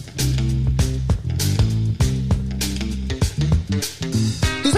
time. 0.00 0.25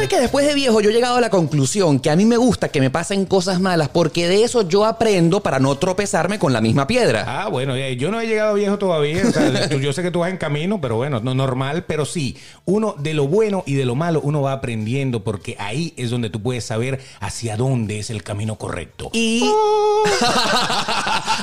Sabes 0.08 0.16
que 0.16 0.22
después 0.22 0.46
de 0.46 0.54
viejo 0.54 0.80
yo 0.80 0.90
he 0.90 0.92
llegado 0.92 1.16
a 1.16 1.20
la 1.20 1.28
conclusión 1.28 1.98
que 2.00 2.08
a 2.08 2.16
mí 2.16 2.24
me 2.24 2.36
gusta 2.36 2.68
que 2.68 2.80
me 2.80 2.88
pasen 2.88 3.26
cosas 3.26 3.60
malas 3.60 3.88
porque 3.88 4.28
de 4.28 4.42
eso 4.42 4.66
yo 4.66 4.84
aprendo 4.84 5.40
para 5.40 5.58
no 5.58 5.76
tropezarme 5.76 6.38
con 6.38 6.52
la 6.52 6.60
misma 6.60 6.86
piedra. 6.86 7.24
Ah, 7.26 7.48
bueno, 7.48 7.74
eh, 7.74 7.96
yo 7.96 8.10
no 8.10 8.20
he 8.20 8.26
llegado 8.26 8.54
viejo 8.54 8.78
todavía. 8.78 9.22
o 9.26 9.32
sea, 9.32 9.68
yo 9.80 9.92
sé 9.92 10.02
que 10.02 10.10
tú 10.10 10.20
vas 10.20 10.30
en 10.30 10.38
camino, 10.38 10.80
pero 10.80 10.96
bueno, 10.96 11.20
no 11.20 11.34
normal. 11.34 11.84
Pero 11.86 12.06
sí, 12.06 12.36
uno 12.64 12.94
de 12.98 13.12
lo 13.12 13.26
bueno 13.26 13.64
y 13.66 13.74
de 13.74 13.84
lo 13.84 13.94
malo, 13.94 14.20
uno 14.22 14.40
va 14.40 14.52
aprendiendo 14.52 15.24
porque 15.24 15.56
ahí 15.58 15.92
es 15.96 16.10
donde 16.10 16.30
tú 16.30 16.40
puedes 16.40 16.64
saber 16.64 17.00
hacia 17.20 17.56
dónde 17.56 17.98
es 17.98 18.10
el 18.10 18.22
camino 18.22 18.56
correcto. 18.56 19.10
Y 19.12 19.42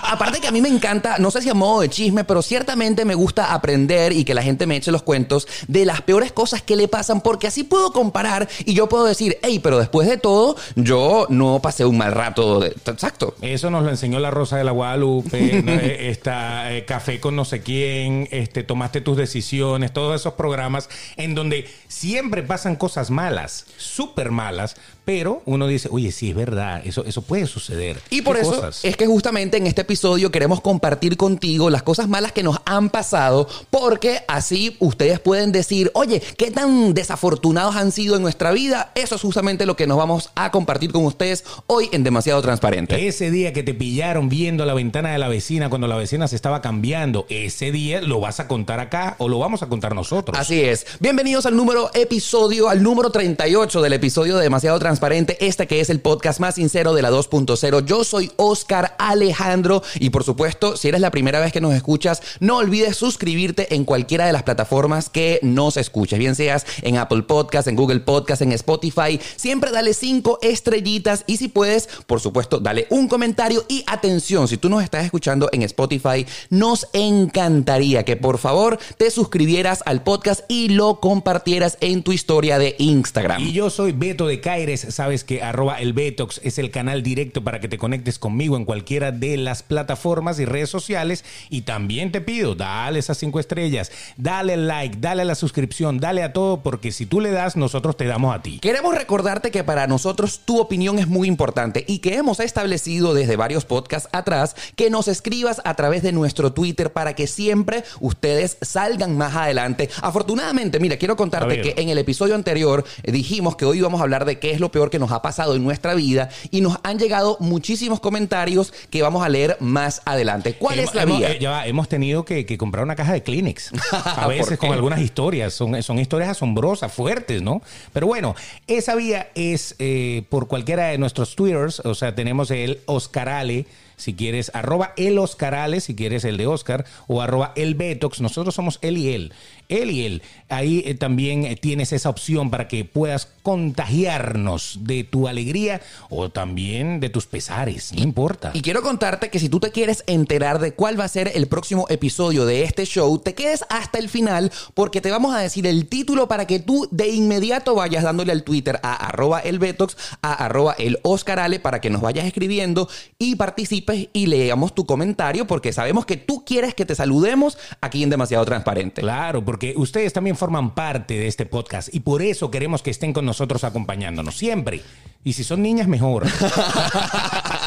aparte 0.04 0.40
que 0.40 0.48
a 0.48 0.52
mí 0.52 0.62
me 0.62 0.70
encanta, 0.70 1.18
no 1.20 1.30
sé 1.30 1.42
si 1.42 1.50
a 1.50 1.54
modo 1.54 1.82
de 1.82 1.90
chisme, 1.90 2.24
pero 2.24 2.42
ciertamente 2.42 3.06
me 3.06 3.16
gusta 3.16 3.54
aprender 3.54 4.14
y 4.14 4.24
que 4.24 4.34
la 4.34 4.42
gente 4.42 4.66
me 4.66 4.78
eche 4.78 4.92
los 4.92 5.04
cuentos 5.04 5.48
de 5.68 5.86
las 5.86 6.02
peores 6.02 6.32
cosas 6.32 6.62
que 6.62 6.76
le 6.76 6.88
pasan, 6.88 7.22
porque 7.22 7.48
así 7.48 7.64
puedo 7.64 7.92
comparar 7.92 8.48
y 8.66 8.74
yo 8.74 8.88
puedo 8.88 9.06
decir, 9.06 9.38
hey, 9.42 9.60
pero 9.60 9.78
después 9.80 10.08
de 10.08 10.18
todo, 10.18 10.56
yo 10.76 11.26
no 11.30 11.60
pasé 11.62 11.86
un 11.86 11.98
mal 11.98 12.12
rato. 12.12 12.60
de- 12.60 12.68
Exacto. 12.86 13.36
Eso 13.42 13.70
nos 13.70 13.84
lo 13.84 13.90
enseñó 13.90 14.20
la 14.20 14.32
Rosa 14.32 14.58
de 14.58 14.64
la 14.64 14.72
Guadalupe, 14.72 15.62
¿no? 15.64 15.72
Eh, 15.74 16.10
esta, 16.10 16.74
eh, 16.74 16.86
café 16.86 17.20
con 17.20 17.36
no 17.36 17.46
sé 17.46 17.62
quién, 17.62 18.28
este, 18.32 18.64
tomaste 18.64 19.02
tus 19.02 19.18
decisiones, 19.18 19.92
todos 19.94 20.20
esos 20.20 20.34
programas 20.34 20.90
en 21.18 21.36
donde 21.36 21.68
siempre 21.88 22.44
pasan 22.44 22.76
cosas 22.76 23.10
malas, 23.12 23.66
súper 23.78 24.32
malas, 24.32 24.76
pero 25.06 25.44
uno 25.46 25.68
dice, 25.68 25.88
oye, 25.92 26.12
sí 26.12 26.32
es 26.32 26.36
verdad, 26.36 26.82
eso, 26.84 27.06
eso 27.06 27.22
puede 27.22 27.46
suceder. 27.46 28.00
Y 28.10 28.24
por 28.24 28.36
¿Qué 28.36 28.42
eso 28.42 28.56
cosas? 28.56 28.84
es 28.84 28.98
que 28.98 29.06
justamente 29.06 29.58
en 29.58 29.68
este 29.68 29.82
episodio 29.82 30.32
queremos 30.32 30.62
compartir 30.62 31.16
contigo 31.16 31.70
las 31.70 31.84
cosas 31.84 32.10
malas 32.10 32.32
que 32.32 32.42
nos 32.42 32.58
han 32.66 32.90
pasado, 32.90 33.48
porque 33.70 34.22
así 34.28 34.76
ustedes 34.80 35.20
pueden 35.20 35.52
decir, 35.52 35.92
oye, 35.94 36.22
¿qué 36.38 36.50
tan 36.50 36.94
desafortunados 36.96 37.76
han 37.76 37.92
sido 37.92 38.16
en 38.16 38.24
nuestra 38.24 38.52
vida? 38.52 38.92
Eso 38.96 39.16
es 39.16 39.22
justamente 39.22 39.68
lo 39.68 39.76
que 39.76 39.86
nos 39.86 39.98
vamos 39.98 40.32
a 40.34 40.50
compartir 40.50 40.92
con 40.92 41.06
ustedes 41.06 41.46
hoy 41.68 41.88
en 41.92 42.04
Demasiado 42.04 42.42
Transparente. 42.42 43.08
Ese 43.08 43.30
día 43.30 43.54
que 43.54 43.62
te 43.62 43.76
pillaron 43.76 44.28
viendo 44.28 44.66
la 44.66 44.74
ventana 44.74 45.12
de 45.12 45.20
la 45.20 45.28
vecina 45.28 45.70
cuando 45.70 45.88
la 45.88 45.96
vecina 45.98 46.28
se 46.28 46.36
estaba 46.36 46.62
cambiando, 46.62 47.28
ese 47.30 47.72
día 47.72 48.02
lo 48.02 48.20
vas 48.20 48.40
a 48.40 48.48
contar 48.48 48.80
acá 48.80 49.16
o 49.20 49.30
lo 49.30 49.38
vamos 49.38 49.62
a 49.62 49.68
contar 49.68 49.94
nosotros. 49.94 50.38
Así 50.38 50.62
es. 50.62 50.88
Bienvenidos 51.00 51.46
al 51.46 51.56
número 51.56 51.92
episodio, 51.94 52.70
al 52.70 52.82
número 52.82 53.12
38 53.12 53.82
del 53.82 53.94
episodio 53.94 54.38
de 54.38 54.44
Demasiado 54.44 54.80
Transparente, 54.80 54.95
este 55.40 55.68
que 55.68 55.82
es 55.82 55.90
el 55.90 56.00
podcast 56.00 56.40
más 56.40 56.56
sincero 56.56 56.94
de 56.94 57.02
la 57.02 57.12
2.0. 57.12 57.86
Yo 57.86 58.04
soy 58.04 58.32
Oscar 58.38 58.96
Alejandro 58.98 59.84
y 60.00 60.10
por 60.10 60.24
supuesto, 60.24 60.78
si 60.78 60.88
eres 60.88 61.02
la 61.02 61.12
primera 61.12 61.40
vez 61.40 61.52
que 61.52 61.62
nos 61.62 61.74
escuchas, 61.74 62.22
no 62.40 62.58
olvides 62.58 62.96
suscribirte 62.96 63.76
en 63.76 63.86
cualquiera 63.86 64.26
de 64.26 64.34
las 64.34 64.44
plataformas 64.44 65.10
que 65.10 65.40
nos 65.44 65.78
escuches, 65.78 66.18
bien 66.18 66.36
seas 66.36 66.66
en 66.82 66.98
Apple 66.98 67.24
Podcast, 67.24 67.68
en 67.68 67.76
Google 67.76 68.00
Podcast, 68.00 68.42
en 68.42 68.52
Spotify. 68.54 69.20
Siempre 69.36 69.72
dale 69.72 69.94
cinco 69.94 70.40
estrellitas 70.42 71.24
y 71.28 71.38
si 71.38 71.48
puedes, 71.48 71.88
por 72.08 72.20
supuesto, 72.20 72.60
dale 72.60 72.88
un 72.90 73.08
comentario 73.08 73.66
y 73.68 73.84
atención, 73.88 74.48
si 74.48 74.58
tú 74.58 74.70
nos 74.70 74.84
estás 74.84 75.06
escuchando 75.06 75.50
en 75.52 75.62
Spotify, 75.64 76.26
nos 76.50 76.88
encantaría 76.94 78.04
que 78.06 78.16
por 78.16 78.38
favor 78.38 78.80
te 78.98 79.12
suscribieras 79.12 79.84
al 79.86 80.04
podcast 80.04 80.42
y 80.48 80.70
lo 80.70 81.00
compartieras 81.00 81.78
en 81.82 82.04
tu 82.04 82.12
historia 82.12 82.58
de 82.58 82.76
Instagram. 82.80 83.42
Y 83.42 83.52
yo 83.52 83.70
soy 83.70 83.92
Beto 83.92 84.28
de 84.28 84.40
Caires, 84.40 84.85
sabes 84.92 85.24
que 85.24 85.42
arroba 85.42 85.80
el 85.80 85.94
Betox 85.94 86.42
es 86.44 86.58
el 86.58 86.72
canal 86.72 87.04
directo 87.04 87.44
para 87.44 87.60
que 87.60 87.68
te 87.68 87.78
conectes 87.78 88.20
conmigo 88.20 88.58
en 88.58 88.66
cualquiera 88.66 89.12
de 89.12 89.38
las 89.38 89.64
plataformas 89.64 90.40
y 90.40 90.46
redes 90.46 90.70
sociales. 90.70 91.24
Y 91.50 91.62
también 91.62 92.12
te 92.12 92.22
pido, 92.22 92.56
dale 92.56 93.00
esas 93.00 93.18
cinco 93.18 93.40
estrellas, 93.40 93.92
dale 94.18 94.58
like, 94.58 94.98
dale 95.00 95.24
a 95.24 95.26
la 95.26 95.36
suscripción, 95.36 96.00
dale 96.00 96.24
a 96.24 96.34
todo, 96.34 96.62
porque 96.62 96.92
si 96.92 97.06
tú 97.06 97.22
le 97.22 97.32
das, 97.32 97.56
nosotros 97.56 97.98
te 97.98 98.06
damos 98.06 98.36
a 98.36 98.42
ti. 98.42 98.60
Queremos 98.60 98.96
recordarte 98.96 99.52
que 99.52 99.64
para 99.64 99.88
nosotros 99.88 100.42
tu 100.46 100.60
opinión 100.60 101.00
es 101.00 101.08
muy 101.08 101.28
importante 101.28 101.84
y 101.88 102.00
que 102.00 102.16
hemos 102.16 102.40
establecido 102.40 103.14
desde 103.14 103.36
varios 103.36 103.66
podcasts 103.66 104.10
atrás 104.12 104.56
que 104.76 104.90
nos 104.90 105.08
escribas 105.08 105.62
a 105.64 105.74
través 105.76 106.04
de 106.04 106.12
nuestro 106.12 106.54
Twitter 106.54 106.92
para 106.92 107.14
que 107.14 107.28
siempre 107.28 107.84
ustedes 108.00 108.58
salgan 108.62 109.18
más 109.18 109.36
adelante. 109.36 109.90
Afortunadamente, 110.02 110.80
mira, 110.80 110.98
quiero 110.98 111.16
contarte 111.16 111.62
que 111.62 111.76
en 111.78 111.90
el 111.90 111.98
episodio 111.98 112.36
anterior 112.36 112.84
dijimos 113.04 113.56
que 113.56 113.66
hoy 113.66 113.80
íbamos 113.80 114.00
a 114.00 114.04
hablar 114.04 114.26
de 114.26 114.40
qué 114.40 114.52
es 114.52 114.60
lo 114.60 114.72
peor 114.76 114.90
que 114.90 115.00
nos 115.00 115.14
ha 115.14 115.22
pasado 115.22 115.56
en 115.56 115.64
nuestra 115.64 115.94
vida 115.94 116.28
y 116.52 116.60
nos 116.60 116.78
han 116.84 117.00
llegado 117.00 117.38
muchísimos 117.40 118.02
comentarios 118.02 118.74
que 118.90 119.02
vamos 119.02 119.26
a 119.26 119.30
leer 119.30 119.56
más 119.62 120.02
adelante. 120.04 120.56
¿Cuál 120.56 120.80
Hemos- 120.80 120.90
es 120.90 120.96
la 120.96 121.04
hemos- 121.04 121.18
vía? 121.20 121.32
eh, 121.32 121.40
ya 121.40 121.50
va, 121.52 121.66
hemos 121.66 121.88
tenido 121.88 122.26
que, 122.26 122.46
que 122.46 122.58
comprar 122.58 122.84
una 122.84 122.98
caja 122.98 123.14
de 123.14 123.24
Kleenex. 123.24 123.72
A 123.94 124.26
¿Por 124.26 124.36
veces 124.36 124.58
con 124.60 124.74
algunas 124.74 125.00
historias. 125.00 125.54
Son, 125.54 125.82
son 125.82 125.98
historias 125.98 126.30
asombrosas, 126.32 126.92
fuertes, 126.92 127.42
¿no? 127.42 127.62
Pero 127.94 128.06
bueno, 128.08 128.36
esa 128.68 128.96
vía 128.96 129.30
es 129.34 129.76
eh, 129.80 130.24
por 130.28 130.50
cualquiera 130.50 130.88
de 130.88 130.98
nuestros 130.98 131.38
Twitters. 131.38 131.80
O 131.86 131.96
sea, 131.96 132.14
tenemos 132.16 132.52
el 132.52 132.82
Oscarale. 132.86 133.66
Si 133.98 134.14
quieres, 134.14 134.52
arroba 134.54 134.92
el 134.98 135.18
Oscarale, 135.20 135.80
si 135.80 135.96
quieres 135.96 136.26
el 136.26 136.36
de 136.36 136.48
Oscar, 136.48 136.84
o 137.08 137.22
arroba 137.22 137.54
el 137.56 137.76
Betox. 137.76 138.20
Nosotros 138.20 138.54
somos 138.54 138.78
él 138.82 138.98
y 138.98 139.14
él. 139.14 139.32
Él. 139.70 140.22
Ahí 140.50 140.84
eh, 140.86 140.96
también 140.96 141.46
eh, 141.46 141.56
tienes 141.56 141.94
esa 141.94 142.10
opción 142.10 142.52
para 142.52 142.68
que 142.68 142.86
puedas 142.86 143.28
contagiarnos 143.42 144.80
de 144.82 145.04
tu 145.04 145.28
alegría 145.28 145.82
o 146.10 146.30
también 146.30 147.00
de 147.00 147.10
tus 147.10 147.26
pesares. 147.26 147.94
No 147.94 148.04
importa. 148.04 148.52
Y 148.54 148.62
quiero 148.62 148.82
contarte 148.82 149.30
que 149.30 149.40
si 149.40 149.50
tú 149.50 149.60
te 149.60 149.72
quieres 149.72 150.04
enterar 150.08 150.60
de 150.60 150.74
cuál 150.74 151.00
va 151.00 151.06
a 151.06 151.10
ser 151.10 151.32
el 151.36 151.48
próximo 151.48 151.86
episodio 151.90 152.46
de 152.46 152.64
este 152.64 152.86
show, 152.86 153.18
te 153.20 153.34
quedes 153.34 153.66
hasta 153.70 154.00
el 154.00 154.10
final 154.10 154.52
porque 154.74 155.02
te 155.02 155.12
vamos 155.12 155.36
a 155.36 155.40
decir 155.40 155.68
el 155.68 155.88
título 155.88 156.28
para 156.28 156.46
que 156.46 156.60
tú 156.60 156.88
de 156.92 157.10
inmediato 157.10 157.76
vayas 157.76 158.04
dándole 158.04 158.32
al 158.32 158.44
Twitter 158.44 158.80
a 158.84 158.96
arroba 158.96 159.40
el 159.40 159.60
Betox, 159.60 159.98
a 160.22 160.34
arroba 160.46 160.76
el 160.78 161.00
Oscarale 161.04 161.60
para 161.60 161.82
que 161.82 161.90
nos 161.90 162.02
vayas 162.02 162.26
escribiendo 162.26 162.90
y 163.18 163.36
participes 163.36 164.10
y 164.14 164.28
leamos 164.28 164.74
tu 164.76 164.86
comentario 164.86 165.48
porque 165.48 165.74
sabemos 165.74 166.06
que 166.06 166.18
tú 166.18 166.44
quieres 166.46 166.74
que 166.74 166.86
te 166.86 166.96
saludemos 166.96 167.58
aquí 167.82 168.04
en 168.04 168.10
Demasiado 168.10 168.46
Transparente. 168.46 169.02
Claro, 169.02 169.44
porque 169.44 169.55
ustedes 169.76 170.14
también 170.14 170.36
forman 170.36 170.74
parte 170.74 171.16
de 171.16 171.28
este 171.28 171.46
podcast 171.46 171.94
y 171.94 172.00
por 172.02 172.22
eso 172.22 172.52
queremos 172.52 172.82
que 172.82 172.92
estén 172.92 173.14
con 173.14 173.26
nosotros 173.26 173.64
acompañándonos 173.64 174.38
siempre. 174.38 174.82
Y 175.24 175.34
si 175.34 175.44
son 175.44 175.62
niñas, 175.64 175.88
mejor. 175.88 176.28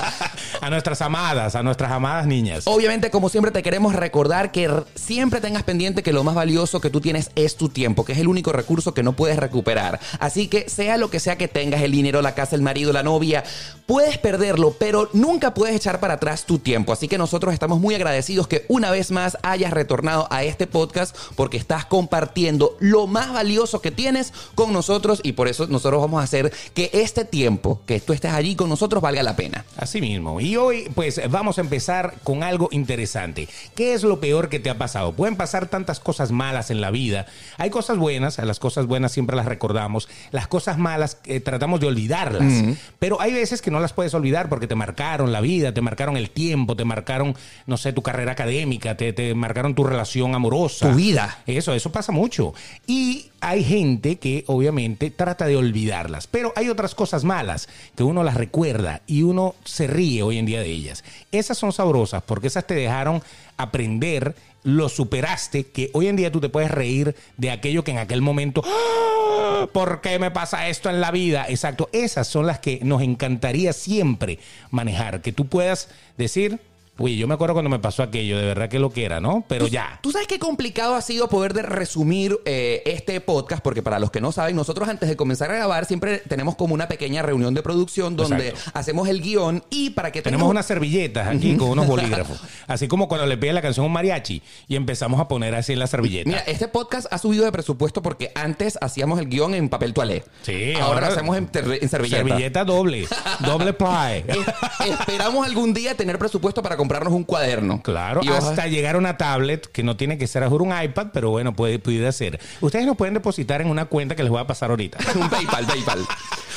a 0.68 0.70
nuestras 0.70 1.00
amadas, 1.00 1.54
a 1.54 1.62
nuestras 1.62 1.90
amadas 1.90 2.26
niñas. 2.26 2.64
Obviamente, 2.66 3.10
como 3.10 3.30
siempre, 3.30 3.50
te 3.50 3.62
queremos 3.62 3.94
recordar 3.94 4.52
que 4.52 4.70
siempre 4.94 5.40
tengas 5.40 5.62
pendiente 5.62 6.02
que 6.02 6.12
lo 6.12 6.24
más 6.24 6.34
valioso 6.34 6.80
que 6.80 6.90
tú 6.90 7.00
tienes 7.00 7.30
es 7.36 7.56
tu 7.56 7.70
tiempo, 7.70 8.04
que 8.04 8.12
es 8.12 8.18
el 8.18 8.28
único 8.28 8.52
recurso 8.52 8.92
que 8.92 9.02
no 9.02 9.14
puedes 9.14 9.38
recuperar. 9.38 9.98
Así 10.20 10.46
que 10.46 10.68
sea 10.68 10.98
lo 10.98 11.08
que 11.08 11.20
sea 11.20 11.38
que 11.38 11.48
tengas, 11.48 11.80
el 11.80 11.92
dinero, 11.92 12.20
la 12.20 12.34
casa, 12.34 12.54
el 12.54 12.60
marido, 12.60 12.92
la 12.92 13.02
novia, 13.02 13.44
puedes 13.86 14.18
perderlo, 14.18 14.76
pero 14.78 15.08
nunca 15.14 15.54
puedes 15.54 15.74
echar 15.74 16.00
para 16.00 16.14
atrás 16.14 16.44
tu 16.44 16.58
tiempo. 16.58 16.92
Así 16.92 17.08
que 17.08 17.16
nosotros 17.16 17.54
estamos 17.54 17.80
muy 17.80 17.94
agradecidos 17.94 18.46
que 18.46 18.66
una 18.68 18.90
vez 18.90 19.10
más 19.10 19.38
hayas 19.42 19.72
retornado 19.72 20.28
a 20.30 20.44
este 20.44 20.66
podcast 20.66 21.16
porque 21.34 21.56
estás 21.56 21.86
compartiendo 21.86 22.76
lo 22.78 23.06
más 23.06 23.32
valioso 23.32 23.80
que 23.80 23.90
tienes 23.90 24.34
con 24.54 24.74
nosotros 24.74 25.20
y 25.22 25.32
por 25.32 25.48
eso 25.48 25.66
nosotros 25.66 26.02
vamos 26.02 26.20
a 26.20 26.24
hacer 26.24 26.52
que 26.74 26.90
este 26.92 27.24
tiempo 27.24 27.80
que 27.86 28.00
tú 28.00 28.12
estés 28.12 28.32
allí 28.32 28.54
con 28.54 28.68
nosotros 28.68 29.02
valga 29.02 29.22
la 29.22 29.34
pena. 29.34 29.64
Así 29.78 30.02
mismo. 30.02 30.42
Y 30.42 30.57
hoy, 30.58 30.90
pues, 30.94 31.20
vamos 31.30 31.58
a 31.58 31.60
empezar 31.60 32.14
con 32.24 32.42
algo 32.42 32.68
interesante. 32.70 33.48
¿Qué 33.74 33.94
es 33.94 34.02
lo 34.02 34.20
peor 34.20 34.48
que 34.48 34.58
te 34.58 34.70
ha 34.70 34.78
pasado? 34.78 35.12
Pueden 35.12 35.36
pasar 35.36 35.68
tantas 35.68 36.00
cosas 36.00 36.30
malas 36.30 36.70
en 36.70 36.80
la 36.80 36.90
vida. 36.90 37.26
Hay 37.56 37.70
cosas 37.70 37.96
buenas, 37.98 38.38
a 38.38 38.44
las 38.44 38.58
cosas 38.58 38.86
buenas 38.86 39.12
siempre 39.12 39.36
las 39.36 39.46
recordamos. 39.46 40.08
Las 40.30 40.48
cosas 40.48 40.78
malas 40.78 41.18
eh, 41.24 41.40
tratamos 41.40 41.80
de 41.80 41.86
olvidarlas. 41.86 42.52
Pero 42.98 43.20
hay 43.20 43.32
veces 43.32 43.62
que 43.62 43.70
no 43.70 43.80
las 43.80 43.92
puedes 43.92 44.14
olvidar 44.14 44.48
porque 44.48 44.66
te 44.66 44.74
marcaron 44.74 45.32
la 45.32 45.40
vida, 45.40 45.72
te 45.72 45.80
marcaron 45.80 46.16
el 46.16 46.30
tiempo, 46.30 46.76
te 46.76 46.84
marcaron, 46.84 47.36
no 47.66 47.76
sé, 47.76 47.92
tu 47.92 48.02
carrera 48.02 48.32
académica, 48.32 48.96
te, 48.96 49.12
te 49.12 49.34
marcaron 49.34 49.74
tu 49.74 49.84
relación 49.84 50.34
amorosa. 50.34 50.90
Tu 50.90 50.96
vida. 50.96 51.38
Eso, 51.46 51.72
eso 51.74 51.92
pasa 51.92 52.12
mucho. 52.12 52.54
Y 52.86 53.30
hay 53.40 53.64
gente 53.64 54.16
que 54.16 54.44
obviamente 54.46 55.10
trata 55.10 55.46
de 55.46 55.56
olvidarlas, 55.56 56.26
pero 56.26 56.52
hay 56.56 56.68
otras 56.68 56.94
cosas 56.94 57.24
malas 57.24 57.68
que 57.96 58.02
uno 58.02 58.22
las 58.22 58.34
recuerda 58.34 59.02
y 59.06 59.22
uno 59.22 59.54
se 59.64 59.86
ríe 59.86 60.22
hoy 60.22 60.38
en 60.38 60.46
día 60.46 60.60
de 60.60 60.70
ellas. 60.70 61.04
Esas 61.32 61.58
son 61.58 61.72
sabrosas 61.72 62.22
porque 62.24 62.48
esas 62.48 62.66
te 62.66 62.74
dejaron 62.74 63.22
aprender 63.56 64.34
lo 64.64 64.88
superaste, 64.88 65.64
que 65.64 65.90
hoy 65.94 66.08
en 66.08 66.16
día 66.16 66.32
tú 66.32 66.40
te 66.40 66.48
puedes 66.48 66.70
reír 66.70 67.14
de 67.36 67.50
aquello 67.50 67.84
que 67.84 67.92
en 67.92 67.98
aquel 67.98 68.20
momento, 68.20 68.62
¡Ah! 68.66 69.66
¿por 69.72 70.00
qué 70.00 70.18
me 70.18 70.30
pasa 70.30 70.68
esto 70.68 70.90
en 70.90 71.00
la 71.00 71.10
vida? 71.10 71.46
Exacto, 71.48 71.88
esas 71.92 72.26
son 72.26 72.46
las 72.46 72.58
que 72.58 72.80
nos 72.82 73.02
encantaría 73.02 73.72
siempre 73.72 74.38
manejar, 74.70 75.22
que 75.22 75.32
tú 75.32 75.46
puedas 75.46 75.88
decir, 76.16 76.60
Uy, 76.98 77.16
yo 77.16 77.26
me 77.28 77.34
acuerdo 77.34 77.54
cuando 77.54 77.70
me 77.70 77.78
pasó 77.78 78.02
aquello, 78.02 78.36
de 78.38 78.44
verdad 78.44 78.68
que 78.68 78.78
lo 78.78 78.90
que 78.90 79.04
era, 79.04 79.20
¿no? 79.20 79.44
Pero 79.48 79.66
ya. 79.68 79.98
Tú 80.02 80.10
sabes 80.10 80.26
qué 80.26 80.38
complicado 80.38 80.94
ha 80.96 81.00
sido 81.02 81.28
poder 81.28 81.54
de 81.54 81.62
resumir 81.62 82.38
eh, 82.44 82.82
este 82.86 83.20
podcast, 83.20 83.62
porque 83.62 83.82
para 83.82 83.98
los 84.00 84.10
que 84.10 84.20
no 84.20 84.32
saben, 84.32 84.56
nosotros 84.56 84.88
antes 84.88 85.08
de 85.08 85.16
comenzar 85.16 85.50
a 85.50 85.54
grabar 85.54 85.84
siempre 85.86 86.18
tenemos 86.28 86.56
como 86.56 86.74
una 86.74 86.88
pequeña 86.88 87.22
reunión 87.22 87.54
de 87.54 87.62
producción 87.62 88.16
donde 88.16 88.48
Exacto. 88.48 88.70
hacemos 88.74 89.08
el 89.08 89.22
guion 89.22 89.62
y 89.70 89.90
para 89.90 90.10
que 90.12 90.22
Tenemos 90.22 90.40
tengamos- 90.40 90.50
unas 90.50 90.66
servilletas 90.66 91.28
aquí 91.28 91.56
con 91.56 91.68
unos 91.70 91.86
bolígrafos. 91.86 92.40
Así 92.66 92.88
como 92.88 93.06
cuando 93.08 93.26
le 93.26 93.36
pide 93.38 93.52
la 93.52 93.62
canción 93.62 93.84
a 93.84 93.86
un 93.86 93.92
mariachi 93.92 94.42
y 94.66 94.76
empezamos 94.76 95.20
a 95.20 95.28
poner 95.28 95.54
así 95.54 95.72
en 95.74 95.78
la 95.78 95.86
servilleta. 95.86 96.28
Mira, 96.28 96.40
este 96.42 96.66
podcast 96.68 97.06
ha 97.12 97.18
subido 97.18 97.44
de 97.44 97.52
presupuesto 97.52 98.02
porque 98.02 98.32
antes 98.34 98.76
hacíamos 98.80 99.18
el 99.20 99.28
guion 99.28 99.54
en 99.54 99.68
papel 99.68 99.94
toalé. 99.94 100.24
Sí, 100.42 100.72
ahora, 100.74 100.84
ahora- 100.86 101.06
lo 101.08 101.12
hacemos 101.14 101.36
en, 101.36 101.44
en 101.80 101.88
servilleta. 101.88 102.16
servilleta 102.26 102.64
doble, 102.64 103.06
doble. 103.40 103.68
Es- 104.28 104.98
Esperamos 104.98 105.46
algún 105.46 105.72
día 105.74 105.94
tener 105.96 106.18
presupuesto 106.18 106.62
para 106.62 106.76
comprarnos 106.88 107.12
un 107.12 107.24
cuaderno. 107.24 107.82
Claro, 107.82 108.22
Y 108.24 108.28
hasta 108.28 108.66
llegar 108.66 108.94
a 108.94 108.98
una 108.98 109.18
tablet 109.18 109.66
que 109.70 109.82
no 109.82 109.96
tiene 109.98 110.16
que 110.16 110.26
ser 110.26 110.42
a 110.42 110.48
juro 110.48 110.64
un 110.64 110.72
iPad, 110.82 111.08
pero 111.12 111.30
bueno, 111.30 111.52
puede, 111.52 111.78
puede 111.78 112.10
ser. 112.12 112.40
Ustedes 112.62 112.86
nos 112.86 112.96
pueden 112.96 113.12
depositar 113.12 113.60
en 113.60 113.68
una 113.68 113.84
cuenta 113.84 114.16
que 114.16 114.22
les 114.22 114.30
voy 114.30 114.40
a 114.40 114.46
pasar 114.46 114.70
ahorita. 114.70 114.98
un 115.14 115.28
PayPal, 115.28 115.66
PayPal. 115.66 116.06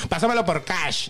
Pásamelo 0.09 0.45
por 0.45 0.63
cash. 0.63 1.09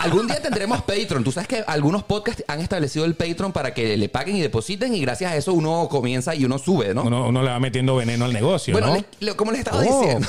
Algún 0.00 0.26
día 0.26 0.40
tendremos 0.42 0.82
Patreon. 0.82 1.24
Tú 1.24 1.32
sabes 1.32 1.48
que 1.48 1.64
algunos 1.66 2.02
podcasts 2.04 2.44
han 2.48 2.60
establecido 2.60 3.04
el 3.04 3.14
Patreon 3.14 3.52
para 3.52 3.74
que 3.74 3.96
le 3.96 4.08
paguen 4.08 4.36
y 4.36 4.40
depositen 4.40 4.94
y 4.94 5.00
gracias 5.00 5.32
a 5.32 5.36
eso 5.36 5.52
uno 5.52 5.88
comienza 5.90 6.34
y 6.34 6.44
uno 6.44 6.58
sube, 6.58 6.94
¿no? 6.94 7.02
Uno, 7.02 7.28
uno 7.28 7.42
le 7.42 7.50
va 7.50 7.58
metiendo 7.60 7.96
veneno 7.96 8.24
al 8.24 8.32
negocio, 8.32 8.72
bueno, 8.72 8.94
¿no? 8.94 9.04
le- 9.20 9.36
como 9.36 9.50
les 9.52 9.60
estaba 9.60 9.82
Oh, 9.86 10.00
diciendo. 10.00 10.28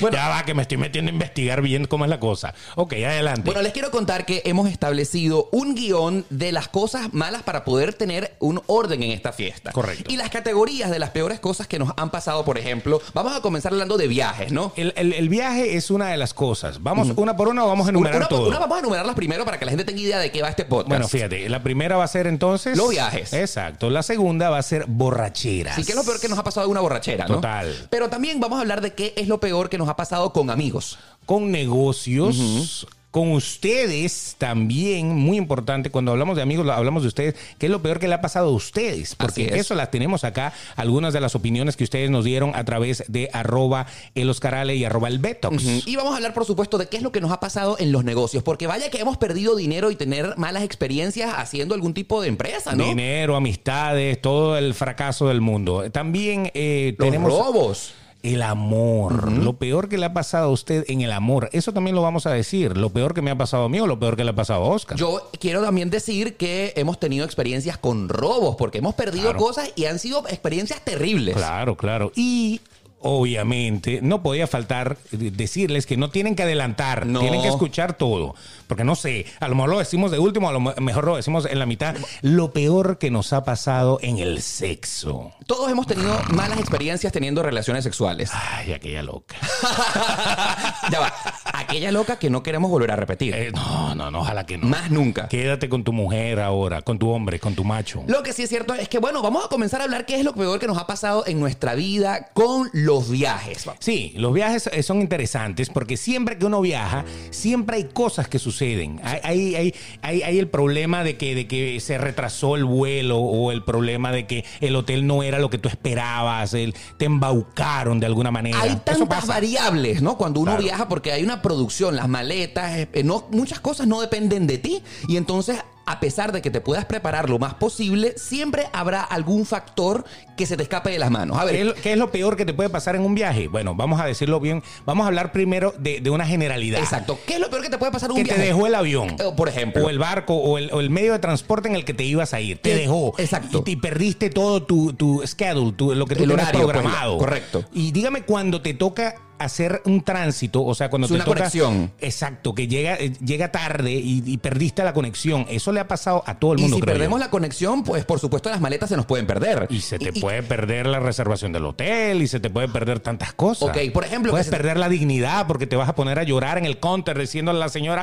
Bueno. 0.00 0.16
ya 0.16 0.28
va, 0.28 0.44
que 0.44 0.54
me 0.54 0.62
estoy 0.62 0.76
metiendo 0.78 1.10
a 1.10 1.12
investigar 1.14 1.62
bien 1.62 1.86
cómo 1.86 2.04
es 2.04 2.10
la 2.10 2.20
cosa. 2.20 2.54
Ok, 2.76 2.92
adelante. 2.94 3.42
Bueno, 3.44 3.62
les 3.62 3.72
quiero 3.72 3.90
contar 3.90 4.24
que 4.26 4.42
hemos 4.44 4.68
establecido 4.68 5.48
un 5.52 5.74
guion 5.74 6.24
de 6.30 6.52
las 6.52 6.68
cosas 6.68 7.12
malas 7.12 7.42
para 7.42 7.64
poder 7.64 7.94
tener 7.94 8.34
un 8.38 8.60
orden 8.66 9.02
en 9.02 9.10
esta 9.10 9.32
fiesta. 9.32 9.72
Correcto. 9.72 10.10
Y 10.12 10.16
las 10.16 10.30
categorías 10.30 10.90
de 10.90 10.98
las 10.98 11.10
peores 11.10 11.40
cosas 11.40 11.66
que 11.66 11.78
nos 11.78 11.92
han 11.96 12.10
pasado, 12.10 12.44
por 12.44 12.58
ejemplo, 12.58 13.00
vamos 13.14 13.34
a 13.36 13.40
comenzar 13.40 13.72
hablando 13.72 13.96
de 13.96 14.08
viajes, 14.08 14.52
¿no? 14.52 14.72
el, 14.76 14.92
el- 14.96 15.12
el 15.12 15.28
viaje 15.28 15.59
es 15.60 15.90
una 15.90 16.08
de 16.08 16.16
las 16.16 16.34
cosas. 16.34 16.82
Vamos 16.82 17.12
una 17.16 17.36
por 17.36 17.48
una 17.48 17.64
o 17.64 17.68
vamos 17.68 17.86
a 17.86 17.90
Una, 17.90 17.98
enumerar 17.98 18.18
una- 18.18 18.28
todo. 18.28 18.48
una 18.48 18.58
vamos 18.58 18.76
a 18.76 18.80
enumerarlas 18.80 19.14
primero 19.14 19.44
para 19.44 19.58
que 19.58 19.64
la 19.64 19.70
gente 19.70 19.84
tenga 19.84 20.00
idea 20.00 20.18
de 20.18 20.30
qué 20.30 20.42
va 20.42 20.48
este 20.48 20.64
podcast. 20.64 20.88
Bueno, 20.88 21.08
fíjate, 21.08 21.48
la 21.48 21.62
primera 21.62 21.96
va 21.96 22.04
a 22.04 22.08
ser 22.08 22.26
entonces. 22.26 22.76
Los 22.76 22.90
viajes. 22.90 23.32
Exacto. 23.32 23.90
La 23.90 24.02
segunda 24.02 24.50
va 24.50 24.58
a 24.58 24.62
ser 24.62 24.86
borracheras. 24.86 25.76
Sí, 25.76 25.84
que 25.84 25.92
es 25.92 25.96
lo 25.96 26.04
peor 26.04 26.20
que 26.20 26.28
nos 26.28 26.38
ha 26.38 26.44
pasado 26.44 26.66
de 26.66 26.70
una 26.72 26.80
borrachera, 26.80 27.26
¿no? 27.26 27.36
Total. 27.36 27.86
Pero 27.90 28.08
también 28.08 28.40
vamos 28.40 28.58
a 28.58 28.60
hablar 28.62 28.80
de 28.80 28.94
qué 28.94 29.14
es 29.16 29.28
lo 29.28 29.40
peor 29.40 29.68
que 29.68 29.78
nos 29.78 29.88
ha 29.88 29.96
pasado 29.96 30.32
con 30.32 30.50
amigos. 30.50 30.98
Con 31.26 31.50
negocios. 31.50 32.86
Con 33.10 33.32
ustedes 33.32 34.36
también, 34.38 35.16
muy 35.16 35.36
importante, 35.36 35.90
cuando 35.90 36.12
hablamos 36.12 36.36
de 36.36 36.42
amigos, 36.42 36.68
hablamos 36.68 37.02
de 37.02 37.08
ustedes, 37.08 37.34
¿qué 37.58 37.66
es 37.66 37.72
lo 37.72 37.82
peor 37.82 37.98
que 37.98 38.06
le 38.06 38.14
ha 38.14 38.20
pasado 38.20 38.48
a 38.48 38.52
ustedes? 38.52 39.16
Porque 39.16 39.46
es. 39.46 39.52
eso 39.54 39.74
las 39.74 39.90
tenemos 39.90 40.22
acá, 40.22 40.52
algunas 40.76 41.12
de 41.12 41.20
las 41.20 41.34
opiniones 41.34 41.76
que 41.76 41.82
ustedes 41.82 42.08
nos 42.10 42.24
dieron 42.24 42.52
a 42.54 42.64
través 42.64 43.02
de 43.08 43.28
arroba 43.32 43.86
el 44.14 44.30
Oscarale 44.30 44.76
y 44.76 44.84
arroba 44.84 45.08
el 45.08 45.18
Betox. 45.18 45.88
Y 45.88 45.96
vamos 45.96 46.12
a 46.12 46.16
hablar, 46.16 46.34
por 46.34 46.44
supuesto, 46.44 46.78
de 46.78 46.88
qué 46.88 46.98
es 46.98 47.02
lo 47.02 47.10
que 47.10 47.20
nos 47.20 47.32
ha 47.32 47.40
pasado 47.40 47.76
en 47.80 47.90
los 47.90 48.04
negocios. 48.04 48.44
Porque 48.44 48.68
vaya 48.68 48.90
que 48.90 49.00
hemos 49.00 49.16
perdido 49.16 49.56
dinero 49.56 49.90
y 49.90 49.96
tener 49.96 50.36
malas 50.36 50.62
experiencias 50.62 51.34
haciendo 51.36 51.74
algún 51.74 51.94
tipo 51.94 52.22
de 52.22 52.28
empresa, 52.28 52.76
¿no? 52.76 52.84
Dinero, 52.84 53.34
amistades, 53.34 54.20
todo 54.20 54.56
el 54.56 54.72
fracaso 54.74 55.28
del 55.28 55.40
mundo. 55.40 55.90
También 55.90 56.50
eh, 56.54 56.94
Los 56.96 57.06
tenemos 57.06 57.32
robos. 57.32 57.94
El 58.22 58.42
amor. 58.42 59.32
Lo 59.32 59.54
peor 59.54 59.88
que 59.88 59.96
le 59.98 60.06
ha 60.06 60.12
pasado 60.12 60.46
a 60.48 60.52
usted 60.52 60.84
en 60.88 61.00
el 61.00 61.10
amor. 61.12 61.48
Eso 61.52 61.72
también 61.72 61.96
lo 61.96 62.02
vamos 62.02 62.26
a 62.26 62.32
decir. 62.32 62.76
Lo 62.76 62.90
peor 62.90 63.14
que 63.14 63.22
me 63.22 63.30
ha 63.30 63.36
pasado 63.38 63.64
a 63.64 63.68
mí 63.68 63.80
o 63.80 63.86
lo 63.86 63.98
peor 63.98 64.16
que 64.16 64.24
le 64.24 64.30
ha 64.30 64.34
pasado 64.34 64.64
a 64.64 64.68
Oscar. 64.68 64.98
Yo 64.98 65.30
quiero 65.40 65.62
también 65.62 65.88
decir 65.90 66.36
que 66.36 66.72
hemos 66.76 67.00
tenido 67.00 67.24
experiencias 67.24 67.78
con 67.78 68.08
robos, 68.08 68.56
porque 68.56 68.78
hemos 68.78 68.94
perdido 68.94 69.24
Claro. 69.30 69.38
cosas 69.38 69.72
y 69.74 69.86
han 69.86 69.98
sido 69.98 70.26
experiencias 70.28 70.82
terribles. 70.84 71.34
Claro, 71.36 71.76
claro. 71.76 72.12
Y 72.14 72.60
obviamente 73.00 74.00
no 74.02 74.22
podía 74.22 74.46
faltar 74.46 74.96
decirles 75.10 75.86
que 75.86 75.96
no 75.96 76.10
tienen 76.10 76.36
que 76.36 76.42
adelantar, 76.44 77.06
No. 77.06 77.20
tienen 77.20 77.42
que 77.42 77.48
escuchar 77.48 77.94
todo. 77.94 78.34
Porque 78.66 78.84
no 78.84 78.94
sé, 78.94 79.26
a 79.40 79.48
lo 79.48 79.56
mejor 79.56 79.70
lo 79.70 79.78
decimos 79.80 80.10
de 80.12 80.18
último, 80.20 80.48
a 80.48 80.52
lo 80.52 80.60
me- 80.60 80.74
mejor 80.80 81.04
lo 81.04 81.16
decimos 81.16 81.44
en 81.50 81.58
la 81.58 81.66
mitad. 81.66 81.96
Lo 82.22 82.52
peor 82.52 82.98
que 82.98 83.10
nos 83.10 83.32
ha 83.32 83.42
pasado 83.44 83.98
en 84.02 84.18
el 84.18 84.42
sexo. 84.42 85.32
Todos 85.46 85.70
hemos 85.70 85.86
tenido 85.88 86.16
malas 86.30 86.58
experiencias 86.60 87.12
teniendo 87.12 87.42
relaciones 87.42 87.82
sexuales. 87.84 88.30
Ay, 88.32 88.72
aquella 88.72 89.02
loca. 89.02 89.34
ya 90.90 91.00
va. 91.00 91.12
Aquella 91.52 91.90
loca 91.92 92.18
que 92.18 92.30
no 92.30 92.42
queremos 92.42 92.70
volver 92.70 92.90
a 92.92 92.96
repetir. 92.96 93.34
Eh, 93.34 93.50
no, 93.52 93.94
no, 93.94 94.10
no, 94.10 94.20
ojalá 94.20 94.46
que 94.46 94.56
no. 94.58 94.66
Más 94.66 94.90
nunca. 94.90 95.28
Quédate 95.28 95.68
con 95.68 95.84
tu 95.84 95.92
mujer 95.92 96.40
ahora, 96.40 96.82
con 96.82 96.98
tu 96.98 97.10
hombre, 97.10 97.38
con 97.40 97.54
tu 97.54 97.64
macho. 97.64 98.02
Lo 98.06 98.22
que 98.22 98.32
sí 98.32 98.42
es 98.44 98.48
cierto 98.48 98.74
es 98.74 98.88
que, 98.88 98.98
bueno, 98.98 99.22
vamos 99.22 99.44
a 99.44 99.48
comenzar 99.48 99.80
a 99.80 99.84
hablar 99.84 100.06
qué 100.06 100.16
es 100.16 100.24
lo 100.24 100.34
peor 100.34 100.58
que 100.58 100.66
nos 100.66 100.78
ha 100.78 100.86
pasado 100.86 101.24
en 101.26 101.38
nuestra 101.40 101.74
vida 101.74 102.28
con 102.34 102.70
los 102.90 103.08
viajes. 103.10 103.68
Sí, 103.78 104.12
los 104.16 104.32
viajes 104.34 104.68
eh, 104.72 104.82
son 104.82 105.00
interesantes 105.00 105.70
porque 105.70 105.96
siempre 105.96 106.36
que 106.38 106.46
uno 106.46 106.60
viaja, 106.60 107.04
siempre 107.30 107.76
hay 107.76 107.84
cosas 107.84 108.26
que 108.28 108.38
suceden. 108.40 109.00
Hay, 109.04 109.20
hay, 109.22 109.54
hay, 109.54 109.74
hay- 110.02 110.22
hay 110.22 110.38
el 110.38 110.48
problema 110.48 111.04
de 111.04 111.16
que, 111.16 111.34
de 111.36 111.46
que 111.46 111.78
se 111.80 111.98
retrasó 111.98 112.56
el 112.56 112.64
vuelo 112.64 113.18
o 113.18 113.52
el 113.52 113.62
problema 113.64 114.10
de 114.10 114.26
que 114.26 114.44
el 114.60 114.74
hotel 114.74 115.06
no 115.06 115.22
era 115.22 115.38
lo 115.38 115.50
que 115.50 115.58
tú 115.58 115.68
esperabas, 115.68 116.52
el- 116.54 116.74
te 116.98 117.04
embaucaron 117.04 118.00
de 118.00 118.06
alguna 118.06 118.30
manera. 118.30 118.60
Hay 118.60 118.76
tantas 118.84 119.26
variables, 119.26 120.02
¿no? 120.02 120.16
Cuando 120.16 120.40
uno 120.40 120.50
Claro. 120.52 120.64
viaja, 120.64 120.88
porque 120.88 121.12
hay 121.12 121.22
una 121.22 121.42
producción, 121.42 121.94
las 121.96 122.08
maletas, 122.08 122.88
eh, 122.92 123.02
no, 123.04 123.28
muchas 123.30 123.60
cosas 123.60 123.86
no 123.86 124.00
dependen 124.00 124.46
de 124.48 124.58
ti. 124.58 124.82
Y 125.08 125.16
entonces, 125.16 125.58
a 125.90 126.00
pesar 126.00 126.32
de 126.32 126.40
que 126.42 126.50
te 126.50 126.60
puedas 126.60 126.84
preparar 126.84 127.28
lo 127.28 127.38
más 127.38 127.54
posible, 127.54 128.14
siempre 128.16 128.66
habrá 128.72 129.02
algún 129.02 129.44
factor 129.46 130.04
que 130.36 130.46
se 130.46 130.56
te 130.56 130.62
escape 130.62 130.90
de 130.90 130.98
las 130.98 131.10
manos. 131.10 131.36
A 131.38 131.42
¿Qué 131.46 131.50
es, 131.50 131.52
ver, 131.58 131.66
lo, 131.66 131.74
qué 131.74 131.92
es 131.92 131.98
lo 131.98 132.10
peor 132.10 132.36
que 132.36 132.44
te 132.46 132.54
puede 132.54 132.70
pasar 132.70 132.96
en 132.96 133.02
un 133.02 133.14
viaje? 133.14 133.48
Bueno, 133.48 133.74
vamos 133.74 134.00
a 134.00 134.06
decirlo 134.06 134.40
bien. 134.40 134.62
Vamos 134.86 135.04
a 135.04 135.08
hablar 135.08 135.32
primero 135.32 135.74
de, 135.78 136.00
de 136.00 136.10
una 136.10 136.24
generalidad. 136.26 136.80
exacto. 136.80 137.18
¿Qué 137.26 137.34
es 137.34 137.40
lo 137.40 137.50
peor 137.50 137.62
que 137.62 137.68
te 137.70 137.78
puede 137.78 137.92
pasar 137.92 138.10
en 138.10 138.16
Que 138.16 138.22
un 138.22 138.26
te 138.28 138.34
viaje? 138.34 138.48
dejó 138.48 138.66
el 138.66 138.74
avión. 138.74 139.08
Eh, 139.10 139.32
Por 139.36 139.48
ejemplo. 139.48 139.84
O 139.84 139.90
el 139.90 139.98
barco 139.98 140.34
o 140.34 140.58
el, 140.58 140.70
o 140.72 140.80
el 140.80 140.90
medio 140.90 141.12
de 141.12 141.18
transporte 141.18 141.68
en 141.68 141.74
el 141.74 141.84
que 141.84 141.92
te 141.94 142.04
ibas 142.04 142.32
a 142.34 142.40
ir. 142.40 142.58
Te 142.58 142.70
Que- 142.70 142.76
dejó. 142.76 143.14
exacto. 143.18 143.62
Y, 143.66 143.72
y 143.72 143.76
perdiste 143.76 144.30
todo 144.30 144.62
tu, 144.62 144.92
tu 144.94 145.22
schedule, 145.26 145.72
tu- 145.72 145.94
lo 145.94 146.06
que 146.06 146.14
tú 146.16 146.22
El 146.24 146.30
tenías 146.30 146.48
horario, 146.48 146.66
programado. 146.68 147.18
pues, 147.18 147.26
correcto. 147.28 147.64
Y 147.72 147.92
dígame 147.92 148.22
cuando 148.22 148.62
te 148.62 148.72
toca 148.74 149.16
hacer 149.44 149.82
un 149.84 150.02
tránsito, 150.02 150.62
o 150.64 150.74
sea, 150.74 150.90
cuando 150.90 151.06
Es 151.06 151.10
te 151.10 151.14
una 151.16 151.24
toca... 151.24 151.38
conexión. 151.38 151.92
Exacto, 152.00 152.54
que 152.54 152.68
llega, 152.68 152.94
eh, 152.96 153.12
llega 153.24 153.50
tarde 153.50 153.92
y, 153.92 154.22
y 154.26 154.38
perdiste 154.38 154.84
la 154.84 154.92
conexión. 154.92 155.46
Eso 155.48 155.72
le 155.72 155.80
ha 155.80 155.88
pasado 155.88 156.22
a 156.26 156.38
todo 156.38 156.52
el 156.52 156.58
y 156.58 156.62
mundo, 156.62 156.76
si 156.76 156.82
creo 156.82 156.94
yo. 156.94 156.98
perdemos 156.98 157.20
la 157.20 157.30
conexión, 157.30 157.82
pues 157.84 158.04
por 158.04 158.20
supuesto 158.20 158.50
las 158.50 158.60
maletas 158.60 158.88
se 158.88 158.96
nos 158.96 159.06
pueden 159.06 159.26
perder. 159.26 159.66
Y 159.70 159.80
se 159.80 159.98
te 159.98 160.10
Y- 160.14 160.20
puede 160.20 160.42
perder 160.42 160.86
la 160.86 161.00
reservación 161.00 161.52
del 161.52 161.64
hotel 161.66 162.22
y 162.22 162.26
se 162.28 162.40
te 162.40 162.50
puede 162.50 162.68
perder 162.68 163.00
tantas 163.00 163.32
cosas. 163.32 163.68
Ok, 163.70 163.78
por 163.92 164.04
ejemplo, 164.04 164.30
Puedes 164.32 164.48
perder 164.48 164.76
la 164.76 164.88
dignidad 164.88 165.46
porque 165.46 165.66
te 165.66 165.76
vas 165.76 165.88
a 165.88 165.94
poner 165.94 166.18
a 166.18 166.22
llorar 166.22 166.58
en 166.58 166.64
el 166.66 166.78
counter 166.78 167.18
diciendo 167.18 167.50
a 167.50 167.54
la 167.54 167.68
señora, 167.68 168.02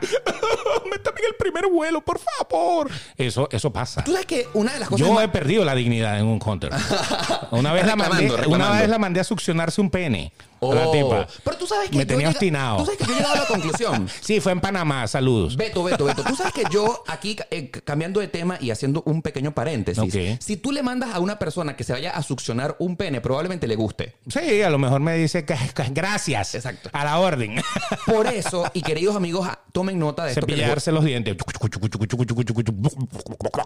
métame 0.90 1.20
en 1.20 1.26
el 1.28 1.36
primer 1.38 1.68
vuelo, 1.72 2.02
por 2.02 2.20
favor. 2.20 2.90
Eso, 3.18 3.48
eso 3.52 3.72
pasa. 3.72 4.04
Tú 4.04 4.12
sabes 4.12 4.26
que 4.26 4.48
una 4.54 4.74
de 4.74 4.80
las 4.80 4.90
cosas 4.90 5.08
Yo 5.08 5.14
más- 5.14 5.24
he 5.24 5.28
perdido 5.30 5.64
la 5.66 5.76
dignidad 5.76 6.20
en 6.20 6.26
un 6.26 6.40
counter. 6.40 6.72
Una 7.52 7.72
vez, 7.74 7.86
la 7.86 7.96
mandé, 7.96 8.24
Reclamando, 8.30 8.50
una 8.56 8.72
vez 8.80 8.90
la 8.90 8.98
mandé 8.98 9.20
a 9.20 9.24
succionarse 9.24 9.80
un 9.82 9.90
pene. 9.90 10.32
Oh, 10.60 10.74
la 10.74 10.90
tipa. 10.92 11.28
Pero 11.44 11.58
tú 11.58 11.68
sabes 11.68 11.90
que 11.90 11.98
Me 11.98 12.04
yo 12.04 12.08
tenía 12.08 12.28
llega- 12.28 12.30
obstinado. 12.32 12.78
Tú 12.80 12.86
sabes 12.86 12.98
que 13.00 13.06
yo 13.06 13.12
he 13.14 13.16
llegado 13.16 13.36
a 13.36 13.40
la 13.40 13.46
conclusión. 13.46 14.10
Sí, 14.22 14.40
fue 14.40 14.52
en 14.52 14.60
Panamá. 14.62 15.08
Saludos. 15.08 15.56
Beto, 15.56 15.84
Beto, 15.84 16.06
Beto. 16.06 16.24
Tú 16.24 16.36
sabes 16.36 16.54
que 16.54 16.64
yo 16.72 17.04
aquí, 17.08 17.38
eh, 17.52 17.70
cambiando 17.70 18.20
de 18.20 18.28
tema 18.28 18.58
y 18.60 18.72
haciendo 18.72 19.04
un 19.06 19.22
pequeño 19.22 19.54
paréntesis, 19.54 20.04
Ok. 20.16 20.42
si 20.42 20.58
tú 20.58 20.72
le 20.72 20.84
mandas 20.84 21.14
a 21.14 21.20
una 21.20 21.38
persona 21.40 21.76
que 21.76 21.84
se 21.84 21.94
vaya 21.94 22.12
a 22.12 22.24
succionar 22.24 22.76
un 22.80 22.98
pene, 22.98 23.22
probablemente 23.22 23.68
le 23.68 23.76
guste. 23.76 24.16
Sí, 24.28 24.62
a 24.62 24.70
lo 24.70 24.78
mejor 24.80 25.00
me 25.00 25.16
dice 25.16 25.46
que, 25.46 25.56
que 25.76 25.84
gracias. 25.92 26.56
Exacto. 26.56 26.90
A 26.94 27.06
la 27.06 27.20
orden. 27.20 27.62
Por 28.06 28.28
eso, 28.34 28.70
y 28.74 28.82
queridos 28.82 29.16
amigos, 29.16 29.48
tomen 29.78 30.00
nota 30.00 30.26
de 30.26 30.32
esto 30.32 30.42
que 30.46 30.54
les 30.54 30.58
voy- 30.58 30.64
Cepillarse 30.64 30.92
los 30.92 31.06
dientes. 31.06 31.36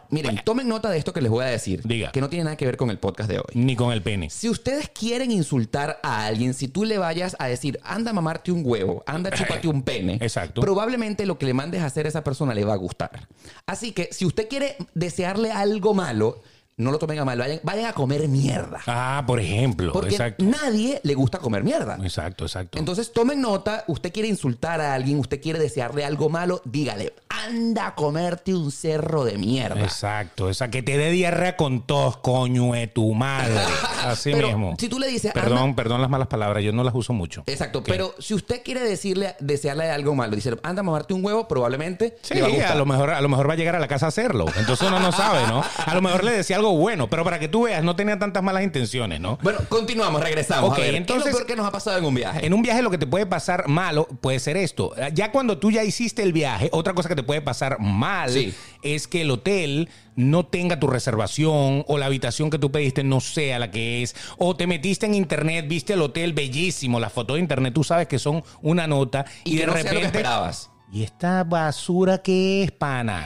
Miren, 0.10 0.42
tomen 0.44 0.68
nota 0.68 0.90
de 0.90 0.98
esto 0.98 1.14
que 1.14 1.22
les 1.22 1.32
voy 1.32 1.44
a 1.46 1.48
decir. 1.48 1.82
Diga. 1.86 2.12
Que 2.12 2.20
no 2.20 2.30
tiene 2.30 2.44
nada 2.46 2.58
que 2.58 2.66
ver 2.66 2.76
con 2.78 2.90
el 2.90 2.98
podcast 3.00 3.30
de 3.30 3.38
hoy. 3.40 3.46
Ni 3.54 3.76
con 3.76 3.92
el 3.94 4.02
pene. 4.02 4.30
Si 4.30 4.50
ustedes 4.50 4.90
quieren 4.90 5.32
insultar 5.32 6.00
a 6.04 6.26
alguien, 6.26 6.54
si 6.54 6.68
tú 6.68 6.84
le 6.84 6.98
vayas 6.98 7.36
a 7.40 7.48
decir, 7.48 7.80
anda 7.84 8.12
a 8.12 8.14
mamarte 8.14 8.52
un 8.52 8.64
huevo, 8.66 9.04
anda 9.08 9.30
a 9.30 9.34
chuparte 9.34 9.68
un 9.68 9.84
pene, 9.84 10.16
Exacto. 10.22 10.62
probablemente 10.62 11.26
lo 11.26 11.38
que 11.38 11.46
le 11.46 11.54
mandes 11.54 11.82
a 11.82 11.86
hacer 11.86 12.06
a 12.06 12.10
esa 12.10 12.24
persona 12.24 12.54
le 12.54 12.66
va 12.66 12.74
a 12.74 12.78
gustar. 12.78 13.28
Así 13.66 13.94
que 13.94 14.10
si 14.12 14.26
usted 14.26 14.48
quiere 14.50 14.76
desearle 14.94 15.52
algo 15.52 15.94
malo, 15.94 16.42
no 16.78 16.92
lo 16.92 16.98
tomen 16.98 17.20
a 17.20 17.26
mal, 17.26 17.38
vayan, 17.38 17.60
vayan 17.64 17.86
a 17.86 17.94
comer 17.94 18.28
mierda. 18.28 18.80
Ah, 18.88 19.24
por 19.28 19.40
ejemplo. 19.40 19.92
Porque 19.94 20.12
Exacto. 20.12 20.44
nadie 20.44 21.00
le 21.04 21.14
gusta 21.14 21.38
comer 21.38 21.64
mierda. 21.64 21.98
Exacto, 22.04 22.46
exacto. 22.46 22.80
Entonces 22.80 23.12
tomen 23.12 23.40
nota, 23.42 23.84
usted 23.88 24.12
quiere 24.12 24.28
insultar 24.30 24.82
a 24.82 24.94
alguien, 24.96 25.20
usted 25.20 25.40
quiere 25.42 25.60
desearle 25.60 26.04
algo 26.06 26.30
malo, 26.30 26.62
dígale, 26.66 27.14
anda 27.30 27.88
a 27.88 27.96
comerte 27.96 28.54
un 28.56 28.72
cerro 28.72 29.24
de 29.26 29.38
mierda. 29.38 29.80
Exacto, 29.82 30.50
esa 30.50 30.70
que 30.72 30.82
te 30.82 30.98
dé 30.98 31.12
diarrea 31.12 31.56
con 31.56 31.86
tos, 31.86 32.18
coño 32.18 32.72
de 32.74 32.88
tu 32.88 33.14
madre. 33.14 33.54
Así 34.06 34.32
Pero 34.32 34.48
mismo. 34.48 34.76
si 34.80 34.90
tú 34.90 34.98
le 34.98 35.08
dices, 35.08 35.32
Perdón, 35.34 35.58
anda- 35.60 35.76
perdón 35.76 36.02
las 36.02 36.10
malas 36.10 36.28
palabras, 36.28 36.64
yo 36.64 36.72
no 36.72 36.84
las 36.84 36.96
uso 36.96 37.14
mucho. 37.14 37.44
Exacto, 37.46 37.84
pero 37.84 38.16
si 38.18 38.34
usted 38.34 38.64
quiere 38.64 38.80
decirle, 38.82 39.36
desearle 39.40 39.90
algo 39.92 40.16
malo, 40.16 40.36
dice, 40.36 40.58
anda 40.64 40.80
a 40.80 40.84
mamarte 40.84 41.14
un 41.14 41.24
huevo, 41.24 41.48
probablemente 41.48 42.18
Sí, 42.24 42.34
le 42.36 42.42
va 42.42 42.68
a 42.70 42.72
a, 42.72 42.76
lo 42.76 42.86
mejor, 42.86 43.12
a 43.12 43.22
lo 43.22 43.30
mejor 43.30 43.48
va 43.50 43.54
a 43.54 43.58
llegar 43.58 43.76
a 43.76 43.80
la 43.80 43.88
casa 43.88 44.08
a 44.08 44.10
hacerlo. 44.10 44.46
Entonces 44.58 44.88
uno 44.88 45.00
no 45.00 45.12
sabe, 45.12 45.46
¿no? 45.48 45.64
A 45.86 45.94
lo 45.94 46.02
mejor 46.02 46.24
le 46.24 46.32
decía 46.32 46.58
algo 46.62 46.78
bueno, 46.78 47.10
pero 47.10 47.24
para 47.24 47.40
que 47.40 47.48
tú 47.48 47.64
veas, 47.64 47.84
no 47.84 47.96
tenía 47.96 48.18
tantas 48.18 48.42
malas 48.44 48.64
intenciones, 48.64 49.20
¿no? 49.20 49.38
Bueno, 49.42 49.60
continuamos, 49.70 50.22
regresamos. 50.24 50.72
Ok, 50.72 50.78
a 50.78 50.82
ver, 50.82 50.92
¿qué 50.92 50.98
entonces- 50.98 51.28
es 51.28 51.32
lo 51.34 51.38
peor 51.40 51.48
que 51.48 51.56
nos 51.56 51.66
ha 51.66 51.72
pasado 51.72 51.98
en 51.98 52.06
un 52.06 52.16
viaje? 52.16 52.46
En 52.46 52.54
un 52.54 52.62
viaje 52.62 52.82
lo 52.82 52.90
que 52.92 52.98
te 52.98 53.08
puede 53.08 53.26
pasar 53.26 53.68
malo 53.68 54.08
puede 54.22 54.40
ser 54.40 54.58
esto. 54.58 54.94
Ya 55.14 55.32
cuando 55.32 55.58
tú 55.58 55.72
ya 55.72 55.84
hiciste 55.84 56.24
el 56.24 56.34
viaje, 56.34 56.70
otra 56.72 56.94
cosa 56.94 57.10
que 57.10 57.16
te 57.16 57.24
puede 57.24 57.42
pasar 57.42 57.78
mal 57.80 58.30
Sí. 58.32 58.54
es 58.84 59.08
que 59.08 59.22
el 59.22 59.32
hotel 59.32 59.90
no 60.16 60.46
tenga 60.46 60.80
tu 60.80 60.88
reservación 60.88 61.84
o 61.88 61.98
la 61.98 62.06
habitación 62.06 62.50
que 62.50 62.60
tú 62.60 62.72
pediste 62.72 63.04
no 63.04 63.20
sea 63.22 63.60
la 63.60 63.72
que 63.72 64.04
es. 64.04 64.16
O 64.38 64.56
te 64.56 64.68
metiste 64.68 65.06
en 65.06 65.14
internet, 65.16 65.66
viste 65.68 65.94
el 65.94 66.02
hotel 66.02 66.34
bellísimo, 66.34 67.00
las 67.00 67.12
fotos 67.14 67.36
de 67.36 67.42
internet 67.42 67.74
tú 67.74 67.84
sabes 67.84 68.08
que 68.08 68.20
son 68.20 68.44
una 68.62 68.88
nota 68.88 69.26
y, 69.44 69.56
de 69.58 69.66
no 69.66 69.74
sea 69.74 69.84
repente... 69.84 69.96
lo 69.96 70.00
que 70.02 70.06
esperabas. 70.08 70.70
¿Y 70.94 71.04
esta 71.04 71.46
basura 71.46 72.18
qué 72.22 72.64
es, 72.64 72.72
pana? 72.72 73.26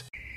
things. 0.00 0.33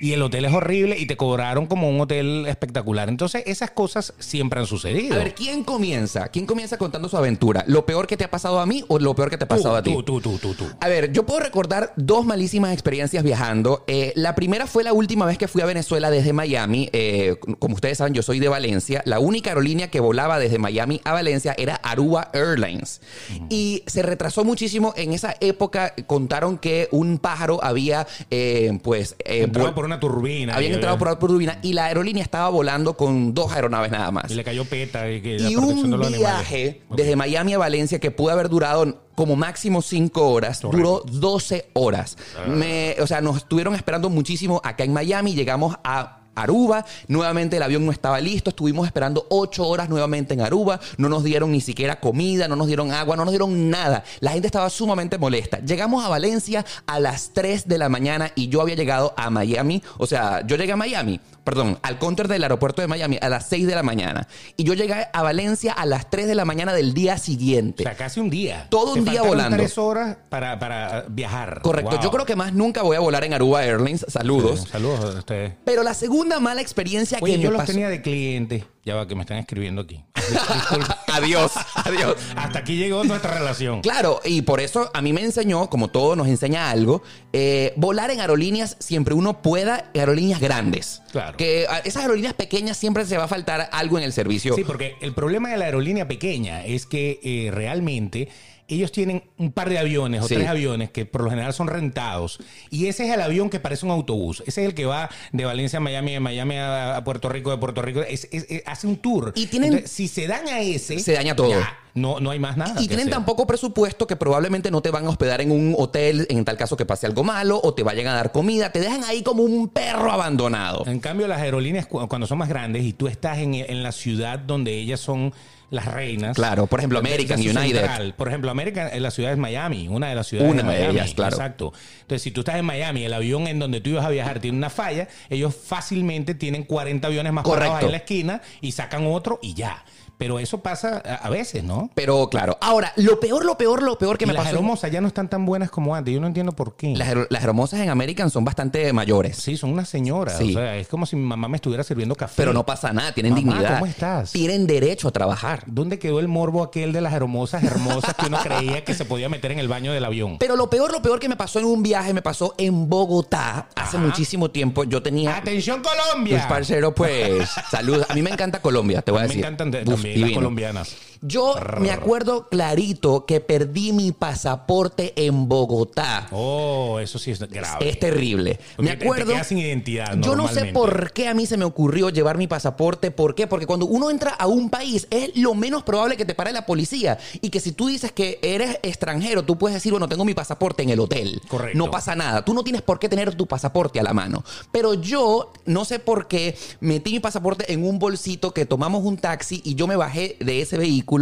Y 0.00 0.12
el 0.12 0.22
hotel 0.22 0.44
es 0.44 0.52
horrible 0.52 0.98
y 0.98 1.06
te 1.06 1.16
cobraron 1.16 1.66
como 1.66 1.88
un 1.88 2.00
hotel 2.00 2.46
espectacular. 2.46 3.08
Entonces, 3.08 3.42
esas 3.46 3.70
cosas 3.70 4.14
siempre 4.18 4.60
han 4.60 4.66
sucedido. 4.66 5.14
A 5.14 5.18
ver, 5.18 5.34
¿quién 5.34 5.64
comienza? 5.64 6.28
¿Quién 6.28 6.46
comienza 6.46 6.76
contando 6.78 7.08
su 7.08 7.16
aventura? 7.16 7.64
¿Lo 7.66 7.86
peor 7.86 8.06
que 8.06 8.16
te 8.16 8.24
ha 8.24 8.30
pasado 8.30 8.60
a 8.60 8.66
mí 8.66 8.84
o 8.88 8.98
lo 8.98 9.14
peor 9.14 9.30
que 9.30 9.38
te 9.38 9.44
ha 9.44 9.48
pasado 9.48 9.74
tú, 9.74 9.76
a 9.78 9.82
ti? 9.82 9.90
tú, 9.92 10.02
tú, 10.02 10.20
tú, 10.20 10.38
tú, 10.38 10.54
tú. 10.54 10.64
A 10.80 10.88
ver, 10.88 11.12
yo 11.12 11.24
puedo 11.24 11.40
recordar 11.40 11.92
dos 11.96 12.24
malísimas 12.26 12.72
experiencias 12.72 13.22
viajando. 13.22 13.84
Eh, 13.86 14.12
la 14.16 14.34
primera 14.34 14.66
fue 14.66 14.84
la 14.84 14.92
última 14.92 15.26
vez 15.26 15.38
que 15.38 15.48
fui 15.48 15.62
a 15.62 15.66
Venezuela 15.66 16.10
desde 16.10 16.32
Miami. 16.32 16.88
Eh, 16.92 17.36
como 17.58 17.74
ustedes 17.76 17.98
saben, 17.98 18.14
yo 18.14 18.22
soy 18.22 18.40
de 18.40 18.48
Valencia. 18.48 19.02
La 19.06 19.18
única 19.20 19.50
aerolínea 19.50 19.90
que 19.90 20.00
volaba 20.00 20.38
desde 20.38 20.58
Miami 20.58 21.00
a 21.04 21.12
Valencia 21.12 21.54
era 21.56 21.76
Aruba 21.76 22.30
Airlines. 22.32 23.00
Y 23.48 23.82
se 23.86 24.02
retrasó 24.02 24.44
muchísimo. 24.44 24.92
En 24.96 25.12
esa 25.12 25.34
época 25.40 25.94
contaron 26.06 26.58
que 26.58 26.88
un 26.90 27.18
pájaro 27.18 27.62
había, 27.62 28.06
eh, 28.30 28.78
pues... 28.82 29.16
eh, 29.24 29.46
vol- 29.48 29.74
por 29.84 29.90
una 29.90 30.00
turbina. 30.00 30.54
habían 30.54 30.72
entrado 30.72 30.98
por, 30.98 31.18
por 31.18 31.30
turbina 31.30 31.58
y 31.62 31.72
la 31.72 31.86
aerolínea 31.86 32.22
estaba 32.22 32.48
volando 32.48 32.96
con 32.96 33.34
dos 33.34 33.52
aeronaves 33.52 33.90
nada 33.90 34.10
más. 34.10 34.30
Y 34.30 34.34
le 34.34 34.44
cayó 34.44 34.64
peta. 34.64 35.10
Y, 35.10 35.20
que 35.20 35.38
la 35.38 35.50
Y 35.50 35.54
protección 35.54 35.90
de 35.90 35.94
un 35.96 36.00
los 36.00 36.12
viaje 36.12 36.82
desde 36.90 37.16
Miami 37.16 37.54
a 37.54 37.58
Valencia 37.58 37.98
que 37.98 38.10
pudo 38.10 38.30
haber 38.32 38.48
durado 38.48 39.02
como 39.14 39.36
máximo 39.36 39.80
cinco 39.82 40.30
horas, 40.30 40.60
duró 40.60 41.02
12 41.06 41.70
horas. 41.74 42.16
Ah. 42.36 42.48
Me- 42.48 42.96
o 43.00 43.06
sea, 43.06 43.20
nos 43.20 43.36
estuvieron 43.36 43.74
esperando 43.74 44.10
muchísimo 44.10 44.60
acá 44.64 44.84
en 44.84 44.92
Miami, 44.92 45.34
llegamos 45.34 45.76
a... 45.84 46.20
Aruba, 46.34 46.84
nuevamente 47.08 47.56
el 47.56 47.62
avión 47.62 47.84
no 47.84 47.92
estaba 47.92 48.20
listo, 48.20 48.50
estuvimos 48.50 48.86
esperando 48.86 49.26
ocho 49.30 49.66
horas 49.66 49.88
nuevamente 49.88 50.34
en 50.34 50.40
Aruba, 50.40 50.80
no 50.96 51.08
nos 51.08 51.24
dieron 51.24 51.52
ni 51.52 51.60
siquiera 51.60 52.00
comida, 52.00 52.48
no 52.48 52.56
nos 52.56 52.66
dieron 52.66 52.92
agua, 52.92 53.16
no 53.16 53.24
nos 53.24 53.32
dieron 53.32 53.70
nada. 53.70 54.04
La 54.20 54.32
gente 54.32 54.46
estaba 54.46 54.68
sumamente 54.70 55.18
molesta. 55.18 55.60
Llegamos 55.60 56.04
a 56.04 56.08
Valencia 56.08 56.64
a 56.86 57.00
las 57.00 57.30
3 57.32 57.68
de 57.68 57.78
la 57.78 57.88
mañana 57.88 58.32
y 58.34 58.48
yo 58.48 58.60
había 58.60 58.74
llegado 58.74 59.14
a 59.16 59.30
Miami, 59.30 59.82
o 59.98 60.06
sea, 60.06 60.44
yo 60.46 60.56
llegué 60.56 60.72
a 60.72 60.76
Miami, 60.76 61.20
perdón, 61.44 61.78
al 61.82 61.98
counter 61.98 62.26
del 62.26 62.42
aeropuerto 62.42 62.80
de 62.82 62.88
Miami 62.88 63.18
a 63.20 63.28
las 63.28 63.46
6 63.48 63.66
de 63.66 63.74
la 63.74 63.82
mañana 63.82 64.26
y 64.56 64.64
yo 64.64 64.74
llegué 64.74 65.06
a 65.12 65.22
Valencia 65.22 65.72
a 65.72 65.84
las 65.86 66.08
3 66.10 66.26
de 66.26 66.34
la 66.34 66.44
mañana 66.44 66.72
del 66.72 66.94
día 66.94 67.14
O 67.14 67.18
siguiente. 67.18 67.82
sea, 67.84 67.94
casi 67.96 68.18
un 68.20 68.30
día. 68.30 68.66
Todo 68.70 68.94
Te 68.94 69.00
un 69.00 69.04
día 69.06 69.22
volando. 69.22 69.56
tres 69.56 69.76
horas 69.78 70.16
para, 70.28 70.58
para 70.58 71.04
viajar. 71.08 71.60
Correcto, 71.62 71.92
Wow. 71.92 72.00
yo 72.02 72.10
creo 72.10 72.26
que 72.26 72.34
más 72.36 72.52
nunca 72.54 72.82
voy 72.82 72.96
a 72.96 73.00
volar 73.00 73.24
en 73.24 73.34
Aruba 73.34 73.64
Airlines, 73.64 74.04
saludos. 74.08 74.66
Saludos 74.70 75.14
a 75.14 75.18
ustedes. 75.18 75.52
Pero 75.64 75.82
la 75.82 75.94
segunda 75.94 76.40
mala 76.40 76.60
experiencia 76.60 77.18
Oye, 77.20 77.34
que 77.36 77.40
yo 77.42 77.48
me 77.50 77.52
los 77.52 77.60
pasó... 77.62 77.72
tenía 77.72 77.88
de 77.90 78.00
cliente. 78.02 78.64
Ya 78.84 78.94
va, 78.94 79.08
que 79.08 79.14
me 79.14 79.22
están 79.22 79.38
escribiendo 79.38 79.80
aquí. 79.80 80.04
Adiós, 81.08 81.52
adiós. 81.74 82.16
Hasta 82.34 82.58
aquí 82.58 82.76
llegó 82.76 83.04
nuestra 83.04 83.38
relación. 83.38 83.82
Claro, 83.82 84.20
y 84.24 84.42
por 84.42 84.60
eso 84.60 84.90
a 84.92 85.00
mí 85.00 85.12
me 85.12 85.22
enseñó, 85.22 85.70
como 85.70 85.88
todo 85.88 86.16
nos 86.16 86.26
enseña 86.26 86.70
algo, 86.70 87.02
eh, 87.32 87.72
volar 87.76 88.10
en 88.10 88.20
aerolíneas 88.20 88.76
siempre 88.80 89.14
uno 89.14 89.40
pueda, 89.42 89.90
aerolíneas 89.94 90.40
grandes. 90.40 91.02
Claro. 91.12 91.36
Que 91.36 91.66
a 91.68 91.78
esas 91.78 92.02
aerolíneas 92.02 92.34
pequeñas 92.34 92.76
siempre 92.76 93.06
se 93.06 93.16
va 93.16 93.24
a 93.24 93.28
faltar 93.28 93.68
algo 93.70 93.96
en 93.98 94.04
el 94.04 94.12
servicio. 94.12 94.54
Sí, 94.54 94.64
porque 94.64 94.96
el 95.00 95.14
problema 95.14 95.50
de 95.50 95.56
la 95.56 95.66
aerolínea 95.66 96.08
pequeña 96.08 96.64
es 96.64 96.84
que 96.84 97.20
eh, 97.22 97.50
realmente 97.52 98.28
ellos 98.68 98.92
tienen 98.92 99.24
un 99.38 99.52
par 99.52 99.68
de 99.68 99.78
aviones 99.78 100.22
o 100.22 100.28
Sí. 100.28 100.34
tres 100.34 100.48
aviones 100.48 100.90
que 100.90 101.04
por 101.06 101.22
lo 101.22 101.30
general 101.30 101.52
son 101.52 101.66
rentados. 101.68 102.38
Y 102.70 102.86
ese 102.86 103.06
es 103.06 103.12
el 103.14 103.20
avión 103.20 103.50
que 103.50 103.60
parece 103.60 103.84
un 103.86 103.92
autobús. 103.92 104.42
Ese 104.46 104.62
es 104.62 104.68
el 104.68 104.74
que 104.74 104.86
va 104.86 105.10
de 105.32 105.44
Valencia 105.44 105.76
a 105.78 105.80
Miami, 105.80 106.12
de 106.12 106.20
Miami 106.20 106.56
a, 106.56 106.96
a 106.96 107.04
Puerto 107.04 107.28
Rico, 107.28 107.50
de 107.50 107.58
Puerto 107.58 107.82
Rico. 107.82 108.00
Es- 108.02 108.28
es- 108.32 108.46
es- 108.48 108.62
hace 108.66 108.86
un 108.86 108.96
tour. 108.96 109.32
Y 109.36 109.46
tienen- 109.46 109.86
si 109.86 110.08
se 110.08 110.26
daña 110.26 110.60
ese, 110.60 110.98
Se 110.98 111.12
daña 111.12 111.36
todo. 111.36 111.50
ya, 111.50 111.78
no, 111.94 112.20
no 112.20 112.30
hay 112.30 112.38
más 112.38 112.56
nada. 112.56 112.80
Y 112.80 112.86
tienen 112.88 113.06
hacer. 113.08 113.12
tan 113.14 113.24
poco 113.24 113.46
presupuesto 113.46 114.06
que 114.06 114.16
probablemente 114.16 114.70
no 114.70 114.80
te 114.82 114.90
van 114.90 115.04
a 115.06 115.10
hospedar 115.10 115.40
en 115.40 115.50
un 115.52 115.74
hotel 115.78 116.26
en 116.30 116.44
tal 116.44 116.56
caso 116.56 116.76
que 116.76 116.86
pase 116.86 117.06
algo 117.06 117.22
malo 117.22 117.60
o 117.62 117.74
te 117.74 117.82
vayan 117.82 118.06
a 118.08 118.14
dar 118.14 118.32
comida. 118.32 118.72
Te 118.72 118.80
dejan 118.80 119.04
ahí 119.04 119.22
como 119.22 119.42
un 119.42 119.68
perro 119.68 120.10
abandonado. 120.10 120.84
En 120.86 121.00
cambio, 121.00 121.28
las 121.28 121.40
aerolíneas 121.40 121.86
cu- 121.86 122.06
cuando 122.08 122.26
son 122.26 122.38
más 122.38 122.48
grandes 122.48 122.82
y 122.84 122.92
tú 122.94 123.08
estás 123.08 123.38
en, 123.38 123.54
en 123.54 123.82
la 123.82 123.92
ciudad 123.92 124.38
donde 124.38 124.72
ellas 124.78 125.00
son 125.00 125.32
las 125.70 125.86
reinas. 125.86 126.36
Claro, 126.36 126.66
por 126.66 126.80
ejemplo, 126.80 126.98
American 126.98 127.38
United. 127.40 127.78
central. 127.80 128.14
Por 128.16 128.28
ejemplo, 128.28 128.50
American, 128.50 128.90
en 128.92 129.02
la 129.02 129.10
ciudad 129.10 129.32
es 129.32 129.38
Miami, 129.38 129.88
una 129.88 130.08
de 130.08 130.14
las 130.14 130.26
ciudades 130.26 130.52
Una 130.52 130.62
de 130.62 130.68
de 130.72 130.78
Miami. 130.78 130.98
ellas, 130.98 131.14
claro. 131.14 131.36
Exacto. 131.36 131.72
Entonces, 132.02 132.22
si 132.22 132.30
tú 132.30 132.40
estás 132.42 132.56
en 132.56 132.64
Miami, 132.64 133.04
el 133.04 133.12
avión 133.12 133.46
en 133.46 133.58
donde 133.58 133.80
tú 133.80 133.90
ibas 133.90 134.04
a 134.04 134.10
viajar 134.10 134.40
tiene 134.40 134.56
una 134.58 134.70
falla, 134.70 135.08
ellos 135.30 135.54
fácilmente 135.54 136.34
tienen 136.34 136.64
40 136.64 137.06
aviones 137.08 137.32
más 137.32 137.44
parados 137.44 137.58
Correcto. 137.60 137.76
ahí 137.78 137.84
en 137.86 137.90
la 137.92 137.98
esquina 137.98 138.42
y 138.60 138.72
sacan 138.72 139.06
otro 139.06 139.38
y 139.42 139.54
ya. 139.54 139.84
Pero 140.18 140.38
eso 140.38 140.58
pasa 140.60 140.98
a, 140.98 141.28
veces, 141.28 141.64
¿no? 141.64 141.90
Pero 141.94 142.28
claro, 142.30 142.56
ahora, 142.60 142.92
lo 142.96 143.18
peor, 143.20 143.44
lo 143.44 143.58
peor, 143.58 143.82
lo 143.82 143.98
peor 143.98 144.16
que 144.16 144.24
Y 144.24 144.26
me 144.28 144.32
las 144.32 144.44
pasó. 144.44 144.56
hermosas 144.56 144.90
ya 144.90 145.00
no 145.00 145.08
están 145.08 145.28
tan 145.28 145.44
buenas 145.44 145.70
como 145.70 145.94
antes. 145.94 146.14
Yo 146.14 146.20
no 146.20 146.26
entiendo 146.26 146.52
por 146.52 146.76
qué. 146.76 146.94
Las, 146.96 147.08
her- 147.08 147.26
las 147.30 147.42
hermosas 147.44 147.80
en 147.80 147.88
American 147.90 148.30
son 148.30 148.44
bastante 148.44 148.92
mayores. 148.92 149.36
Sí, 149.36 149.56
son 149.56 149.70
unas 149.72 149.88
señoras. 149.88 150.38
Sí. 150.38 150.50
O 150.54 150.58
sea, 150.58 150.76
es 150.76 150.88
como 150.88 151.04
si 151.06 151.16
mi 151.16 151.22
mamá 151.24 151.48
me 151.48 151.56
estuviera 151.56 151.82
sirviendo 151.82 152.14
café. 152.14 152.34
Pero 152.36 152.52
no 152.52 152.64
pasa 152.64 152.92
nada, 152.92 153.12
tienen 153.12 153.34
Mamá, 153.34 153.52
dignidad. 153.52 153.74
¿cómo 153.74 153.86
estás? 153.86 154.32
Tienen 154.32 154.66
derecho 154.66 155.08
a 155.08 155.10
trabajar. 155.10 155.64
¿Dónde 155.66 155.98
quedó 155.98 156.20
el 156.20 156.28
morbo 156.28 156.62
aquel 156.62 156.92
de 156.92 157.00
las 157.00 157.12
hermosas, 157.12 157.64
hermosas 157.64 158.14
que 158.14 158.26
uno 158.26 158.38
creía 158.42 158.84
que 158.84 158.94
se 158.94 159.04
podía 159.04 159.28
meter 159.28 159.52
en 159.52 159.58
el 159.58 159.68
baño 159.68 159.92
del 159.92 160.04
avión? 160.04 160.38
Pero 160.38 160.56
lo 160.56 160.70
peor, 160.70 160.92
lo 160.92 161.02
peor 161.02 161.18
que 161.18 161.28
me 161.28 161.36
pasó 161.36 161.58
en 161.58 161.64
un 161.66 161.82
viaje, 161.82 162.14
me 162.14 162.22
pasó 162.22 162.54
en 162.58 162.88
Bogotá 162.88 163.68
hace 163.74 163.96
Ajá. 163.96 164.06
muchísimo 164.06 164.50
tiempo. 164.50 164.84
Yo 164.84 165.02
tenía. 165.02 165.36
¡Atención, 165.36 165.82
Pues, 165.82 165.94
Colombia! 165.94 166.46
parcero, 166.48 166.94
pues, 166.94 167.48
saludos. 167.70 168.06
A 168.08 168.14
mí 168.14 168.22
me 168.22 168.30
encanta 168.30 168.60
Colombia, 168.62 169.02
te 169.02 169.10
voy 169.10 169.18
a 169.18 169.22
Me 169.22 169.28
decir. 169.28 169.40
encantan 169.40 169.70
de- 169.70 169.84
Las 170.04 170.30
colombianas. 170.32 170.96
Yo 171.26 171.54
me 171.80 171.90
acuerdo 171.90 172.50
clarito 172.50 173.24
que 173.24 173.40
perdí 173.40 173.94
mi 173.94 174.12
pasaporte 174.12 175.14
en 175.16 175.48
Bogotá. 175.48 176.28
Oh, 176.32 176.98
eso 177.00 177.18
sí 177.18 177.30
es 177.30 177.40
grave. 177.40 177.88
Es 177.88 177.98
terrible. 177.98 178.60
Porque 178.76 178.90
me 178.90 179.02
acuerdo. 179.02 179.24
Te, 179.28 179.32
quedas 179.32 179.46
sin 179.46 179.56
identidad. 179.56 180.18
Yo 180.20 180.36
no 180.36 180.48
sé 180.48 180.66
por 180.66 181.12
qué 181.12 181.28
a 181.28 181.32
mí 181.32 181.46
se 181.46 181.56
me 181.56 181.64
ocurrió 181.64 182.10
llevar 182.10 182.36
mi 182.36 182.46
pasaporte. 182.46 183.10
¿Por 183.10 183.34
qué? 183.34 183.46
Porque 183.46 183.64
cuando 183.64 183.86
uno 183.86 184.10
entra 184.10 184.32
a 184.32 184.46
un 184.46 184.68
país 184.68 185.06
es 185.08 185.34
lo 185.34 185.54
menos 185.54 185.82
probable 185.82 186.18
que 186.18 186.26
te 186.26 186.34
pare 186.34 186.52
la 186.52 186.66
policía. 186.66 187.16
Y 187.40 187.48
que 187.48 187.58
si 187.58 187.72
tú 187.72 187.86
dices 187.86 188.12
que 188.12 188.38
eres 188.42 188.78
extranjero, 188.82 189.46
tú 189.46 189.56
puedes 189.56 189.74
decir, 189.74 189.92
bueno, 189.92 190.10
tengo 190.10 190.26
mi 190.26 190.34
pasaporte 190.34 190.82
en 190.82 190.90
el 190.90 191.00
hotel. 191.00 191.40
Correcto. 191.48 191.78
No 191.78 191.90
pasa 191.90 192.14
nada. 192.14 192.44
Tú 192.44 192.52
no 192.52 192.62
tienes 192.64 192.82
por 192.82 192.98
qué 192.98 193.08
tener 193.08 193.34
tu 193.34 193.46
pasaporte 193.46 193.98
a 193.98 194.02
la 194.02 194.12
mano. 194.12 194.44
Pero 194.72 194.92
yo 194.92 195.54
no 195.64 195.86
sé 195.86 196.00
por 196.00 196.28
qué 196.28 196.54
metí 196.80 197.12
mi 197.12 197.20
pasaporte 197.20 197.72
en 197.72 197.82
un 197.82 197.98
bolsito 197.98 198.52
que 198.52 198.66
tomamos 198.66 199.04
un 199.04 199.16
taxi 199.16 199.62
y 199.64 199.74
yo 199.74 199.86
me 199.86 199.96
bajé 199.96 200.36
de 200.38 200.60
ese 200.60 200.76
vehículo 200.76 201.13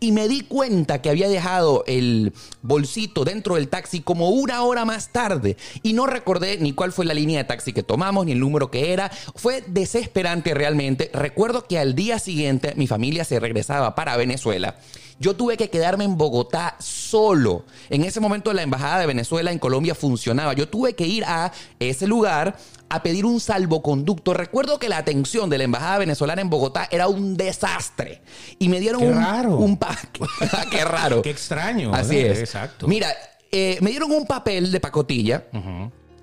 y 0.00 0.12
me 0.12 0.28
di 0.28 0.42
cuenta 0.42 1.02
que 1.02 1.10
había 1.10 1.28
dejado 1.28 1.84
el 1.86 2.32
bolsito 2.62 3.24
dentro 3.24 3.56
del 3.56 3.68
taxi 3.68 4.00
como 4.00 4.30
una 4.30 4.62
hora 4.62 4.84
más 4.84 5.10
tarde 5.10 5.56
y 5.82 5.92
no 5.92 6.06
recordé 6.06 6.58
ni 6.58 6.72
cuál 6.72 6.92
fue 6.92 7.04
la 7.04 7.14
línea 7.14 7.38
de 7.38 7.44
taxi 7.44 7.72
que 7.72 7.82
tomamos 7.82 8.26
ni 8.26 8.32
el 8.32 8.40
número 8.40 8.70
que 8.70 8.92
era. 8.92 9.10
Fue 9.34 9.62
desesperante 9.66 10.54
realmente. 10.54 11.10
Recuerdo 11.12 11.66
que 11.66 11.78
al 11.78 11.94
día 11.94 12.18
siguiente 12.18 12.74
mi 12.76 12.86
familia 12.86 13.24
se 13.24 13.40
regresaba 13.40 13.94
para 13.94 14.16
Venezuela. 14.16 14.76
Yo 15.20 15.36
tuve 15.36 15.56
que 15.56 15.70
quedarme 15.70 16.04
en 16.04 16.18
Bogotá 16.18 16.76
solo. 16.80 17.64
En 17.88 18.04
ese 18.04 18.20
momento 18.20 18.52
la 18.52 18.62
embajada 18.62 18.98
de 18.98 19.06
Venezuela 19.06 19.52
en 19.52 19.58
Colombia 19.58 19.94
funcionaba. 19.94 20.54
Yo 20.54 20.68
tuve 20.68 20.94
que 20.94 21.06
ir 21.06 21.24
a 21.24 21.52
ese 21.78 22.06
lugar 22.06 22.56
a 22.94 23.02
pedir 23.02 23.24
un 23.26 23.40
salvoconducto. 23.40 24.34
Recuerdo 24.34 24.78
que 24.78 24.88
la 24.88 24.98
atención 24.98 25.50
de 25.50 25.58
la 25.58 25.64
embajada 25.64 25.98
venezolana 25.98 26.40
en 26.42 26.50
Bogotá 26.50 26.88
era 26.90 27.08
un 27.08 27.36
desastre. 27.36 28.22
Y 28.58 28.68
me 28.68 28.80
dieron 28.80 29.00
Qué 29.00 29.06
un, 29.08 29.14
raro. 29.16 29.56
un 29.56 29.78
Qué 30.70 30.84
raro. 30.84 31.22
Qué 31.22 31.30
extraño. 31.30 31.94
Así 31.94 32.16
¿verdad? 32.16 32.32
es. 32.32 32.38
Exacto. 32.40 32.86
Mira, 32.88 33.08
eh, 33.50 33.78
me 33.80 33.90
dieron 33.90 34.10
un 34.12 34.26
papel 34.26 34.70
de 34.72 34.80
pacotilla. 34.80 35.44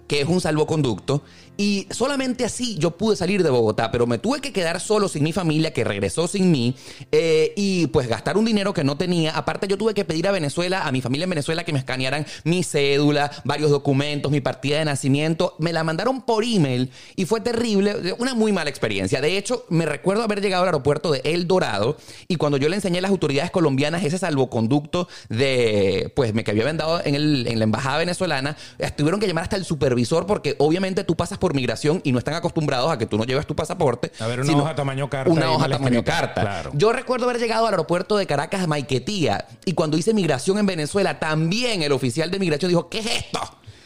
que 0.08 0.20
es 0.22 0.28
un 0.28 0.42
salvoconducto, 0.42 1.24
y 1.62 1.88
solamente 1.91 2.44
así 2.44 2.75
yo 2.80 2.98
pude 2.98 3.15
salir 3.15 3.44
de 3.44 3.51
Bogotá, 3.51 3.91
pero 3.91 4.08
me 4.08 4.18
tuve 4.18 4.41
que 4.41 4.51
quedar 4.51 4.80
solo 4.80 5.08
sin 5.08 5.24
mi 5.24 5.32
familia, 5.32 5.74
que 5.74 5.84
regresó 5.84 6.27
sin 6.27 6.50
mí, 6.50 6.75
eh, 7.12 7.53
y 7.56 7.86
pues 7.88 8.08
gastar 8.08 8.36
un 8.38 8.46
dinero 8.46 8.74
que 8.74 8.84
no 8.84 8.98
tenía. 8.98 9.38
Aparte, 9.38 9.68
yo 9.68 9.77
tuve 9.77 9.94
que 9.94 10.03
pedir 10.03 10.27
a 10.27 10.32
Venezuela, 10.32 10.88
a 10.88 10.91
mi 10.91 11.01
familia 11.01 11.25
en 11.25 11.30
Venezuela, 11.30 11.63
que 11.63 11.72
me 11.72 11.77
escanearan 11.77 12.25
mi 12.46 12.63
cédula, 12.63 13.30
varios 13.44 13.70
documentos, 13.70 14.32
mi 14.32 14.41
partida 14.41 14.80
de 14.80 14.86
nacimiento. 14.86 15.56
Me 15.60 15.72
la 15.72 15.84
mandaron 15.84 16.22
por 16.24 16.44
email 16.44 16.89
y 17.15 17.25
fue 17.25 17.41
terrible, 17.41 18.15
una 18.18 18.34
muy 18.34 18.51
mala 18.51 18.70
experiencia. 18.72 19.22
De 19.22 19.38
hecho, 19.38 19.65
me 19.70 19.86
recuerdo 19.86 20.24
haber 20.24 20.41
llegado 20.41 20.63
al 20.63 20.70
aeropuerto 20.70 21.12
de 21.12 21.22
El 21.24 21.48
Dorado 21.48 21.98
y 22.27 22.38
cuando 22.38 22.58
yo 22.58 22.70
le 22.70 22.75
enseñé 22.77 22.98
a 22.98 23.01
las 23.01 23.12
autoridades 23.12 23.51
colombianas 23.51 24.03
ese 24.03 24.18
salvoconducto 24.18 25.08
de, 25.30 26.12
pues, 26.15 26.34
me 26.34 26.44
que 26.44 26.51
habían 26.51 26.77
dado 26.77 27.01
en, 27.06 27.15
el- 27.15 27.46
en 27.48 27.60
la 27.60 27.63
embajada 27.65 28.00
venezolana, 28.00 28.58
eh, 28.80 28.89
tuvieron 28.96 29.20
que 29.20 29.27
llamar 29.27 29.44
hasta 29.44 29.58
el 29.58 29.65
supervisor 29.65 30.25
porque 30.25 30.56
obviamente 30.58 31.03
tú 31.03 31.15
pasas 31.15 31.38
por 31.38 31.50
migración 31.53 32.01
y 32.03 32.12
no 32.12 32.20
están 32.20 32.34
acostumbrados 32.36 32.91
a 32.91 32.98
que 32.98 33.05
tú 33.05 33.17
no 33.17 33.24
lleves 33.24 33.46
tu 33.48 33.55
pasaporte. 33.55 34.12
A 34.20 34.27
ver, 34.27 34.39
una 34.41 34.50
sino 34.50 34.63
hoja 34.63 34.75
tamaño 34.75 35.10
carta 35.10 35.31
Una 35.31 35.51
hoja 35.51 35.70
tamaño 35.70 36.03
carta. 36.03 36.41
Claro. 36.41 36.72
Yo 36.74 36.91
recuerdo 36.93 37.29
haber 37.29 37.39
llegado 37.41 37.65
al 37.67 37.74
aeropuerto 37.74 38.17
de 38.17 38.25
Caracas, 38.27 38.67
Maiquetía, 38.67 39.46
y 39.65 39.74
cuando 39.74 39.98
hice 39.98 40.13
migración 40.13 40.58
en 40.58 40.65
Venezuela, 40.65 41.20
también 41.20 41.84
el 41.84 41.91
oficial 41.91 42.29
de 42.31 42.39
migración 42.39 42.70
dijo, 42.70 42.89
¿qué 42.89 43.00
es 43.00 43.05
esto? 43.08 43.39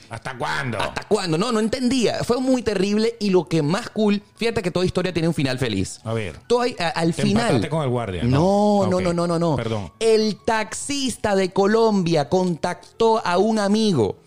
¿Hasta 0.08 0.38
cuándo? 0.38 0.80
¿Hasta 0.80 1.04
cuándo? 1.08 1.36
No, 1.36 1.52
no 1.52 1.60
entendía. 1.60 2.24
Fue 2.24 2.40
muy 2.40 2.62
terrible 2.62 3.16
y 3.20 3.32
lo 3.32 3.46
que 3.50 3.64
más 3.64 3.90
cool, 3.90 4.22
fíjate 4.36 4.62
que 4.62 4.70
toda 4.70 4.86
historia 4.86 5.12
tiene 5.12 5.28
un 5.28 5.34
final 5.34 5.58
feliz. 5.58 6.00
A 6.04 6.14
ver. 6.14 6.36
A- 6.80 6.88
al 6.90 7.14
Te 7.16 7.24
final. 7.24 7.68
con 7.70 7.82
el 7.82 7.90
guardia, 7.90 8.24
No, 8.24 8.88
¿no? 8.88 9.02
no, 9.02 9.14
no, 9.14 9.26
no, 9.28 9.40
no. 9.40 9.56
Perdón. 9.56 9.92
El 10.00 10.38
taxista 10.46 11.36
de 11.36 11.52
Colombia 11.52 12.30
contactó 12.30 13.20
a 13.26 13.40
un 13.40 13.58
amigo 13.58 14.18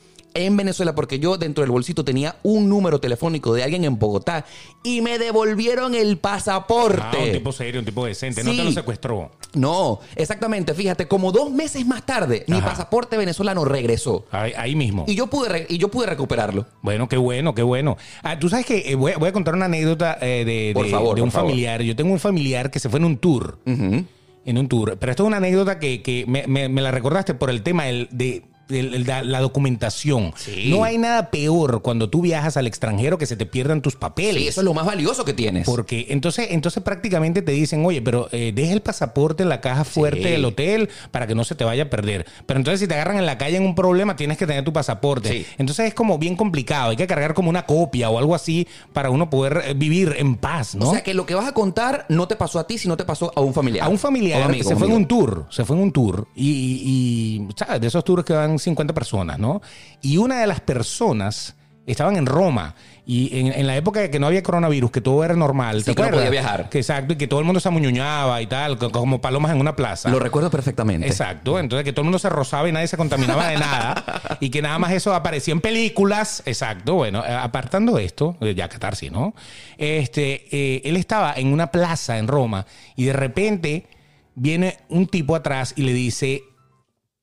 en 0.46 0.56
Venezuela 0.56 0.94
porque 0.94 1.18
yo 1.18 1.36
dentro 1.36 1.62
del 1.62 1.70
bolsito 1.70 2.04
tenía 2.04 2.36
un 2.42 2.68
número 2.68 3.00
telefónico 3.00 3.52
de 3.54 3.62
alguien 3.64 3.84
en 3.84 3.98
Bogotá 3.98 4.44
y 4.82 5.00
me 5.00 5.18
devolvieron 5.18 5.94
el 5.94 6.18
pasaporte. 6.18 7.00
Ah, 7.02 7.24
un 7.24 7.32
tipo 7.32 7.52
serio, 7.52 7.80
un 7.80 7.84
tipo 7.86 8.04
decente. 8.06 8.42
No 8.44 8.52
Sí. 8.52 8.56
te 8.58 8.64
lo 8.64 8.72
secuestró. 8.72 9.30
No, 9.54 10.00
exactamente. 10.16 10.74
Fíjate, 10.74 11.08
como 11.08 11.32
dos 11.32 11.50
meses 11.50 11.86
más 11.86 12.04
tarde, 12.06 12.44
mi 12.48 12.60
pasaporte 12.60 13.16
venezolano 13.16 13.64
regresó. 13.64 14.26
Ahí, 14.30 14.52
ahí 14.56 14.74
mismo. 14.76 15.04
Y 15.08 15.14
yo 15.14 15.26
pude, 15.28 15.48
re- 15.48 15.66
y 15.68 15.78
yo 15.78 15.88
pude 15.88 16.06
recuperarlo. 16.06 16.66
Bueno, 16.82 17.08
qué 17.08 17.16
bueno, 17.16 17.54
qué 17.54 17.62
bueno. 17.62 17.96
Ah, 18.22 18.38
tú 18.38 18.48
sabes 18.48 18.66
que 18.66 18.90
eh, 18.90 18.94
voy, 18.94 19.12
a- 19.12 19.18
voy 19.18 19.28
a 19.28 19.32
contar 19.32 19.54
una 19.54 19.64
anécdota 19.66 20.16
eh, 20.20 20.44
de, 20.44 20.70
Por 20.74 20.84
de- 20.86 20.90
favor, 20.92 21.16
de 21.16 21.22
un 21.22 21.28
por 21.28 21.32
favor. 21.34 21.50
familiar. 21.50 21.82
Yo 21.82 21.96
tengo 21.96 22.12
un 22.12 22.20
familiar 22.20 22.70
que 22.70 22.78
se 22.78 22.88
fue 22.88 22.98
en 22.98 23.04
un 23.06 23.16
tour. 23.18 23.58
En 23.66 24.56
un 24.56 24.68
tour. 24.68 24.96
Pero 24.98 25.10
esto 25.10 25.24
es 25.24 25.26
una 25.26 25.36
anécdota 25.38 25.78
que, 25.78 26.02
que 26.02 26.24
me, 26.26 26.46
me- 26.46 26.68
me 26.70 26.80
la 26.80 26.90
recordaste 26.90 27.34
por 27.34 27.50
el 27.50 27.62
tema 27.62 27.84
del- 27.84 28.08
de, 28.12 28.44
el- 28.68 29.04
la, 29.06 29.22
la 29.22 29.40
documentación. 29.40 30.32
Sí. 30.36 30.66
No 30.70 30.84
hay 30.84 30.98
nada 30.98 31.30
peor 31.30 31.82
cuando 31.82 32.08
tú 32.10 32.20
viajas 32.22 32.56
al 32.56 32.66
extranjero 32.66 33.18
que 33.18 33.26
se 33.26 33.36
te 33.36 33.46
pierdan 33.46 33.82
tus 33.82 33.96
papeles. 33.96 34.42
Sí, 34.42 34.48
eso 34.48 34.60
es 34.60 34.64
lo 34.64 34.74
más 34.74 34.86
valioso 34.86 35.24
que 35.24 35.32
tienes. 35.32 35.66
Porque 35.66 36.06
entonces, 36.10 36.48
entonces 36.50 36.82
prácticamente 36.82 37.42
te 37.42 37.52
dicen, 37.52 37.84
oye, 37.84 38.02
pero 38.02 38.28
eh, 38.32 38.52
deja 38.54 38.72
el 38.72 38.80
pasaporte 38.82 39.42
en 39.42 39.48
la 39.48 39.60
caja 39.60 39.84
fuerte 39.84 40.22
Sí. 40.22 40.30
del 40.30 40.44
hotel 40.44 40.88
para 41.10 41.26
que 41.26 41.34
no 41.34 41.44
se 41.44 41.54
te 41.54 41.64
vaya 41.64 41.84
a 41.84 41.90
perder. 41.90 42.26
Pero 42.46 42.58
entonces 42.60 42.80
si 42.80 42.86
te 42.88 42.94
agarran 42.94 43.18
en 43.18 43.26
la 43.26 43.38
calle 43.38 43.56
en 43.56 43.64
un 43.64 43.74
problema, 43.74 44.16
tienes 44.16 44.38
que 44.38 44.46
tener 44.46 44.64
tu 44.64 44.72
pasaporte. 44.72 45.46
Entonces 45.58 45.86
es 45.86 45.94
como 45.94 46.18
bien 46.18 46.36
complicado. 46.36 46.90
Hay 46.90 46.96
que 46.96 47.06
cargar 47.06 47.34
como 47.34 47.50
una 47.50 47.66
copia 47.66 48.10
o 48.10 48.18
algo 48.18 48.34
así 48.34 48.66
para 48.92 49.10
uno 49.10 49.30
poder 49.30 49.62
eh, 49.66 49.74
vivir 49.74 50.14
en 50.18 50.36
paz, 50.36 50.74
¿no? 50.74 50.88
O 50.88 50.92
sea 50.92 51.02
que 51.02 51.14
lo 51.14 51.26
que 51.26 51.34
vas 51.34 51.46
a 51.46 51.52
contar 51.52 52.06
no 52.08 52.26
te 52.28 52.36
pasó 52.36 52.58
a 52.58 52.66
ti, 52.66 52.78
sino 52.78 52.96
te 52.96 53.04
pasó 53.04 53.32
a 53.34 53.40
un 53.40 53.54
familiar. 53.54 53.86
a 53.86 53.88
un 53.88 53.98
familiar 53.98 54.42
A 54.42 54.44
un 54.46 54.50
amigo, 54.50 54.68
se 54.68 54.74
un 54.74 54.78
fue 54.80 54.88
en 54.88 54.94
un 54.94 55.06
tour, 55.06 55.46
se 55.50 55.64
fue 55.64 55.76
en 55.76 55.82
un 55.82 55.92
tour 55.92 56.26
y, 56.34 56.48
y, 56.50 57.46
y, 57.48 57.48
¿sabes? 57.56 57.80
De 57.80 57.86
esos 57.86 58.04
tours 58.04 58.24
que 58.24 58.32
van 58.32 58.57
50 58.58 58.94
personas, 58.94 59.38
¿no? 59.38 59.60
Y 60.02 60.16
una 60.18 60.40
de 60.40 60.46
las 60.46 60.60
personas 60.60 61.54
estaban 61.86 62.16
en 62.16 62.26
Roma 62.26 62.74
y 63.06 63.38
en, 63.40 63.46
en 63.46 63.66
la 63.66 63.74
época 63.74 64.00
de 64.00 64.10
que 64.10 64.18
no 64.20 64.26
había 64.26 64.42
coronavirus, 64.42 64.90
que 64.90 65.00
todo 65.00 65.24
era 65.24 65.34
normal. 65.34 65.78
Sí, 65.78 65.86
¿te 65.86 65.94
que 65.94 66.02
no 66.02 66.10
podía 66.10 66.28
viajar. 66.28 66.68
Que 66.68 66.76
exacto, 66.80 67.14
y 67.14 67.16
que 67.16 67.26
todo 67.26 67.40
el 67.40 67.46
mundo 67.46 67.60
se 67.60 67.68
amuñuñaba 67.68 68.42
y 68.42 68.46
tal, 68.46 68.76
co- 68.76 68.90
como 68.92 69.22
palomas 69.22 69.52
en 69.52 69.60
una 69.60 69.74
plaza. 69.74 70.10
Lo 70.10 70.18
recuerdo 70.18 70.50
perfectamente. 70.50 71.06
Exacto, 71.06 71.58
entonces 71.58 71.84
que 71.86 71.94
todo 71.94 72.02
el 72.02 72.04
mundo 72.04 72.18
se 72.18 72.28
rozaba 72.28 72.68
y 72.68 72.72
nadie 72.72 72.88
se 72.88 72.98
contaminaba 72.98 73.48
de 73.48 73.56
nada 73.56 74.36
y 74.40 74.50
que 74.50 74.60
nada 74.60 74.78
más 74.78 74.92
eso 74.92 75.14
aparecía 75.14 75.52
en 75.52 75.62
películas. 75.62 76.42
Exacto, 76.44 76.92
bueno, 76.96 77.24
eh, 77.24 77.32
apartando 77.32 77.98
esto, 77.98 78.36
eh, 78.42 78.54
ya 78.54 78.68
catarsis, 78.68 79.10
¿no? 79.10 79.34
Este, 79.78 80.44
eh, 80.50 80.82
él 80.84 80.96
estaba 80.98 81.32
en 81.36 81.52
una 81.54 81.68
plaza 81.70 82.18
en 82.18 82.28
Roma 82.28 82.66
y 82.96 83.04
de 83.04 83.12
repente 83.14 83.86
viene 84.34 84.76
un 84.90 85.06
tipo 85.06 85.34
atrás 85.34 85.72
y 85.74 85.82
le 85.84 85.94
dice, 85.94 86.42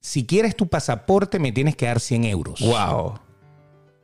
si 0.05 0.27
quieres 0.27 0.55
tu 0.55 0.67
pasaporte 0.67 1.39
me 1.39 1.51
tienes 1.51 1.75
que 1.75 1.87
dar 1.87 1.99
100 1.99 2.25
euros. 2.25 2.59
Wow. 2.59 3.15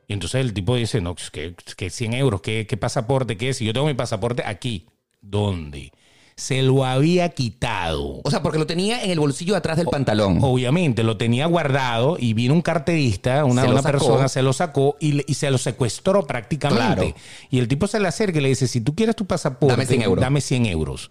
Y 0.08 0.14
entonces 0.14 0.40
el 0.40 0.52
tipo 0.52 0.74
dice, 0.74 1.00
no, 1.00 1.14
que, 1.14 1.54
que 1.76 1.90
100 1.90 2.14
euros, 2.14 2.40
¿qué, 2.40 2.66
qué 2.66 2.76
pasaporte? 2.76 3.36
¿Qué? 3.36 3.54
Si 3.54 3.64
yo 3.64 3.72
tengo 3.72 3.86
mi 3.86 3.94
pasaporte 3.94 4.42
aquí, 4.44 4.88
¿dónde? 5.20 5.92
Se 6.34 6.60
lo 6.62 6.84
había 6.84 7.28
quitado. 7.28 8.20
O 8.24 8.30
sea, 8.30 8.42
porque 8.42 8.58
lo 8.58 8.66
tenía 8.66 9.04
en 9.04 9.12
el 9.12 9.20
bolsillo 9.20 9.52
de 9.52 9.58
atrás 9.58 9.76
del 9.76 9.86
pantalón. 9.86 10.40
Obviamente, 10.42 11.04
lo 11.04 11.18
tenía 11.18 11.46
guardado 11.46 12.16
y 12.18 12.34
vino 12.34 12.52
un 12.52 12.62
carterista, 12.62 13.44
una, 13.44 13.62
persona, 13.80 14.26
se 14.26 14.42
lo 14.42 14.52
sacó 14.52 14.96
y, 14.98 15.22
se 15.34 15.52
lo 15.52 15.58
secuestró 15.58 16.26
prácticamente. 16.26 17.12
Claro. 17.12 17.14
Y 17.48 17.60
el 17.60 17.68
tipo 17.68 17.86
se 17.86 18.00
le 18.00 18.08
acerca 18.08 18.40
y 18.40 18.42
le 18.42 18.48
dice, 18.48 18.66
si 18.66 18.80
tú 18.80 18.96
quieres 18.96 19.14
tu 19.14 19.24
pasaporte, 19.24 19.74
Dame 19.74 19.86
100 19.86 20.02
euros. 20.02 20.20
dame 20.20 20.40
100 20.40 20.66
euros. 20.66 21.10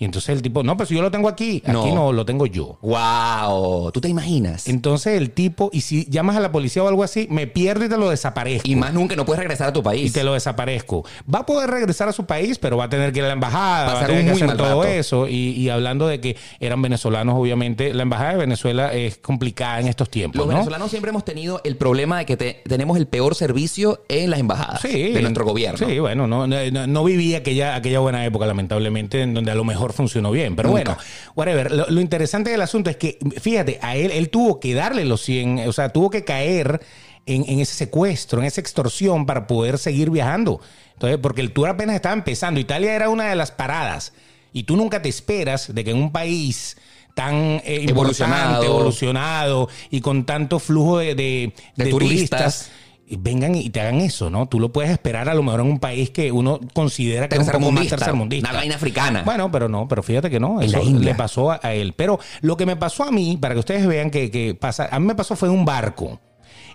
Y 0.00 0.04
entonces 0.06 0.30
el 0.30 0.40
tipo, 0.42 0.62
no, 0.62 0.76
pues 0.78 0.88
yo 0.88 1.00
lo 1.02 1.10
tengo 1.10 1.28
aquí. 1.28 1.62
Aquí 1.64 1.72
No. 1.72 1.94
no, 1.94 2.12
lo 2.12 2.24
tengo 2.24 2.46
yo. 2.46 2.78
Wow. 2.80 3.90
¿Tú 3.92 4.00
te 4.00 4.08
imaginas? 4.08 4.66
Entonces 4.66 5.16
el 5.20 5.30
tipo, 5.30 5.70
y 5.72 5.82
si 5.82 6.06
llamas 6.08 6.36
a 6.36 6.40
la 6.40 6.50
policía 6.50 6.82
o 6.82 6.88
algo 6.88 7.04
así, 7.04 7.26
me 7.30 7.46
pierdo 7.46 7.84
y 7.84 7.88
te 7.88 7.96
lo 7.96 8.08
desaparezco. 8.10 8.66
Y 8.68 8.76
más 8.76 8.92
nunca 8.94 9.14
no 9.14 9.24
puedes 9.24 9.38
regresar 9.38 9.68
a 9.68 9.72
tu 9.72 9.80
y 9.80 9.82
país. 9.82 10.12
te 10.12 10.24
lo 10.24 10.32
desaparezco. 10.34 11.04
Va 11.32 11.40
a 11.40 11.46
poder 11.46 11.70
regresar 11.70 12.08
a 12.08 12.12
su 12.12 12.24
país, 12.24 12.58
pero 12.58 12.76
va 12.76 12.84
a 12.84 12.88
tener 12.88 13.12
que 13.12 13.18
ir 13.18 13.24
a 13.24 13.28
la 13.28 13.34
embajada, 13.34 13.92
va 13.94 14.00
a 14.00 14.06
tener 14.06 14.20
un 14.22 14.26
que 14.26 14.30
muy 14.32 14.36
hacer 14.42 14.46
mal 14.48 14.56
todo 14.56 14.82
rato. 14.82 14.84
eso. 14.84 15.28
Y, 15.28 15.50
y 15.52 15.68
hablando 15.68 16.06
de 16.08 16.18
que 16.20 16.36
eran 16.60 16.80
venezolanos, 16.82 17.34
obviamente, 17.38 17.92
la 17.92 18.02
embajada 18.02 18.30
de 18.32 18.38
Venezuela 18.38 18.94
es 18.94 19.18
complicada 19.18 19.80
en 19.80 19.88
estos 19.88 20.08
tiempos. 20.08 20.38
Los 20.38 20.46
¿no? 20.46 20.52
venezolanos 20.54 20.88
siempre 20.90 21.10
hemos 21.10 21.24
tenido 21.26 21.60
el 21.64 21.76
problema 21.76 22.18
de 22.18 22.24
que 22.26 22.36
te- 22.38 22.62
tenemos 22.66 22.96
el 22.96 23.06
peor 23.06 23.34
servicio 23.34 24.02
en 24.08 24.30
las 24.30 24.40
embajadas 24.40 24.80
Sí. 24.80 25.12
de 25.12 25.20
nuestro 25.20 25.44
gobierno. 25.44 25.86
Sí, 25.86 25.98
bueno, 25.98 26.26
no, 26.26 26.46
no, 26.46 26.86
no 26.86 27.04
viví 27.04 27.34
aquella, 27.34 27.74
aquella 27.74 27.98
buena 28.00 28.24
época, 28.24 28.46
lamentablemente, 28.46 29.20
en 29.20 29.34
donde 29.34 29.50
a 29.50 29.54
lo 29.54 29.64
mejor 29.64 29.89
funcionó 29.92 30.30
bien. 30.30 30.56
Pero 30.56 30.68
Nunca. 30.70 30.82
bueno, 30.94 31.02
whatever. 31.34 31.70
Lo, 31.72 31.88
lo 31.90 32.00
interesante 32.00 32.50
del 32.50 32.62
asunto 32.62 32.90
es 32.90 32.96
que, 32.96 33.18
fíjate, 33.40 33.78
a 33.82 33.96
él, 33.96 34.10
él 34.10 34.30
tuvo 34.30 34.60
que 34.60 34.74
darle 34.74 35.04
los 35.04 35.20
100, 35.22 35.68
o 35.68 35.72
sea, 35.72 35.88
tuvo 35.90 36.10
que 36.10 36.24
caer 36.24 36.80
en, 37.26 37.44
en 37.48 37.60
ese 37.60 37.74
secuestro, 37.74 38.40
en 38.40 38.46
esa 38.46 38.60
extorsión 38.60 39.26
para 39.26 39.46
poder 39.46 39.78
seguir 39.78 40.10
viajando. 40.10 40.60
Entonces, 40.94 41.18
porque 41.22 41.40
el 41.40 41.52
tour 41.52 41.68
apenas 41.68 41.96
estaba 41.96 42.14
empezando. 42.14 42.60
Italia 42.60 42.94
era 42.94 43.08
una 43.08 43.28
de 43.28 43.36
las 43.36 43.50
paradas. 43.52 44.12
Y 44.52 44.64
tú 44.64 44.76
nunca 44.76 45.00
te 45.00 45.08
esperas 45.08 45.72
de 45.74 45.84
que 45.84 45.90
en 45.92 45.96
un 45.98 46.10
país 46.12 46.76
tan 47.14 47.34
eh, 47.64 47.86
Evolucionado. 47.88 48.62
evolucionado 48.64 49.68
y 49.90 50.00
con 50.00 50.24
tanto 50.26 50.58
flujo 50.58 50.98
de, 50.98 51.14
de- 51.14 51.52
De 51.76 51.84
de 51.84 51.90
turistas. 51.90 52.70
Vengan 53.18 53.54
y 53.54 53.70
te 53.70 53.80
hagan 53.80 54.00
eso, 54.00 54.30
¿no? 54.30 54.46
Tú 54.46 54.60
lo 54.60 54.72
puedes 54.72 54.90
esperar 54.90 55.28
a 55.28 55.34
lo 55.34 55.42
mejor 55.42 55.60
en 55.60 55.66
un 55.66 55.78
país 55.78 56.10
que 56.10 56.32
uno 56.32 56.60
considera 56.72 57.28
que 57.28 57.36
es 57.36 57.40
un 57.42 57.52
poco 57.52 57.72
más 57.72 57.88
Tercermundista. 57.88 58.50
Una 58.50 58.58
vaina 58.58 58.74
africana. 58.76 59.22
Bueno, 59.24 59.50
pero 59.50 59.68
no, 59.68 59.88
pero 59.88 60.02
fíjate 60.02 60.30
que 60.30 60.40
no, 60.40 60.60
eso 60.60 60.82
le 60.82 61.14
pasó 61.14 61.50
a, 61.50 61.60
a 61.62 61.74
él. 61.74 61.94
Pero 61.96 62.18
lo 62.40 62.56
que 62.56 62.66
me 62.66 62.76
pasó 62.76 63.04
a 63.04 63.10
mí, 63.10 63.36
para 63.40 63.54
que 63.54 63.60
ustedes 63.60 63.86
vean 63.86 64.10
que, 64.10 64.30
que 64.30 64.54
pasa, 64.54 64.88
a 64.90 64.98
mí 64.98 65.06
me 65.06 65.14
pasó 65.14 65.36
fue 65.36 65.48
un 65.48 65.64
barco. 65.64 66.20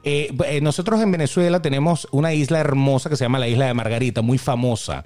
Eh, 0.07 0.31
eh, 0.45 0.61
nosotros 0.61 1.01
en 1.01 1.11
Venezuela 1.11 1.61
tenemos 1.63 2.07
una 2.11 2.31
isla 2.31 2.59
hermosa 2.59 3.09
que 3.09 3.15
se 3.15 3.25
llama 3.25 3.39
la 3.39 3.47
isla 3.47 3.65
de 3.65 3.73
Margarita, 3.73 4.21
muy 4.21 4.37
famosa. 4.37 5.05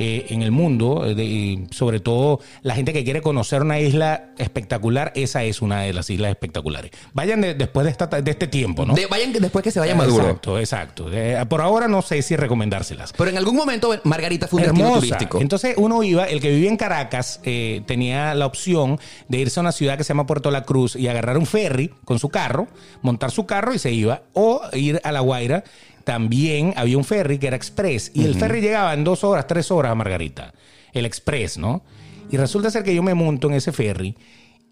Eh, 0.00 0.26
en 0.30 0.42
el 0.42 0.50
mundo, 0.50 1.06
eh, 1.06 1.14
de- 1.14 1.24
y 1.24 1.66
sobre 1.70 2.00
todo 2.00 2.40
la 2.62 2.74
gente 2.74 2.92
que 2.92 3.04
quiere 3.04 3.22
conocer 3.22 3.62
una 3.62 3.78
isla 3.78 4.30
espectacular, 4.38 5.12
esa 5.14 5.44
es 5.44 5.62
una 5.62 5.82
de 5.82 5.92
las 5.92 6.10
islas 6.10 6.30
espectaculares. 6.30 6.90
Vayan 7.12 7.40
de- 7.40 7.54
después 7.54 7.84
de, 7.84 7.90
esta, 7.90 8.06
de 8.06 8.30
este 8.30 8.46
tiempo, 8.48 8.84
¿no? 8.86 8.94
De- 8.94 9.06
vayan 9.06 9.32
después 9.32 9.62
que 9.62 9.70
se 9.70 9.78
vaya 9.78 9.94
Maduro. 9.94 10.24
Exacto, 10.24 10.58
exacto. 10.58 11.06
Eh, 11.12 11.36
por 11.48 11.60
ahora 11.60 11.86
no 11.86 12.02
sé 12.02 12.22
si 12.22 12.34
recomendárselas. 12.36 13.12
Pero 13.16 13.30
en 13.30 13.36
algún 13.38 13.56
momento 13.56 13.90
Margarita 14.04 14.48
fue 14.48 14.60
un 14.62 14.66
destino 14.68 14.94
turístico. 14.94 15.40
Entonces 15.40 15.74
uno 15.76 16.02
iba, 16.02 16.24
el 16.24 16.40
que 16.40 16.50
vivía 16.50 16.68
en 16.70 16.76
Caracas 16.76 17.40
eh, 17.44 17.82
tenía 17.86 18.34
la 18.34 18.46
opción 18.46 18.98
de 19.28 19.38
irse 19.38 19.60
a 19.60 19.62
una 19.62 19.72
ciudad 19.72 19.96
que 19.98 20.04
se 20.04 20.08
llama 20.08 20.26
Puerto 20.26 20.50
La 20.50 20.62
Cruz 20.62 20.96
y 20.96 21.08
agarrar 21.08 21.36
un 21.38 21.46
ferry 21.46 21.90
con 22.04 22.18
su 22.18 22.28
carro, 22.30 22.68
montar 23.02 23.30
su 23.30 23.46
carro 23.46 23.74
y 23.74 23.78
se 23.78 23.92
iba, 23.92 24.22
o 24.32 24.62
ir 24.72 25.00
a 25.04 25.12
La 25.12 25.20
Guaira. 25.20 25.64
También 26.04 26.72
había 26.76 26.96
un 26.98 27.04
ferry 27.04 27.38
que 27.38 27.46
era 27.48 27.56
express 27.56 28.10
y 28.14 28.24
el 28.24 28.34
ferry 28.34 28.60
llegaba 28.60 28.94
en 28.94 29.04
dos 29.04 29.22
horas, 29.24 29.46
tres 29.46 29.70
horas 29.70 29.92
a 29.92 29.94
Margarita. 29.94 30.52
El 30.92 31.04
express, 31.06 31.58
¿no? 31.58 31.82
Y 32.30 32.36
resulta 32.36 32.70
ser 32.70 32.82
que 32.84 32.94
yo 32.94 33.02
me 33.02 33.14
monto 33.14 33.48
en 33.48 33.54
ese 33.54 33.72
ferry 33.72 34.16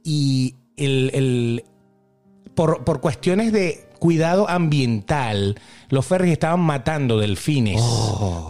y 0.05 0.55
el, 0.77 1.11
el- 1.15 1.65
por, 2.55 2.85
por 2.85 3.01
cuestiones 3.01 3.53
de 3.53 3.85
cuidado 4.01 4.49
ambiental, 4.49 5.57
los 5.91 6.07
ferries 6.07 6.33
estaban 6.33 6.61
matando 6.61 7.19
delfines 7.19 7.81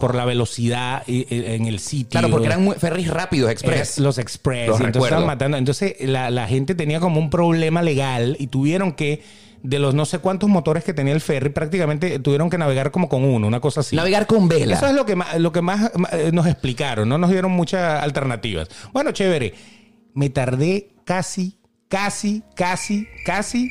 por 0.00 0.14
la 0.14 0.24
velocidad 0.24 1.02
y- 1.06 1.26
y- 1.34 1.44
en 1.46 1.66
el 1.66 1.78
sitio. 1.78 2.10
Claro, 2.20 2.30
porque 2.30 2.46
eran 2.46 2.74
ferries 2.78 3.08
rápidos, 3.08 3.50
express. 3.50 3.98
Eh, 3.98 4.02
los 4.02 4.18
express. 4.18 4.68
Los 4.68 4.80
entonces 4.80 5.04
estaban 5.04 5.26
matando. 5.26 5.56
Entonces 5.56 5.94
la, 6.00 6.30
la 6.30 6.46
gente 6.46 6.74
tenía 6.74 7.00
como 7.00 7.18
un 7.18 7.30
problema 7.30 7.82
legal 7.82 8.36
y 8.38 8.46
tuvieron 8.48 8.92
que, 8.92 9.22
de 9.62 9.78
los 9.78 9.94
no 9.94 10.04
sé 10.04 10.18
cuántos 10.18 10.48
motores 10.48 10.84
que 10.84 10.94
tenía 10.94 11.12
el 11.12 11.20
ferry, 11.20 11.50
prácticamente 11.50 12.18
tuvieron 12.18 12.50
que 12.50 12.58
navegar 12.58 12.90
como 12.90 13.08
con 13.08 13.24
uno, 13.24 13.46
una 13.46 13.60
cosa 13.60 13.80
así. 13.80 13.96
Navegar 13.96 14.26
con 14.26 14.48
vela. 14.48 14.76
Eso 14.76 14.86
es 14.86 14.94
lo 14.94 15.04
que 15.06 15.16
más, 15.16 15.38
lo 15.38 15.52
que 15.52 15.62
más 15.62 15.92
eh, 16.12 16.30
nos 16.32 16.46
explicaron, 16.46 17.08
no 17.08 17.18
nos 17.18 17.30
dieron 17.30 17.52
muchas 17.52 18.02
alternativas. 18.02 18.68
Bueno, 18.92 19.12
chévere. 19.12 19.54
Me 20.14 20.30
tardé 20.30 20.90
casi, 21.04 21.58
casi, 21.88 22.42
casi, 22.56 23.06
casi 23.24 23.70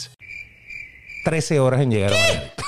things. 0.07 0.50
13 1.23 1.59
horas 1.59 1.81
en 1.81 1.91
llegar 1.91 2.13
a 2.13 2.17
Margarita. 2.17 2.63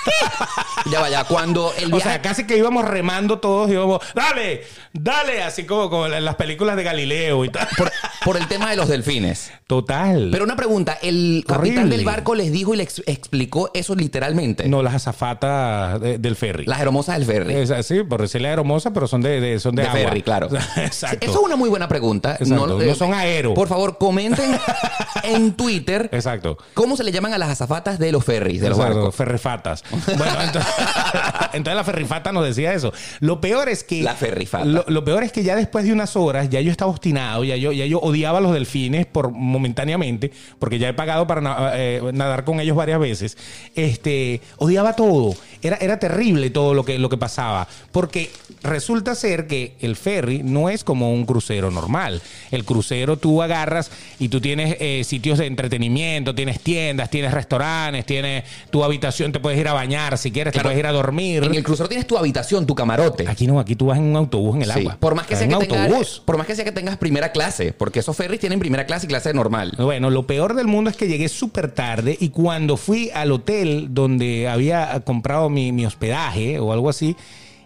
Ya 0.92 1.00
vaya, 1.00 1.24
cuando 1.24 1.72
el 1.78 1.86
O 1.94 1.96
viaje... 1.98 2.10
sea, 2.10 2.22
casi 2.22 2.46
que 2.46 2.58
íbamos 2.58 2.84
remando 2.86 3.40
todos, 3.40 3.72
íbamos, 3.72 4.02
dale, 4.14 4.64
dale, 4.92 5.42
así 5.42 5.64
como, 5.66 5.90
como 5.90 6.08
en 6.08 6.26
las 6.26 6.36
películas 6.36 6.76
de 6.76 6.84
Galileo 6.84 7.46
y 7.46 7.50
tal. 7.50 7.68
por, 7.78 7.90
por 8.26 8.38
el 8.38 8.48
tema 8.50 8.70
de 8.70 8.76
los 8.76 8.90
delfines. 8.90 9.52
Total. 9.66 10.28
Pero 10.32 10.44
una 10.44 10.58
pregunta, 10.58 10.98
¿el 11.02 11.46
capitán 11.48 11.78
Horrible. 11.86 11.96
del 11.98 12.06
barco 12.06 12.36
les 12.36 12.52
dijo 12.52 12.74
y 12.74 12.78
les 12.78 13.02
explicó 13.06 13.72
eso 13.74 13.96
literalmente? 13.96 14.68
no 14.68 14.84
las 14.84 14.94
azafatas 14.96 16.02
de- 16.02 16.18
del 16.18 16.36
ferry. 16.36 16.66
Las 16.66 16.82
hermosas 16.82 17.18
del 17.18 17.26
ferry. 17.26 17.56
Es 17.56 17.72
así, 17.72 18.04
por 18.04 18.22
decirle 18.22 18.50
aeromosa, 18.50 18.92
pero 18.92 19.08
son 19.08 19.22
de, 19.22 19.40
de- 19.40 19.60
son 19.60 19.76
de, 19.76 19.84
De 19.84 19.88
agua. 19.90 20.02
ferry, 20.02 20.22
claro. 20.22 20.50
Exacto. 20.76 21.26
Eso 21.26 21.40
es 21.40 21.46
una 21.46 21.56
muy 21.56 21.70
buena 21.70 21.88
pregunta. 21.88 22.36
Exacto. 22.40 22.68
No 22.80 22.96
son 22.96 23.14
aero. 23.14 23.54
Por 23.54 23.70
favor, 23.70 23.98
comenten 23.98 24.52
en 25.24 25.54
Twitter 25.54 26.10
Exacto. 26.12 26.58
cómo 26.74 26.98
se 26.98 27.04
le 27.06 27.12
llaman 27.14 27.34
a 27.34 27.38
las 27.38 27.50
azafatas 27.50 28.00
de 28.00 28.12
los 28.12 28.26
ferries, 28.44 28.62
de 28.62 28.70
los 28.70 28.78
Exacto. 28.80 29.12
Ferrifatas. 29.12 29.84
Bueno, 29.92 30.42
entonces, 30.44 30.74
entonces 31.54 31.76
la 31.76 31.84
ferrifata 31.84 32.32
nos 32.32 32.46
decía 32.46 32.74
eso. 32.74 32.94
Lo 33.20 33.40
peor 33.42 33.70
es 33.70 33.84
que. 33.84 34.04
La 34.04 34.16
ferrifata. 34.16 34.66
Lo, 34.66 34.84
lo 34.88 35.04
peor 35.04 35.24
es 35.24 35.32
que 35.32 35.44
ya 35.44 35.56
después 35.56 35.86
de 35.86 35.94
unas 35.94 36.16
horas, 36.16 36.50
ya 36.50 36.60
yo 36.62 36.72
estaba 36.72 36.92
obstinado, 36.92 37.44
ya 37.44 37.56
yo, 37.56 37.72
ya 37.72 37.86
yo 37.86 38.00
odiaba 38.00 38.40
a 38.40 38.42
los 38.42 38.54
delfines 38.54 39.06
por 39.06 39.32
momentáneamente, 39.32 40.32
porque 40.60 40.80
ya 40.80 40.90
he 40.90 40.94
pagado 40.94 41.28
para 41.28 41.42
na- 41.42 41.72
eh, 41.76 42.02
nadar 42.14 42.44
con 42.44 42.60
ellos 42.60 42.76
varias 42.76 43.00
veces. 43.00 43.38
Este, 43.76 44.42
odiaba 44.58 44.96
todo. 44.96 45.36
Era, 45.62 45.78
era 45.78 45.98
terrible 46.00 46.50
todo 46.50 46.74
lo 46.74 46.84
que, 46.84 47.00
lo 47.00 47.10
que 47.10 47.18
pasaba. 47.18 47.68
Porque 47.92 48.32
resulta 48.64 49.16
ser 49.16 49.48
que 49.48 49.76
el 49.80 49.96
ferry 49.96 50.42
no 50.44 50.70
es 50.70 50.84
como 50.84 51.14
un 51.14 51.26
crucero 51.26 51.72
normal. 51.72 52.22
El 52.52 52.66
crucero 52.66 53.18
tú 53.18 53.42
agarras 53.42 53.92
y 54.20 54.30
tú 54.30 54.42
tienes 54.42 54.76
eh, 54.80 55.04
sitios 55.06 55.38
de 55.40 55.46
entretenimiento, 55.46 56.36
tienes 56.36 56.60
tiendas, 56.60 57.10
tienes 57.10 57.32
restaurantes, 57.34 58.06
tienes 58.06 58.33
tu 58.70 58.84
habitación, 58.84 59.32
te 59.32 59.40
puedes 59.40 59.60
ir 59.60 59.68
a 59.68 59.74
bañar 59.74 60.18
si 60.18 60.32
quieres, 60.32 60.54
Claro. 60.54 60.70
te 60.70 60.74
puedes 60.74 60.80
ir 60.80 60.88
a 60.88 60.92
dormir. 60.92 61.44
En 61.44 61.54
el 61.56 61.64
crucero 61.64 61.88
tienes 61.90 62.08
tu 62.08 62.18
habitación, 62.18 62.66
tu 62.66 62.76
camarote. 62.76 63.28
Aquí 63.28 63.48
no, 63.48 63.60
aquí 63.60 63.76
tú 63.76 63.88
vas 63.88 63.98
en 63.98 64.06
un 64.06 64.16
autobús 64.16 64.56
en 64.56 64.62
el 64.64 64.72
Sí. 64.72 64.80
agua. 64.80 64.98
Por 65.00 65.16
más 65.16 65.28
que 65.28 65.36
sea 65.36 65.44
en 65.46 65.50
que 65.52 65.56
un 65.58 65.62
tengas, 65.68 65.86
autobús. 65.88 66.22
por 66.26 66.38
más 66.38 66.48
que 66.48 66.56
sea 66.56 66.66
que 66.66 66.72
tengas 66.72 66.98
primera 66.98 67.32
clase, 67.32 67.74
porque 67.74 68.00
esos 68.00 68.16
ferries 68.16 68.40
tienen 68.40 68.60
primera 68.60 68.86
clase 68.86 69.06
y 69.06 69.10
clase 69.10 69.34
normal. 69.34 69.74
Bueno, 69.78 70.10
lo 70.10 70.26
peor 70.28 70.54
del 70.56 70.68
mundo 70.68 70.90
es 70.90 70.96
que 70.98 71.08
llegué 71.08 71.28
súper 71.30 71.72
tarde 71.72 72.18
y 72.20 72.30
cuando 72.30 72.78
fui 72.78 73.10
al 73.14 73.32
hotel 73.32 73.88
donde 73.92 74.48
había 74.48 75.00
comprado 75.02 75.50
mi, 75.50 75.72
mi 75.72 75.86
hospedaje 75.86 76.60
o 76.60 76.72
algo 76.74 76.90
así, 76.90 77.16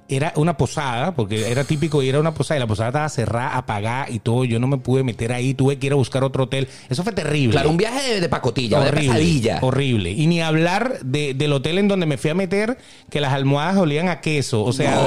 era 0.09 0.31
una 0.35 0.55
posada, 0.57 1.13
porque 1.15 1.51
era 1.51 1.63
típico 1.63 2.01
ir 2.01 2.15
a 2.15 2.19
una 2.19 2.33
posada 2.33 2.57
y 2.57 2.59
la 2.61 2.67
posada 2.67 2.89
estaba 2.89 3.09
cerrada, 3.09 3.57
apagada 3.57 4.09
y 4.09 4.19
todo. 4.19 4.45
Yo 4.45 4.59
no 4.59 4.67
me 4.67 4.77
pude 4.77 5.03
meter 5.03 5.33
ahí, 5.33 5.53
tuve 5.53 5.77
que 5.77 5.87
ir 5.87 5.93
a 5.93 5.95
buscar 5.95 6.23
otro 6.23 6.45
hotel. 6.45 6.67
Eso 6.89 7.03
fue 7.03 7.11
terrible. 7.13 7.51
Claro, 7.51 7.69
un 7.69 7.77
viaje 7.77 8.13
de, 8.13 8.21
de 8.21 8.29
pacotilla, 8.29 8.79
de 8.79 8.91
pesadilla. 8.93 9.59
Horrible. 9.61 10.11
Y 10.11 10.27
ni 10.27 10.41
hablar 10.41 10.99
de- 11.03 11.33
del 11.33 11.51
hotel 11.53 11.77
en 11.77 11.87
donde 11.87 12.05
me 12.05 12.17
fui 12.17 12.29
a 12.29 12.35
meter, 12.35 12.77
que 13.09 13.19
las 13.21 13.33
almohadas 13.33 13.77
olían 13.77 14.07
a 14.07 14.21
queso. 14.21 14.63
O 14.63 14.73
sea, 14.73 14.97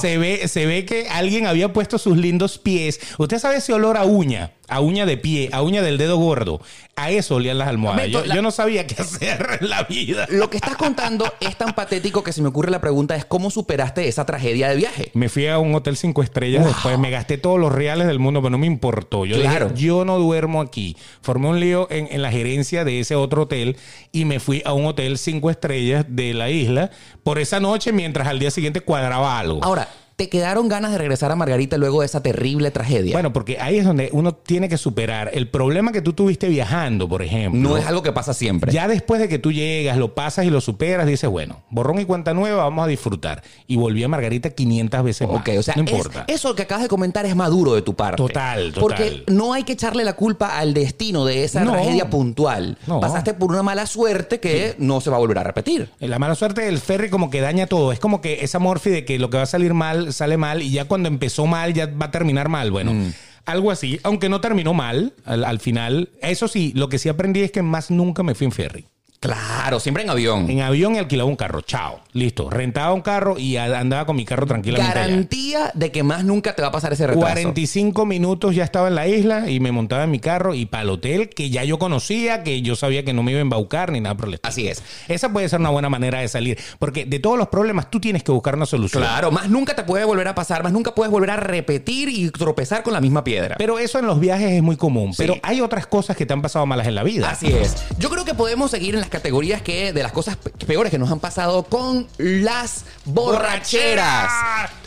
se, 0.00 0.16
ve, 0.18 0.48
se 0.48 0.66
ve 0.66 0.84
que 0.84 1.08
alguien 1.08 1.46
había 1.46 1.72
puesto 1.72 1.98
sus 1.98 2.16
lindos 2.16 2.58
pies. 2.58 3.00
Usted 3.18 3.38
sabe 3.38 3.56
ese 3.56 3.72
olor 3.72 3.96
a 3.96 4.04
uña, 4.04 4.52
a 4.70 4.80
uña 4.80 5.04
de 5.06 5.16
pie, 5.16 5.50
a 5.52 5.62
uña 5.62 5.82
del 5.82 5.98
dedo 5.98 6.16
gordo. 6.16 6.60
A 6.96 7.10
eso 7.10 7.36
olían 7.36 7.56
las 7.58 7.68
almohadas. 7.68 8.02
Beto, 8.06 8.20
Yo, 8.20 8.26
la- 8.26 8.34
yo 8.34 8.42
no 8.42 8.50
sabía 8.50 8.86
qué 8.86 8.94
hacer 9.02 9.58
en 9.60 9.68
la 9.70 9.84
vida. 9.84 10.26
Lo 10.30 10.50
que 10.50 10.56
estás 10.58 10.76
contando 10.76 11.30
es 11.40 11.56
tan 11.56 11.74
patético 11.74 12.22
que 12.22 12.32
se 12.32 12.42
me 12.42 12.48
ocurre 12.48 12.70
la 12.70 12.80
pregunta 12.80 13.16
es 13.16 13.24
cómo 13.24 13.50
superaste 13.50 14.06
esa 14.08 14.26
tragedia 14.26 14.68
de 14.68 14.76
viaje. 14.76 15.10
Me 15.14 15.28
fui 15.28 15.46
a 15.46 15.58
un 15.58 15.74
hotel 15.74 15.96
cinco 15.96 16.22
estrellas 16.22 16.64
después, 16.66 16.98
me 16.98 17.10
gasté 17.10 17.38
todos 17.38 17.58
los 17.58 17.72
reales 17.72 18.06
del 18.06 18.18
mundo, 18.18 18.40
pero 18.42 18.50
no 18.50 18.58
me 18.58 18.66
importó. 18.66 19.24
Yo 19.24 19.36
Claro. 19.40 19.70
dije, 19.70 19.86
yo 19.86 20.04
no 20.04 20.18
duermo 20.18 20.60
aquí. 20.60 20.96
Formé 21.22 21.48
un 21.48 21.58
lío 21.60 21.86
en, 21.90 22.08
en 22.10 22.22
la 22.22 22.30
gerencia 22.30 22.84
de 22.84 23.00
ese 23.00 23.14
otro 23.14 23.42
hotel 23.42 23.76
y 24.12 24.24
me 24.26 24.38
fui 24.40 24.62
a 24.66 24.72
un 24.74 24.86
hotel 24.86 25.16
cinco 25.18 25.50
estrellas 25.50 26.04
de 26.08 26.34
la 26.34 26.50
isla 26.50 26.90
por 27.22 27.38
esa 27.38 27.60
noche 27.60 27.92
mientras 27.92 28.28
al 28.28 28.38
día 28.38 28.50
siguiente 28.50 28.80
cuadraba 28.82 29.38
algo. 29.38 29.64
Ahora, 29.64 29.88
¿te 30.20 30.28
quedaron 30.28 30.68
ganas 30.68 30.92
de 30.92 30.98
regresar 30.98 31.32
a 31.32 31.34
Margarita 31.34 31.78
luego 31.78 32.00
de 32.00 32.06
esa 32.06 32.22
terrible 32.22 32.70
tragedia? 32.70 33.14
Bueno, 33.14 33.32
porque 33.32 33.58
ahí 33.58 33.78
es 33.78 33.86
donde 33.86 34.10
uno 34.12 34.34
tiene 34.34 34.68
que 34.68 34.76
superar 34.76 35.30
el 35.32 35.48
problema 35.48 35.92
que 35.92 36.02
tú 36.02 36.12
tuviste 36.12 36.46
viajando, 36.50 37.08
por 37.08 37.22
ejemplo. 37.22 37.58
no 37.58 37.78
es 37.78 37.86
algo 37.86 38.02
que 38.02 38.12
pasa 38.12 38.34
siempre. 38.34 38.70
Ya 38.70 38.86
después 38.86 39.18
de 39.18 39.28
que 39.30 39.38
tú 39.38 39.50
llegas, 39.50 39.96
lo 39.96 40.14
pasas 40.14 40.44
y 40.44 40.50
lo 40.50 40.60
superas, 40.60 41.06
dices, 41.06 41.30
bueno, 41.30 41.62
borrón 41.70 42.00
y 42.00 42.04
cuenta 42.04 42.34
nueva, 42.34 42.64
vamos 42.64 42.84
a 42.84 42.86
disfrutar. 42.86 43.42
Y 43.66 43.76
volví 43.76 44.04
a 44.04 44.08
Margarita 44.08 44.50
500 44.50 45.02
veces 45.02 45.26
más. 45.26 45.40
Ok, 45.40 45.48
o 45.58 45.62
sea, 45.62 45.74
no 45.76 45.84
es- 45.84 45.90
importa. 45.90 46.24
eso 46.28 46.54
que 46.54 46.64
acabas 46.64 46.82
de 46.82 46.88
comentar 46.90 47.24
es 47.24 47.34
maduro 47.34 47.74
de 47.74 47.80
tu 47.80 47.96
parte. 47.96 48.18
Total, 48.18 48.74
total. 48.74 48.80
Porque 48.82 49.24
no 49.28 49.54
hay 49.54 49.62
que 49.62 49.72
echarle 49.72 50.04
la 50.04 50.12
culpa 50.12 50.58
al 50.58 50.74
destino 50.74 51.24
de 51.24 51.44
esa 51.44 51.64
No. 51.64 51.72
tragedia 51.72 52.10
puntual. 52.10 52.76
No. 52.86 53.00
Pasaste 53.00 53.32
por 53.32 53.48
una 53.50 53.62
mala 53.62 53.86
suerte 53.86 54.38
que 54.38 54.74
no 54.76 55.00
se 55.00 55.08
va 55.08 55.16
a 55.16 55.20
volver 55.20 55.38
a 55.38 55.44
repetir. 55.44 55.88
La 55.98 56.18
mala 56.18 56.34
suerte 56.34 56.60
del 56.60 56.78
ferry 56.78 57.08
como 57.08 57.30
que 57.30 57.40
daña 57.40 57.66
todo. 57.66 57.90
Es 57.92 57.98
como 58.00 58.20
que 58.20 58.44
esa 58.44 58.58
morfi 58.58 58.90
de 58.90 59.06
que 59.06 59.18
lo 59.18 59.30
que 59.30 59.38
va 59.38 59.44
a 59.44 59.46
salir 59.46 59.72
mal, 59.72 60.09
sale 60.12 60.36
mal 60.36 60.62
y 60.62 60.70
ya 60.70 60.84
cuando 60.86 61.08
empezó 61.08 61.46
mal, 61.46 61.74
ya 61.74 61.86
va 61.86 62.06
a 62.06 62.10
terminar 62.10 62.48
mal. 62.48 62.70
Bueno, 62.70 62.92
Mm. 62.94 63.12
algo 63.46 63.70
así. 63.70 63.98
Aunque 64.02 64.28
no 64.28 64.40
terminó 64.40 64.74
mal 64.74 65.12
al, 65.24 65.44
al 65.44 65.58
final. 65.60 66.10
Eso 66.22 66.46
sí, 66.48 66.72
lo 66.74 66.88
que 66.88 66.98
sí 66.98 67.08
aprendí 67.08 67.40
es 67.40 67.50
que 67.52 67.62
más 67.62 67.90
nunca 67.90 68.22
me 68.22 68.34
fui 68.34 68.44
en 68.46 68.52
ferry. 68.52 68.86
Claro, 69.20 69.80
siempre 69.80 70.02
en 70.02 70.08
avión. 70.08 70.48
En 70.48 70.62
avión 70.62 70.94
y 70.94 70.98
alquilaba 70.98 71.28
un 71.28 71.36
carro. 71.36 71.60
Chao. 71.60 72.00
Listo. 72.14 72.48
Rentaba 72.48 72.94
un 72.94 73.02
carro 73.02 73.38
y 73.38 73.58
andaba 73.58 74.06
con 74.06 74.16
mi 74.16 74.24
carro 74.24 74.46
tranquilamente. 74.46 74.98
allá. 74.98 75.08
Garantía 75.08 75.70
de 75.74 75.92
que 75.92 76.02
más 76.02 76.24
nunca 76.24 76.56
te 76.56 76.62
va 76.62 76.68
a 76.68 76.72
pasar 76.72 76.94
ese 76.94 77.06
retraso. 77.06 77.20
45 77.20 78.06
minutos 78.06 78.54
ya 78.54 78.64
estaba 78.64 78.88
en 78.88 78.94
la 78.94 79.06
isla 79.06 79.50
y 79.50 79.60
me 79.60 79.72
montaba 79.72 80.04
en 80.04 80.10
mi 80.10 80.20
carro 80.20 80.54
y 80.54 80.64
para 80.64 80.84
el 80.84 80.88
hotel 80.88 81.28
que 81.28 81.50
ya 81.50 81.64
yo 81.64 81.78
conocía, 81.78 82.42
que 82.44 82.62
yo 82.62 82.76
sabía 82.76 83.04
que 83.04 83.12
no 83.12 83.22
me 83.22 83.32
iba 83.32 83.40
a 83.40 83.42
embaucar 83.42 83.92
ni 83.92 84.00
nada 84.00 84.16
por 84.16 84.28
el 84.28 84.34
estilo. 84.34 84.48
Así 84.48 84.68
es. 84.68 84.82
Esa 85.06 85.30
puede 85.30 85.50
ser 85.50 85.60
una 85.60 85.68
buena 85.68 85.90
manera 85.90 86.20
de 86.20 86.28
salir. 86.28 86.58
Porque 86.78 87.04
de 87.04 87.18
todos 87.18 87.36
los 87.36 87.48
problemas 87.48 87.90
tú 87.90 88.00
tienes 88.00 88.22
que 88.24 88.32
buscar 88.32 88.56
una 88.56 88.64
solución. 88.64 89.02
Claro, 89.02 89.30
más 89.30 89.50
nunca 89.50 89.76
te 89.76 89.82
puede 89.84 90.06
volver 90.06 90.28
a 90.28 90.34
pasar, 90.34 90.62
más 90.62 90.72
nunca 90.72 90.94
puedes 90.94 91.12
volver 91.12 91.28
a 91.28 91.36
repetir 91.36 92.08
y 92.08 92.30
tropezar 92.30 92.82
con 92.82 92.94
la 92.94 93.02
misma 93.02 93.22
piedra. 93.22 93.56
Pero 93.58 93.78
eso 93.78 93.98
en 93.98 94.06
los 94.06 94.18
viajes 94.18 94.52
es 94.52 94.62
muy 94.62 94.76
común. 94.76 95.12
Sí. 95.12 95.18
Pero 95.18 95.34
hay 95.42 95.60
otras 95.60 95.86
cosas 95.86 96.16
que 96.16 96.24
te 96.24 96.32
han 96.32 96.40
pasado 96.40 96.64
malas 96.64 96.86
en 96.86 96.94
la 96.94 97.02
vida. 97.02 97.28
Así 97.28 97.48
es. 97.48 97.84
Yo 97.98 98.08
creo 98.08 98.24
que 98.24 98.32
podemos 98.32 98.70
seguir 98.70 98.94
en 98.94 99.00
las 99.00 99.09
categorías 99.10 99.60
que 99.62 99.92
de 99.92 100.02
las 100.02 100.12
cosas 100.12 100.36
pe- 100.36 100.50
peores 100.66 100.90
que 100.90 100.98
nos 100.98 101.10
han 101.10 101.20
pasado 101.20 101.64
con 101.64 102.06
las 102.18 102.84
borracheras. 103.04 104.30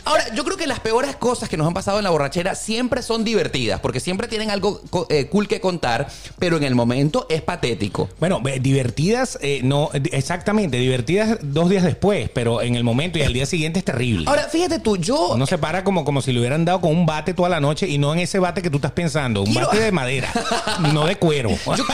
Ahora, 0.06 0.22
yo 0.34 0.44
creo 0.44 0.58
que 0.58 0.66
las 0.66 0.80
peores 0.80 1.16
cosas 1.16 1.48
que 1.48 1.56
nos 1.56 1.66
han 1.66 1.72
pasado 1.72 1.96
en 1.98 2.04
la 2.04 2.10
borrachera 2.10 2.54
siempre 2.54 3.02
son 3.02 3.24
divertidas, 3.24 3.80
porque 3.80 4.00
siempre 4.00 4.28
tienen 4.28 4.50
algo 4.50 4.82
eh, 5.08 5.28
cool 5.28 5.48
que 5.48 5.60
contar, 5.62 6.08
pero 6.38 6.58
en 6.58 6.62
el 6.64 6.74
momento 6.74 7.26
es 7.30 7.40
patético. 7.40 8.10
Bueno, 8.20 8.42
divertidas, 8.60 9.38
eh, 9.40 9.60
no, 9.64 9.88
exactamente, 10.12 10.76
divertidas 10.76 11.38
dos 11.40 11.70
días 11.70 11.84
después, 11.84 12.28
pero 12.34 12.60
en 12.60 12.74
el 12.74 12.84
momento 12.84 13.18
y 13.18 13.22
al 13.22 13.32
día 13.32 13.46
siguiente 13.46 13.78
es 13.78 13.84
terrible. 13.86 14.28
Ahora, 14.28 14.42
fíjate 14.50 14.78
tú, 14.78 14.98
yo 14.98 15.28
Uno 15.30 15.46
se 15.46 15.56
para 15.56 15.84
como, 15.84 16.04
como 16.04 16.20
si 16.20 16.32
le 16.32 16.40
hubieran 16.40 16.66
dado 16.66 16.82
con 16.82 16.90
un 16.90 17.06
bate 17.06 17.32
toda 17.32 17.48
la 17.48 17.60
noche 17.60 17.88
y 17.88 17.96
no 17.96 18.12
en 18.12 18.18
ese 18.20 18.38
bate 18.38 18.60
que 18.60 18.68
tú 18.68 18.76
estás 18.76 18.92
pensando, 18.92 19.40
un 19.42 19.52
Quiero- 19.52 19.68
bate 19.68 19.80
de 19.80 19.92
madera, 19.92 20.30
no 20.92 21.06
de 21.06 21.16
cuero. 21.16 21.48
Yo, 21.76 21.84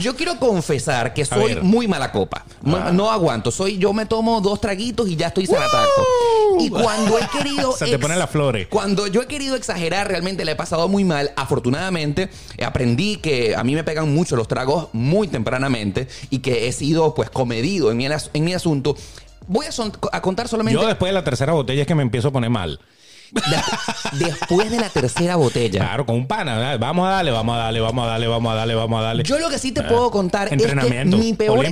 yo 0.00 0.16
quiero 0.16 0.38
confesar 0.38 1.12
que 1.12 1.24
soy. 1.26 1.56
Muy 1.62 1.88
mala 1.88 2.12
copa. 2.12 2.44
No, 2.62 2.76
Ah. 2.76 2.92
no 2.92 3.10
aguanto. 3.10 3.50
Soy, 3.50 3.78
yo 3.78 3.92
me 3.92 4.06
tomo 4.06 4.40
dos 4.40 4.60
traguitos 4.60 5.08
y 5.08 5.16
ya 5.16 5.28
estoy 5.28 5.46
zarataco. 5.46 6.02
Y 6.60 6.68
cuando 6.70 7.18
he 7.18 7.26
querido. 7.28 7.72
Se 7.76 7.86
te 7.86 7.98
ponen 7.98 8.18
las 8.18 8.30
flores. 8.30 8.66
Cuando 8.68 9.06
yo 9.06 9.22
he 9.22 9.26
querido 9.26 9.56
exagerar, 9.56 10.08
realmente 10.08 10.44
le 10.44 10.52
he 10.52 10.56
pasado 10.56 10.88
muy 10.88 11.04
mal. 11.04 11.32
Afortunadamente, 11.36 12.28
eh, 12.56 12.64
aprendí 12.64 13.16
que 13.16 13.54
a 13.56 13.64
mí 13.64 13.74
me 13.74 13.84
pegan 13.84 14.12
mucho 14.14 14.36
los 14.36 14.48
tragos 14.48 14.88
muy 14.92 15.28
tempranamente 15.28 16.08
y 16.30 16.40
que 16.40 16.68
he 16.68 16.72
sido, 16.72 17.14
pues, 17.14 17.30
comedido 17.30 17.90
en 17.90 17.96
mi, 17.96 18.06
en 18.06 18.44
mi 18.44 18.52
asunto. 18.54 18.96
Voy 19.48 19.66
a, 19.66 19.72
son- 19.72 19.92
a 20.12 20.20
contar 20.22 20.46
solamente. 20.48 20.80
Yo 20.80 20.86
después 20.86 21.10
de 21.10 21.14
la 21.14 21.24
tercera 21.24 21.52
botella 21.52 21.80
es 21.82 21.86
que 21.86 21.94
me 21.94 22.02
empiezo 22.02 22.28
a 22.28 22.30
poner 22.32 22.50
mal. 22.50 22.78
De- 23.32 24.24
después 24.24 24.70
de 24.70 24.78
la 24.78 24.88
tercera 24.88 25.36
botella. 25.36 25.80
Claro, 25.80 26.06
con 26.06 26.16
un 26.16 26.26
pana. 26.26 26.56
¿verdad? 26.56 26.78
Vamos 26.78 27.06
a 27.06 27.10
darle, 27.10 27.30
vamos 27.30 27.54
a 27.54 27.58
darle, 27.58 27.80
vamos 27.80 28.04
a 28.04 28.08
darle, 28.08 28.26
vamos 28.28 28.52
a 28.52 28.56
darle, 28.56 28.74
vamos 28.74 28.98
a 29.00 29.02
darle. 29.02 29.22
Yo 29.24 29.38
lo 29.38 29.48
que 29.48 29.58
sí 29.58 29.72
te 29.72 29.82
puedo 29.82 30.10
contar 30.10 30.48
es 30.52 30.62
que 30.62 31.04
mi 31.04 31.32
peor 31.34 31.64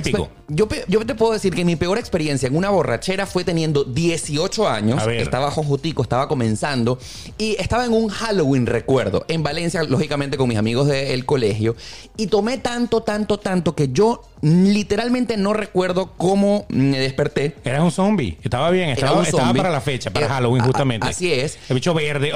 yo, 0.53 0.67
yo 0.87 1.05
te 1.05 1.15
puedo 1.15 1.31
decir 1.33 1.53
que 1.53 1.63
mi 1.63 1.75
peor 1.77 1.97
experiencia 1.97 2.47
en 2.47 2.55
una 2.57 2.69
borrachera 2.69 3.25
fue 3.25 3.43
teniendo 3.43 3.83
18 3.83 4.67
años. 4.67 5.01
Estaba 5.07 5.51
jojotico, 5.51 6.01
estaba 6.03 6.27
comenzando. 6.27 6.99
Y 7.37 7.55
estaba 7.59 7.85
en 7.85 7.93
un 7.93 8.09
Halloween, 8.09 8.65
recuerdo, 8.65 9.25
en 9.27 9.43
Valencia, 9.43 9.83
lógicamente 9.83 10.37
con 10.37 10.49
mis 10.49 10.57
amigos 10.57 10.87
del 10.87 11.25
colegio. 11.25 11.75
Y 12.17 12.27
tomé 12.27 12.57
tanto, 12.57 13.01
tanto, 13.03 13.37
tanto 13.39 13.75
que 13.75 13.89
yo 13.91 14.21
literalmente 14.41 15.37
no 15.37 15.53
recuerdo 15.53 16.13
cómo 16.17 16.65
me 16.69 16.99
desperté. 16.99 17.55
Eras 17.63 17.83
un 17.83 17.91
zombie. 17.91 18.37
Estaba 18.43 18.69
bien, 18.71 18.89
estaba, 18.89 19.23
estaba 19.23 19.53
para 19.53 19.69
la 19.69 19.81
fecha, 19.81 20.09
para 20.11 20.27
Halloween 20.27 20.63
a- 20.63 20.65
justamente. 20.65 21.07
así 21.07 21.31
es. 21.31 21.50
El 21.69 21.75
bicho 21.75 21.93
verde. 21.93 22.31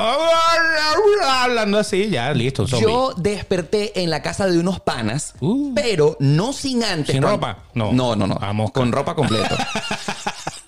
Hablando 1.23 1.78
así, 1.80 2.10
ya, 2.10 2.34
listo, 2.34 2.67
zombie. 2.67 2.86
Yo 2.88 3.13
desperté 3.17 4.01
en 4.01 4.10
la 4.10 4.21
casa 4.21 4.47
de 4.47 4.58
unos 4.60 4.80
panas, 4.80 5.34
Uh. 5.39 5.73
pero 5.73 6.17
no 6.19 6.54
sin 6.54 6.84
antes. 6.84 7.13
¿Sin 7.13 7.21
cuando- 7.21 7.38
ropa? 7.47 7.58
No. 7.73 7.91
No, 7.93 8.15
no, 8.15 8.28
no. 8.28 8.38
Ah, 8.41 8.54
mosca. 8.54 8.80
Con 8.80 8.91
ropa 8.91 9.15
completa. 9.15 9.58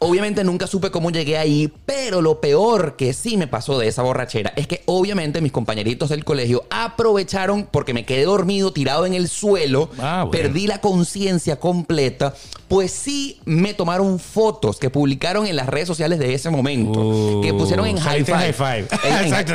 Obviamente 0.08 0.44
nunca 0.44 0.68
supe 0.68 0.90
cómo 0.92 1.10
llegué 1.12 1.38
ahí, 1.38 1.72
pero 1.86 2.22
lo 2.22 2.40
peor 2.42 2.96
que 2.96 3.14
sí 3.14 3.36
me 3.38 3.48
pasó 3.48 3.78
de 3.78 3.88
esa 3.88 4.02
borrachera 4.04 4.54
es 4.56 4.68
que 4.68 4.82
obviamente 4.86 5.42
mis 5.42 5.52
compañeritos 5.52 6.10
del 6.10 6.24
colegio 6.24 6.64
aprovecharon 6.70 7.68
porque 7.72 7.94
me 7.94 8.06
quedé 8.06 8.24
dormido 8.26 8.72
tirado 8.72 9.06
en 9.06 9.14
el 9.14 9.28
suelo, 9.28 9.90
Ah, 10.00 10.24
bueno. 10.26 10.32
perdí 10.32 10.68
la 10.68 10.80
conciencia 10.80 11.58
completa, 11.60 12.34
pues 12.68 12.92
sí 12.92 13.40
me 13.46 13.74
tomaron 13.74 14.20
fotos 14.20 14.78
que 14.78 14.90
publicaron 14.90 15.46
en 15.48 15.56
las 15.56 15.68
redes 15.68 15.88
sociales 15.88 16.20
de 16.20 16.34
ese 16.34 16.50
momento, 16.50 17.00
Uh, 17.00 17.42
que 17.42 17.54
pusieron 17.54 17.86
en 17.88 17.98
high 17.98 18.24
five. 18.24 18.54
five. 18.54 18.88
Exacto. 19.24 19.54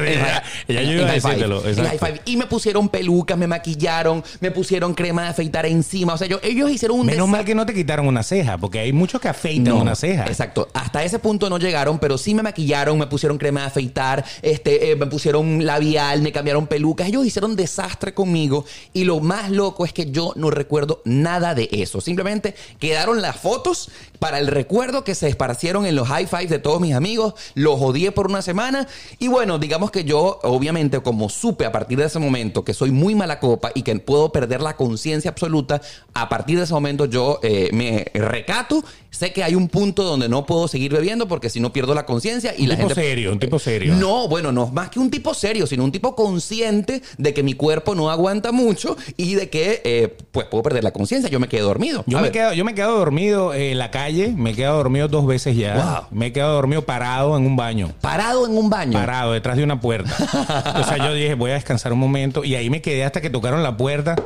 Y 2.25 2.37
me 2.37 2.47
pusieron 2.47 2.89
pelucas, 2.89 3.37
me 3.39 3.47
maquillaron, 3.47 4.23
me 4.41 4.51
pusieron 4.51 4.95
crema 4.95 5.23
de 5.23 5.29
afeitar 5.29 5.67
encima. 5.67 6.15
O 6.15 6.19
sea, 6.19 6.27
yo- 6.29 6.41
ellos 6.43 6.71
hicieron 6.71 7.01
un 7.01 7.07
Menos 7.07 7.29
mal 7.29 7.45
que 7.45 7.55
no 7.55 7.67
te 7.67 7.75
quitaron 7.75 8.07
una 8.07 8.23
ceja, 8.23 8.59
porque 8.59 8.79
hay 8.81 8.93
muchos 8.93 9.21
que 9.21 9.29
afeitan 9.29 9.75
una 9.75 9.95
ceja. 9.95 10.25
Exacto. 10.27 10.42
Hasta 10.73 11.05
ese 11.05 11.19
punto 11.19 11.49
no 11.49 11.59
llegaron, 11.59 11.99
pero 11.99 12.19
sí 12.19 12.35
me 12.35 12.43
maquillaron, 12.43 12.99
me 12.99 13.07
pusieron 13.07 13.39
crema 13.39 13.61
de 13.61 13.67
afeitar, 13.67 14.25
este, 14.43 14.91
eh, 14.91 14.97
me 14.97 15.07
pusieron 15.07 15.65
labial, 15.65 16.23
me 16.23 16.33
cambiaron 16.33 16.67
pelucas. 16.67 17.09
Ellos 17.09 17.27
hicieron 17.27 17.57
desastre 17.57 18.15
conmigo. 18.15 18.65
Y 18.93 19.05
lo 19.05 19.21
más 19.21 19.51
loco 19.51 19.85
es 19.85 19.93
que 19.93 20.11
yo 20.11 20.33
no 20.37 20.51
recuerdo 20.51 21.03
nada 21.05 21.55
de 21.55 21.69
eso. 21.73 22.01
Simplemente 22.01 22.55
quedaron 22.79 23.23
las 23.23 23.37
fotos 23.37 23.91
para 24.19 24.39
el 24.39 24.47
recuerdo 24.47 25.05
que 25.05 25.15
se 25.15 25.29
esparcieron 25.29 25.87
en 25.87 25.97
los 25.97 26.09
high 26.09 26.27
fives 26.27 26.51
de 26.51 26.59
todos 26.59 26.81
mis 26.81 26.95
amigos. 26.95 27.35
Los 27.55 27.81
odié 27.81 28.13
por 28.13 28.27
una 28.27 28.43
semana. 28.43 28.89
Y 29.19 29.29
bueno, 29.29 29.59
digamos 29.59 29.91
que 29.91 30.05
yo, 30.05 30.41
obviamente, 30.43 31.01
como 31.01 31.29
supe 31.29 31.67
a 31.67 31.73
partir 31.73 31.99
de 31.99 32.07
ese 32.07 32.19
momento 32.19 32.65
que 32.65 32.75
soy 32.75 32.91
muy 32.91 33.15
mala 33.15 33.41
copa 33.41 33.71
y 33.75 33.83
que 33.83 33.93
puedo 33.99 34.33
perder 34.33 34.63
la 34.63 34.77
conciencia 34.77 35.31
absoluta, 35.31 35.81
a 36.15 36.29
partir 36.29 36.59
de 36.59 36.65
ese 36.65 36.73
momento 36.73 37.07
yo 37.07 37.39
eh, 37.43 37.71
me 37.73 38.07
recato. 38.15 38.85
Sé 39.13 39.33
que 39.33 39.45
hay 39.45 39.55
un 39.55 39.69
punto 39.69 40.05
donde 40.05 40.27
no 40.29 40.47
puedo 40.47 40.67
seguir 40.69 40.91
bebiendo 40.91 41.29
porque 41.29 41.51
si 41.51 41.61
no 41.61 41.71
pierdo 41.73 41.95
la 41.95 42.07
conciencia 42.07 42.55
y 42.57 42.63
Un 42.63 42.69
la 42.71 42.77
tipo 42.77 42.89
gente. 42.89 43.03
serio, 43.03 43.31
un 43.31 43.39
tipo 43.39 43.59
serio. 43.59 43.95
No, 43.95 44.27
bueno, 44.27 44.51
no 44.53 44.69
más 44.69 44.89
que 44.89 44.99
un 44.99 45.11
tipo 45.11 45.35
serio, 45.35 45.67
sino 45.67 45.85
un 45.85 45.93
tipo 45.93 46.17
consciente 46.17 47.03
de 47.19 47.35
que 47.35 47.43
mi 47.43 47.53
cuerpo 47.53 47.95
no 47.95 48.11
aguanta 48.11 48.53
mucho 48.53 48.97
y 49.19 49.35
de 49.35 49.51
que 49.51 49.83
eh, 49.85 50.17
pues 50.33 50.47
puedo 50.47 50.63
perder 50.63 50.83
la 50.83 50.93
conciencia. 50.93 51.29
Yo 51.31 51.39
me 51.39 51.47
quedé 51.49 51.61
dormido. 51.61 52.03
Yo 52.07 52.17
A 52.17 52.21
me, 52.23 52.29
ver, 52.29 52.33
quedo, 52.33 52.53
yo 52.55 52.65
me 52.65 52.73
he 52.73 52.75
quedado 52.75 52.97
dormido 52.99 53.53
en 53.55 53.79
la 53.79 53.91
calle, 53.91 54.33
me 54.35 54.51
he 54.51 54.55
quedado 54.55 54.79
dormido 54.79 55.09
dos 55.09 55.27
veces 55.27 55.57
ya. 55.57 55.75
Wow. 56.11 56.19
Me 56.19 56.27
he 56.29 56.33
quedado 56.33 56.55
dormido 56.55 56.83
parado 56.83 57.37
en 57.37 57.45
un 57.47 57.55
baño. 57.55 57.93
parado 58.01 58.47
en 58.47 58.57
un 58.57 58.71
baño. 58.71 58.93
Parado 58.99 59.33
detrás 59.33 59.59
de 59.59 59.63
una 59.65 59.79
puerta. 59.81 60.11
o 60.81 60.85
sea, 60.85 60.97
yo 60.97 61.13
dije, 61.13 61.35
voy 61.35 61.51
a 61.51 61.55
descansar 61.55 61.93
un 61.93 61.99
momento. 61.99 62.45
Y 62.45 62.55
ahí 62.55 62.71
me 62.71 62.81
quedé 62.81 63.05
hasta 63.05 63.21
que 63.21 63.29
tocaron 63.29 63.63
la 63.63 63.77
puerta. 63.77 64.17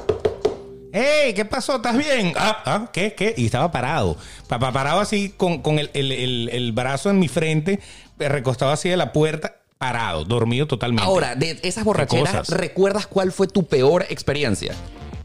¡Ey! 0.96 1.34
¿Qué 1.34 1.44
pasó? 1.44 1.76
¿Estás 1.76 1.96
bien? 1.98 2.32
Ah, 2.36 2.62
ah, 2.64 2.88
¿qué? 2.92 3.14
¿Qué? 3.14 3.34
Y 3.36 3.44
estaba 3.46 3.70
parado. 3.70 4.16
Pa- 4.48 4.58
pa- 4.58 4.72
parado 4.72 5.00
así 5.00 5.34
con, 5.36 5.60
con 5.60 5.78
el, 5.78 5.90
el- 5.92 6.10
el- 6.12 6.48
el 6.50 6.72
brazo 6.72 7.10
en 7.10 7.18
mi 7.18 7.28
frente, 7.28 7.80
eh, 8.18 8.28
recostado 8.30 8.72
así 8.72 8.88
de 8.88 8.96
la 8.96 9.12
puerta, 9.12 9.56
parado, 9.76 10.24
dormido 10.24 10.66
totalmente. 10.66 11.04
Ahora, 11.04 11.34
de 11.34 11.58
esas 11.62 11.84
borracheras? 11.84 12.48
¿recuerdas 12.48 13.06
cuál 13.06 13.30
fue 13.30 13.46
tu 13.46 13.66
peor 13.66 14.06
experiencia? 14.08 14.72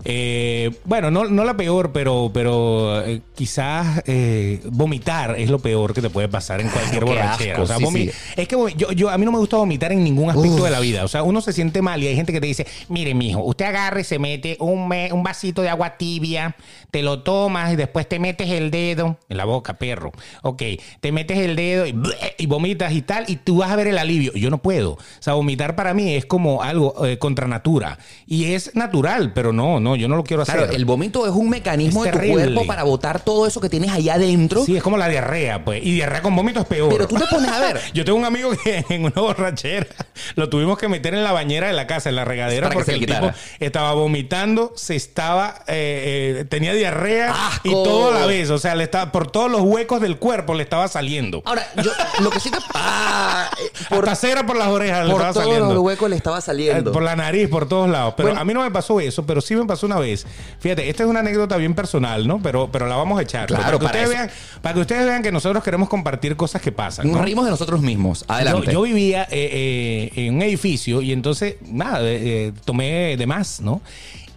Eh, 0.06 0.72
bueno, 0.86 1.12
no, 1.12 1.26
no 1.26 1.44
la 1.46 1.56
peor, 1.56 1.92
pero, 1.92 2.32
pero 2.34 3.02
eh, 3.06 3.22
quizás 3.36 4.02
eh, 4.08 4.62
vomitar 4.72 5.36
es 5.40 5.50
lo 5.50 5.60
peor 5.60 5.94
que 5.94 6.02
te 6.02 6.10
puede 6.10 6.28
pasar 6.28 6.62
en 6.62 6.70
cualquier 6.70 7.06
borrachera. 7.06 7.54
asco, 7.54 7.64
o 7.64 7.68
sea, 7.68 7.78
sí. 7.78 8.10
Es 8.36 8.48
que 8.48 8.56
yo, 8.76 8.92
yo, 8.92 9.10
a 9.10 9.18
mí 9.18 9.26
no 9.26 9.32
me 9.32 9.38
gusta 9.38 9.58
vomitar 9.58 9.92
en 9.92 10.04
ningún 10.04 10.30
aspecto 10.30 10.58
Uf. 10.58 10.64
de 10.64 10.72
la 10.72 10.80
vida. 10.80 11.04
O 11.04 11.08
sea, 11.08 11.24
uno 11.24 11.42
se 11.42 11.54
siente 11.54 11.82
mal 11.82 12.02
y 12.02 12.08
hay 12.08 12.16
gente 12.16 12.32
que 12.34 12.42
te 12.42 12.48
dice, 12.48 12.66
mire, 12.90 13.14
mijo, 13.14 13.44
usted 13.44 13.66
agarre 13.66 14.02
y 14.02 14.04
se 14.04 14.20
mete 14.20 14.58
un, 14.60 14.88
me- 14.88 15.12
un 15.14 15.24
vasito 15.24 15.62
de 15.62 15.70
agua 15.70 15.98
tibia, 15.98 16.56
te 16.90 17.04
lo 17.04 17.22
tomas 17.24 17.74
y 17.74 17.76
después 17.76 18.08
te 18.08 18.20
metes 18.20 18.50
el 18.50 18.72
dedo 18.72 19.18
en 19.30 19.38
la 19.38 19.46
boca, 19.46 19.76
perro. 19.76 20.12
Ok, 20.42 20.64
te 21.00 21.12
metes 21.12 21.38
el 21.38 21.56
dedo 21.56 21.86
y, 21.86 21.96
y 22.38 22.46
vomitas 22.48 22.92
y 22.94 23.02
tal, 23.02 23.26
y 23.28 23.36
tú 23.38 23.58
vas 23.58 23.72
a 23.72 23.76
ver 23.76 23.88
el 23.88 23.98
alivio. 23.98 24.34
Yo 24.34 24.50
no 24.50 24.58
puedo. 24.62 24.94
O 24.94 25.00
sea, 25.20 25.34
vomitar 25.34 25.76
para 25.76 25.94
mí 25.94 26.16
es 26.16 26.26
como 26.26 26.64
algo 26.64 26.96
contra 27.20 27.48
natura. 27.48 27.98
Y 28.26 28.54
es 28.54 28.76
natural, 28.76 29.34
pero 29.34 29.54
no, 29.54 29.80
no, 29.80 29.91
yo 29.96 30.08
no 30.08 30.16
lo 30.16 30.24
quiero 30.24 30.44
hacer. 30.44 30.58
Claro, 30.58 30.72
el 30.74 30.86
vómito 30.86 31.26
es 31.26 31.32
un 31.34 31.50
mecanismo 31.50 32.06
Es 32.06 32.12
de 32.12 32.12
tu 32.12 32.18
terrible. 32.20 32.44
cuerpo 32.54 32.66
para 32.68 32.84
botar 32.84 33.20
todo 33.22 33.46
eso 33.48 33.60
que 33.62 33.70
tienes 33.70 33.92
allá 33.92 34.16
adentro. 34.16 34.64
Sí, 34.66 34.76
es 34.78 34.84
como 34.84 34.98
la 34.98 35.08
diarrea, 35.10 35.64
pues. 35.66 35.84
Y 35.84 35.94
diarrea 35.94 36.22
con 36.22 36.36
vómito 36.36 36.60
es 36.62 36.66
peor. 36.68 36.90
Pero 36.90 37.08
tú 37.08 37.16
te 37.16 37.26
pones 37.28 37.52
a 37.52 37.60
ver. 37.60 37.80
Yo 37.94 38.06
tengo 38.06 38.18
un 38.18 38.26
amigo 38.26 38.52
que 38.64 38.86
en 38.90 39.04
una 39.06 39.14
borrachera 39.22 39.88
lo 40.36 40.50
tuvimos 40.50 40.78
que 40.78 40.88
meter 40.88 41.14
en 41.14 41.24
la 41.24 41.32
bañera 41.32 41.68
de 41.68 41.74
la 41.74 41.88
casa, 41.88 42.10
en 42.10 42.16
la 42.16 42.26
regadera, 42.26 42.68
Para 42.68 42.76
porque 42.76 42.92
le 42.94 42.98
el 43.00 43.06
tipo 43.06 43.32
estaba 43.60 43.94
vomitando, 43.94 44.74
se 44.76 44.96
estaba, 44.96 45.64
eh, 45.68 46.38
eh, 46.42 46.46
tenía 46.46 46.74
diarrea 46.74 47.48
¡Asco! 47.48 47.68
y 47.68 47.72
todo 47.72 48.10
a 48.16 48.20
la 48.20 48.26
vez. 48.26 48.50
O 48.50 48.58
sea, 48.58 48.76
le 48.76 48.84
estaba, 48.84 49.12
por 49.12 49.32
todos 49.32 49.50
los 49.52 49.62
huecos 49.62 50.02
del 50.02 50.18
cuerpo 50.18 50.54
le 50.54 50.64
estaba 50.64 50.88
saliendo. 50.88 51.42
Ahora, 51.46 51.66
yo 51.84 51.92
lo 52.22 52.30
que 52.30 52.40
sí 52.40 52.50
te. 52.52 52.58
Ah, 52.74 53.50
eh, 53.60 53.70
por, 53.90 54.08
Hasta 54.10 54.28
cera 54.28 54.46
por 54.46 54.56
las 54.58 54.68
orejas 54.70 55.06
le 55.06 55.12
por 55.12 55.22
estaba 55.22 55.34
todos 55.34 55.46
saliendo. 55.46 55.74
los 55.74 55.84
huecos 55.84 56.10
le 56.10 56.16
estaba 56.16 56.42
saliendo. 56.42 56.90
Eh, 56.90 56.94
Por 56.94 57.04
la 57.04 57.16
nariz, 57.16 57.48
por 57.50 57.68
todos 57.68 57.90
lados. 57.90 58.14
Pero 58.18 58.30
Bueno. 58.30 58.42
a 58.42 58.46
mí 58.46 58.54
no 58.54 58.62
me 58.62 58.72
pasó 58.72 59.00
eso, 59.00 59.26
pero 59.26 59.42
sí 59.42 59.56
me 59.56 59.66
pasó 59.66 59.81
una 59.84 60.00
vez. 60.00 60.26
Fíjate, 60.60 60.90
esta 60.90 61.04
es 61.04 61.10
una 61.10 61.22
anécdota 61.22 61.58
bien 61.58 61.74
personal, 61.74 62.28
¿no? 62.28 62.42
Pero, 62.42 62.70
pero 62.72 62.88
la 62.88 62.96
vamos 62.96 63.20
a 63.20 63.24
echar. 63.24 63.48
Claro, 63.48 63.64
para, 63.64 63.72
que 63.72 63.78
para 63.78 63.88
ustedes 63.88 64.10
eso. 64.10 64.18
vean, 64.18 64.62
para 64.62 64.74
que 64.74 64.80
ustedes 64.82 65.06
vean 65.06 65.24
que 65.24 65.32
nosotros 65.32 65.64
queremos 65.64 65.90
compartir 65.90 66.36
cosas 66.36 66.62
que 66.62 66.72
pasan. 66.72 67.08
Nos 67.08 67.18
¿no? 67.18 67.24
reímos 67.24 67.46
de 67.46 67.52
nosotros 67.52 67.82
mismos. 67.82 68.26
Adelante. 68.28 68.72
yo 68.72 68.82
vivía 68.82 69.24
eh, 69.32 70.10
eh, 70.14 70.26
en 70.28 70.36
un 70.36 70.42
edificio 70.42 71.02
y 71.02 71.12
entonces, 71.12 71.56
nada, 71.62 72.00
eh, 72.04 72.54
tomé 72.66 73.18
de 73.18 73.28
más, 73.28 73.62
¿no? 73.62 73.82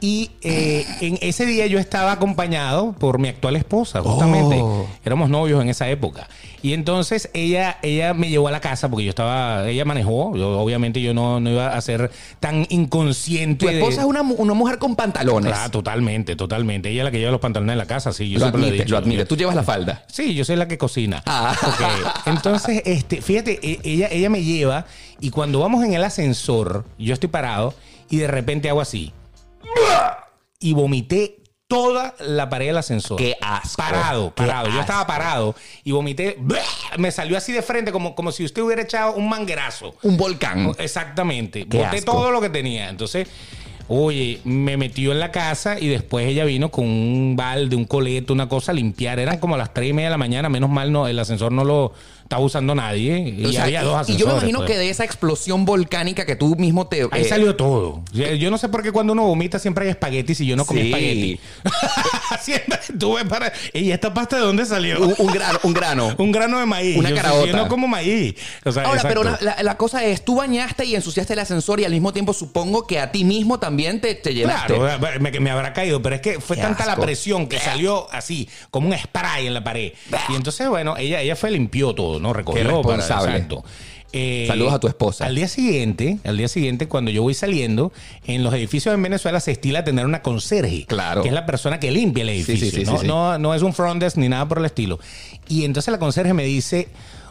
Y 0.00 0.30
eh, 0.42 0.84
en 1.00 1.18
ese 1.22 1.46
día 1.46 1.66
yo 1.66 1.78
estaba 1.78 2.12
acompañado 2.12 2.92
por 2.92 3.18
mi 3.18 3.28
actual 3.28 3.56
esposa, 3.56 4.02
justamente. 4.02 4.58
Oh. 4.60 4.86
Éramos 5.04 5.30
novios 5.30 5.62
en 5.62 5.68
esa 5.70 5.88
época. 5.88 6.28
Y 6.62 6.72
entonces 6.74 7.30
ella, 7.34 7.78
ella 7.82 8.12
me 8.14 8.28
llevó 8.28 8.48
a 8.48 8.50
la 8.50 8.60
casa 8.60 8.88
porque 8.90 9.04
yo 9.04 9.10
estaba, 9.10 9.68
ella 9.68 9.84
manejó. 9.84 10.36
Yo, 10.36 10.58
obviamente 10.60 11.00
yo 11.00 11.14
no, 11.14 11.40
no 11.40 11.50
iba 11.50 11.74
a 11.74 11.80
ser 11.80 12.10
tan 12.40 12.66
inconsciente. 12.70 13.64
tu 13.66 13.70
esposa 13.70 13.96
de- 13.96 14.02
es 14.02 14.06
una, 14.08 14.22
una 14.22 14.54
mujer 14.54 14.78
con 14.78 14.94
pantalones. 14.96 15.52
Ah, 15.54 15.70
totalmente, 15.70 16.36
totalmente. 16.36 16.90
Ella 16.90 17.00
es 17.00 17.04
la 17.04 17.10
que 17.10 17.18
lleva 17.18 17.30
los 17.32 17.40
pantalones 17.40 17.72
en 17.72 17.78
la 17.78 17.86
casa, 17.86 18.12
sí. 18.12 18.28
Yo 18.30 18.38
lo 18.38 18.46
siempre 18.46 18.60
lo 18.60 18.66
he 18.66 18.68
admite, 18.70 18.84
dicho. 18.84 18.92
lo 18.94 18.98
admite. 18.98 19.24
Tú 19.26 19.36
llevas 19.36 19.54
la 19.56 19.62
falda. 19.62 20.04
Sí, 20.06 20.34
yo 20.34 20.44
soy 20.44 20.56
la 20.56 20.68
que 20.68 20.76
cocina. 20.78 21.22
Ah. 21.26 21.54
Ok. 21.66 22.26
Entonces, 22.26 22.82
este, 22.84 23.20
fíjate, 23.22 23.58
e- 23.62 23.80
ella, 23.84 24.08
ella 24.10 24.28
me 24.30 24.42
lleva 24.42 24.86
y 25.20 25.30
cuando 25.30 25.60
vamos 25.60 25.84
en 25.84 25.94
el 25.94 26.04
ascensor, 26.04 26.84
yo 26.98 27.14
estoy 27.14 27.28
parado 27.28 27.74
y 28.10 28.18
de 28.18 28.26
repente 28.26 28.68
hago 28.68 28.80
así. 28.80 29.12
Y 30.60 30.72
vomité 30.72 31.36
toda 31.66 32.14
la 32.20 32.48
pared 32.48 32.66
del 32.66 32.76
ascensor. 32.78 33.16
Qué 33.18 33.36
asco. 33.40 33.76
Parado, 33.82 34.28
Qué 34.34 34.42
parado. 34.42 34.68
Yo 34.70 34.80
estaba 34.80 35.00
asco. 35.00 35.12
parado 35.12 35.54
y 35.82 35.92
vomité. 35.92 36.38
Me 36.98 37.10
salió 37.10 37.36
así 37.36 37.52
de 37.52 37.62
frente 37.62 37.90
como, 37.92 38.14
como 38.14 38.32
si 38.32 38.44
usted 38.44 38.62
hubiera 38.62 38.82
echado 38.82 39.14
un 39.14 39.28
manguerazo. 39.28 39.94
Un 40.02 40.16
volcán. 40.16 40.72
Exactamente. 40.78 41.66
Qué 41.66 41.78
Boté 41.78 41.98
asco. 41.98 42.12
todo 42.12 42.30
lo 42.30 42.40
que 42.40 42.50
tenía. 42.50 42.88
Entonces, 42.90 43.28
oye, 43.88 44.40
me 44.44 44.76
metió 44.76 45.12
en 45.12 45.20
la 45.20 45.30
casa 45.32 45.78
y 45.80 45.88
después 45.88 46.26
ella 46.26 46.44
vino 46.44 46.70
con 46.70 46.84
un 46.84 47.34
balde, 47.36 47.76
un 47.76 47.84
coleto, 47.86 48.32
una 48.32 48.48
cosa 48.48 48.72
a 48.72 48.74
limpiar. 48.74 49.18
Eran 49.18 49.38
como 49.38 49.56
las 49.56 49.74
tres 49.74 49.90
y 49.90 49.92
media 49.92 50.08
de 50.08 50.12
la 50.12 50.18
mañana. 50.18 50.48
Menos 50.48 50.70
mal 50.70 50.92
no, 50.92 51.08
el 51.08 51.18
ascensor 51.18 51.50
no 51.52 51.64
lo 51.64 51.92
estaba 52.24 52.42
usando 52.42 52.74
nadie. 52.74 53.18
Y 53.38 53.44
O 53.46 53.52
sea, 53.52 53.64
había 53.64 53.82
dos 53.84 54.08
y 54.08 54.16
yo 54.16 54.26
me 54.26 54.32
imagino 54.32 54.58
pues. 54.60 54.70
que 54.72 54.78
de 54.78 54.90
esa 54.90 55.04
explosión 55.04 55.64
volcánica 55.64 56.26
que 56.26 56.34
tú 56.36 56.56
mismo 56.56 56.86
te... 56.88 57.06
Ahí 57.12 57.22
eh, 57.22 57.24
salió 57.28 57.54
todo. 57.54 58.02
Yo 58.12 58.50
no 58.50 58.58
sé 58.58 58.68
por 58.68 58.82
qué 58.82 58.90
cuando 58.92 59.12
uno 59.12 59.24
vomita 59.26 59.58
siempre 59.58 59.84
hay 59.84 59.90
espaguetis 59.90 60.40
y 60.40 60.46
yo 60.46 60.56
no 60.56 60.64
comí 60.64 60.80
Sí. 60.82 60.86
espagueti. 60.88 61.40
siempre 62.40 62.78
tuve 62.98 63.24
para. 63.24 63.52
¿Y 63.72 63.90
esta 63.90 64.12
pasta 64.12 64.36
de 64.36 64.42
dónde 64.42 64.66
salió? 64.66 65.00
un, 65.00 65.14
un 65.18 65.32
grano, 65.32 65.58
un 65.62 65.72
grano. 65.74 66.14
Un 66.24 66.32
grano 66.32 66.58
de 66.58 66.66
maíz. 66.66 66.96
Una 66.96 67.10
yo, 67.10 67.16
caraota. 67.16 67.46
Yo 67.46 67.56
no 67.56 67.68
como 67.68 67.86
maíz. 67.86 68.34
O 68.64 68.72
sea, 68.72 68.84
Ahora, 68.84 69.02
pero 69.02 69.22
exacto. 69.22 69.44
la, 69.44 69.54
la- 69.56 69.62
la 69.62 69.76
cosa 69.76 70.04
es, 70.04 70.24
tú 70.24 70.36
bañaste 70.36 70.84
y 70.84 70.94
ensuciaste 70.94 71.34
el 71.34 71.38
ascensor 71.40 71.80
y 71.80 71.84
al 71.84 71.92
mismo 71.92 72.12
tiempo 72.12 72.32
supongo 72.32 72.86
que 72.86 72.98
a 73.00 73.12
ti 73.12 73.24
mismo 73.24 73.58
también 73.58 74.00
te, 74.00 74.14
te 74.14 74.32
llenaste. 74.34 74.74
Claro, 74.74 75.20
me, 75.20 75.30
me 75.40 75.50
habrá 75.50 75.72
caído, 75.72 76.00
pero 76.02 76.14
es 76.16 76.20
que 76.22 76.40
fue 76.40 76.56
Qué 76.56 76.62
tanta 76.62 76.86
la 76.86 76.96
presión 76.96 77.46
que 77.48 77.58
salió 77.58 78.10
así, 78.12 78.48
como 78.70 78.88
un 78.88 78.96
spray 78.96 79.46
en 79.46 79.54
la 79.54 79.62
pared. 79.64 79.92
Y 80.30 80.34
entonces, 80.34 80.68
bueno, 80.68 80.96
ella, 80.96 81.20
ella 81.20 81.36
fue, 81.36 81.50
limpió 81.50 81.94
todo, 81.94 82.13
¿no? 82.20 82.32
Recogió 82.32 82.62
Qué 82.62 82.68
para- 82.68 82.76
responsable. 82.96 83.32
exacto. 83.36 83.64
Eh, 84.16 84.44
Saludos 84.46 84.74
a 84.74 84.78
tu 84.78 84.86
esposa. 84.86 85.26
Al 85.26 85.34
día 85.34 85.48
siguiente, 85.48 86.18
al 86.22 86.36
día 86.36 86.46
siguiente, 86.46 86.86
cuando 86.86 87.10
yo 87.10 87.22
voy 87.22 87.34
saliendo, 87.34 87.92
en 88.24 88.44
los 88.44 88.54
edificios 88.54 88.94
en 88.94 89.02
Venezuela 89.02 89.40
se 89.40 89.50
estila 89.50 89.82
tener 89.82 90.04
una 90.06 90.22
conserje. 90.22 90.84
Claro. 90.86 91.22
Que 91.22 91.28
es 91.28 91.34
la 91.34 91.46
persona 91.46 91.80
que 91.80 91.90
limpia 91.90 92.22
el 92.22 92.28
edificio. 92.28 92.70
sí, 92.70 92.76
sí, 92.76 92.84
¿no? 92.84 92.98
sí. 93.00 93.06
No, 93.08 93.38
no 93.38 93.54
es 93.54 93.62
un 93.62 93.72
front 93.74 94.00
desk 94.00 94.16
ni 94.16 94.28
nada 94.28 94.46
por 94.46 94.58
el 94.58 94.66
estilo. 94.66 95.00
Y 95.48 95.64
entonces 95.64 95.90
la 95.90 95.98
conserje 95.98 96.32
me 96.32 96.44
dice, 96.44 96.86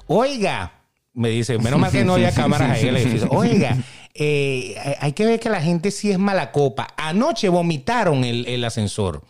oiga, 0.07 0.73
me 1.13 1.29
dice, 1.29 1.57
menos 1.57 1.79
mal 1.79 1.89
que 1.91 2.03
no 2.03 2.15
había 2.15 2.31
cámaras 2.35 2.71
ahí 2.71 2.81
en 2.81 2.87
el 2.89 2.97
edificio. 2.97 3.29
Oiga, 3.31 3.77
eh, 4.13 4.75
hay 4.99 5.13
que 5.13 5.25
ver 5.25 5.39
que 5.39 5.49
la 5.49 5.61
gente 5.61 5.89
sí 5.89 6.11
es 6.11 6.19
mala 6.19 6.51
copa. 6.51 6.89
Anoche 6.97 7.47
vomitaron 7.47 8.25
el, 8.25 8.45
el 8.45 8.63
ascensor. 8.65 9.23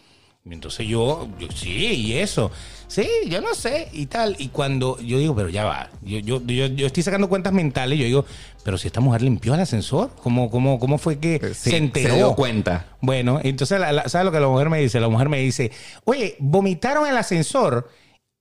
Entonces 0.50 0.86
yo, 0.88 1.28
yo, 1.40 1.48
sí, 1.56 1.70
y 1.72 2.14
eso. 2.18 2.52
Sí, 2.88 3.08
yo 3.30 3.40
no 3.42 3.56
sé, 3.56 3.88
y 3.94 4.08
tal. 4.08 4.36
Y 4.40 4.50
cuando 4.50 5.00
yo 5.00 5.18
digo, 5.18 5.34
pero 5.34 5.48
ya 5.50 5.64
va, 5.64 5.90
yo, 6.02 6.20
yo, 6.20 6.42
yo, 6.46 6.66
yo 6.68 6.86
estoy 6.86 7.02
sacando 7.02 7.30
cuentas 7.30 7.54
mentales, 7.54 7.98
yo 7.98 8.04
digo, 8.06 8.26
pero 8.64 8.78
si 8.78 8.88
esta 8.88 9.00
mujer 9.00 9.22
limpió 9.22 9.54
el 9.54 9.62
ascensor, 9.62 10.12
¿cómo, 10.22 10.52
cómo, 10.52 10.80
cómo 10.80 10.98
fue 10.98 11.18
que 11.18 11.40
Sí, 11.54 11.70
se 11.72 11.78
enteró? 11.78 12.10
se 12.10 12.16
dio 12.18 12.36
cuenta. 12.36 12.88
Bueno, 13.00 13.40
entonces, 13.42 13.80
la- 13.80 13.94
la- 13.94 14.10
¿sabes 14.10 14.26
lo 14.26 14.32
que 14.34 14.40
la 14.42 14.48
mujer 14.50 14.70
me 14.70 14.80
dice? 14.82 15.00
La 15.00 15.08
mujer 15.08 15.30
me 15.30 15.40
dice, 15.40 15.72
oye, 16.04 16.36
vomitaron 16.40 17.08
el 17.08 17.16
ascensor, 17.18 17.90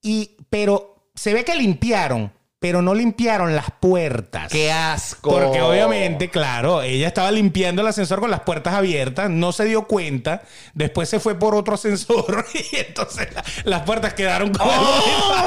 y, 0.02 0.36
pero 0.50 1.06
se 1.14 1.32
ve 1.32 1.44
que 1.44 1.54
limpiaron, 1.54 2.32
pero 2.62 2.80
no 2.80 2.94
limpiaron 2.94 3.54
las 3.54 3.66
puertas. 3.80 4.50
¡Qué 4.50 4.72
asco! 4.72 5.30
Porque 5.32 5.60
obviamente, 5.60 6.30
claro, 6.30 6.80
ella 6.80 7.08
estaba 7.08 7.30
limpiando 7.30 7.82
el 7.82 7.88
ascensor 7.88 8.20
con 8.20 8.30
las 8.30 8.40
puertas 8.40 8.72
abiertas, 8.72 9.28
no 9.28 9.52
se 9.52 9.64
dio 9.66 9.86
cuenta, 9.86 10.42
después 10.72 11.08
se 11.10 11.20
fue 11.20 11.34
por 11.38 11.54
otro 11.54 11.74
ascensor 11.74 12.46
y 12.72 12.76
entonces 12.76 13.28
la- 13.34 13.44
las 13.64 13.82
puertas 13.82 14.14
quedaron 14.14 14.52
como... 14.52 14.70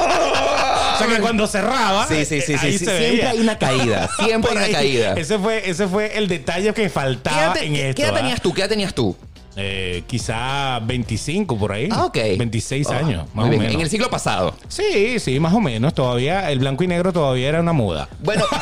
o 0.94 0.98
sea 0.98 1.06
que 1.08 1.20
cuando 1.20 1.46
cerraba, 1.46 2.06
Sí, 2.06 2.24
sí, 2.24 2.40
sí, 2.40 2.56
sí, 2.58 2.66
ahí 2.66 2.78
sí. 2.78 2.84
se 2.84 2.98
Siempre 2.98 3.10
veía. 3.10 3.30
hay 3.30 3.40
una 3.40 3.58
caída. 3.58 4.08
Siempre 4.18 4.50
hay 4.52 4.56
una 4.58 4.66
ahí. 4.66 4.72
caída. 4.72 5.14
Ese 5.14 5.38
fue, 5.38 5.68
ese 5.68 5.88
fue 5.88 6.16
el 6.18 6.28
detalle 6.28 6.72
que 6.74 6.82
¿Qué 6.82 6.90
faltaba 6.90 7.42
edad, 7.42 7.52
te- 7.54 7.64
en 7.66 7.74
qué- 7.74 7.88
esto. 7.90 7.96
qué 7.96 8.02
edad 8.08 8.14
¿ah? 8.14 8.18
tenías 8.20 8.40
tú? 8.42 8.52
¿Qué 8.54 8.60
edad 8.60 8.68
tenías 8.68 8.94
tú? 8.94 9.16
Eh, 9.58 10.04
quizá 10.06 10.80
25 10.80 11.58
por 11.58 11.72
ahí. 11.72 11.88
Ah, 11.90 12.04
ok. 12.04 12.18
26 12.38 12.86
Ah, 12.90 12.98
años, 12.98 13.24
muy 13.32 13.34
más 13.34 13.46
o 13.46 13.48
bien. 13.48 13.60
menos. 13.62 13.74
En 13.76 13.80
el 13.80 13.88
siglo 13.90 14.10
pasado. 14.10 14.54
Sí, 14.68 15.18
sí, 15.18 15.40
más 15.40 15.54
o 15.54 15.60
menos. 15.60 15.94
Todavía 15.94 16.50
el 16.50 16.58
blanco 16.58 16.84
y 16.84 16.88
negro 16.88 17.12
todavía 17.12 17.48
era 17.48 17.60
una 17.60 17.72
moda. 17.72 18.08
Bueno, 18.22 18.44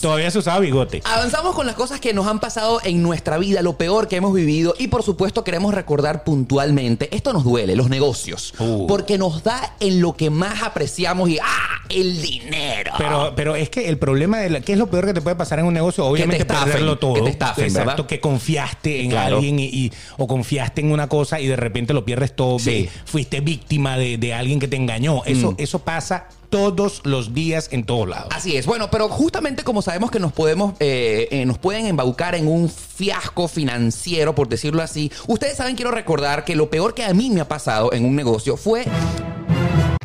Todavía 0.00 0.30
se 0.30 0.38
usaba 0.38 0.58
bigote. 0.60 1.00
avanzamos 1.04 1.54
con 1.54 1.64
las 1.64 1.74
cosas 1.76 2.00
que 2.00 2.12
nos 2.12 2.26
han 2.26 2.40
pasado 2.40 2.80
en 2.84 3.02
nuestra 3.02 3.38
vida, 3.38 3.62
lo 3.62 3.78
peor 3.78 4.08
que 4.08 4.16
hemos 4.16 4.34
vivido 4.34 4.74
y 4.78 4.88
por 4.88 5.02
supuesto 5.04 5.44
queremos 5.44 5.72
recordar 5.74 6.24
puntualmente, 6.24 7.08
esto 7.14 7.32
nos 7.32 7.44
duele, 7.44 7.76
los 7.76 7.88
negocios, 7.88 8.52
Uh. 8.58 8.86
porque 8.88 9.16
nos 9.16 9.42
da 9.44 9.74
en 9.80 10.00
lo 10.00 10.16
que 10.16 10.28
más 10.28 10.62
apreciamos 10.64 11.28
y 11.30 11.38
¡ah! 11.38 11.44
El 11.88 12.20
dinero. 12.20 12.92
Pero, 12.98 13.32
pero 13.36 13.54
es 13.54 13.70
que 13.70 13.88
el 13.88 13.96
problema 13.96 14.38
de 14.38 14.50
la, 14.50 14.60
¿qué 14.60 14.72
es 14.72 14.78
lo 14.78 14.88
peor 14.90 15.06
que 15.06 15.14
te 15.14 15.20
puede 15.20 15.36
pasar 15.36 15.60
en 15.60 15.66
un 15.66 15.74
negocio? 15.74 16.04
Obviamente 16.04 16.42
estafen, 16.42 16.64
perderlo 16.64 16.98
todo. 16.98 17.14
que 17.14 17.22
te 17.22 17.30
estafen, 17.30 17.64
Exacto, 17.66 17.90
¿verdad? 17.92 18.06
que 18.06 18.20
confiaste 18.20 19.02
en 19.04 19.10
Claro. 19.10 19.36
alguien 19.36 19.60
y, 19.60 19.66
y- 19.66 19.92
o 20.18 20.26
confiaste 20.26 20.80
en 20.80 20.92
una 20.92 21.08
cosa 21.08 21.40
y 21.40 21.46
de 21.46 21.56
repente 21.56 21.92
lo 21.92 22.04
pierdes 22.04 22.34
todo. 22.34 22.58
Sí. 22.58 22.88
Fuiste 23.04 23.40
víctima 23.40 23.96
de, 23.98 24.18
de 24.18 24.34
alguien 24.34 24.58
que 24.60 24.68
te 24.68 24.76
engañó. 24.76 25.22
Eso, 25.24 25.52
Mm. 25.52 25.56
eso 25.58 25.78
pasa 25.80 26.28
todos 26.50 27.00
los 27.04 27.34
días 27.34 27.68
en 27.72 27.84
todos 27.84 28.08
lados. 28.08 28.28
Así 28.30 28.56
es. 28.56 28.66
Bueno, 28.66 28.88
pero 28.90 29.08
justamente 29.08 29.64
como 29.64 29.82
sabemos 29.82 30.10
que 30.10 30.20
nos 30.20 30.32
podemos, 30.32 30.74
eh, 30.80 31.26
eh, 31.30 31.44
nos 31.44 31.58
pueden 31.58 31.86
embaucar 31.86 32.34
en 32.36 32.46
un 32.46 32.70
fiasco 32.70 33.48
financiero, 33.48 34.34
por 34.34 34.48
decirlo 34.48 34.82
así, 34.82 35.10
ustedes 35.26 35.56
saben, 35.56 35.74
quiero 35.76 35.90
recordar 35.90 36.44
que 36.44 36.54
lo 36.54 36.70
peor 36.70 36.94
que 36.94 37.04
a 37.04 37.12
mí 37.14 37.30
me 37.30 37.40
ha 37.40 37.48
pasado 37.48 37.92
en 37.92 38.04
un 38.04 38.14
negocio 38.14 38.56
fue 38.56 38.84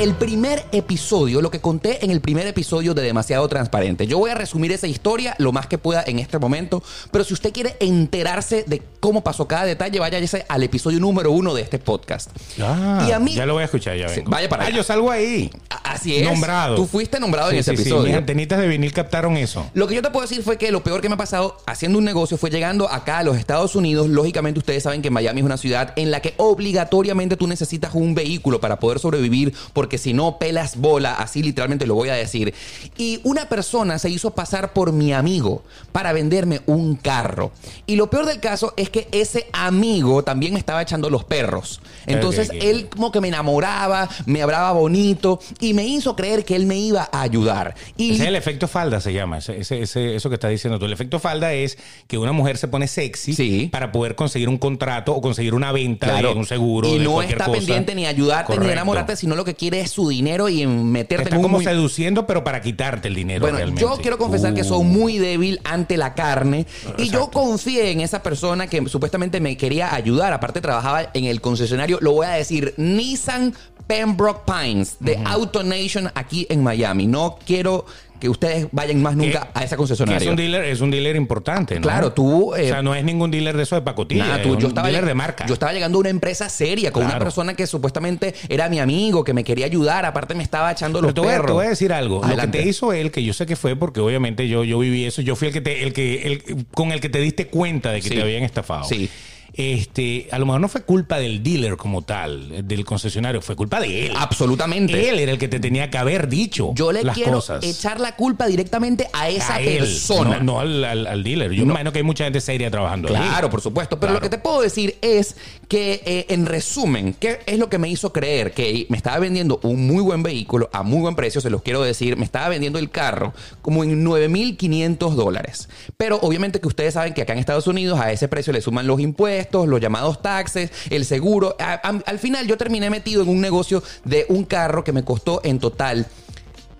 El 0.00 0.12
primer 0.16 0.64
episodio, 0.72 1.40
lo 1.40 1.52
que 1.52 1.60
conté 1.60 2.04
en 2.04 2.10
el 2.10 2.20
primer 2.20 2.48
episodio 2.48 2.94
de 2.94 3.02
Demasiado 3.02 3.46
Transparente. 3.46 4.08
Yo 4.08 4.18
voy 4.18 4.30
a 4.30 4.34
resumir 4.34 4.72
esa 4.72 4.88
historia 4.88 5.36
lo 5.38 5.52
más 5.52 5.68
que 5.68 5.78
pueda 5.78 6.02
en 6.04 6.18
este 6.18 6.36
momento, 6.40 6.82
pero 7.12 7.22
si 7.22 7.32
usted 7.32 7.52
quiere 7.52 7.76
enterarse 7.78 8.64
de 8.66 8.82
cómo 8.98 9.22
pasó 9.22 9.46
cada 9.46 9.64
detalle, 9.66 10.00
váyase 10.00 10.44
al 10.48 10.64
episodio 10.64 10.98
número 10.98 11.30
uno 11.30 11.54
de 11.54 11.62
este 11.62 11.78
podcast. 11.78 12.30
Ah, 12.60 13.06
y 13.08 13.12
a 13.12 13.20
mí, 13.20 13.34
ya 13.34 13.46
lo 13.46 13.52
voy 13.54 13.62
a 13.62 13.66
escuchar, 13.66 13.96
ya 13.96 14.08
vengo. 14.08 14.30
vaya 14.32 14.48
para 14.48 14.64
Ah, 14.64 14.66
allá. 14.66 14.76
yo 14.78 14.82
salgo 14.82 15.12
ahí. 15.12 15.48
Así 15.84 16.16
es. 16.16 16.24
Nombrado. 16.28 16.74
Tú 16.74 16.86
fuiste 16.86 17.20
nombrado 17.20 17.50
en 17.52 17.58
ese 17.58 17.70
sí, 17.70 17.76
sí, 17.76 17.82
episodio. 17.82 18.08
Mis 18.08 18.16
antenitas 18.16 18.58
de 18.58 18.66
vinil 18.66 18.92
captaron 18.92 19.36
eso. 19.36 19.64
Lo 19.74 19.86
que 19.86 19.94
yo 19.94 20.02
te 20.02 20.10
puedo 20.10 20.26
decir 20.26 20.42
fue 20.42 20.58
que 20.58 20.72
lo 20.72 20.82
peor 20.82 21.02
que 21.02 21.08
me 21.08 21.14
ha 21.14 21.18
pasado 21.18 21.56
haciendo 21.66 21.98
un 21.98 22.04
negocio 22.04 22.36
fue 22.36 22.50
llegando 22.50 22.90
acá 22.90 23.18
a 23.18 23.22
los 23.22 23.36
Estados 23.36 23.76
Unidos. 23.76 24.08
Lógicamente 24.08 24.58
ustedes 24.58 24.82
saben 24.82 25.02
que 25.02 25.10
Miami 25.10 25.38
es 25.38 25.46
una 25.46 25.56
ciudad 25.56 25.92
en 25.94 26.10
la 26.10 26.18
que 26.20 26.34
obligatoriamente 26.38 27.36
tú 27.36 27.46
necesitas 27.46 27.94
un 27.94 28.16
vehículo 28.16 28.60
para 28.60 28.80
poder 28.80 28.83
sobrevivir 29.00 29.52
porque 29.72 29.98
si 29.98 30.12
no 30.12 30.38
pelas 30.38 30.76
bola, 30.76 31.14
así 31.14 31.42
literalmente 31.42 31.86
lo 31.86 31.94
voy 31.94 32.08
a 32.10 32.14
decir. 32.14 32.54
Y 32.96 33.20
una 33.24 33.48
persona 33.48 33.98
se 33.98 34.10
hizo 34.10 34.30
pasar 34.32 34.72
por 34.72 34.92
mi 34.92 35.12
amigo 35.12 35.62
para 35.92 36.12
venderme 36.12 36.60
un 36.66 36.94
carro. 36.96 37.52
Y 37.86 37.96
lo 37.96 38.10
peor 38.10 38.26
del 38.26 38.40
caso 38.40 38.72
es 38.76 38.90
que 38.90 39.08
ese 39.12 39.46
amigo 39.52 40.22
también 40.24 40.52
me 40.52 40.58
estaba 40.58 40.82
echando 40.82 41.10
los 41.10 41.24
perros. 41.24 41.80
Entonces 42.06 42.50
él 42.60 42.88
como 42.88 43.10
que 43.12 43.20
me 43.20 43.28
enamoraba, 43.28 44.08
me 44.26 44.42
hablaba 44.42 44.72
bonito 44.72 45.40
y 45.60 45.74
me 45.74 45.84
hizo 45.86 46.14
creer 46.16 46.44
que 46.44 46.56
él 46.56 46.66
me 46.66 46.76
iba 46.78 47.08
a 47.12 47.22
ayudar. 47.22 47.74
Y 47.96 48.12
Ese 48.14 48.22
es 48.22 48.28
el 48.28 48.36
efecto 48.36 48.68
falda, 48.68 49.00
se 49.00 49.12
llama. 49.12 49.38
Ese, 49.38 49.82
eso 50.16 50.28
que 50.28 50.34
estás 50.34 50.50
diciendo 50.50 50.78
tú. 50.78 50.84
El 50.86 50.92
efecto 50.92 51.18
falda 51.18 51.52
es 51.52 51.78
que 52.06 52.18
una 52.18 52.32
mujer 52.32 52.56
se 52.58 52.68
pone 52.68 52.86
sexy 52.88 53.32
Sí. 53.34 53.68
para 53.72 53.92
poder 53.92 54.14
conseguir 54.14 54.48
un 54.48 54.58
contrato 54.58 55.12
o 55.14 55.20
conseguir 55.20 55.54
una 55.54 55.72
venta 55.72 56.06
Claro. 56.08 56.30
de 56.30 56.34
un 56.40 56.46
seguro. 56.46 56.88
Y 56.88 56.98
no 56.98 57.22
está 57.22 57.46
cosa. 57.46 57.58
pendiente 57.58 57.94
ni 57.94 58.06
ayudarte 58.06 58.52
ni 58.52 58.58
Correcto. 58.58 58.73
Enamorarte, 58.74 59.16
sino 59.16 59.34
lo 59.34 59.44
que 59.44 59.54
quiere 59.54 59.80
es 59.80 59.90
su 59.90 60.08
dinero 60.08 60.48
y 60.48 60.62
en 60.62 60.90
meterte 60.92 61.24
Está 61.24 61.36
en 61.36 61.42
como 61.42 61.56
muy- 61.56 61.64
seduciendo, 61.64 62.26
pero 62.26 62.44
para 62.44 62.60
quitarte 62.60 63.08
el 63.08 63.14
dinero 63.14 63.40
Bueno, 63.40 63.56
realmente. 63.56 63.80
yo 63.82 63.96
quiero 64.00 64.18
confesar 64.18 64.54
que 64.54 64.60
Uh. 64.62 64.64
soy 64.64 64.84
muy 64.84 65.18
débil 65.18 65.60
ante 65.64 65.96
la 65.96 66.14
carne 66.14 66.66
y 66.98 67.08
yo 67.10 67.30
confié 67.30 67.90
en 67.90 68.00
esa 68.00 68.22
persona 68.22 68.66
que 68.66 68.86
supuestamente 68.88 69.40
me 69.40 69.56
quería 69.56 69.94
ayudar. 69.94 70.32
Aparte 70.32 70.60
trabajaba 70.60 71.10
en 71.14 71.24
el 71.24 71.40
concesionario, 71.40 71.98
lo 72.00 72.12
voy 72.12 72.26
a 72.26 72.30
decir, 72.30 72.74
Nissan 72.76 73.54
Pembroke 73.86 74.50
Pines 74.50 74.96
de 75.00 75.18
AutoNation 75.26 76.10
aquí 76.14 76.46
en 76.48 76.62
Miami. 76.62 77.06
No 77.06 77.38
quiero 77.46 77.84
que 78.24 78.30
ustedes 78.30 78.68
vayan 78.72 79.02
más 79.02 79.16
nunca 79.16 79.48
a 79.52 79.60
ese 79.64 79.70
Que 79.70 79.76
concesionario. 79.76 80.18
es 80.22 80.26
un 80.26 80.36
dealer, 80.36 80.64
es 80.64 80.80
un 80.80 80.90
dealer 80.90 81.14
importante, 81.14 81.74
¿no? 81.76 81.82
Claro, 81.82 82.12
tú, 82.12 82.54
eh, 82.54 82.64
o 82.64 82.68
sea, 82.68 82.82
no 82.82 82.94
es 82.94 83.04
ningún 83.04 83.30
dealer 83.30 83.54
de 83.54 83.64
eso 83.64 83.74
de 83.74 83.82
pacotilla. 83.82 84.24
Nada, 84.24 84.36
es 84.38 84.42
tú, 84.44 84.52
un 84.54 84.58
yo 84.58 84.68
estaba 84.68 84.88
dealer 84.88 85.04
de 85.04 85.12
marca. 85.14 85.44
Yo 85.46 85.52
estaba 85.52 85.74
llegando 85.74 85.98
a 85.98 86.00
una 86.00 86.08
empresa 86.08 86.48
seria 86.48 86.90
con 86.90 87.04
una 87.04 87.18
persona 87.18 87.52
que 87.54 87.66
supuestamente 87.66 88.34
era 88.48 88.70
mi 88.70 88.80
amigo, 88.80 89.24
que 89.24 89.34
me 89.34 89.44
quería 89.44 89.66
ayudar, 89.66 90.06
aparte 90.06 90.34
me 90.34 90.42
estaba 90.42 90.72
echando 90.72 91.02
los 91.02 91.12
te 91.12 91.20
voy, 91.20 91.28
a, 91.28 91.32
perros. 91.32 91.46
te 91.48 91.52
voy 91.52 91.66
a 91.66 91.68
decir 91.68 91.92
algo. 91.92 92.24
Adelante. 92.24 92.46
Lo 92.46 92.52
que 92.52 92.58
te 92.64 92.68
hizo 92.70 92.92
él, 92.94 93.10
que 93.10 93.22
yo 93.22 93.34
sé 93.34 93.44
que 93.44 93.56
fue 93.56 93.76
porque 93.76 94.00
obviamente 94.00 94.48
yo, 94.48 94.64
yo 94.64 94.78
viví 94.78 95.04
eso, 95.04 95.20
yo 95.20 95.36
fui 95.36 95.48
el 95.48 95.52
que 95.54 95.60
te, 95.60 95.82
el 95.82 95.92
que, 95.92 96.22
el, 96.22 96.66
con 96.72 96.92
el 96.92 97.00
que 97.00 97.10
te 97.10 97.18
diste 97.20 97.48
cuenta 97.48 97.92
de 97.92 98.00
que 98.00 98.08
Sí. 98.08 98.14
te 98.14 98.22
habían 98.22 98.42
estafado. 98.42 98.84
Sí. 98.84 99.10
Este, 99.56 100.28
a 100.32 100.38
lo 100.38 100.46
mejor 100.46 100.60
no 100.60 100.68
fue 100.68 100.82
culpa 100.82 101.18
del 101.18 101.42
dealer 101.42 101.76
como 101.76 102.02
tal, 102.02 102.66
del 102.66 102.84
concesionario, 102.84 103.40
fue 103.40 103.56
culpa 103.56 103.80
de 103.80 104.06
él. 104.06 104.12
Absolutamente. 104.16 105.08
Él 105.08 105.18
era 105.18 105.32
el 105.32 105.38
que 105.38 105.48
te 105.48 105.60
tenía 105.60 105.90
que 105.90 105.98
haber 105.98 106.28
dicho 106.28 106.72
Yo 106.74 106.92
le 106.92 107.02
las 107.04 107.14
quiero 107.14 107.32
cosas. 107.34 107.62
echar 107.64 108.00
la 108.00 108.16
culpa 108.16 108.46
directamente 108.46 109.08
a 109.12 109.28
esa 109.28 109.56
a 109.56 109.60
él, 109.60 109.78
persona. 109.78 110.38
no, 110.38 110.54
no 110.54 110.60
al, 110.60 110.84
al- 110.84 111.06
al 111.06 111.22
dealer. 111.24 111.52
Yo 111.52 111.64
me 111.64 111.70
imagino 111.72 111.92
que 111.92 111.98
hay 111.98 112.04
mucha 112.04 112.24
gente 112.24 112.40
seria 112.40 112.70
trabajando 112.70 113.08
ahí. 113.08 113.14
Claro, 113.14 113.48
por 113.50 113.60
supuesto. 113.60 113.98
Pero 114.00 114.12
Claro. 114.12 114.14
lo 114.24 114.30
que 114.30 114.36
te 114.36 114.42
puedo 114.42 114.60
decir 114.60 114.96
es 115.02 115.36
que, 115.68 116.02
eh, 116.04 116.26
en 116.28 116.46
resumen, 116.46 117.14
¿qué 117.18 117.40
es 117.46 117.58
lo 117.58 117.68
que 117.70 117.78
me 117.78 117.88
hizo 117.88 118.12
creer 118.12 118.52
que 118.52 118.86
me 118.88 118.96
estaba 118.96 119.18
vendiendo 119.18 119.60
un 119.62 119.86
muy 119.86 120.02
buen 120.02 120.22
vehículo 120.22 120.68
a 120.72 120.82
muy 120.82 121.00
buen 121.00 121.14
precio? 121.16 121.40
Se 121.40 121.50
los 121.50 121.62
quiero 121.62 121.82
decir. 121.82 122.16
Me 122.16 122.24
estaba 122.24 122.48
vendiendo 122.48 122.78
el 122.78 122.90
carro 122.90 123.32
como 123.62 123.84
en 123.84 124.04
9.500 124.04 125.14
dólares. 125.14 125.68
Pero 125.96 126.18
obviamente 126.22 126.60
que 126.60 126.68
ustedes 126.68 126.94
saben 126.94 127.14
que 127.14 127.22
acá 127.22 127.32
en 127.32 127.38
Estados 127.38 127.66
Unidos 127.66 127.98
a 128.00 128.12
ese 128.12 128.28
precio 128.28 128.52
le 128.52 128.60
suman 128.60 128.86
los 128.86 129.00
impuestos, 129.00 129.43
los 129.52 129.80
llamados 129.80 130.20
taxes, 130.22 130.70
el 130.90 131.04
seguro. 131.04 131.56
A- 131.58 131.74
a- 131.88 132.02
al 132.06 132.18
final 132.18 132.46
yo 132.46 132.56
terminé 132.56 132.90
metido 132.90 133.22
en 133.22 133.28
un 133.28 133.40
negocio 133.40 133.82
de 134.04 134.26
un 134.28 134.44
carro 134.44 134.84
que 134.84 134.92
me 134.92 135.04
costó 135.04 135.40
en 135.44 135.58
total 135.58 136.06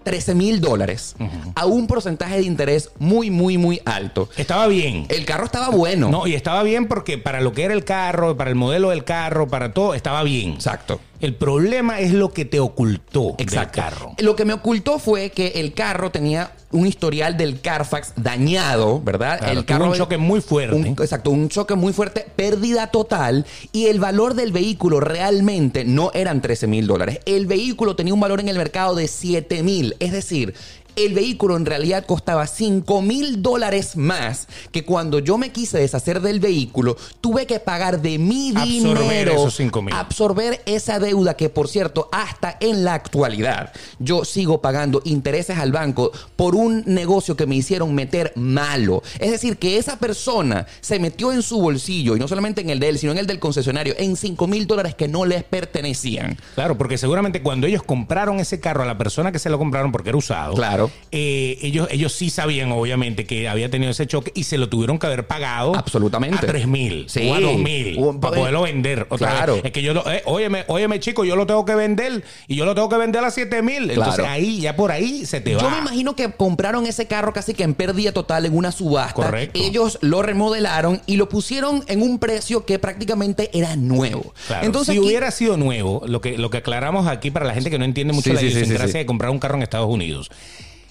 13 0.03 0.35
mil 0.35 0.61
dólares 0.61 1.17
a 1.55 1.65
un 1.65 1.87
porcentaje 1.87 2.37
de 2.37 2.43
interés 2.43 2.91
muy, 2.99 3.31
muy, 3.31 3.57
muy 3.57 3.81
alto. 3.87 4.29
Estaba 4.37 4.67
bien. 4.67 5.07
El 5.09 5.25
carro 5.25 5.47
estaba 5.47 5.71
bueno. 5.71 6.11
No, 6.11 6.27
y 6.27 6.35
estaba 6.35 6.63
bien 6.63 6.89
porque 6.89 7.17
para 7.17 7.41
lo 7.41 7.53
que 7.55 7.63
era 7.65 7.73
el 7.73 7.85
carro, 7.87 8.37
para 8.37 8.51
el 8.51 8.57
modelo 8.57 8.91
del 8.91 9.05
carro, 9.05 9.49
para 9.49 9.73
todo, 9.73 9.95
estaba 9.95 10.23
bien. 10.23 10.51
Exacto. 10.53 11.01
El 11.25 11.35
problema 11.37 12.01
es 12.01 12.13
lo 12.13 12.35
que 12.35 12.45
te 12.45 12.61
ocultó 12.61 13.35
Exacto. 13.39 13.81
del 13.81 13.85
carro. 13.91 14.13
Lo 14.19 14.37
que 14.37 14.45
me 14.45 14.53
ocultó 14.53 14.99
fue 14.99 15.31
que 15.31 15.53
el 15.57 15.73
carro 15.73 16.11
tenía 16.11 16.53
un 16.71 16.87
historial 16.87 17.39
del 17.39 17.63
Carfax 17.63 18.13
dañado, 18.17 19.01
¿verdad? 19.01 19.39
Claro, 19.39 19.59
el 19.59 19.65
carro 19.65 19.91
un 19.91 19.95
choque 19.97 20.19
muy 20.19 20.43
fuerte. 20.43 20.77
un- 20.77 20.87
exacto, 20.87 21.31
un 21.31 21.49
choque 21.49 21.77
muy 21.77 21.95
fuerte, 21.95 22.27
pérdida 22.37 22.89
total 22.89 23.47
y 23.73 23.87
el 23.87 24.01
valor 24.01 24.35
del 24.35 24.53
vehículo 24.53 25.01
realmente 25.01 25.87
no 25.87 26.11
eran 26.13 26.43
13 26.43 26.67
mil 26.67 26.87
dólares. 26.87 27.21
El 27.25 27.47
vehículo 27.47 27.97
tenía 27.97 28.13
un 28.13 28.21
valor 28.21 28.41
en 28.41 28.51
el 28.51 28.59
mercado 28.59 28.95
de 28.95 29.09
7 29.09 29.63
mil, 29.63 29.97
es 30.01 30.13
decir. 30.13 30.53
El 30.97 31.15
vehículo 31.15 31.57
en 31.57 31.67
realidad 31.67 32.05
costaba 32.07 32.47
5 32.47 33.03
mil 33.03 33.43
dólares 33.43 33.97
más 33.97 34.47
que 34.71 34.85
cuando 34.85 35.19
yo 35.19 35.39
me 35.39 35.51
quise 35.51 35.79
deshacer 35.79 36.21
del 36.21 36.41
vehículo, 36.41 36.97
tuve 37.21 37.47
que 37.47 37.59
pagar 37.61 38.01
de 38.01 38.19
mi 38.19 38.51
Absorber 38.51 38.99
dinero 38.99 39.33
esos 39.33 39.57
5,000. 39.57 39.95
absorber 39.95 40.63
esa 40.67 40.99
deuda 40.99 41.35
que, 41.35 41.49
por 41.49 41.69
cierto, 41.69 42.09
hasta 42.13 42.57
en 42.61 42.85
la 42.85 42.95
actualidad 42.95 43.73
yo 43.99 44.25
sigo 44.25 44.61
pagando 44.61 45.03
intereses 45.05 45.59
al 45.59 45.73
banco 45.73 46.13
por 46.37 46.55
un 46.55 46.83
negocio 46.87 47.37
que 47.37 47.47
me 47.47 47.57
hicieron 47.57 47.95
meter 47.95 48.33
malo. 48.37 49.03
Es 49.19 49.31
decir, 49.31 49.57
que 49.59 49.79
esa 49.79 49.99
persona 49.99 50.67
se 50.81 50.99
metió 50.99 51.33
en 51.33 51.43
su 51.43 51.61
bolsillo, 51.61 52.17
y 52.17 52.19
no 52.21 52.29
solamente 52.29 52.61
en 52.61 52.71
el 52.71 52.79
de 52.79 52.91
él, 52.91 52.99
sino 52.99 53.13
en 53.13 53.19
el 53.19 53.27
del 53.27 53.39
concesionario, 53.39 53.95
en 53.99 54.17
5 54.17 54.47
mil 54.47 54.67
dólares 54.67 54.95
que 54.95 55.09
no 55.09 55.25
les 55.25 55.43
pertenecían. 55.45 56.39
Claro, 56.55 56.79
porque 56.79 56.99
seguramente 56.99 57.43
cuando 57.43 57.67
ellos 57.67 57.83
compraron 57.83 58.41
ese 58.41 58.61
carro 58.61 58.83
a 58.83 58.87
la 58.87 58.97
persona 58.99 59.33
que 59.33 59.39
se 59.39 59.51
lo 59.51 59.59
compraron 59.59 59.93
porque 59.93 60.11
era 60.11 60.19
usado, 60.19 60.55
Claro. 60.55 60.84
Eh, 61.13 61.59
ellos, 61.63 61.89
ellos 61.91 62.13
sí 62.13 62.31
sabían, 62.31 62.73
obviamente, 62.73 63.25
que 63.27 63.49
había 63.49 63.71
tenido 63.71 63.91
ese 63.91 64.07
choque 64.07 64.33
y 64.35 64.45
se 64.45 64.59
lo 64.59 64.69
tuvieron 64.69 64.99
que 64.99 65.07
haber 65.07 65.27
pagado 65.27 65.75
Absolutamente. 65.77 66.39
a 66.39 66.41
3 66.41 66.67
mil 66.67 67.07
Sí. 67.09 67.29
o 67.29 67.35
a 67.35 67.41
2 67.41 67.59
mil 67.59 67.99
para 68.21 68.37
poderlo 68.37 68.63
vender. 68.63 69.07
Otra 69.11 69.31
Claro. 69.31 69.55
vez. 69.57 69.65
Es 69.67 69.73
que 69.73 69.83
yo, 69.83 69.95
lo- 69.95 70.11
eh, 70.11 70.23
óyeme, 70.27 70.65
óyeme, 70.69 71.01
chico, 71.01 71.25
yo 71.25 71.37
lo 71.37 71.47
tengo 71.47 71.65
que 71.65 71.75
vender 71.75 72.25
y 72.49 72.57
yo 72.57 72.65
lo 72.65 72.75
tengo 72.75 72.89
que 72.89 72.97
vender 72.97 73.25
a 73.25 73.31
7 73.31 73.63
mil. 73.63 73.91
Entonces 73.91 74.15
Claro. 74.17 74.31
ahí, 74.31 74.61
ya 74.61 74.77
por 74.77 74.91
ahí 74.93 75.27
se 75.27 75.41
te 75.41 75.55
va. 75.55 75.63
Yo 75.63 75.71
me 75.71 75.79
imagino 75.79 76.17
que 76.17 76.31
compraron 76.33 76.87
ese 76.87 77.07
carro 77.07 77.33
casi 77.33 77.55
que 77.55 77.63
en 77.65 77.75
pérdida 77.75 78.13
total 78.13 78.47
en 78.47 78.57
una 78.57 78.73
subasta. 78.73 79.15
Correcto. 79.15 79.59
Ellos 79.63 79.99
lo 80.01 80.23
remodelaron 80.23 81.01
y 81.07 81.17
lo 81.17 81.29
pusieron 81.29 81.85
en 81.89 82.03
un 82.03 82.19
precio 82.19 82.65
que 82.67 82.79
prácticamente 82.79 83.51
era 83.53 83.77
nuevo. 83.77 84.35
Claro, 84.47 84.67
Entonces, 84.67 84.93
si 84.95 84.99
aquí- 84.99 85.07
hubiera 85.09 85.31
sido 85.31 85.57
nuevo, 85.57 86.03
lo 86.07 86.21
que, 86.21 86.37
lo 86.39 86.51
que 86.51 86.59
aclaramos 86.59 87.07
aquí 87.07 87.31
para 87.31 87.47
la 87.47 87.55
gente 87.55 87.71
que 87.71 87.79
no 87.79 87.85
entiende 87.85 88.13
mucho 88.13 88.31
Sí, 88.31 88.35
la 88.35 88.41
sí, 88.41 88.47
sí, 88.47 88.53
sí, 88.53 88.59
idiosincrasia 88.59 88.93
sí. 88.93 88.99
de 88.99 89.07
comprar 89.07 89.31
un 89.31 89.39
carro 89.39 89.57
en 89.57 89.63
Estados 89.63 89.89
Unidos. 89.89 90.31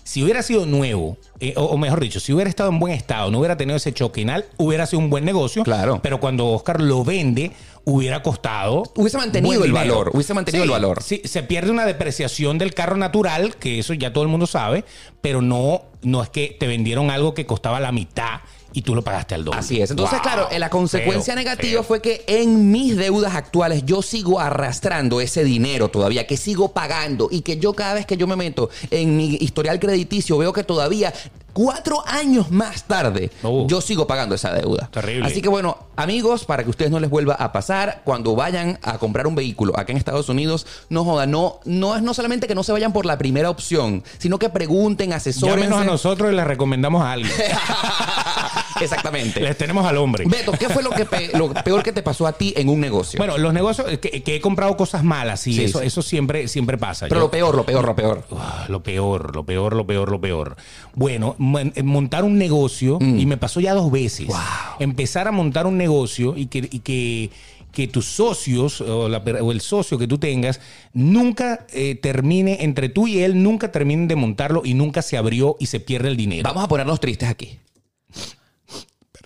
Si 0.04 0.24
hubiera 0.24 0.44
sido 0.44 0.66
nuevo, 0.66 1.18
eh, 1.40 1.54
o, 1.56 1.64
o 1.64 1.78
mejor 1.78 2.00
dicho, 2.00 2.20
si 2.20 2.34
hubiera 2.34 2.50
estado 2.50 2.70
en 2.70 2.80
buen 2.80 2.94
estado, 2.94 3.32
no 3.32 3.40
hubiera 3.40 3.58
tenido 3.58 3.78
ese 3.78 3.94
choque 3.94 4.22
final, 4.22 4.46
hubiera 4.58 4.86
sido 4.86 5.00
un 5.00 5.10
buen 5.10 5.26
negocio. 5.26 5.64
Claro. 5.64 6.00
Pero 6.04 6.20
cuando 6.20 6.48
Oscar 6.48 6.82
lo 6.82 7.04
vende, 7.04 7.52
hubiera 7.86 8.22
costado. 8.22 8.84
Hubiese 8.96 9.18
mantenido 9.18 9.64
el 9.64 9.72
dinero. 9.72 9.94
valor, 9.96 10.12
hubiese 10.14 10.34
mantenido 10.34 10.64
Sí, 10.64 10.68
el 10.68 10.72
valor. 10.72 11.02
Sí, 11.04 11.22
se 11.26 11.44
pierde 11.44 11.72
una 11.72 11.86
depreciación 11.86 12.58
del 12.58 12.74
carro 12.74 12.98
natural, 12.98 13.56
que 13.56 13.80
eso 13.80 13.94
ya 13.94 14.14
todo 14.14 14.24
el 14.24 14.30
mundo 14.30 14.48
sabe, 14.48 14.86
pero 15.22 15.42
no, 15.42 15.84
no 16.02 16.22
es 16.22 16.30
que 16.30 16.56
te 16.60 16.68
vendieron 16.68 17.10
algo 17.10 17.34
que 17.34 17.46
costaba 17.46 17.80
la 17.80 17.92
mitad 17.92 18.42
y 18.74 18.82
tú 18.82 18.96
lo 18.96 19.02
pagaste 19.04 19.36
al 19.36 19.46
doble. 19.46 19.60
Así 19.60 19.80
es. 19.82 19.92
Entonces, 19.92 20.20
Wow, 20.20 20.24
claro, 20.24 20.48
la 20.58 20.70
consecuencia 20.70 21.34
feo, 21.34 21.44
negativa 21.44 21.72
feo. 21.82 21.84
fue 21.84 22.02
que 22.02 22.24
en 22.28 22.72
mis 22.72 22.96
deudas 22.98 23.36
actuales 23.36 23.84
yo 23.86 24.02
sigo 24.02 24.40
arrastrando 24.40 25.22
ese 25.22 25.44
dinero 25.44 25.90
todavía, 25.90 26.26
que 26.28 26.38
sigo 26.38 26.72
pagando 26.74 27.28
y 27.32 27.42
que 27.42 27.58
yo 27.58 27.74
cada 27.74 27.94
vez 27.94 28.06
que 28.06 28.18
yo 28.18 28.28
me 28.28 28.36
meto 28.36 28.70
en 28.92 29.16
mi 29.16 29.36
historial 29.40 29.80
crediticio 29.80 30.38
veo 30.38 30.52
que 30.54 30.64
todavía 30.64 31.14
cuatro 31.54 32.04
años 32.08 32.50
más 32.50 32.86
tarde 32.86 33.30
Uh. 33.44 33.68
yo 33.68 33.80
sigo 33.80 34.08
pagando 34.08 34.34
esa 34.34 34.52
deuda. 34.54 34.90
Terrible. 34.92 35.28
Así 35.28 35.40
que 35.42 35.50
bueno, 35.50 35.78
amigos, 35.96 36.46
para 36.46 36.64
que 36.64 36.72
ustedes 36.72 36.90
no 36.90 37.00
les 37.00 37.12
vuelva 37.12 37.36
a 37.36 37.52
pasar, 37.52 38.02
cuando 38.06 38.36
vayan 38.36 38.80
a 38.82 38.98
comprar 38.98 39.28
un 39.28 39.36
vehículo 39.36 39.78
acá 39.78 39.92
en 39.92 40.00
Estados 40.00 40.30
Unidos, 40.30 40.66
no 40.90 41.06
joda, 41.06 41.28
no, 41.28 41.60
no 41.66 41.96
es 41.96 42.02
no 42.02 42.16
solamente 42.16 42.48
que 42.48 42.56
no 42.56 42.64
se 42.64 42.72
vayan 42.72 42.92
por 42.92 43.06
la 43.06 43.20
primera 43.20 43.52
opción, 43.52 44.04
sino 44.18 44.40
que 44.40 44.50
pregunten, 44.50 45.14
asesórense. 45.14 45.60
Llámenos 45.62 45.82
a 45.82 45.86
nosotros 45.86 46.32
y 46.34 46.36
les 46.36 46.48
recomendamos 46.48 47.04
a 47.04 47.12
alguien. 47.12 47.32
Exactamente. 48.82 49.40
les 49.40 49.58
tenemos 49.58 49.86
al 49.86 49.98
hombre. 49.98 50.26
Beto, 50.28 50.52
¿qué 50.54 50.70
fue 50.70 50.84
lo, 50.84 50.90
que 50.92 51.06
pe- 51.06 51.32
lo 51.38 51.54
peor 51.54 51.84
que 51.84 51.92
te 51.92 52.02
pasó 52.04 52.28
a 52.28 52.34
ti 52.34 52.54
en 52.58 52.70
un 52.70 52.80
negocio? 52.80 53.18
Bueno, 53.18 53.38
los 53.38 53.54
negocios, 53.54 53.88
eh, 53.92 54.00
que, 54.00 54.22
que 54.24 54.36
he 54.36 54.42
comprado 54.42 54.76
cosas 54.78 55.04
malas, 55.04 55.46
y 55.48 55.54
Sí, 55.54 55.64
eso, 55.66 55.80
sí. 55.80 55.86
eso 55.88 56.02
siempre, 56.02 56.48
siempre 56.48 56.78
pasa. 56.78 57.08
pero 57.08 57.22
Yo- 57.22 57.26
lo 57.28 57.32
peor, 57.32 57.56
lo 57.56 57.66
peor, 57.66 57.86
lo 57.86 57.96
peor. 57.96 58.24
Ah, 58.38 58.66
lo 58.70 58.84
peor, 58.84 59.36
lo 59.36 59.46
peor, 59.46 59.76
lo 59.76 59.86
peor, 59.88 60.12
lo 60.12 60.20
peor. 60.22 60.56
Bueno, 60.96 61.36
eh, 61.76 61.84
montar 61.84 62.24
un 62.24 62.38
negocio, 62.38 62.98
y 63.02 63.26
me 63.26 63.38
pasó 63.38 63.60
ya 63.60 63.74
dos 63.74 63.92
veces. 63.92 64.28
Mm. 64.28 64.32
Wow. 64.32 64.38
Empezar 64.80 65.28
a 65.28 65.32
montar 65.32 65.66
un 65.68 65.78
negocio 65.78 66.36
y 66.38 66.48
que, 66.48 66.68
y 66.72 66.80
que, 66.80 67.30
que 67.72 67.88
tus 67.88 68.06
socios 68.06 68.82
o, 68.82 69.10
la 69.10 69.24
per- 69.24 69.42
o 69.42 69.52
el 69.52 69.62
socio 69.62 69.98
que 69.98 70.08
tú 70.08 70.18
tengas 70.18 70.60
nunca 70.94 71.66
eh, 71.74 71.96
termine, 71.96 72.60
entre 72.64 72.90
tú 72.90 73.08
y 73.08 73.20
él, 73.24 73.42
nunca 73.42 73.72
terminen 73.72 74.08
de 74.08 74.16
montarlo 74.16 74.62
y 74.64 74.74
nunca 74.74 75.02
se 75.02 75.18
abrió 75.18 75.56
y 75.60 75.66
se 75.68 75.80
pierde 75.80 76.10
el 76.10 76.18
dinero. 76.18 76.44
Vamos 76.44 76.64
a 76.64 76.68
ponernos 76.68 77.00
tristes 77.00 77.30
aquí. 77.30 77.58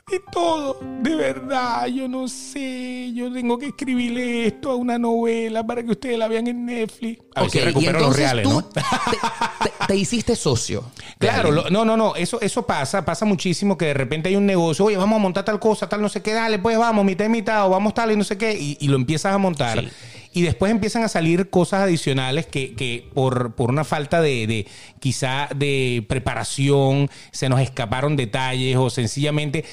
Y 0.10 0.22
todo, 0.32 0.80
de 1.02 1.16
verdad, 1.16 1.86
yo 1.88 2.08
no 2.08 2.30
sé, 2.30 3.12
yo 3.14 3.30
tengo 3.34 3.60
que 3.60 3.66
escribirle 3.68 4.48
esto 4.48 4.72
a 4.72 4.76
una 4.76 4.98
novela 4.98 5.68
para 5.68 5.84
que 5.84 5.92
ustedes 5.92 6.18
la 6.18 6.30
vean 6.30 6.48
en 6.48 6.66
Netflix. 6.66 7.20
A 7.36 7.42
ver 7.42 7.48
Ok, 7.50 7.52
si 7.52 7.58
y 7.60 7.62
recupero 7.62 8.00
los 8.00 8.16
reales, 8.16 8.44
tú 8.44 8.50
¿no? 8.52 8.64
te, 8.64 8.80
te- 8.80 9.86
te 9.86 9.96
hiciste 9.98 10.38
socio. 10.38 10.86
Claro, 11.20 11.52
lo- 11.52 11.70
no, 11.70 11.84
no, 11.84 11.98
no, 11.98 12.16
eso, 12.16 12.40
eso 12.40 12.66
pasa, 12.66 13.04
pasa 13.04 13.26
muchísimo 13.26 13.78
que 13.78 13.88
de 13.88 13.94
repente 13.96 14.30
hay 14.30 14.38
un 14.38 14.46
negocio, 14.46 14.86
oye, 14.86 14.96
vamos 14.96 15.18
a 15.18 15.22
montar 15.22 15.44
tal 15.44 15.60
cosa, 15.60 15.90
tal 15.90 16.02
no 16.02 16.08
sé 16.08 16.22
qué, 16.22 16.32
dale, 16.32 16.58
pues 16.58 16.78
vamos, 16.78 17.04
mitad 17.04 17.26
y 17.26 17.30
mitad, 17.30 17.68
o 17.68 17.72
vamos 17.72 17.94
tal 17.94 18.10
y 18.12 18.16
no 18.16 18.24
sé 18.24 18.38
qué, 18.38 18.54
y, 18.58 18.78
y 18.80 18.88
lo 18.88 18.96
empiezas 18.96 19.34
a 19.34 19.38
montar. 19.38 19.82
Sí. 19.82 19.90
Y 20.32 20.42
después 20.44 20.72
empiezan 20.72 21.04
a 21.04 21.10
salir 21.10 21.50
cosas 21.50 21.82
adicionales 21.82 22.46
que, 22.46 22.76
que 22.76 23.10
por, 23.14 23.56
por 23.56 23.72
una 23.72 23.84
falta 23.84 24.22
de, 24.22 24.48
de 24.48 24.68
quizá 25.00 25.50
de 25.54 26.06
preparación, 26.08 27.10
se 27.32 27.50
nos 27.50 27.60
escaparon 27.60 28.16
detalles 28.16 28.78
o 28.78 28.90
sencillamente 28.90 29.66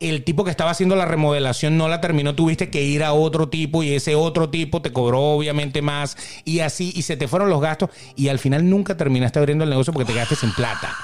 el 0.00 0.24
tipo 0.24 0.44
que 0.44 0.50
estaba 0.50 0.70
haciendo 0.70 0.96
la 0.96 1.06
remodelación 1.06 1.78
no 1.78 1.88
la 1.88 2.00
terminó, 2.00 2.34
tuviste 2.34 2.70
que 2.70 2.82
ir 2.82 3.02
a 3.02 3.12
otro 3.12 3.48
tipo 3.48 3.82
y 3.82 3.94
ese 3.94 4.14
otro 4.14 4.50
tipo 4.50 4.82
te 4.82 4.92
cobró 4.92 5.20
obviamente 5.20 5.82
más 5.82 6.16
y 6.44 6.60
así, 6.60 6.92
y 6.94 7.02
se 7.02 7.16
te 7.16 7.28
fueron 7.28 7.48
los 7.48 7.60
gastos 7.60 7.90
y 8.14 8.28
al 8.28 8.38
final 8.38 8.68
nunca 8.68 8.96
terminaste 8.96 9.38
abriendo 9.38 9.64
el 9.64 9.70
negocio 9.70 9.92
porque 9.92 10.06
te 10.06 10.12
quedaste 10.12 10.36
sin 10.36 10.52
plata. 10.52 10.94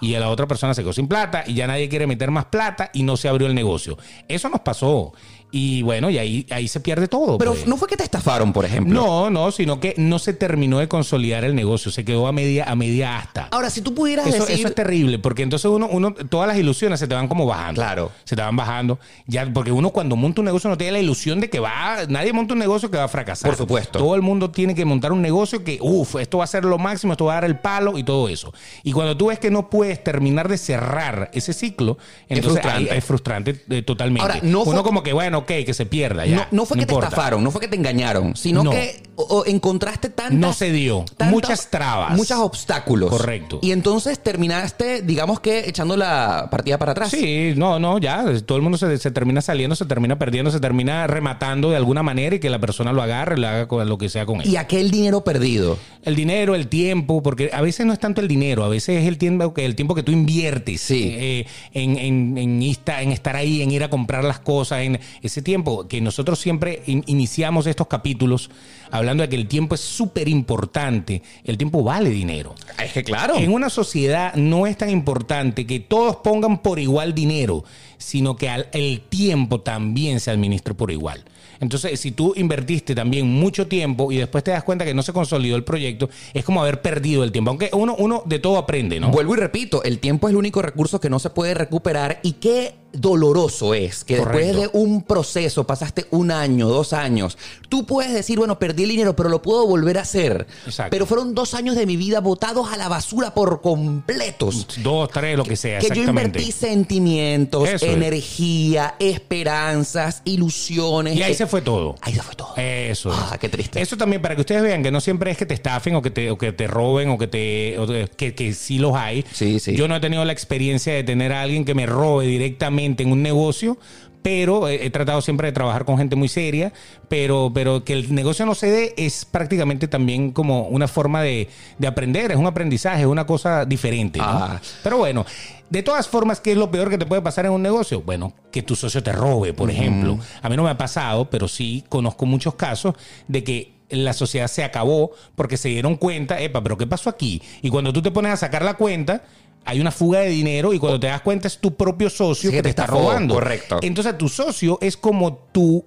Y 0.00 0.16
a 0.16 0.20
la 0.20 0.30
otra 0.30 0.48
persona 0.48 0.74
se 0.74 0.82
quedó 0.82 0.92
sin 0.92 1.06
plata 1.06 1.44
y 1.46 1.54
ya 1.54 1.68
nadie 1.68 1.88
quiere 1.88 2.08
meter 2.08 2.32
más 2.32 2.46
plata 2.46 2.90
y 2.92 3.04
no 3.04 3.16
se 3.16 3.28
abrió 3.28 3.46
el 3.46 3.54
negocio. 3.54 3.96
Eso 4.26 4.48
nos 4.48 4.60
pasó. 4.60 5.12
Y 5.54 5.82
bueno, 5.82 6.08
y 6.08 6.16
ahí, 6.16 6.46
ahí 6.50 6.66
se 6.66 6.80
pierde 6.80 7.08
todo. 7.08 7.36
Pero 7.36 7.52
pues. 7.52 7.66
no 7.66 7.76
fue 7.76 7.86
que 7.86 7.96
te 7.96 8.02
estafaron, 8.04 8.54
por 8.54 8.64
ejemplo. 8.64 8.94
No, 8.94 9.28
no, 9.28 9.52
sino 9.52 9.78
que 9.80 9.94
no 9.98 10.18
se 10.18 10.32
terminó 10.32 10.78
de 10.78 10.88
consolidar 10.88 11.44
el 11.44 11.54
negocio, 11.54 11.92
se 11.92 12.06
quedó 12.06 12.26
a 12.26 12.32
media, 12.32 12.64
a 12.64 12.74
media 12.74 13.18
asta. 13.18 13.48
Ahora, 13.50 13.68
si 13.68 13.82
tú 13.82 13.94
pudieras 13.94 14.26
Eso, 14.26 14.46
decir... 14.46 14.58
eso 14.58 14.68
es 14.68 14.74
terrible, 14.74 15.18
porque 15.18 15.42
entonces 15.42 15.70
uno, 15.70 15.88
uno, 15.90 16.14
todas 16.14 16.48
las 16.48 16.56
ilusiones 16.56 16.98
se 17.00 17.06
te 17.06 17.14
van 17.14 17.28
como 17.28 17.44
bajando. 17.44 17.82
Claro. 17.82 18.10
Se 18.24 18.34
te 18.34 18.40
van 18.40 18.56
bajando. 18.56 18.98
Ya, 19.26 19.46
porque 19.52 19.72
uno 19.72 19.90
cuando 19.90 20.16
monta 20.16 20.40
un 20.40 20.46
negocio 20.46 20.70
no 20.70 20.78
tiene 20.78 20.92
la 20.92 21.00
ilusión 21.00 21.38
de 21.38 21.50
que 21.50 21.60
va, 21.60 21.98
nadie 22.08 22.32
monta 22.32 22.54
un 22.54 22.58
negocio 22.58 22.90
que 22.90 22.96
va 22.96 23.04
a 23.04 23.08
fracasar. 23.08 23.50
Por 23.50 23.58
supuesto. 23.58 23.98
Todo 23.98 24.14
el 24.14 24.22
mundo 24.22 24.50
tiene 24.50 24.74
que 24.74 24.86
montar 24.86 25.12
un 25.12 25.20
negocio 25.20 25.62
que, 25.62 25.76
uff, 25.82 26.16
esto 26.16 26.38
va 26.38 26.44
a 26.44 26.46
ser 26.46 26.64
lo 26.64 26.78
máximo, 26.78 27.12
esto 27.12 27.26
va 27.26 27.32
a 27.32 27.34
dar 27.36 27.44
el 27.44 27.58
palo 27.58 27.98
y 27.98 28.04
todo 28.04 28.30
eso. 28.30 28.54
Y 28.84 28.92
cuando 28.92 29.18
tú 29.18 29.26
ves 29.26 29.38
que 29.38 29.50
no 29.50 29.68
puedes 29.68 30.02
terminar 30.02 30.48
de 30.48 30.56
cerrar 30.56 31.30
ese 31.34 31.52
ciclo, 31.52 31.98
entonces 32.30 32.62
frustrante. 32.62 32.90
ahí 32.90 32.98
es 32.98 33.04
frustrante 33.04 33.62
eh, 33.68 33.82
totalmente. 33.82 34.22
Ahora, 34.22 34.40
no 34.42 34.64
fue- 34.64 34.72
Uno 34.72 34.82
como 34.82 35.02
que, 35.02 35.12
bueno, 35.12 35.41
ok, 35.42 35.64
que 35.66 35.74
se 35.74 35.86
pierda 35.86 36.26
ya. 36.26 36.36
no, 36.50 36.62
no 36.62 36.66
fue 36.66 36.78
que 36.78 36.86
te 36.86 36.94
estafaron, 36.94 37.44
no 37.44 37.50
fue 37.50 37.60
que 37.60 37.68
te 37.68 37.76
engañaron, 37.76 38.34
sino 38.36 38.64
No. 38.64 38.70
que 38.70 39.02
o- 39.14 39.44
encontraste 39.46 40.08
tantas... 40.08 40.38
No 40.38 40.52
se 40.52 40.72
dio. 40.72 41.04
Muchas 41.26 41.68
trabas. 41.70 42.16
Muchos 42.16 42.38
obstáculos. 42.38 43.10
Correcto. 43.10 43.58
Y 43.62 43.72
entonces 43.72 44.18
terminaste, 44.22 45.02
digamos 45.02 45.38
que, 45.40 45.68
echando 45.68 45.96
la 45.96 46.48
partida 46.50 46.78
para 46.78 46.92
atrás. 46.92 47.10
Sí, 47.10 47.52
no, 47.56 47.78
no, 47.78 47.98
ya. 47.98 48.24
Todo 48.44 48.56
el 48.56 48.62
mundo 48.62 48.78
se, 48.78 48.98
se 48.98 49.10
termina 49.10 49.40
saliendo, 49.42 49.76
se 49.76 49.84
termina 49.84 50.18
perdiendo, 50.18 50.50
se 50.50 50.60
termina 50.60 51.06
rematando 51.06 51.70
de 51.70 51.76
alguna 51.76 52.02
manera 52.02 52.36
y 52.36 52.40
que 52.40 52.50
la 52.50 52.58
persona 52.58 52.92
lo 52.92 53.02
agarre, 53.02 53.36
lo 53.36 53.46
haga 53.48 53.68
con 53.68 53.86
lo 53.88 53.98
que 53.98 54.08
sea 54.08 54.26
con 54.26 54.40
él. 54.40 54.48
Y 54.48 54.56
aquel 54.56 54.90
dinero 54.90 55.22
perdido. 55.24 55.78
El 56.02 56.16
dinero, 56.16 56.54
el 56.54 56.68
tiempo, 56.68 57.22
porque 57.22 57.50
a 57.52 57.60
veces 57.60 57.86
no 57.86 57.92
es 57.92 57.98
tanto 57.98 58.20
el 58.20 58.28
dinero, 58.28 58.64
a 58.64 58.68
veces 58.68 59.02
es 59.02 59.08
el 59.08 59.18
tiempo 59.18 59.52
que, 59.54 59.64
el 59.64 59.76
tiempo 59.76 59.94
que 59.94 60.02
tú 60.02 60.10
inviertes 60.12 60.80
Sí. 60.80 61.14
eh, 61.16 61.46
en, 61.74 61.98
en, 61.98 62.38
en, 62.38 62.62
en 62.62 63.12
estar 63.12 63.36
ahí, 63.36 63.62
en 63.62 63.70
ir 63.70 63.84
a 63.84 63.90
comprar 63.90 64.24
las 64.24 64.38
cosas, 64.40 64.80
en 64.82 64.98
ese 65.32 65.42
tiempo 65.42 65.88
que 65.88 66.00
nosotros 66.02 66.38
siempre 66.38 66.82
in- 66.86 67.02
iniciamos 67.06 67.66
estos 67.66 67.86
capítulos 67.86 68.50
hablando 68.90 69.22
de 69.22 69.28
que 69.30 69.36
el 69.36 69.48
tiempo 69.48 69.74
es 69.74 69.80
súper 69.80 70.28
importante, 70.28 71.22
el 71.44 71.56
tiempo 71.56 71.82
vale 71.82 72.10
dinero. 72.10 72.54
Es 72.82 72.92
que 72.92 73.02
claro. 73.02 73.36
En 73.36 73.50
una 73.52 73.70
sociedad 73.70 74.34
no 74.34 74.66
es 74.66 74.76
tan 74.76 74.90
importante 74.90 75.66
que 75.66 75.80
todos 75.80 76.16
pongan 76.16 76.58
por 76.58 76.78
igual 76.78 77.14
dinero, 77.14 77.64
sino 78.02 78.36
que 78.36 78.48
al- 78.48 78.68
el 78.72 79.00
tiempo 79.08 79.60
también 79.60 80.20
se 80.20 80.30
administre 80.30 80.74
por 80.74 80.90
igual. 80.90 81.24
Entonces, 81.60 82.00
si 82.00 82.10
tú 82.10 82.32
invertiste 82.36 82.92
también 82.94 83.28
mucho 83.32 83.68
tiempo 83.68 84.10
y 84.10 84.16
después 84.16 84.42
te 84.42 84.50
das 84.50 84.64
cuenta 84.64 84.84
que 84.84 84.94
no 84.94 85.02
se 85.04 85.12
consolidó 85.12 85.54
el 85.54 85.62
proyecto, 85.62 86.10
es 86.34 86.44
como 86.44 86.60
haber 86.60 86.82
perdido 86.82 87.22
el 87.22 87.30
tiempo. 87.30 87.50
Aunque 87.50 87.70
uno, 87.72 87.94
uno 87.98 88.22
de 88.26 88.40
todo 88.40 88.58
aprende, 88.58 88.98
¿no? 88.98 89.10
Vuelvo 89.10 89.34
y 89.34 89.38
repito, 89.38 89.82
el 89.84 90.00
tiempo 90.00 90.26
es 90.26 90.32
el 90.32 90.38
único 90.38 90.60
recurso 90.60 91.00
que 91.00 91.08
no 91.08 91.20
se 91.20 91.30
puede 91.30 91.54
recuperar 91.54 92.18
y 92.24 92.32
qué 92.32 92.74
doloroso 92.92 93.72
es 93.72 94.04
que 94.04 94.18
Correcto. 94.18 94.38
después 94.38 94.56
de 94.72 94.78
un 94.78 95.02
proceso, 95.02 95.66
pasaste 95.66 96.04
un 96.10 96.30
año, 96.30 96.68
dos 96.68 96.92
años, 96.92 97.38
tú 97.70 97.86
puedes 97.86 98.12
decir, 98.12 98.38
bueno, 98.38 98.58
perdí 98.58 98.82
el 98.82 98.90
dinero, 98.90 99.16
pero 99.16 99.28
lo 99.30 99.40
puedo 99.40 99.66
volver 99.66 99.96
a 99.98 100.02
hacer. 100.02 100.46
Exacto. 100.66 100.90
Pero 100.90 101.06
fueron 101.06 101.34
dos 101.34 101.54
años 101.54 101.74
de 101.74 101.86
mi 101.86 101.96
vida 101.96 102.20
botados 102.20 102.70
a 102.70 102.76
la 102.76 102.88
basura 102.88 103.32
por 103.32 103.62
completos. 103.62 104.66
Dos, 104.82 105.08
tres, 105.10 105.38
lo 105.38 105.44
que 105.44 105.56
sea, 105.56 105.78
Que 105.78 105.88
yo 105.94 106.02
invertí 106.02 106.52
sentimientos, 106.52 107.66
Eso 107.68 107.86
es. 107.86 107.91
Energía, 107.92 108.94
esperanzas, 108.98 110.22
ilusiones. 110.24 111.16
Y 111.16 111.22
ahí 111.22 111.32
Eh, 111.32 111.34
se 111.34 111.46
fue 111.46 111.62
todo. 111.62 111.96
Ahí 112.00 112.14
se 112.14 112.22
fue 112.22 112.34
todo. 112.34 112.54
Eso 112.56 113.10
es. 113.12 113.18
Ah, 113.18 113.38
qué 113.40 113.48
triste. 113.48 113.80
Eso 113.80 113.96
también 113.96 114.20
para 114.22 114.34
que 114.34 114.40
ustedes 114.42 114.62
vean 114.62 114.82
que 114.82 114.90
no 114.90 115.00
siempre 115.00 115.30
es 115.30 115.38
que 115.38 115.46
te 115.46 115.54
estafen 115.54 115.94
o 115.94 116.02
que 116.02 116.10
te, 116.10 116.30
o 116.30 116.38
que 116.38 116.52
te 116.52 116.66
roben 116.66 117.10
o 117.10 117.18
que 117.18 117.26
te 117.26 117.78
o 117.78 117.86
que, 118.16 118.34
que 118.34 118.52
sí 118.54 118.78
los 118.78 118.94
hay. 118.94 119.24
Sí, 119.32 119.58
sí. 119.60 119.74
Yo 119.74 119.88
no 119.88 119.96
he 119.96 120.00
tenido 120.00 120.24
la 120.24 120.32
experiencia 120.32 120.92
de 120.92 121.04
tener 121.04 121.32
a 121.32 121.42
alguien 121.42 121.64
que 121.64 121.74
me 121.74 121.86
robe 121.86 122.26
directamente 122.26 123.02
en 123.02 123.12
un 123.12 123.22
negocio. 123.22 123.78
Pero 124.22 124.68
he, 124.68 124.86
he 124.86 124.90
tratado 124.90 125.20
siempre 125.20 125.48
de 125.48 125.52
trabajar 125.52 125.84
con 125.84 125.98
gente 125.98 126.14
muy 126.14 126.28
seria, 126.28 126.72
pero, 127.08 127.50
pero 127.52 127.82
que 127.82 127.92
el 127.92 128.14
negocio 128.14 128.46
no 128.46 128.54
se 128.54 128.70
dé 128.70 128.94
es 128.96 129.24
prácticamente 129.24 129.88
también 129.88 130.30
como 130.30 130.68
una 130.68 130.86
forma 130.86 131.22
de, 131.22 131.48
de 131.78 131.86
aprender, 131.88 132.30
es 132.30 132.36
un 132.36 132.46
aprendizaje, 132.46 133.00
es 133.00 133.08
una 133.08 133.26
cosa 133.26 133.64
diferente. 133.64 134.20
¿no? 134.20 134.24
Ah. 134.28 134.60
Pero 134.84 134.98
bueno, 134.98 135.26
de 135.72 135.82
todas 135.82 136.06
formas, 136.06 136.38
¿qué 136.40 136.52
es 136.52 136.58
lo 136.58 136.70
peor 136.70 136.90
que 136.90 136.98
te 136.98 137.06
puede 137.06 137.22
pasar 137.22 137.46
en 137.46 137.52
un 137.52 137.62
negocio? 137.62 138.02
Bueno, 138.02 138.34
que 138.50 138.62
tu 138.62 138.76
socio 138.76 139.02
te 139.02 139.10
robe, 139.10 139.54
por 139.54 139.70
ejemplo. 139.70 140.18
A 140.42 140.48
mí 140.50 140.56
no 140.56 140.64
me 140.64 140.70
ha 140.70 140.76
pasado, 140.76 141.30
pero 141.30 141.48
sí 141.48 141.82
conozco 141.88 142.26
muchos 142.26 142.54
casos 142.56 142.94
de 143.26 143.42
que 143.42 143.72
la 143.88 144.12
sociedad 144.12 144.48
se 144.48 144.64
acabó 144.64 145.12
porque 145.34 145.56
se 145.56 145.70
dieron 145.70 145.96
cuenta, 145.96 146.38
epa, 146.40 146.62
pero 146.62 146.76
¿qué 146.76 146.86
pasó 146.86 147.08
aquí? 147.08 147.40
Y 147.62 147.70
cuando 147.70 147.90
tú 147.92 148.02
te 148.02 148.10
pones 148.10 148.32
a 148.32 148.36
sacar 148.36 148.62
la 148.62 148.74
cuenta, 148.74 149.24
hay 149.64 149.80
una 149.80 149.90
fuga 149.92 150.20
de 150.20 150.28
dinero 150.28 150.74
y 150.74 150.78
cuando 150.78 151.00
te 151.00 151.06
das 151.06 151.22
cuenta 151.22 151.48
es 151.48 151.56
tu 151.58 151.74
propio 151.74 152.10
socio 152.10 152.50
Sí, 152.50 152.56
que 152.56 152.62
te 152.62 152.64
te 152.64 152.68
está 152.70 152.86
robando. 152.86 153.32
correcto. 153.34 153.78
Entonces 153.80 154.18
tu 154.18 154.28
socio 154.28 154.76
es 154.82 154.96
como 154.98 155.34
tu 155.52 155.84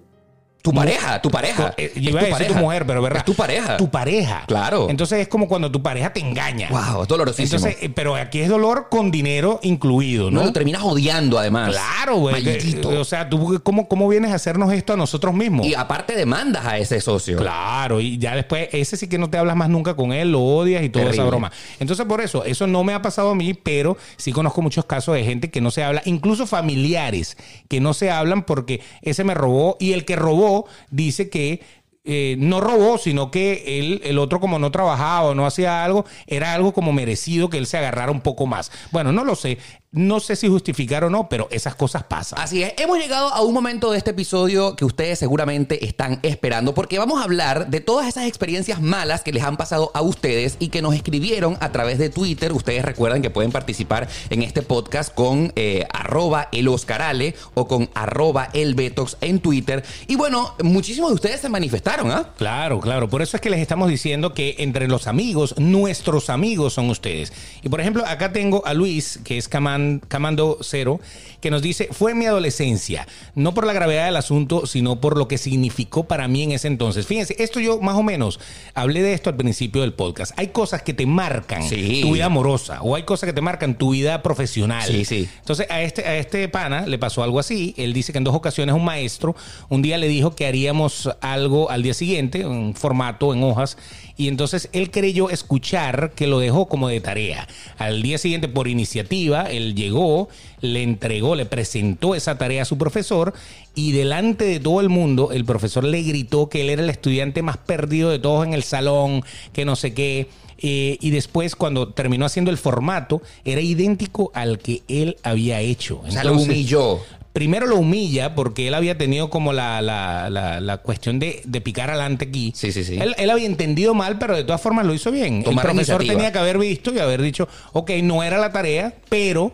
Tu 0.72 0.74
pareja, 0.74 1.22
tu 1.22 1.30
pareja. 1.30 1.74
Eh, 1.78 1.92
Es 1.96 2.02
iba 2.02 2.20
a 2.20 2.24
tu 2.24 2.30
decir 2.30 2.48
tu 2.48 2.54
pareja. 2.54 2.60
mujer, 2.62 2.86
pero 2.88 3.02
verdad. 3.02 3.20
Es 3.20 3.26
tu 3.26 3.34
pareja. 3.36 3.78
Tu 3.78 3.90
pareja. 3.90 4.44
Claro. 4.48 4.88
Entonces 4.90 5.20
es 5.20 5.28
como 5.28 5.48
cuando 5.48 5.72
tu 5.72 5.82
pareja 5.82 6.12
te 6.12 6.20
engaña. 6.20 6.70
Wow, 6.70 7.04
es 7.04 7.08
dolorosísimo. 7.08 7.58
Entonces, 7.58 7.84
eh, 7.84 7.90
pero 7.94 8.16
aquí 8.16 8.40
es 8.42 8.50
dolor 8.50 8.88
con 8.90 9.12
dinero 9.12 9.60
incluido, 9.64 10.32
no 10.32 10.40
¿no? 10.40 10.46
lo 10.48 10.54
terminas 10.54 10.82
odiando 10.84 11.38
además. 11.40 11.70
Claro, 11.70 12.18
güey. 12.18 12.44
Maldito. 12.44 12.90
O 12.90 13.04
sea, 13.06 13.30
tú, 13.30 13.60
¿cómo, 13.64 13.88
¿cómo 13.88 14.08
vienes 14.08 14.32
a 14.32 14.36
hacernos 14.36 14.72
esto 14.74 14.94
a 14.94 14.98
nosotros 14.98 15.34
mismos? 15.34 15.66
Y 15.68 15.74
aparte 15.76 16.16
demandas 16.16 16.66
a 16.66 16.78
ese 16.78 17.00
socio. 17.02 17.38
Claro, 17.38 18.00
y 18.02 18.18
ya 18.18 18.36
después, 18.36 18.70
ese 18.72 18.98
sí 18.98 19.08
que 19.08 19.18
no 19.18 19.30
te 19.30 19.38
hablas 19.38 19.56
más 19.56 19.70
nunca 19.70 19.96
con 19.96 20.14
él, 20.14 20.32
lo 20.32 20.42
odias 20.42 20.84
y 20.84 20.90
toda 20.90 21.10
esa 21.12 21.24
broma. 21.26 21.52
Entonces, 21.80 22.06
por 22.06 22.22
eso, 22.22 22.44
eso 22.46 22.68
no 22.68 22.84
me 22.84 22.94
ha 22.94 23.02
pasado 23.02 23.32
a 23.32 23.36
mí, 23.36 23.54
pero 23.54 23.98
sí 24.18 24.32
conozco 24.32 24.62
muchos 24.62 24.86
casos 24.86 25.16
de 25.16 25.24
gente 25.24 25.50
que 25.52 25.62
no 25.62 25.72
se 25.72 25.84
habla, 25.84 26.02
incluso 26.06 26.48
familiares 26.48 27.38
que 27.68 27.80
no 27.80 27.94
se 27.94 28.10
hablan 28.12 28.44
porque 28.44 28.82
ese 29.02 29.24
me 29.24 29.34
robó 29.34 29.78
y 29.80 29.94
el 29.94 30.06
que 30.06 30.16
robó 30.16 30.55
dice 30.90 31.30
que 31.30 31.62
eh, 32.08 32.36
no 32.38 32.62
robó, 32.62 33.00
sino 33.00 33.32
que 33.32 33.80
él, 33.80 34.00
el 34.04 34.20
otro 34.20 34.40
como 34.40 34.60
no 34.60 34.70
trabajaba 34.70 35.30
o 35.30 35.34
no 35.34 35.48
hacía 35.48 35.84
algo, 35.84 36.06
era 36.28 36.54
algo 36.54 36.72
como 36.72 36.94
merecido 36.94 37.50
que 37.50 37.58
él 37.58 37.66
se 37.66 37.78
agarrara 37.78 38.12
un 38.12 38.22
poco 38.22 38.46
más. 38.46 38.72
Bueno, 38.92 39.12
no 39.12 39.24
lo 39.24 39.36
sé, 39.36 39.58
no 39.96 40.20
sé 40.20 40.36
si 40.36 40.48
justificar 40.48 41.04
o 41.04 41.10
no, 41.10 41.30
pero 41.30 41.48
esas 41.52 41.76
cosas 41.76 42.04
pasan. 42.04 42.40
Así 42.40 42.62
es, 42.62 42.74
hemos 42.78 43.00
llegado 43.00 43.30
a 43.30 43.42
un 43.42 43.54
momento 43.54 43.92
de 43.92 43.98
este 43.98 44.12
episodio 44.12 44.76
que 44.76 44.86
ustedes 44.86 45.18
seguramente 45.20 45.86
están 45.86 46.20
esperando 46.22 46.74
porque 46.74 47.00
vamos 47.00 47.20
a 47.22 47.24
hablar 47.24 47.70
de 47.70 47.80
todas 47.80 48.08
esas 48.08 48.28
experiencias 48.28 48.82
malas 48.82 49.22
que 49.22 49.32
les 49.32 49.44
han 49.44 49.58
pasado 49.58 49.92
a 49.94 50.02
ustedes 50.02 50.58
y 50.60 50.68
que 50.68 50.82
nos 50.82 50.94
escribieron 50.94 51.58
a 51.62 51.72
través 51.72 51.98
de 51.98 52.10
Twitter. 52.10 52.52
Ustedes 52.52 52.84
recuerdan 52.84 53.22
que 53.22 53.30
pueden 53.30 53.52
participar 53.52 54.08
en 54.30 54.44
este 54.44 54.62
podcast 54.62 55.14
con 55.14 55.54
eh, 55.56 55.88
arroba 55.92 56.50
el 56.52 56.68
Oscarale 56.68 57.36
o 57.54 57.68
con 57.68 57.90
arroba 57.94 58.50
el 58.54 58.76
Betox 58.76 59.18
en 59.22 59.40
Twitter. 59.40 59.84
Y 60.08 60.16
bueno, 60.16 60.54
muchísimos 60.62 61.10
de 61.12 61.16
ustedes 61.16 61.40
se 61.40 61.50
manifestaron, 61.50 62.12
¿ah? 62.12 62.34
Claro, 62.38 62.80
claro. 62.82 63.10
Por 63.10 63.22
eso 63.22 63.38
es 63.38 63.42
que 63.42 63.50
les 63.50 63.62
estamos 63.62 63.90
diciendo 63.90 64.34
que 64.34 64.56
entre 64.60 64.88
los 64.88 65.08
amigos, 65.08 65.56
nuestros 65.58 66.30
amigos 66.30 66.74
son 66.74 66.90
ustedes. 66.90 67.32
Y 67.64 67.70
por 67.70 67.80
ejemplo, 67.80 68.06
acá 68.06 68.34
tengo 68.34 68.66
a 68.66 68.74
Luis, 68.74 69.20
que 69.24 69.38
es 69.38 69.48
Caman- 69.86 70.02
Camando 70.26 70.58
Cero, 70.62 71.00
que 71.42 71.52
nos 71.52 71.62
dice, 71.62 71.90
fue 71.92 72.12
en 72.14 72.18
mi 72.18 72.26
adolescencia, 72.26 73.08
no 73.36 73.54
por 73.54 73.68
la 73.68 73.74
gravedad 73.74 74.06
del 74.06 74.16
asunto, 74.16 74.66
sino 74.66 75.00
por 75.00 75.18
lo 75.18 75.28
que 75.28 75.38
significó 75.38 76.06
para 76.06 76.28
mí 76.28 76.42
en 76.44 76.52
ese 76.54 76.68
entonces. 76.68 77.06
Fíjense, 77.06 77.36
esto 77.38 77.60
yo 77.60 77.80
más 77.80 77.96
o 77.96 78.02
menos 78.04 78.40
hablé 78.74 79.02
de 79.04 79.14
esto 79.14 79.30
al 79.30 79.36
principio 79.36 79.82
del 79.82 79.94
podcast. 79.94 80.32
Hay 80.38 80.48
cosas 80.48 80.82
que 80.82 80.94
te 80.94 81.06
marcan 81.06 81.64
Sí. 81.64 82.00
tu 82.02 82.14
vida 82.14 82.26
amorosa 82.26 82.82
o 82.82 82.96
hay 82.96 83.04
cosas 83.04 83.28
que 83.28 83.34
te 83.34 83.42
marcan 83.42 83.78
tu 83.78 83.92
vida 83.92 84.24
profesional. 84.24 84.88
Sí, 84.88 85.06
sí. 85.06 85.30
Entonces 85.40 85.68
a 85.70 85.82
este, 85.82 86.06
a 86.06 86.16
este 86.18 86.48
pana 86.50 86.86
le 86.88 86.98
pasó 86.98 87.22
algo 87.24 87.40
así. 87.40 87.74
Él 87.78 87.94
dice 87.94 88.12
que 88.12 88.18
en 88.18 88.24
dos 88.24 88.34
ocasiones 88.36 88.74
un 88.74 88.84
maestro 88.86 89.36
un 89.70 89.82
día 89.82 89.98
le 89.98 90.08
dijo 90.08 90.36
que 90.36 90.46
haríamos 90.48 91.10
algo 91.22 91.70
al 91.70 91.84
día 91.84 91.94
siguiente, 91.94 92.46
un 92.46 92.74
formato 92.76 93.34
en 93.34 93.44
hojas, 93.44 93.78
y 94.18 94.28
entonces 94.28 94.70
él 94.72 94.92
creyó 94.92 95.30
escuchar 95.30 96.12
que 96.16 96.28
lo 96.28 96.40
dejó 96.40 96.68
como 96.68 96.88
de 96.88 97.02
tarea. 97.02 97.48
Al 97.78 98.02
día 98.02 98.18
siguiente, 98.18 98.48
por 98.48 98.68
iniciativa, 98.68 99.44
él 99.44 99.76
llegó, 99.76 100.30
le 100.62 100.84
entregó, 100.84 101.36
le 101.36 101.46
presentó 101.46 102.16
esa 102.16 102.38
tarea 102.38 102.62
a 102.62 102.66
su 102.66 102.78
profesor 102.78 103.34
y 103.76 103.92
delante 103.92 104.46
de 104.46 104.60
todo 104.60 104.80
el 104.82 104.90
mundo 104.90 105.32
el 105.32 105.46
profesor 105.46 105.84
le 105.84 106.02
gritó 106.02 106.48
que 106.50 106.62
él 106.62 106.70
era 106.70 106.84
el 106.84 106.90
estudiante 106.90 107.42
más 107.42 107.58
perdido 107.58 108.10
de 108.10 108.20
todos 108.20 108.46
en 108.46 108.54
el 108.54 108.64
salón, 108.64 109.24
que 109.52 109.66
no 109.66 109.76
sé 109.76 109.94
qué. 109.94 110.28
Eh, 110.58 110.98
y 111.02 111.10
después, 111.10 111.56
cuando 111.56 111.90
terminó 111.90 112.26
haciendo 112.26 112.50
el 112.50 112.58
formato, 112.58 113.22
era 113.44 113.62
idéntico 113.62 114.32
al 114.34 114.58
que 114.60 114.84
él 114.88 115.18
había 115.24 115.60
hecho. 115.60 116.02
O 116.06 116.10
sea, 116.10 116.24
lo 116.24 116.32
Entonces, 116.32 116.56
humilló. 116.56 117.00
Primero 117.36 117.68
lo 117.68 117.76
humilla 117.76 118.34
porque 118.34 118.70
él 118.70 118.74
había 118.76 118.98
tenido 118.98 119.30
como 119.30 119.52
la, 119.52 119.82
la, 119.82 120.30
la, 120.30 120.62
la 120.62 120.78
cuestión 120.78 121.20
de, 121.20 121.42
de 121.44 121.60
picar 121.60 121.90
adelante 121.90 122.30
aquí. 122.30 122.54
Sí, 122.56 122.72
sí, 122.72 122.86
sí. 122.86 122.98
Él, 122.98 123.14
él 123.18 123.30
había 123.30 123.46
entendido 123.46 123.94
mal, 123.94 124.18
pero 124.18 124.38
de 124.38 124.46
todas 124.46 124.62
formas 124.62 124.86
lo 124.86 124.94
hizo 124.94 125.12
bien. 125.12 125.44
Tomar 125.44 125.66
el 125.66 125.72
profesor 125.74 126.02
tenía 126.06 126.32
que 126.32 126.38
haber 126.38 126.58
visto 126.58 126.94
y 126.94 127.00
haber 127.00 127.22
dicho, 127.22 127.50
ok, 127.74 127.92
no 128.04 128.24
era 128.24 128.38
la 128.38 128.54
tarea, 128.54 128.94
pero 129.10 129.52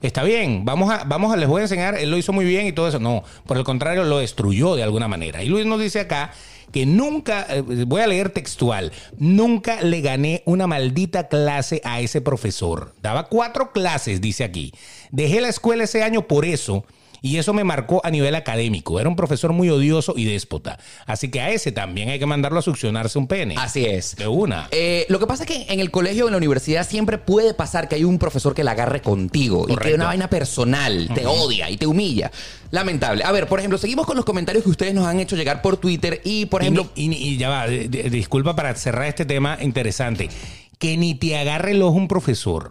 está 0.00 0.22
bien, 0.22 0.64
vamos 0.64 0.92
a, 0.92 1.02
vamos 1.02 1.32
a, 1.32 1.36
les 1.36 1.48
voy 1.48 1.58
a 1.58 1.62
enseñar, 1.64 1.98
él 1.98 2.08
lo 2.08 2.18
hizo 2.18 2.32
muy 2.32 2.44
bien 2.44 2.68
y 2.68 2.72
todo 2.72 2.86
eso. 2.86 3.00
No, 3.00 3.24
por 3.46 3.56
el 3.56 3.64
contrario, 3.64 4.04
lo 4.04 4.18
destruyó 4.18 4.76
de 4.76 4.84
alguna 4.84 5.08
manera. 5.08 5.42
Y 5.42 5.48
Luis 5.48 5.66
nos 5.66 5.80
dice 5.80 5.98
acá 5.98 6.30
que 6.70 6.86
nunca, 6.86 7.48
eh, 7.50 7.62
voy 7.62 8.02
a 8.02 8.06
leer 8.06 8.30
textual, 8.30 8.92
nunca 9.18 9.82
le 9.82 10.02
gané 10.02 10.44
una 10.46 10.68
maldita 10.68 11.26
clase 11.26 11.80
a 11.82 12.00
ese 12.00 12.20
profesor. 12.20 12.94
Daba 13.02 13.24
cuatro 13.24 13.72
clases, 13.72 14.20
dice 14.20 14.44
aquí. 14.44 14.72
Dejé 15.10 15.40
la 15.40 15.48
escuela 15.48 15.82
ese 15.82 16.04
año 16.04 16.28
por 16.28 16.44
eso. 16.44 16.84
Y 17.24 17.38
eso 17.38 17.54
me 17.54 17.64
marcó 17.64 18.02
a 18.04 18.10
nivel 18.10 18.34
académico. 18.34 19.00
Era 19.00 19.08
un 19.08 19.16
profesor 19.16 19.54
muy 19.54 19.70
odioso 19.70 20.12
y 20.14 20.26
déspota. 20.26 20.78
Así 21.06 21.30
que 21.30 21.40
a 21.40 21.48
ese 21.50 21.72
también 21.72 22.10
hay 22.10 22.18
que 22.18 22.26
mandarlo 22.26 22.58
a 22.58 22.62
succionarse 22.62 23.18
un 23.18 23.26
pene. 23.26 23.54
Así 23.56 23.82
es. 23.86 24.14
De 24.16 24.26
una. 24.28 24.68
Eh, 24.72 25.06
lo 25.08 25.18
que 25.18 25.26
pasa 25.26 25.44
es 25.44 25.48
que 25.48 25.72
en 25.72 25.80
el 25.80 25.90
colegio 25.90 26.24
o 26.26 26.28
en 26.28 26.32
la 26.32 26.36
universidad 26.36 26.86
siempre 26.86 27.16
puede 27.16 27.54
pasar 27.54 27.88
que 27.88 27.94
hay 27.94 28.04
un 28.04 28.18
profesor 28.18 28.54
que 28.54 28.62
la 28.62 28.72
agarre 28.72 29.00
contigo 29.00 29.62
y 29.64 29.68
que 29.68 29.74
Correcto. 29.74 29.96
una 29.96 30.04
vaina 30.04 30.28
personal 30.28 31.08
te 31.14 31.24
odia 31.26 31.70
y 31.70 31.78
te 31.78 31.86
humilla. 31.86 32.30
Lamentable. 32.70 33.24
A 33.24 33.32
ver, 33.32 33.46
por 33.48 33.58
ejemplo, 33.58 33.78
seguimos 33.78 34.04
con 34.04 34.16
los 34.16 34.26
comentarios 34.26 34.62
que 34.64 34.70
ustedes 34.70 34.92
nos 34.92 35.06
han 35.06 35.18
hecho 35.18 35.34
llegar 35.34 35.62
por 35.62 35.78
Twitter 35.78 36.20
y, 36.24 36.44
por 36.46 36.60
ejemplo, 36.60 36.90
y- 36.94 37.10
y 37.10 37.38
ya 37.38 37.48
va, 37.48 37.66
disculpa 37.68 38.54
para 38.54 38.74
cerrar 38.74 39.06
este 39.06 39.24
tema 39.24 39.56
interesante. 39.62 40.28
Que 40.84 40.98
ni 40.98 41.14
te 41.14 41.38
agarre 41.38 41.70
el 41.70 41.80
ojo 41.80 41.96
un 41.96 42.08
profesor 42.08 42.68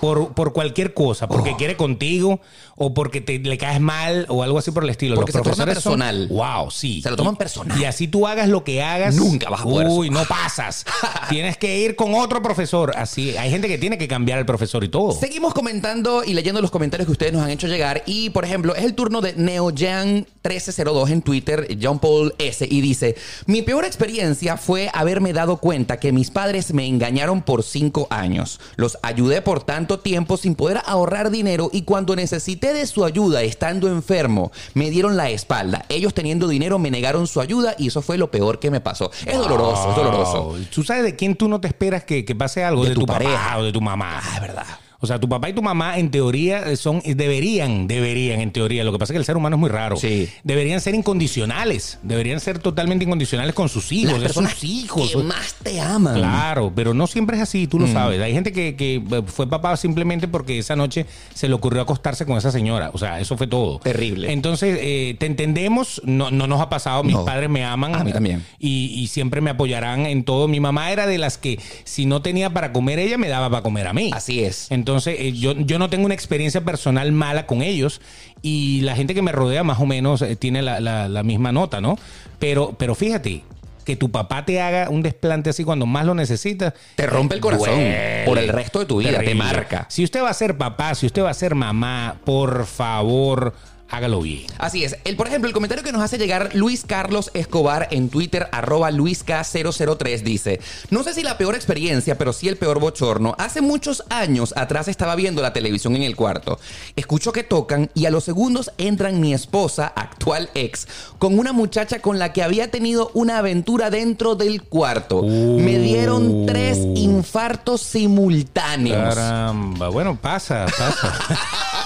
por, 0.00 0.32
por 0.34 0.52
cualquier 0.52 0.94
cosa, 0.94 1.28
porque 1.28 1.54
quiere 1.54 1.76
contigo 1.76 2.40
o 2.74 2.92
porque 2.92 3.20
te, 3.20 3.38
le 3.38 3.56
caes 3.56 3.80
mal 3.80 4.26
o 4.28 4.42
algo 4.42 4.58
así 4.58 4.72
por 4.72 4.82
el 4.82 4.90
estilo. 4.90 5.14
Porque 5.14 5.30
Los 5.30 5.36
se 5.38 5.42
profesores 5.44 5.78
son- 5.78 6.00
personal. 6.00 6.26
wow, 6.28 6.72
sí. 6.72 7.00
Se 7.02 7.08
lo 7.10 7.14
toman 7.16 7.36
personal. 7.36 7.80
Y 7.80 7.84
así 7.84 8.08
tú 8.08 8.26
hagas 8.26 8.48
lo 8.48 8.64
que 8.64 8.82
hagas. 8.82 9.14
Nunca 9.14 9.48
vas 9.48 9.60
a 9.60 9.62
poder 9.64 9.86
Uy, 9.88 10.10
no 10.10 10.24
pasas. 10.24 10.84
Tienes 11.28 11.56
que 11.56 11.78
ir 11.78 11.94
con 11.94 12.14
otro 12.14 12.42
profesor. 12.42 12.94
Así, 12.96 13.36
hay 13.36 13.48
gente 13.50 13.68
que 13.68 13.78
tiene 13.78 13.96
que 13.96 14.08
cambiar 14.08 14.40
al 14.40 14.46
profesor 14.46 14.82
y 14.82 14.88
todo. 14.88 15.12
Seguimos 15.12 15.54
comentando 15.54 16.24
y 16.24 16.34
leyendo 16.34 16.60
los 16.60 16.72
comentarios 16.72 17.06
que 17.06 17.12
ustedes 17.12 17.32
nos 17.32 17.42
han 17.42 17.50
hecho 17.50 17.68
llegar. 17.68 18.02
Y, 18.06 18.30
por 18.30 18.44
ejemplo, 18.44 18.74
es 18.74 18.82
el 18.84 18.94
turno 18.94 19.20
de 19.20 19.36
NeoJan1302 19.36 21.10
en 21.10 21.22
Twitter, 21.22 21.78
John 21.80 22.00
Paul 22.00 22.34
S. 22.38 22.66
Y 22.68 22.80
dice: 22.80 23.14
Mi 23.46 23.62
peor 23.62 23.84
experiencia 23.84 24.56
fue 24.56 24.90
haberme 24.92 25.32
dado 25.32 25.58
cuenta 25.58 26.00
que 26.00 26.10
mis 26.10 26.30
padres 26.32 26.74
me 26.74 26.86
engañaron 26.88 27.42
por 27.42 27.51
cinco 27.62 28.06
años. 28.08 28.60
Los 28.76 28.96
ayudé 29.02 29.42
por 29.42 29.62
tanto 29.64 29.98
tiempo 29.98 30.38
sin 30.38 30.54
poder 30.54 30.80
ahorrar 30.86 31.30
dinero. 31.30 31.68
Y 31.72 31.82
cuando 31.82 32.16
necesité 32.16 32.72
de 32.72 32.86
su 32.86 33.04
ayuda 33.04 33.42
estando 33.42 33.88
enfermo, 33.88 34.52
me 34.74 34.88
dieron 34.90 35.16
la 35.16 35.28
espalda. 35.28 35.84
Ellos 35.88 36.14
teniendo 36.14 36.48
dinero 36.48 36.78
me 36.78 36.90
negaron 36.90 37.26
su 37.26 37.40
ayuda 37.40 37.74
y 37.76 37.88
eso 37.88 38.00
fue 38.00 38.16
lo 38.16 38.30
peor 38.30 38.60
que 38.60 38.70
me 38.70 38.80
pasó. 38.80 39.10
Es 39.26 39.36
doloroso, 39.36 39.90
es 39.90 39.96
doloroso. 39.96 40.56
¿Tú 40.72 40.84
sabes 40.84 41.02
de 41.02 41.16
quién 41.16 41.34
tú 41.36 41.48
no 41.48 41.60
te 41.60 41.68
esperas 41.68 42.04
que, 42.04 42.24
que 42.24 42.34
pase 42.36 42.62
algo? 42.64 42.84
De 42.84 42.90
De, 42.90 42.94
tu 42.94 43.00
tu, 43.00 43.06
papá 43.06 43.18
pareja. 43.18 43.58
o 43.58 43.64
de 43.64 43.72
tu 43.72 43.80
mamá. 43.80 44.20
Ah, 44.22 44.34
es 44.36 44.40
verdad. 44.40 44.66
O 45.02 45.06
sea, 45.06 45.18
tu 45.18 45.28
papá 45.28 45.48
y 45.50 45.52
tu 45.52 45.60
mamá 45.62 45.98
en 45.98 46.10
teoría 46.10 46.74
son 46.76 47.02
deberían, 47.04 47.86
deberían 47.88 48.40
en 48.40 48.52
teoría. 48.52 48.84
Lo 48.84 48.92
que 48.92 48.98
pasa 48.98 49.12
es 49.12 49.14
que 49.14 49.18
el 49.18 49.24
ser 49.24 49.36
humano 49.36 49.56
es 49.56 49.60
muy 49.60 49.68
raro. 49.68 49.96
Sí. 49.96 50.28
Deberían 50.44 50.80
ser 50.80 50.94
incondicionales. 50.94 51.98
Deberían 52.02 52.38
ser 52.40 52.58
totalmente 52.60 53.04
incondicionales 53.04 53.54
con 53.54 53.68
sus 53.68 53.90
hijos. 53.92 54.20
Las 54.20 54.32
sus 54.32 54.64
hijos. 54.64 55.10
que 55.10 55.16
más 55.18 55.54
te 55.62 55.80
aman. 55.80 56.14
Claro, 56.14 56.72
pero 56.74 56.94
no 56.94 57.06
siempre 57.06 57.36
es 57.36 57.42
así, 57.42 57.66
tú 57.66 57.78
lo 57.80 57.86
Mm. 57.88 57.92
sabes. 57.92 58.20
Hay 58.20 58.32
gente 58.32 58.52
que, 58.52 58.76
que 58.76 58.96
eh, 58.96 59.22
fue 59.26 59.48
papá 59.48 59.76
simplemente 59.76 60.28
porque 60.28 60.58
esa 60.58 60.76
noche 60.76 61.06
se 61.34 61.48
le 61.48 61.54
ocurrió 61.54 61.82
acostarse 61.82 62.24
con 62.24 62.36
esa 62.38 62.52
señora. 62.52 62.90
O 62.94 62.98
sea, 62.98 63.18
eso 63.20 63.36
fue 63.36 63.48
todo. 63.48 63.80
Terrible. 63.80 64.32
Entonces, 64.32 64.78
eh, 64.80 65.16
te 65.18 65.26
entendemos, 65.26 66.00
no, 66.04 66.30
no 66.30 66.46
nos 66.46 66.60
ha 66.60 66.68
pasado. 66.68 67.02
Mis 67.02 67.16
No. 67.16 67.24
padres 67.24 67.50
me 67.50 67.64
aman. 67.64 67.94
A 67.96 68.04
mí 68.04 68.12
también. 68.12 68.44
Y, 68.60 68.86
y 68.96 69.08
siempre 69.08 69.40
me 69.40 69.50
apoyarán 69.50 70.06
en 70.06 70.22
todo. 70.24 70.46
Mi 70.46 70.60
mamá 70.60 70.92
era 70.92 71.06
de 71.08 71.18
las 71.18 71.38
que 71.38 71.58
si 71.84 72.06
no 72.06 72.22
tenía 72.22 72.50
para 72.50 72.72
comer 72.72 73.00
ella, 73.00 73.18
me 73.18 73.28
daba 73.28 73.50
para 73.50 73.62
comer 73.62 73.88
a 73.88 73.92
mí. 73.92 74.10
Así 74.14 74.44
es. 74.44 74.68
Entonces, 74.70 74.91
eh, 75.06 75.32
yo, 75.32 75.52
yo 75.52 75.78
no 75.78 75.88
tengo 75.90 76.04
una 76.06 76.14
experiencia 76.14 76.60
personal 76.64 77.10
mala 77.12 77.46
con 77.46 77.62
ellos 77.62 78.00
y 78.42 78.80
la 78.82 78.94
gente 78.96 79.14
que 79.14 79.22
me 79.22 79.32
rodea 79.32 79.64
más 79.64 79.80
o 79.80 79.86
menos 79.86 80.22
eh, 80.22 80.36
tiene 80.36 80.62
la, 80.62 80.80
la- 80.80 81.08
la 81.08 81.22
misma 81.22 81.52
nota, 81.52 81.80
¿no? 81.80 81.98
Pero, 82.38 82.74
pero 82.78 82.94
fíjate, 82.94 83.42
que 83.84 83.96
tu 83.96 84.10
papá 84.12 84.44
te 84.44 84.60
haga 84.60 84.88
un 84.90 85.02
desplante 85.02 85.50
así 85.50 85.64
cuando 85.64 85.86
más 85.86 86.06
lo 86.06 86.14
necesitas. 86.14 86.72
Te 86.94 87.06
rompe 87.06 87.34
el 87.34 87.40
corazón 87.40 87.74
duele. 87.74 88.22
por 88.24 88.38
el 88.38 88.48
resto 88.48 88.78
de 88.78 88.86
tu 88.86 88.98
vida, 88.98 89.18
te 89.18 89.34
marca. 89.34 89.86
Si 89.88 90.04
usted 90.04 90.22
va 90.22 90.30
a 90.30 90.34
ser 90.34 90.56
papá, 90.56 90.94
si 90.94 91.06
usted 91.06 91.22
va 91.22 91.30
a 91.30 91.34
ser 91.34 91.54
mamá, 91.56 92.16
por 92.24 92.64
favor, 92.66 93.54
hágalo 93.92 94.22
bien. 94.22 94.46
Así 94.58 94.84
es. 94.84 94.96
El, 95.04 95.16
por 95.16 95.28
ejemplo, 95.28 95.46
el 95.46 95.54
comentario 95.54 95.84
que 95.84 95.92
nos 95.92 96.02
hace 96.02 96.18
llegar 96.18 96.50
Luis 96.54 96.84
Carlos 96.84 97.30
Escobar 97.34 97.88
en 97.90 98.08
Twitter, 98.08 98.48
arroba 98.50 98.90
LuisK003, 98.90 100.22
dice: 100.22 100.60
No 100.90 101.04
sé 101.04 101.14
si 101.14 101.22
la 101.22 101.38
peor 101.38 101.54
experiencia, 101.54 102.18
pero 102.18 102.32
sí 102.32 102.48
el 102.48 102.56
peor 102.56 102.80
bochorno. 102.80 103.36
Hace 103.38 103.60
muchos 103.60 104.02
años 104.08 104.54
atrás 104.56 104.88
estaba 104.88 105.14
viendo 105.14 105.42
la 105.42 105.52
televisión 105.52 105.94
en 105.94 106.02
el 106.02 106.16
cuarto. 106.16 106.58
Escucho 106.96 107.32
que 107.32 107.44
tocan 107.44 107.90
y 107.94 108.06
a 108.06 108.10
los 108.10 108.24
segundos 108.24 108.72
entran 108.78 109.20
mi 109.20 109.34
esposa, 109.34 109.92
actual 109.94 110.48
ex, 110.54 110.88
con 111.18 111.38
una 111.38 111.52
muchacha 111.52 112.00
con 112.00 112.18
la 112.18 112.32
que 112.32 112.42
había 112.42 112.70
tenido 112.70 113.10
una 113.12 113.38
aventura 113.38 113.90
dentro 113.90 114.34
del 114.34 114.62
cuarto. 114.62 115.22
Me 115.22 115.78
dieron 115.78 116.46
tres 116.46 116.78
infartos 116.78 117.82
simultáneos. 117.82 119.14
Caramba, 119.14 119.88
bueno, 119.90 120.18
pasa, 120.20 120.64
pasa. 120.66 121.14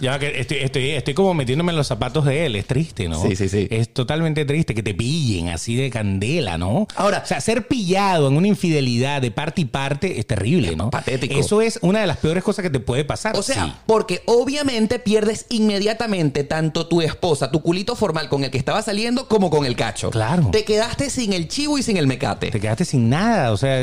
Ya 0.00 0.18
que 0.18 0.40
estoy, 0.40 0.58
estoy, 0.58 0.90
estoy 0.90 1.14
como 1.14 1.34
metiéndome 1.34 1.72
en 1.72 1.76
los 1.76 1.86
zapatos 1.86 2.24
de 2.24 2.46
él, 2.46 2.56
es 2.56 2.66
triste, 2.66 3.08
¿no? 3.08 3.22
Sí, 3.22 3.36
sí, 3.36 3.48
sí. 3.48 3.68
Es 3.70 3.92
totalmente 3.92 4.44
triste 4.44 4.74
que 4.74 4.82
te 4.82 4.94
pillen 4.94 5.48
así 5.48 5.76
de 5.76 5.90
candela, 5.90 6.58
¿no? 6.58 6.86
Ahora- 6.96 7.20
o 7.24 7.26
sea, 7.26 7.40
ser 7.40 7.66
pillado 7.68 8.28
en 8.28 8.36
una 8.36 8.48
infidelidad 8.48 9.22
de 9.22 9.30
parte 9.30 9.60
y 9.62 9.64
parte 9.66 10.18
es 10.18 10.26
terrible, 10.26 10.76
¿no? 10.76 10.90
patético. 10.90 11.38
Eso 11.38 11.60
es 11.62 11.78
una 11.82 12.00
de 12.00 12.06
las 12.06 12.18
peores 12.18 12.42
cosas 12.44 12.62
que 12.62 12.70
te 12.70 12.80
puede 12.80 13.04
pasar. 13.04 13.36
O 13.36 13.42
sea, 13.42 13.64
Sí. 13.66 13.72
porque 13.86 14.22
obviamente 14.26 14.98
pierdes 14.98 15.46
inmediatamente 15.48 16.44
tanto 16.44 16.86
tu 16.86 17.00
esposa, 17.00 17.50
tu 17.50 17.62
culito 17.62 17.96
formal 17.96 18.28
con 18.28 18.44
el 18.44 18.50
que 18.50 18.58
estaba 18.58 18.82
saliendo, 18.82 19.28
como 19.28 19.50
con 19.50 19.64
el 19.66 19.76
cacho. 19.76 20.10
Claro. 20.10 20.48
Te 20.52 20.64
quedaste 20.64 21.10
sin 21.10 21.32
el 21.32 21.48
chivo 21.48 21.78
y 21.78 21.82
sin 21.82 21.96
el 21.96 22.06
mecate. 22.06 22.50
Te 22.50 22.60
quedaste 22.60 22.84
sin 22.84 23.08
nada, 23.08 23.52
o 23.52 23.56
sea, 23.56 23.78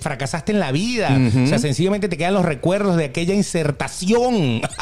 fracasaste 0.00 0.52
en 0.52 0.60
la 0.60 0.72
vida. 0.72 1.18
O 1.44 1.46
sea, 1.46 1.58
sencillamente 1.58 2.08
te 2.08 2.16
quedan 2.16 2.34
los 2.34 2.44
recuerdos 2.44 2.96
de 2.96 3.04
aquella 3.06 3.34
insertación. 3.34 4.60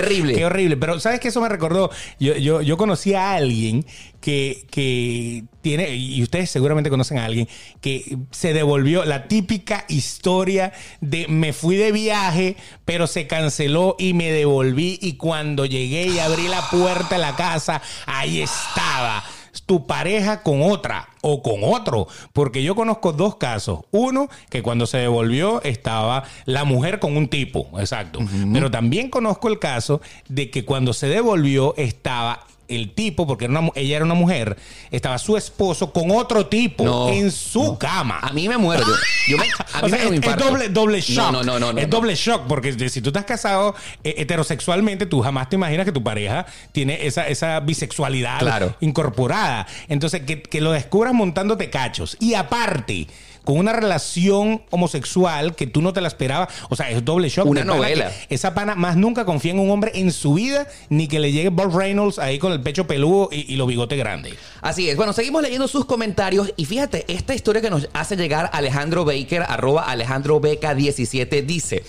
Terrible. 0.00 0.34
Qué 0.34 0.44
horrible. 0.44 0.76
Pero 0.76 1.00
¿sabes 1.00 1.20
qué? 1.20 1.28
Eso 1.28 1.40
me 1.40 1.48
recordó. 1.48 1.90
Yo, 2.18 2.36
yo, 2.36 2.62
yo 2.62 2.76
conocí 2.76 3.14
a 3.14 3.34
alguien 3.34 3.84
que, 4.20 4.66
que 4.70 5.44
tiene, 5.62 5.94
y 5.94 6.22
ustedes 6.22 6.50
seguramente 6.50 6.90
conocen 6.90 7.18
a 7.18 7.24
alguien, 7.24 7.48
que 7.80 8.18
se 8.30 8.52
devolvió 8.52 9.04
la 9.04 9.28
típica 9.28 9.84
historia 9.88 10.72
de 11.00 11.26
me 11.28 11.52
fui 11.52 11.76
de 11.76 11.92
viaje, 11.92 12.56
pero 12.84 13.06
se 13.06 13.26
canceló 13.26 13.96
y 13.98 14.14
me 14.14 14.30
devolví. 14.30 14.98
Y 15.00 15.14
cuando 15.14 15.66
llegué 15.66 16.06
y 16.06 16.18
abrí 16.18 16.48
la 16.48 16.68
puerta 16.70 17.16
de 17.16 17.20
la 17.20 17.36
casa, 17.36 17.82
ahí 18.06 18.40
estaba 18.42 19.24
tu 19.68 19.86
pareja 19.86 20.42
con 20.42 20.62
otra 20.62 21.10
o 21.20 21.42
con 21.42 21.62
otro. 21.62 22.08
Porque 22.32 22.62
yo 22.62 22.74
conozco 22.74 23.12
dos 23.12 23.36
casos. 23.36 23.80
Uno, 23.90 24.30
que 24.48 24.62
cuando 24.62 24.86
se 24.86 24.96
devolvió 24.96 25.62
estaba 25.62 26.24
la 26.46 26.64
mujer 26.64 27.00
con 27.00 27.18
un 27.18 27.28
tipo, 27.28 27.68
exacto. 27.78 28.20
Pero 28.50 28.70
también 28.70 29.10
conozco 29.10 29.48
el 29.48 29.58
caso 29.58 30.00
de 30.30 30.50
que 30.50 30.64
cuando 30.64 30.94
se 30.94 31.08
devolvió 31.08 31.74
estaba 31.76 32.46
el 32.68 32.92
tipo, 32.94 33.26
porque 33.26 33.46
era 33.46 33.52
una 33.52 33.60
mu- 33.62 33.72
ella 33.74 33.96
era 33.96 34.04
una 34.04 34.14
mujer, 34.14 34.56
estaba 34.90 35.18
su 35.18 35.36
esposo 35.36 35.92
con 35.92 36.10
otro 36.10 36.46
tipo 36.46 36.84
No, 36.84 37.08
en 37.08 37.30
su 37.32 37.76
cama. 37.78 38.18
A 38.20 38.32
mí 38.32 38.48
me 38.48 38.56
muero. 38.58 38.84
Yo, 38.86 38.92
yo 39.28 39.38
me, 39.38 39.44
a 39.44 39.46
mí 39.46 39.52
O 39.82 39.88
sea, 39.88 40.08
me 40.10 40.16
es, 40.16 40.26
es 40.26 40.36
doble, 40.36 40.68
doble 40.68 41.00
shock. 41.00 41.32
No, 41.32 41.42
no, 41.42 41.58
no, 41.58 41.72
no. 41.72 41.78
es 41.80 41.88
doble 41.90 42.14
shock, 42.14 42.42
porque 42.46 42.88
si 42.90 43.00
tú 43.00 43.08
estás 43.08 43.24
casado 43.24 43.74
eh, 44.04 44.14
heterosexualmente, 44.18 45.06
tú 45.06 45.20
jamás 45.22 45.48
te 45.48 45.56
imaginas 45.56 45.84
que 45.86 45.92
tu 45.92 46.02
pareja 46.04 46.46
tiene 46.72 47.06
esa, 47.06 47.26
esa 47.26 47.60
bisexualidad 47.60 48.38
Claro. 48.40 48.74
incorporada. 48.80 49.66
Entonces, 49.88 50.22
que, 50.22 50.42
que 50.42 50.60
lo 50.60 50.72
descubras 50.72 51.14
montándote 51.14 51.70
cachos. 51.70 52.16
Y 52.20 52.34
aparte, 52.34 53.06
con 53.48 53.56
una 53.56 53.72
relación 53.72 54.60
homosexual 54.68 55.56
que 55.56 55.66
tú 55.66 55.80
no 55.80 55.94
te 55.94 56.02
la 56.02 56.08
esperabas. 56.08 56.50
O 56.68 56.76
sea, 56.76 56.90
es 56.90 57.02
doble 57.02 57.30
shock. 57.30 57.46
Una 57.46 57.64
novela. 57.64 58.12
Esa 58.28 58.52
pana 58.52 58.74
más 58.74 58.98
nunca 58.98 59.24
confía 59.24 59.52
en 59.52 59.58
un 59.58 59.70
hombre 59.70 59.90
en 59.94 60.12
su 60.12 60.34
vida, 60.34 60.66
ni 60.90 61.08
que 61.08 61.18
le 61.18 61.32
llegue 61.32 61.48
Bob 61.48 61.74
Reynolds 61.74 62.18
ahí 62.18 62.38
con 62.38 62.52
el 62.52 62.60
pecho 62.60 62.86
peludo 62.86 63.30
y, 63.32 63.50
y 63.50 63.56
los 63.56 63.66
bigotes 63.66 63.98
grandes. 63.98 64.34
Así 64.60 64.90
es. 64.90 64.98
Bueno, 64.98 65.14
seguimos 65.14 65.40
leyendo 65.40 65.66
sus 65.66 65.86
comentarios 65.86 66.52
y 66.58 66.66
fíjate, 66.66 67.06
esta 67.08 67.34
historia 67.34 67.62
que 67.62 67.70
nos 67.70 67.88
hace 67.94 68.16
llegar 68.16 68.50
Alejandro 68.52 69.06
Baker, 69.06 69.46
arroba 69.48 69.84
Alejandro 69.84 70.40
Beca 70.40 70.74
17, 70.74 71.40
dice... 71.40 71.84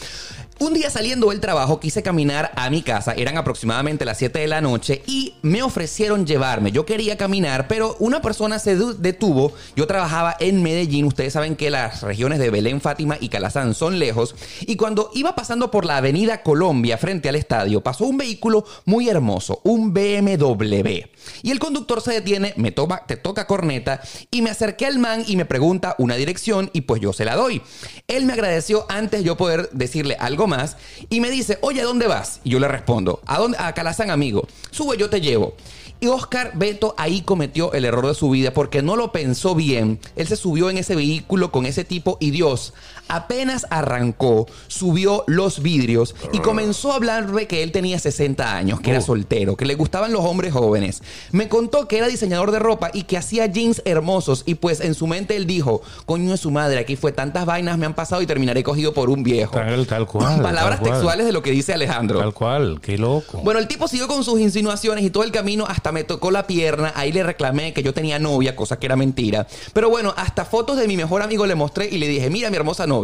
Un 0.61 0.73
día 0.73 0.89
saliendo 0.89 1.29
del 1.29 1.39
trabajo 1.39 1.79
quise 1.79 2.03
caminar 2.03 2.51
a 2.53 2.69
mi 2.69 2.81
casa, 2.81 3.13
eran 3.13 3.37
aproximadamente 3.37 4.03
las 4.03 4.17
7 4.17 4.39
de 4.39 4.47
la 4.47 4.59
noche 4.59 5.01
y 5.07 5.35
me 5.41 5.63
ofrecieron 5.63 6.25
llevarme. 6.25 6.73
Yo 6.73 6.85
quería 6.85 7.15
caminar, 7.15 7.69
pero 7.69 7.95
una 7.99 8.21
persona 8.21 8.59
se 8.59 8.75
detuvo. 8.75 9.53
Yo 9.77 9.87
trabajaba 9.87 10.35
en 10.37 10.61
Medellín, 10.61 11.05
ustedes 11.05 11.31
saben 11.31 11.55
que 11.55 11.69
las 11.69 12.01
regiones 12.01 12.39
de 12.39 12.49
Belén, 12.49 12.81
Fátima 12.81 13.15
y 13.21 13.29
Calazán 13.29 13.73
son 13.73 13.99
lejos. 13.99 14.35
Y 14.59 14.75
cuando 14.75 15.11
iba 15.13 15.33
pasando 15.33 15.71
por 15.71 15.85
la 15.85 15.95
avenida 15.95 16.43
Colombia 16.43 16.97
frente 16.97 17.29
al 17.29 17.35
estadio, 17.35 17.79
pasó 17.79 18.03
un 18.03 18.17
vehículo 18.17 18.65
muy 18.83 19.07
hermoso, 19.07 19.61
un 19.63 19.93
BMW. 19.93 21.05
Y 21.41 21.51
el 21.51 21.59
conductor 21.59 22.01
se 22.01 22.11
detiene, 22.11 22.53
me 22.57 22.73
toma, 22.73 23.05
te 23.07 23.15
toca 23.15 23.47
corneta 23.47 24.01
y 24.29 24.41
me 24.41 24.49
acerqué 24.49 24.87
al 24.87 24.99
man 24.99 25.23
y 25.25 25.37
me 25.37 25.45
pregunta 25.45 25.95
una 25.99 26.15
dirección 26.15 26.69
y 26.73 26.81
pues 26.81 26.99
yo 26.99 27.13
se 27.13 27.23
la 27.23 27.37
doy. 27.37 27.61
Él 28.09 28.25
me 28.25 28.33
agradeció 28.33 28.85
antes 28.89 29.23
yo 29.23 29.37
poder 29.37 29.69
decirle 29.71 30.17
algo 30.19 30.48
más 30.49 30.75
y 31.09 31.21
me 31.21 31.31
dice, 31.31 31.57
oye, 31.61 31.79
¿a 31.79 31.85
dónde 31.85 32.07
vas? 32.07 32.41
Y 32.43 32.49
yo 32.49 32.59
le 32.59 32.67
respondo, 32.67 33.21
¿a 33.25 33.39
dónde? 33.39 33.57
A 33.57 33.73
Calazán, 33.73 34.11
amigo. 34.11 34.45
Sube, 34.71 34.97
yo 34.97 35.09
te 35.09 35.21
llevo. 35.21 35.55
Y 36.01 36.07
Oscar 36.07 36.53
Beto 36.55 36.95
ahí 36.97 37.21
cometió 37.21 37.73
el 37.73 37.83
error 37.83 38.07
de 38.07 38.15
su 38.15 38.29
vida 38.29 38.53
porque 38.53 38.81
no 38.81 38.95
lo 38.95 39.11
pensó 39.11 39.53
bien. 39.53 39.99
Él 40.15 40.27
se 40.27 40.37
subió 40.37 40.69
en 40.69 40.77
ese 40.77 40.95
vehículo 40.95 41.51
con 41.51 41.65
ese 41.65 41.83
tipo 41.83 42.17
y 42.21 42.31
Dios 42.31 42.73
apenas 43.09 43.67
arrancó, 43.69 44.47
subió 44.67 45.23
los 45.27 45.61
vidrios 45.61 46.15
y 46.31 46.39
comenzó 46.39 46.91
a 46.93 46.95
hablarme 46.95 47.47
que 47.47 47.63
él 47.63 47.71
tenía 47.71 47.99
60 47.99 48.55
años, 48.55 48.79
que 48.79 48.91
era 48.91 48.99
Oh. 48.99 49.03
soltero, 49.03 49.55
que 49.55 49.65
le 49.65 49.75
gustaban 49.75 50.11
los 50.13 50.23
hombres 50.23 50.53
jóvenes. 50.53 51.01
Me 51.31 51.49
contó 51.49 51.87
que 51.87 51.97
era 51.97 52.07
diseñador 52.07 52.51
de 52.51 52.59
ropa 52.59 52.91
y 52.93 53.03
que 53.03 53.17
hacía 53.17 53.45
jeans 53.47 53.81
hermosos 53.85 54.43
y 54.45 54.55
pues 54.55 54.79
en 54.81 54.93
su 54.93 55.07
mente 55.07 55.35
él 55.35 55.47
dijo, 55.47 55.81
coño 56.05 56.31
de 56.31 56.37
su 56.37 56.51
madre, 56.51 56.79
aquí 56.79 56.95
fue 56.95 57.11
tantas 57.11 57.45
vainas 57.45 57.77
me 57.77 57.85
han 57.85 57.93
pasado 57.95 58.21
y 58.21 58.27
terminaré 58.27 58.63
cogido 58.63 58.93
por 58.93 59.09
un 59.09 59.23
viejo. 59.23 59.53
Tal, 59.55 59.87
tal 59.87 60.05
cual. 60.05 60.41
Palabras 60.41 60.77
tal 60.77 60.79
cual. 60.79 60.91
textuales 60.91 61.25
de 61.25 61.31
lo 61.31 61.41
que 61.41 61.51
dice 61.51 61.73
Alejandro. 61.73 62.19
Tal 62.19 62.33
cual, 62.33 62.79
qué 62.81 62.97
loco. 62.97 63.39
Bueno, 63.43 63.59
el 63.59 63.67
tipo 63.67 63.87
siguió 63.87 64.07
con 64.07 64.23
sus 64.23 64.39
insinuaciones 64.39 65.03
y 65.03 65.09
todo 65.09 65.23
el 65.23 65.31
camino 65.31 65.65
hasta 65.67 65.91
me 65.91 66.03
tocó 66.03 66.31
la 66.31 66.45
pierna, 66.45 66.93
ahí 66.95 67.11
le 67.11 67.23
reclamé 67.23 67.73
que 67.73 67.81
yo 67.83 67.93
tenía 67.93 68.19
novia, 68.19 68.55
cosa 68.55 68.77
que 68.77 68.85
era 68.85 68.95
mentira. 68.95 69.47
Pero 69.73 69.89
bueno, 69.89 70.13
hasta 70.17 70.45
fotos 70.45 70.77
de 70.77 70.87
mi 70.87 70.97
mejor 70.97 71.21
amigo 71.21 71.45
le 71.47 71.55
mostré 71.55 71.87
y 71.89 71.97
le 71.97 72.07
dije, 72.07 72.29
mira 72.29 72.49
mi 72.49 72.55
hermosa 72.57 72.85
novia. 72.85 72.98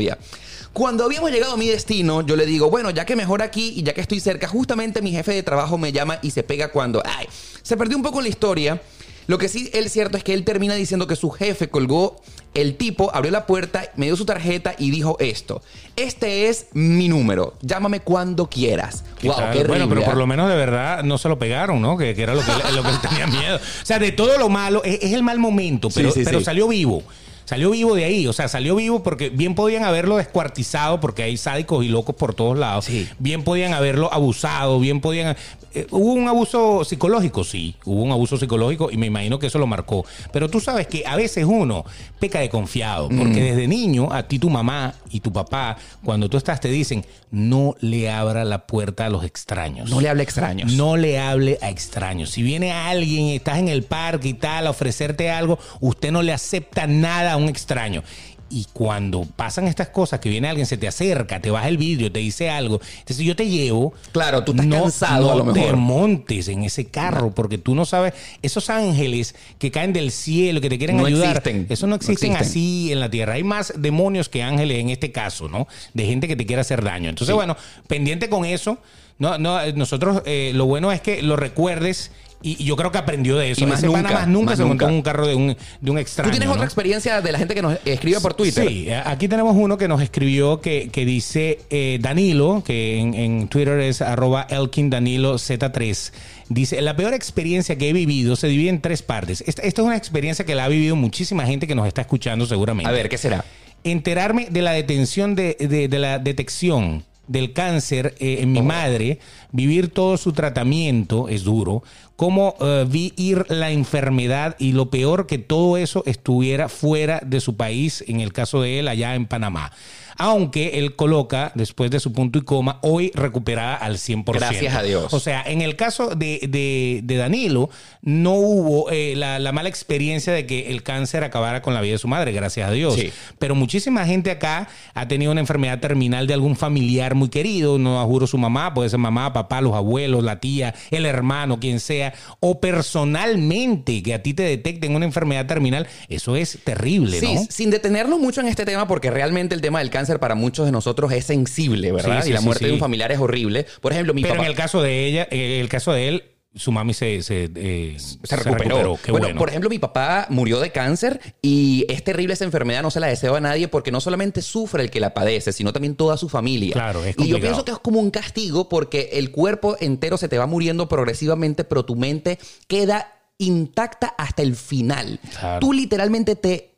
Cuando 0.74 1.06
habíamos 1.06 1.32
llegado 1.32 1.54
a 1.54 1.58
mi 1.58 1.68
destino, 1.68 2.22
yo 2.22 2.36
le 2.36 2.46
digo, 2.46 2.70
bueno, 2.70 2.90
ya 2.90 3.06
que 3.06 3.16
mejor 3.16 3.42
aquí 3.42 3.74
y 3.78 3.84
ya 3.84 3.94
que 3.94 4.02
estoy 4.02 4.20
cerca, 4.20 4.48
justamente 4.48 5.02
mi 5.02 5.12
jefe 5.12 5.34
de 5.34 5.42
trabajo 5.42 5.78
me 5.78 5.94
llama 5.94 6.20
y 6.22 6.32
se 6.32 6.44
pega 6.44 6.70
cuando, 6.70 7.02
ay, 7.06 7.28
se 7.62 7.78
perdió 7.78 7.96
un 7.96 8.04
poco 8.04 8.22
la 8.22 8.28
historia. 8.28 8.82
Lo 9.28 9.38
que 9.38 9.48
sí 9.48 9.70
es 9.74 9.92
cierto 9.92 10.18
es 10.18 10.24
que 10.24 10.34
él 10.34 10.44
termina 10.44 10.76
diciendo 10.76 11.08
que 11.08 11.16
su 11.16 11.32
jefe 11.32 11.70
colgó 11.70 12.22
el 12.54 12.76
tipo, 12.76 13.14
abrió 13.14 13.32
la 13.32 13.46
puerta, 13.46 13.90
me 13.96 14.06
dio 14.08 14.16
su 14.16 14.26
tarjeta 14.26 14.76
y 14.78 14.92
dijo 14.92 15.18
esto. 15.20 15.62
Este 15.96 16.50
es 16.50 16.68
mi 16.74 17.08
número. 17.08 17.54
Llámame 17.62 18.02
cuando 18.02 18.50
quieras. 18.50 19.04
Wow, 19.24 19.36
qué 19.52 19.64
bueno, 19.64 19.90
pero 19.90 20.04
por 20.04 20.18
lo 20.18 20.28
menos 20.28 20.50
de 20.50 20.56
verdad 20.56 21.04
no 21.04 21.18
se 21.18 21.28
lo 21.28 21.40
pegaron, 21.40 21.82
¿no? 21.82 21.98
Que, 21.98 22.12
era 22.12 22.36
lo 22.36 22.42
que, 22.42 22.52
lo 22.74 22.84
que 22.84 22.90
él 22.90 23.02
tenía 23.02 23.28
miedo. 23.28 23.58
O 23.58 23.86
sea, 23.86 23.98
de 23.98 24.12
todo 24.12 24.38
lo 24.38 24.50
malo, 24.50 24.84
es, 24.84 25.14
el 25.14 25.24
mal 25.24 25.40
momento, 25.40 25.90
pero, 25.90 26.12
pero 26.14 26.42
salió 26.42 26.68
vivo. 26.68 27.04
Salió 27.46 27.72
vivo 27.72 27.96
de 27.96 28.06
ahí, 28.06 28.28
o 28.28 28.34
sea, 28.34 28.48
salió 28.48 28.76
vivo 28.76 29.04
porque 29.04 29.30
bien 29.30 29.56
podían 29.56 29.84
haberlo 29.84 30.18
descuartizado 30.18 31.00
porque 31.00 31.24
hay 31.24 31.38
sádicos 31.38 31.86
y 31.86 31.90
locos 31.90 32.16
por 32.16 32.34
todos 32.34 32.58
lados. 32.58 32.88
Bien 33.20 33.44
podían 33.44 33.74
haberlo 33.74 34.12
abusado, 34.12 34.80
bien 34.80 35.00
podían... 35.00 35.36
Eh, 35.74 35.88
¿Hubo 35.92 36.14
un 36.14 36.28
abuso 36.28 36.84
psicológico? 36.86 37.44
Sí, 37.44 37.76
hubo 37.86 38.02
un 38.02 38.12
abuso 38.12 38.38
psicológico 38.38 38.90
y 38.92 38.98
me 38.98 39.08
imagino 39.08 39.40
que 39.40 39.48
eso 39.48 39.60
lo 39.60 39.68
marcó. 39.68 40.06
Pero 40.32 40.50
tú 40.50 40.60
sabes 40.60 40.88
que 40.88 41.04
a 41.06 41.16
veces 41.16 41.46
uno 41.46 41.86
peca 42.20 42.40
de 42.40 42.50
confiado, 42.50 43.10
porque 43.10 43.42
desde 43.42 43.68
niño 43.68 44.12
a 44.12 44.24
ti 44.24 44.40
tu 44.40 44.50
mamá 44.50 44.96
y 45.12 45.20
tu 45.20 45.32
papá, 45.32 45.78
cuando 46.04 46.30
tú 46.30 46.38
estás, 46.38 46.60
te 46.60 46.70
dicen, 46.70 47.06
no 47.30 47.76
le 47.82 48.10
abra 48.10 48.46
la 48.46 48.66
puerta 48.66 49.06
a 49.06 49.10
los 49.10 49.24
extraños. 49.26 49.90
No 49.90 50.00
le 50.00 50.10
hable 50.10 50.22
a 50.22 50.24
extraños. 50.24 50.74
No 50.74 50.96
le 50.96 51.20
hable 51.20 51.60
a 51.62 51.70
extraños. 51.70 52.32
Si 52.32 52.42
viene 52.42 52.72
alguien, 52.72 53.28
estás 53.28 53.60
en 53.60 53.68
el 53.68 53.84
parque 53.84 54.30
y 54.30 54.34
tal, 54.34 54.68
a 54.68 54.70
ofrecerte 54.70 55.30
algo, 55.30 55.60
usted 55.82 56.12
no 56.12 56.22
le 56.22 56.32
acepta 56.32 56.88
nada 56.88 57.35
un 57.38 57.50
extraño. 57.50 58.04
Y 58.48 58.68
cuando 58.74 59.26
pasan 59.36 59.68
estas 59.68 59.90
cosas, 59.90 60.20
que 60.20 60.30
viene 60.30 60.48
alguien, 60.48 60.68
se 60.68 60.78
te 60.78 60.88
acerca, 60.88 61.42
te 61.42 61.50
baja 61.50 61.68
el 61.68 61.78
vidrio, 61.78 62.12
te 62.12 62.20
dice 62.20 62.50
algo, 62.50 62.80
entonces 63.00 63.26
yo 63.26 63.36
te 63.36 63.50
llevo. 63.50 63.94
Claro, 64.12 64.44
tú 64.44 64.52
estás 64.52 64.68
cansado 64.68 65.32
a 65.32 65.36
lo 65.36 65.46
mejor. 65.46 65.72
te 65.72 65.76
montes 65.76 66.48
en 66.48 66.64
ese 66.64 66.86
carro, 66.86 67.34
porque 67.34 67.58
tú 67.58 67.74
no 67.74 67.86
sabes, 67.86 68.14
esos 68.44 68.70
ángeles 68.70 69.34
que 69.58 69.72
caen 69.72 69.94
del 69.94 70.12
cielo, 70.12 70.62
que 70.62 70.70
te 70.70 70.78
quieren 70.78 71.00
ayudar, 71.04 71.42
eso 71.70 71.88
no 71.88 71.96
existen, 71.96 72.36
así 72.36 72.92
en 72.92 73.00
la 73.00 73.10
tierra. 73.10 73.34
Hay 73.34 73.44
más 73.44 73.74
demonios 73.78 74.30
que 74.30 74.44
ángeles 74.44 74.78
en 74.78 74.92
este 74.92 75.12
caso, 75.12 75.50
¿no? 75.50 75.68
De 75.96 76.06
gente 76.06 76.28
que 76.28 76.36
te 76.36 76.46
quiere 76.46 76.62
hacer 76.62 76.84
daño. 76.84 77.10
Entonces, 77.10 77.34
bueno, 77.34 77.58
pendiente 77.88 78.30
con 78.30 78.46
eso. 78.46 78.78
No, 79.18 79.38
no, 79.38 79.66
nosotros 79.74 80.22
eh, 80.26 80.52
lo 80.54 80.66
bueno 80.66 80.92
es 80.92 81.02
que 81.02 81.22
lo 81.22 81.36
recuerdes 81.38 82.12
y 82.42 82.64
yo 82.64 82.76
creo 82.76 82.92
que 82.92 82.98
aprendió 82.98 83.38
de 83.38 83.52
eso. 83.52 83.64
Y 83.64 83.68
más 83.68 83.84
nunca, 83.84 84.02
más 84.02 84.28
nunca 84.28 84.56
se 84.56 84.64
montó 84.64 84.88
en 84.88 84.96
un 84.96 85.02
carro 85.02 85.26
de 85.26 85.36
un, 85.36 85.58
de 85.82 85.92
un 85.92 85.98
extraño. 85.98 86.30
¿Tú 86.30 86.38
tienes 86.38 86.54
otra 86.54 86.66
experiencia 86.66 87.22
de 87.22 87.32
la 87.32 87.40
gente 87.40 87.56
que 87.56 87.62
nos 87.62 87.78
escribe 87.86 88.20
por 88.20 88.34
Twitter? 88.34 88.68
Sí, 88.68 88.88
aquí 88.92 89.28
tenemos 89.28 89.56
uno 89.58 89.78
que 89.78 89.88
nos 89.88 90.02
escribió 90.02 90.62
que, 90.62 90.90
que 90.90 91.06
dice 91.06 91.62
eh, 91.70 91.98
Danilo, 92.02 92.64
que 92.66 93.00
en, 93.00 93.48
Twitter 93.48 93.80
es 93.80 94.02
arroba 94.02 94.46
Elkin 94.50 94.90
Danilo 94.90 95.36
Z3. 95.36 96.12
Dice, 96.50 96.82
la 96.82 96.96
peor 96.96 97.14
experiencia 97.14 97.78
que 97.78 97.90
he 97.90 97.94
vivido 97.94 98.36
se 98.36 98.48
divide 98.48 98.70
en 98.70 98.82
tres 98.82 99.02
partes. 99.02 99.44
Esta, 99.48 99.64
es 99.64 99.78
una 99.80 99.98
experiencia 99.98 100.46
que 100.46 100.56
la 100.56 100.66
ha 100.66 100.68
vivido 100.68 100.96
muchísima 100.96 101.46
gente 101.46 101.66
que 101.68 101.76
nos 101.76 101.88
está 101.88 102.02
escuchando 102.02 102.46
seguramente. 102.46 102.90
A 102.90 102.94
ver, 102.94 103.10
¿qué 103.10 103.18
será? 103.18 103.44
Enterarme 103.84 104.48
de 104.50 104.62
la 104.62 104.72
detención 104.72 105.36
de, 105.36 105.56
de 105.56 106.00
la 106.00 106.20
detección 106.20 107.04
del 107.28 107.54
cáncer 107.54 108.16
eh, 108.20 108.38
en 108.42 108.52
mi 108.52 108.62
madre, 108.62 109.20
vivir 109.52 109.90
todo 109.90 110.18
su 110.18 110.34
tratamiento 110.34 111.30
es 111.30 111.44
duro, 111.44 111.84
cómo 112.16 112.56
uh, 112.60 112.88
vi 112.88 113.14
ir 113.18 113.46
la 113.50 113.72
enfermedad 113.72 114.56
y 114.60 114.72
lo 114.72 114.90
peor 114.90 115.28
que 115.28 115.38
todo 115.38 115.78
eso 115.78 116.04
estuviera 116.06 116.70
fuera 116.70 117.22
de 117.26 117.42
su 117.42 117.56
país, 117.56 118.04
en 118.08 118.22
el 118.22 118.32
caso 118.32 118.62
de 118.62 118.80
él 118.80 118.88
allá 118.88 119.16
en 119.16 119.26
Panamá 119.26 119.72
aunque 120.18 120.80
él 120.80 120.96
coloca, 120.96 121.52
después 121.56 121.92
de 121.92 122.00
su 122.00 122.14
punto 122.14 122.40
y 122.40 122.44
coma, 122.44 122.80
hoy 122.82 123.12
recuperada 123.14 123.76
al 123.76 123.98
100%. 123.98 124.34
Gracias 124.34 124.76
a 124.76 124.84
Dios. 124.84 125.14
O 125.14 125.20
sea, 125.20 125.44
en 125.46 125.62
el 125.62 125.76
caso 125.76 126.16
de, 126.16 127.02
Danilo, 127.04 127.70
no 128.02 128.34
hubo 128.34 128.92
eh, 128.92 129.14
la, 129.16 129.52
mala 129.52 129.70
experiencia 129.70 130.34
de 130.34 130.46
que 130.46 130.72
el 130.72 130.84
cáncer 130.84 131.24
acabara 131.24 131.62
con 131.62 131.74
la 131.74 131.82
vida 131.82 131.94
de 131.94 131.98
su 131.98 132.08
madre, 132.08 132.32
gracias 132.32 132.68
a 132.68 132.72
Dios. 132.72 132.98
Pero 133.40 133.56
muchísima 133.56 134.06
gente 134.06 134.32
acá 134.32 134.68
ha 134.94 135.08
tenido 135.08 135.32
una 135.32 135.42
enfermedad 135.42 135.80
terminal 135.80 136.28
de 136.28 136.34
algún 136.34 136.56
familiar 136.56 137.16
muy 137.16 137.30
querido, 137.30 137.78
no 137.78 138.06
juro 138.06 138.28
su 138.28 138.38
mamá, 138.38 138.74
puede 138.74 138.90
ser 138.90 139.00
mamá, 139.00 139.34
papá, 139.34 139.62
los 139.62 139.74
abuelos, 139.74 140.24
la 140.24 140.40
tía, 140.40 140.74
el 140.92 141.06
hermano, 141.06 141.60
quien 141.60 141.80
sea, 141.80 142.14
o 142.40 142.60
personalmente 142.60 144.04
que 144.04 144.14
a 144.14 144.22
ti 144.22 144.34
te 144.34 144.44
detecten 144.44 144.96
una 144.96 145.06
enfermedad 145.06 145.46
terminal, 145.46 145.88
eso 146.10 146.36
es 146.36 146.60
terrible, 146.64 147.20
sí, 147.20 147.38
sin 147.50 147.70
detenernos 147.70 148.20
mucho 148.20 148.42
en 148.42 148.48
este 148.48 148.66
tema, 148.66 148.88
porque 148.88 149.10
realmente 149.10 149.56
el 149.56 149.62
tema 149.62 149.80
del 149.80 149.90
cáncer 149.90 150.05
para 150.20 150.36
muchos 150.36 150.66
de 150.66 150.72
nosotros 150.72 151.12
es 151.12 151.26
sensible, 151.26 151.92
¿verdad? 151.92 152.26
y 152.26 152.32
la 152.32 152.42
muerte 152.42 152.68
de 152.68 152.74
un 152.74 152.80
familiar 152.80 153.12
es 153.12 153.20
horrible. 153.20 153.66
Por 153.82 153.92
ejemplo, 153.92 154.14
mi 154.14 154.22
Pero 154.22 154.36
en 154.36 154.46
el 154.46 154.56
caso 154.56 154.82
de 154.82 155.06
ella, 155.06 155.28
en 155.30 155.62
el 155.62 155.70
caso 155.70 155.92
de 155.92 156.08
él, 156.08 156.24
su 156.56 156.72
mami 156.72 156.94
se, 156.94 157.22
se, 157.22 157.50
eh, 157.54 157.98
recuperó. 158.30 158.98
bueno, 159.10 159.38
por 159.38 159.50
ejemplo, 159.50 159.70
mi 159.70 159.78
papá 159.78 160.28
murió 160.30 160.62
de 160.62 160.72
cáncer 160.72 161.20
y 161.42 161.86
es 161.90 162.04
terrible 162.04 162.34
esa 162.34 162.46
enfermedad, 162.46 162.82
no 162.82 162.92
se 162.92 163.02
la 163.02 163.08
deseo 163.08 163.36
a 163.36 163.42
nadie 163.42 163.68
porque 163.68 163.92
no 163.92 164.00
solamente 164.00 164.42
sufre 164.42 164.84
el 164.84 164.90
que 164.90 165.02
la 165.02 165.14
padece, 165.14 165.52
sino 165.52 165.74
también 165.74 165.96
toda 165.96 166.16
su 166.16 166.30
familia. 166.30 166.74
Claro, 166.74 167.04
es 167.04 167.16
Y 167.18 167.28
yo 167.28 167.42
pienso 167.42 167.66
que 167.66 167.72
es 167.72 167.80
como 167.80 168.00
un 168.00 168.10
castigo 168.10 168.70
porque 168.70 169.10
el 169.14 169.32
cuerpo 169.32 169.76
entero 169.80 170.18
se 170.18 170.30
te 170.30 170.38
va 170.38 170.48
muriendo 170.48 170.88
progresivamente, 170.88 171.66
pero 171.66 171.84
tu 171.84 171.96
mente 171.96 172.40
queda 172.68 173.12
intacta 173.38 174.16
hasta 174.18 174.42
el 174.42 174.56
final. 174.56 175.20
Tú 175.60 175.74
literalmente 175.74 176.38
te 176.38 176.75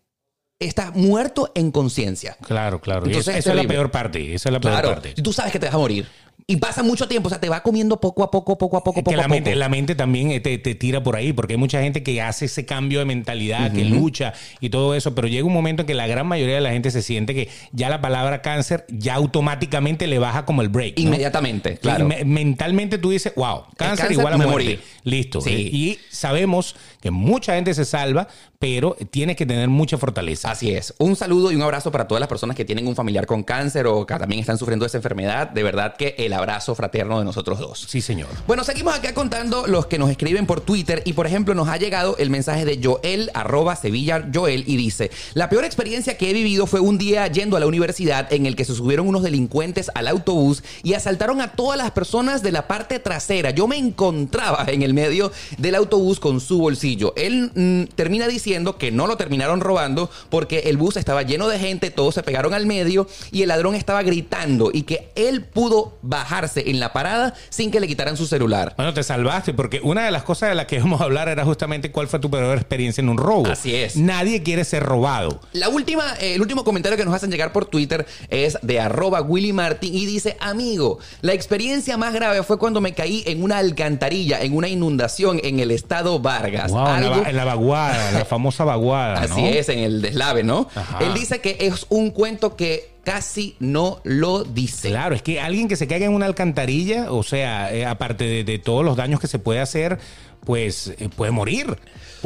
estás 0.59 0.95
muerto 0.95 1.51
en 1.55 1.71
conciencia. 1.71 2.37
Claro, 2.41 2.81
claro. 2.81 3.05
Entonces, 3.05 3.35
esa 3.35 3.51
es 3.51 3.55
la 3.55 3.67
peor 3.67 3.91
parte. 3.91 4.33
Esa 4.33 4.49
es 4.49 4.53
la 4.53 4.59
peor 4.59 4.81
parte. 4.81 5.13
Tú 5.13 5.33
sabes 5.33 5.51
que 5.51 5.59
te 5.59 5.67
vas 5.67 5.75
a 5.75 5.77
morir. 5.77 6.07
Y 6.49 6.55
pasa 6.55 6.81
mucho 6.81 7.09
tiempo, 7.09 7.27
o 7.27 7.29
sea, 7.29 7.41
te 7.41 7.49
va 7.49 7.61
comiendo 7.61 7.99
poco 7.99 8.23
a 8.23 8.31
poco, 8.31 8.57
poco 8.57 8.77
a 8.77 8.81
poco, 8.81 9.03
poco 9.03 9.17
la 9.17 9.25
a 9.25 9.27
mente, 9.27 9.49
poco. 9.49 9.59
La 9.59 9.67
mente 9.67 9.95
también 9.95 10.31
eh, 10.31 10.39
te, 10.39 10.57
tira 10.75 11.03
por 11.03 11.17
ahí, 11.17 11.33
porque 11.33 11.55
hay 11.55 11.57
mucha 11.57 11.81
gente 11.81 12.03
que 12.03 12.21
hace 12.21 12.45
ese 12.45 12.65
cambio 12.65 12.99
de 12.99 13.05
mentalidad, 13.05 13.73
que 13.73 13.83
lucha 13.83 14.31
y 14.61 14.69
todo 14.69 14.95
eso, 14.95 15.13
pero 15.13 15.27
llega 15.27 15.45
un 15.45 15.51
momento 15.51 15.81
en 15.81 15.87
que 15.87 15.93
la 15.93 16.07
gran 16.07 16.25
mayoría 16.25 16.55
de 16.55 16.61
la 16.61 16.71
gente 16.71 16.89
se 16.89 17.01
siente 17.01 17.35
que 17.35 17.49
ya 17.73 17.89
la 17.89 17.99
palabra 17.99 18.41
cáncer 18.41 18.85
ya 18.87 19.15
automáticamente 19.15 20.07
le 20.07 20.19
baja 20.19 20.45
como 20.45 20.61
el 20.61 20.69
break. 20.69 20.97
Inmediatamente, 20.97 21.79
claro. 21.79 22.07
mentalmente 22.25 22.97
tú 22.97 23.09
dices, 23.09 23.33
wow, 23.35 23.63
cáncer, 23.75 24.13
igual 24.13 24.35
a 24.35 24.37
muerte. 24.37 24.79
Listo. 25.03 25.41
Sí. 25.41 25.69
Y 25.73 25.99
sabemos 26.09 26.77
que 27.01 27.11
mucha 27.11 27.55
gente 27.55 27.73
se 27.73 27.83
salva, 27.83 28.29
pero 28.57 28.95
tiene 29.11 29.35
que 29.35 29.45
tener 29.45 29.67
mucha 29.67 29.97
fortaleza. 29.97 30.51
Así 30.51 30.71
es. 30.71 30.93
Un 30.97 31.17
saludo 31.17 31.51
y 31.51 31.55
un 31.55 31.61
abrazo 31.61 31.91
para 31.91 32.07
todas 32.07 32.21
las 32.21 32.29
personas 32.29 32.55
que 32.55 32.63
tienen 32.63 32.87
un 32.87 32.95
familiar 32.95 33.25
con 33.25 33.43
cáncer 33.43 33.85
o 33.85 34.05
que 34.05 34.15
también 34.15 34.39
están 34.39 34.57
sufriendo 34.57 34.85
esa 34.85 34.97
enfermedad. 34.97 35.49
De 35.49 35.61
verdad 35.61 35.95
que 35.97 36.15
el 36.17 36.36
abrazo 36.37 36.75
fraterno 36.75 37.19
de 37.19 37.25
nosotros 37.25 37.59
dos. 37.59 37.85
Sí, 37.87 38.01
señor. 38.01 38.29
Bueno, 38.47 38.63
seguimos 38.63 38.95
acá 38.95 39.13
contando 39.13 39.67
los 39.67 39.87
que 39.87 39.97
nos 39.97 40.09
escriben 40.09 40.45
por 40.45 40.61
Twitter 40.61 41.01
y, 41.05 41.13
por 41.13 41.27
ejemplo, 41.27 41.53
nos 41.53 41.67
ha 41.67 41.77
llegado 41.77 42.15
el 42.17 42.29
mensaje 42.29 42.65
de 42.65 42.79
Joel, 42.81 43.31
arroba 43.33 43.75
Sevilla 43.75 44.27
Joel, 44.33 44.63
y 44.67 44.77
dice, 44.77 45.11
la 45.33 45.49
peor 45.49 45.65
experiencia 45.65 46.17
que 46.17 46.29
he 46.29 46.33
vivido 46.33 46.67
fue 46.67 46.79
un 46.79 46.97
día 46.97 47.27
yendo 47.27 47.57
a 47.57 47.59
la 47.59 47.67
universidad 47.67 48.31
en 48.31 48.45
el 48.45 48.55
que 48.55 48.65
se 48.65 48.75
subieron 48.75 49.07
unos 49.07 49.23
delincuentes 49.23 49.91
al 49.93 50.07
autobús 50.07 50.63
y 50.83 50.93
asaltaron 50.93 51.41
a 51.41 51.53
todas 51.53 51.77
las 51.77 51.91
personas 51.91 52.43
de 52.43 52.51
la 52.51 52.67
parte 52.67 52.99
trasera. 52.99 53.51
Yo 53.51 53.67
me 53.67 53.77
encontraba 53.77 54.65
en 54.67 54.81
el 54.81 54.93
medio 54.93 55.31
del 55.57 55.75
autobús 55.75 56.19
con 56.19 56.39
su 56.39 56.59
bolsillo. 56.59 57.13
Él 57.15 57.51
mm, 57.53 57.95
termina 57.95 58.27
diciendo 58.27 58.77
que 58.77 58.91
no 58.91 59.07
lo 59.07 59.17
terminaron 59.17 59.61
robando 59.61 60.09
porque 60.29 60.59
el 60.65 60.77
bus 60.77 60.97
estaba 60.97 61.23
lleno 61.23 61.47
de 61.47 61.59
gente, 61.59 61.91
todos 61.91 62.15
se 62.15 62.23
pegaron 62.23 62.53
al 62.53 62.65
medio 62.65 63.07
y 63.31 63.41
el 63.41 63.49
ladrón 63.49 63.75
estaba 63.75 64.03
gritando 64.03 64.71
y 64.73 64.83
que 64.83 65.09
él 65.15 65.43
pudo 65.43 65.97
bajarse 66.27 66.69
en 66.69 66.79
la 66.79 66.91
parada 66.91 67.33
sin 67.49 67.71
que 67.71 67.79
le 67.79 67.87
quitaran 67.87 68.17
su 68.17 68.27
celular. 68.27 68.73
Bueno, 68.75 68.93
te 68.93 69.01
salvaste, 69.01 69.53
porque 69.53 69.79
una 69.81 70.05
de 70.05 70.11
las 70.11 70.23
cosas 70.23 70.49
de 70.49 70.55
las 70.55 70.65
que 70.65 70.79
vamos 70.79 70.99
a 70.99 71.05
hablar 71.05 71.29
era 71.29 71.45
justamente 71.45 71.91
cuál 71.91 72.07
fue 72.07 72.19
tu 72.19 72.29
peor 72.29 72.57
experiencia 72.57 73.01
en 73.01 73.09
un 73.09 73.17
robo. 73.17 73.47
Así 73.47 73.73
es. 73.73 73.95
Nadie 73.95 74.43
quiere 74.43 74.65
ser 74.65 74.83
robado. 74.83 75.39
La 75.53 75.69
última, 75.69 76.03
eh, 76.19 76.35
el 76.35 76.41
último 76.41 76.65
comentario 76.65 76.97
que 76.97 77.05
nos 77.05 77.13
hacen 77.13 77.31
llegar 77.31 77.53
por 77.53 77.65
Twitter 77.65 78.05
es 78.29 78.57
de 78.61 78.79
arroba 78.79 79.21
Willy 79.21 79.53
Martin 79.53 79.95
y 79.95 80.05
dice, 80.05 80.35
amigo, 80.41 80.99
la 81.21 81.33
experiencia 81.33 81.97
más 81.97 82.13
grave 82.13 82.43
fue 82.43 82.59
cuando 82.59 82.81
me 82.81 82.93
caí 82.93 83.23
en 83.25 83.41
una 83.41 83.59
alcantarilla, 83.59 84.41
en 84.41 84.55
una 84.55 84.67
inundación 84.67 85.39
en 85.43 85.59
el 85.59 85.71
estado 85.71 86.19
Vargas. 86.19 86.71
en, 86.71 87.35
la, 87.35 87.45
vaguada, 87.45 88.11
la 88.11 88.25
famosa 88.25 88.65
vaguada. 88.65 89.21
Así 89.21 89.45
es, 89.45 89.69
en 89.69 89.79
el 89.79 90.01
deslave, 90.01 90.43
¿no? 90.43 90.67
Él 90.99 91.13
dice 91.13 91.39
que 91.39 91.57
es 91.61 91.85
un 91.89 92.11
cuento 92.11 92.55
que 92.55 92.96
casi 93.07 93.55
no 93.59 94.01
lo 94.03 94.43
dice. 94.43 94.89
Claro, 94.89 95.15
es 95.15 95.21
que 95.21 95.39
alguien 95.39 95.69
que 95.69 95.77
se 95.77 95.87
caiga 95.87 96.05
en 96.05 96.13
una 96.13 96.25
alcantarilla, 96.25 97.09
o 97.09 97.23
sea, 97.23 97.73
eh, 97.73 97.85
aparte 97.85 98.43
de, 98.43 98.59
todos 98.59 98.83
los 98.83 98.97
daños 98.97 99.21
que 99.21 99.27
se 99.27 99.39
puede 99.39 99.61
hacer, 99.61 99.97
pues 100.43 100.93
eh, 100.99 101.07
puedes 101.15 101.33
morir. 101.33 101.77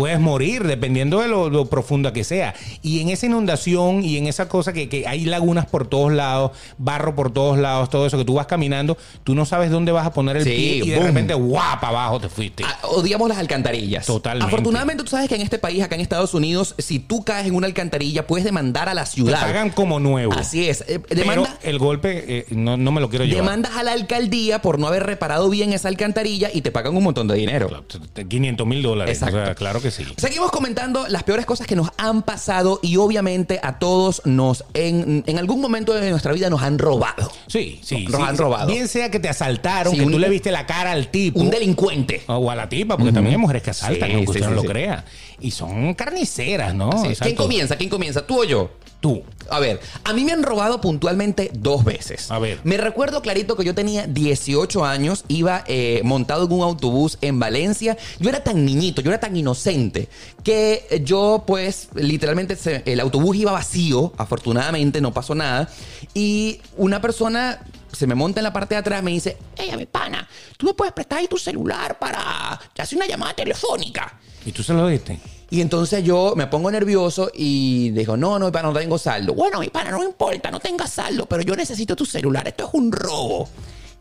Puedes 0.01 0.19
morir 0.19 0.63
dependiendo 0.63 1.19
de 1.21 1.27
lo, 1.27 1.49
lo 1.49 1.65
profunda 1.67 2.11
que 2.11 2.23
sea. 2.23 2.55
Y 2.81 3.01
en 3.01 3.09
esa 3.09 3.27
inundación 3.27 4.03
y 4.03 4.17
en 4.17 4.25
esa 4.27 4.47
cosa 4.49 4.73
que, 4.73 4.89
que 4.89 5.07
hay 5.07 5.25
lagunas 5.25 5.67
por 5.67 5.87
todos 5.87 6.11
lados, 6.11 6.51
barro 6.79 7.15
por 7.15 7.31
todos 7.31 7.59
lados, 7.59 7.89
todo 7.91 8.05
eso 8.07 8.17
que 8.17 8.25
tú 8.25 8.33
vas 8.33 8.47
caminando, 8.47 8.97
tú 9.23 9.35
no 9.35 9.45
sabes 9.45 9.69
dónde 9.69 9.91
vas 9.91 10.07
a 10.07 10.11
poner 10.13 10.37
el 10.37 10.43
Sí, 10.43 10.49
pie 10.49 10.75
y 10.85 10.89
de 10.89 10.95
boom. 10.95 11.05
repente, 11.07 11.33
guapa, 11.35 11.89
abajo 11.89 12.19
te 12.19 12.29
fuiste. 12.29 12.63
Ah, 12.65 12.79
Odiamos 12.87 13.29
las 13.29 13.37
alcantarillas. 13.37 14.05
Totalmente. 14.07 14.47
Afortunadamente, 14.47 15.03
tú 15.03 15.09
sabes 15.11 15.29
que 15.29 15.35
en 15.35 15.41
este 15.41 15.59
país, 15.59 15.83
acá 15.83 15.93
en 15.95 16.01
Estados 16.01 16.33
Unidos, 16.33 16.73
si 16.79 16.97
tú 16.99 17.23
caes 17.23 17.45
en 17.45 17.53
una 17.53 17.67
alcantarilla, 17.67 18.25
puedes 18.25 18.43
demandar 18.43 18.89
a 18.89 18.93
la 18.95 19.03
Te 19.03 19.11
ciudad. 19.11 19.39
pagan 19.41 19.69
como 19.69 19.99
nuevo. 19.99 20.33
Así 20.33 20.67
es. 20.67 20.81
Eh, 20.87 20.99
Pero 21.07 21.21
demanda, 21.21 21.57
el 21.61 21.77
golpe 21.77 22.23
eh, 22.39 22.45
no, 22.49 22.75
no 22.75 22.91
me 22.91 23.01
lo 23.01 23.09
quiero 23.09 23.25
llevar. 23.25 23.43
demandas 23.43 23.75
a 23.77 23.83
la 23.83 23.91
alcaldía 23.91 24.61
por 24.63 24.79
no 24.79 24.87
haber 24.87 25.03
reparado 25.03 25.47
bien 25.49 25.73
esa 25.73 25.89
alcantarilla 25.89 26.49
y 26.53 26.61
te 26.61 26.71
pagan 26.71 26.97
un 26.97 27.03
montón 27.03 27.27
de 27.27 27.35
dinero. 27.35 27.83
500 28.27 28.65
mil 28.65 28.81
dólares. 28.81 29.17
Exacto. 29.17 29.37
O 29.41 29.45
sea, 29.45 29.55
claro 29.55 29.81
que 29.81 29.90
sí. 29.91 30.05
Seguimos 30.17 30.51
comentando 30.51 31.07
las 31.07 31.23
peores 31.23 31.45
cosas 31.45 31.67
que 31.67 31.75
nos 31.75 31.89
han 31.97 32.23
pasado 32.23 32.79
y 32.81 32.97
obviamente 32.97 33.59
a 33.61 33.77
todos 33.79 34.21
nos 34.25 34.63
en, 34.73 35.23
en 35.27 35.37
algún 35.37 35.61
momento 35.61 35.93
de 35.93 36.09
nuestra 36.09 36.31
vida 36.33 36.49
nos 36.49 36.61
han 36.61 36.79
robado. 36.79 37.31
Sí, 37.47 37.79
sí. 37.83 38.05
Nos 38.07 38.15
sí, 38.21 38.27
han 38.27 38.37
robado. 38.37 38.67
Bien 38.71 38.87
sea 38.87 39.11
que 39.11 39.19
te 39.19 39.29
asaltaron, 39.29 39.93
Sí, 39.93 39.99
que 39.99 40.05
un- 40.05 40.11
tú 40.11 40.19
le 40.19 40.29
viste 40.29 40.51
la 40.51 40.65
cara 40.65 40.91
al 40.91 41.09
tipo. 41.09 41.39
Un 41.39 41.49
delincuente. 41.49 42.23
O 42.27 42.49
a 42.49 42.55
la 42.55 42.67
tipa, 42.69 42.97
porque 42.97 43.11
también 43.13 43.35
hay 43.35 43.41
mujeres 43.41 43.61
que 43.63 43.69
asaltan, 43.71 44.11
aunque 44.11 44.31
usted 44.31 44.45
no 44.45 44.51
lo 44.51 44.63
crea. 44.63 45.05
Y 45.39 45.51
son 45.51 45.93
carniceras, 45.93 46.73
¿no? 46.73 46.89
¿Quién 47.19 47.35
comienza? 47.35 47.75
¿Quién 47.75 47.89
comienza? 47.89 48.25
¿Tú 48.25 48.41
o 48.41 48.43
yo? 48.43 48.69
Tú. 49.01 49.23
A 49.49 49.59
ver, 49.59 49.81
a 50.05 50.13
mí 50.13 50.23
me 50.23 50.31
han 50.31 50.43
robado 50.43 50.79
puntualmente 50.79 51.49
dos 51.53 51.83
veces. 51.83 52.31
A 52.31 52.37
ver. 52.39 52.59
Me 52.63 52.77
recuerdo 52.77 53.21
clarito 53.21 53.57
que 53.57 53.65
yo 53.65 53.75
tenía 53.75 54.05
18 54.07 54.85
años, 54.85 55.25
iba 55.27 55.63
eh, 55.67 56.01
montado 56.05 56.45
en 56.45 56.51
un 56.53 56.61
autobús 56.61 57.17
en 57.21 57.39
Valencia. 57.39 57.97
Yo 58.19 58.29
era 58.29 58.43
tan 58.43 58.63
niñito, 58.63 59.01
yo 59.01 59.09
era 59.09 59.19
tan 59.19 59.35
inocente, 59.35 60.07
que 60.43 61.01
yo 61.03 61.43
pues 61.47 61.89
literalmente 61.95 62.55
se- 62.55 62.83
el 62.85 62.99
autobús 62.99 63.35
iba 63.35 63.51
vacío, 63.51 64.13
afortunadamente 64.17 65.01
no 65.01 65.11
pasó 65.13 65.33
nada, 65.35 65.67
y 66.13 66.61
una 66.77 67.01
persona 67.01 67.59
se 67.91 68.05
me 68.07 68.15
monta 68.15 68.39
en 68.39 68.45
la 68.45 68.53
parte 68.53 68.75
de 68.75 68.79
atrás 68.79 69.03
me 69.03 69.11
dice, 69.11 69.35
hey, 69.57 69.71
mi 69.77 69.85
pana, 69.87 70.29
tú 70.57 70.67
me 70.67 70.73
puedes 70.75 70.93
prestar 70.93 71.17
ahí 71.19 71.27
tu 71.27 71.37
celular 71.37 71.97
para 71.99 72.51
hacer 72.77 72.97
una 72.97 73.07
llamada 73.07 73.33
telefónica. 73.33 74.17
¿Y 74.45 74.51
tú 74.53 74.63
se 74.63 74.73
lo 74.73 74.87
diste? 74.87 75.19
Y 75.51 75.61
entonces 75.61 76.03
yo 76.03 76.33
me 76.35 76.47
pongo 76.47 76.71
nervioso 76.71 77.29
y 77.33 77.91
digo, 77.91 78.17
no, 78.17 78.39
no, 78.39 78.45
mi 78.47 78.51
pana, 78.51 78.69
no 78.71 78.79
tengo 78.79 78.97
saldo. 78.97 79.33
Bueno, 79.35 79.59
mi 79.59 79.67
pana, 79.67 79.91
no 79.91 79.99
me 79.99 80.05
importa, 80.05 80.49
no 80.49 80.59
tengas 80.59 80.91
saldo, 80.91 81.25
pero 81.27 81.43
yo 81.43 81.55
necesito 81.55 81.95
tu 81.95 82.05
celular, 82.05 82.47
esto 82.47 82.67
es 82.67 82.69
un 82.73 82.91
robo. 82.91 83.47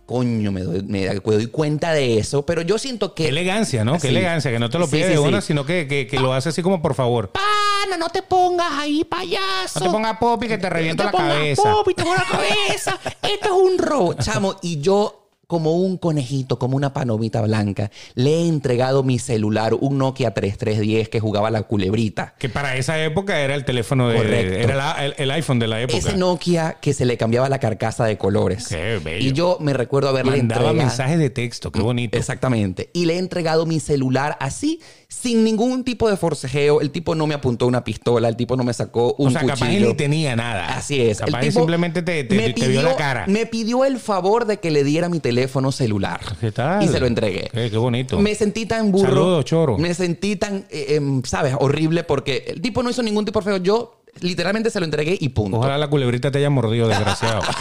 Coño, 0.07 0.51
me 0.51 0.63
doy, 0.63 0.83
me 0.83 1.07
doy 1.07 1.47
cuenta 1.49 1.93
de 1.93 2.19
eso, 2.19 2.45
pero 2.45 2.63
yo 2.63 2.79
siento 2.79 3.15
que... 3.15 3.25
Qué 3.25 3.29
elegancia, 3.29 3.85
¿no? 3.85 3.99
Qué 3.99 4.09
elegancia, 4.09 4.51
que 4.51 4.59
no 4.59 4.69
te 4.71 4.77
lo 4.79 4.89
pide 4.89 5.05
sí, 5.05 5.09
de 5.11 5.15
sí. 5.17 5.19
una, 5.23 5.41
sino 5.41 5.65
que, 5.65 5.87
que- 5.87 6.07
que 6.09 6.19
lo 6.19 6.33
hace 6.33 6.49
así 6.49 6.63
como 6.63 6.83
por 6.83 6.95
favor. 6.95 7.31
Pana, 7.31 7.97
no 7.97 8.09
te 8.09 8.23
pongas 8.23 8.73
ahí, 8.73 9.05
payaso. 9.05 9.79
No 9.81 9.87
te 9.87 9.91
pongas 9.93 10.19
popi 10.19 10.49
que 10.49 10.59
te 10.59 10.69
reviento 10.69 11.05
No 11.05 11.07
la 11.07 11.11
te 11.13 11.17
pongas 11.17 11.35
cabeza. 11.37 11.63
popi, 11.63 11.95
te 11.95 12.03
pongo 12.03 12.17
la 12.17 12.25
cabeza. 12.25 12.99
Esto 13.23 13.47
es 13.47 13.73
un 13.73 13.79
robo. 13.79 14.15
Chamo, 14.15 14.57
y 14.63 14.81
yo, 14.81 15.20
como 15.51 15.75
un 15.75 15.99
conejito, 15.99 16.61
como 16.61 16.77
una 16.77 16.93
palomita 16.95 17.43
blanca, 17.43 17.91
le 18.15 18.31
he 18.35 18.47
entregado 18.49 19.03
mi 19.03 19.19
celular, 19.19 19.75
un 19.75 19.99
Nokia 19.99 20.33
3310 20.33 21.09
que 21.09 21.19
jugaba 21.19 21.51
la 21.51 21.65
culebrita. 21.65 22.35
Que 22.39 22.49
para 22.49 22.77
esa 22.77 23.03
época 23.03 23.41
era 23.41 23.57
el 23.57 23.65
teléfono 23.65 24.09
de. 24.09 24.17
Correcto. 24.17 24.55
Era 24.55 24.77
la- 24.77 25.05
el, 25.05 25.15
el 25.19 25.31
iPhone 25.33 25.59
de 25.59 25.67
la 25.67 25.81
época. 25.81 25.99
Ese 25.99 26.17
Nokia 26.17 26.79
que 26.81 26.95
se 26.95 27.05
le 27.05 27.17
cambiaba 27.17 27.49
la 27.49 27.59
carcasa 27.59 28.05
de 28.05 28.17
colores. 28.17 28.69
Qué 28.69 29.01
bello. 29.05 29.29
Y 29.29 29.33
yo 29.33 29.59
me 29.61 29.73
recuerdo 29.73 30.09
haberle 30.11 30.37
Mandaba 30.37 30.61
entregado. 30.71 30.75
mensajes 30.89 31.19
de 31.19 31.31
texto, 31.31 31.73
qué 31.73 31.81
bonito. 31.83 32.17
Exactamente. 32.17 32.91
Y 32.93 33.07
le 33.07 33.15
he 33.17 33.19
entregado 33.19 33.67
mi 33.67 33.81
celular 33.81 34.37
así, 34.39 34.81
sin 35.11 35.43
ningún 35.45 35.83
tipo 35.85 36.09
de 36.09 36.17
forcejeo. 36.17 36.81
El 36.81 36.91
tipo 36.93 37.15
no 37.17 37.27
me 37.27 37.35
apuntó 37.35 37.67
una 37.67 37.83
pistola, 37.85 38.29
el 38.29 38.37
tipo 38.37 38.57
no 38.57 38.63
me 38.65 38.73
sacó 38.73 39.15
un 39.19 39.27
o 39.27 39.31
sea, 39.31 39.41
capaz 39.43 39.67
cuchillo. 39.67 39.89
ni 39.89 39.95
tenía 39.95 40.37
nada. 40.37 40.77
Así 40.77 41.01
es. 41.01 41.19
Capaz 41.19 41.41
el 41.41 41.49
tipo 41.49 41.61
simplemente 41.61 42.01
te, 42.03 42.25
te 42.25 42.69
vio 42.69 42.81
la 42.83 42.95
cara. 42.97 43.25
Me 43.27 43.45
pidió 43.45 43.85
el 43.85 43.99
favor 43.99 44.47
de 44.47 44.59
que 44.61 44.71
le 44.71 44.85
diera 44.85 45.09
mi 45.09 45.19
teléfono 45.21 45.73
celular. 45.73 46.21
¿Qué 46.41 46.53
tal? 46.53 46.83
Y 46.85 46.89
se 46.89 47.01
lo 47.01 47.07
entregué. 47.07 47.51
Qué- 47.53 47.71
qué 47.71 47.77
bonito. 47.77 48.19
Me 48.21 48.35
sentí 48.35 48.67
tan 48.67 48.93
burro. 48.93 49.09
Saludos, 49.09 49.45
choro. 49.45 49.77
Me 49.79 49.93
sentí 49.95 50.37
tan, 50.37 50.65
eh, 50.71 50.95
em, 50.95 51.23
¿sabes? 51.25 51.55
Horrible 51.59 52.05
porque 52.05 52.45
el 52.47 52.61
tipo 52.63 52.83
no 52.83 52.89
hizo 52.91 53.03
ningún 53.03 53.25
tipo 53.25 53.41
de 53.41 53.45
feo. 53.45 53.57
Yo 53.59 54.00
literalmente 54.21 54.71
se 54.71 54.79
lo 54.81 54.85
entregué 54.85 55.17
y 55.21 55.29
punto. 55.31 55.59
Ojalá 55.59 55.79
la 55.79 55.89
culebrita 55.89 56.31
te 56.31 56.39
haya 56.39 56.51
mordido, 56.51 56.89
desgraciado. 56.89 57.43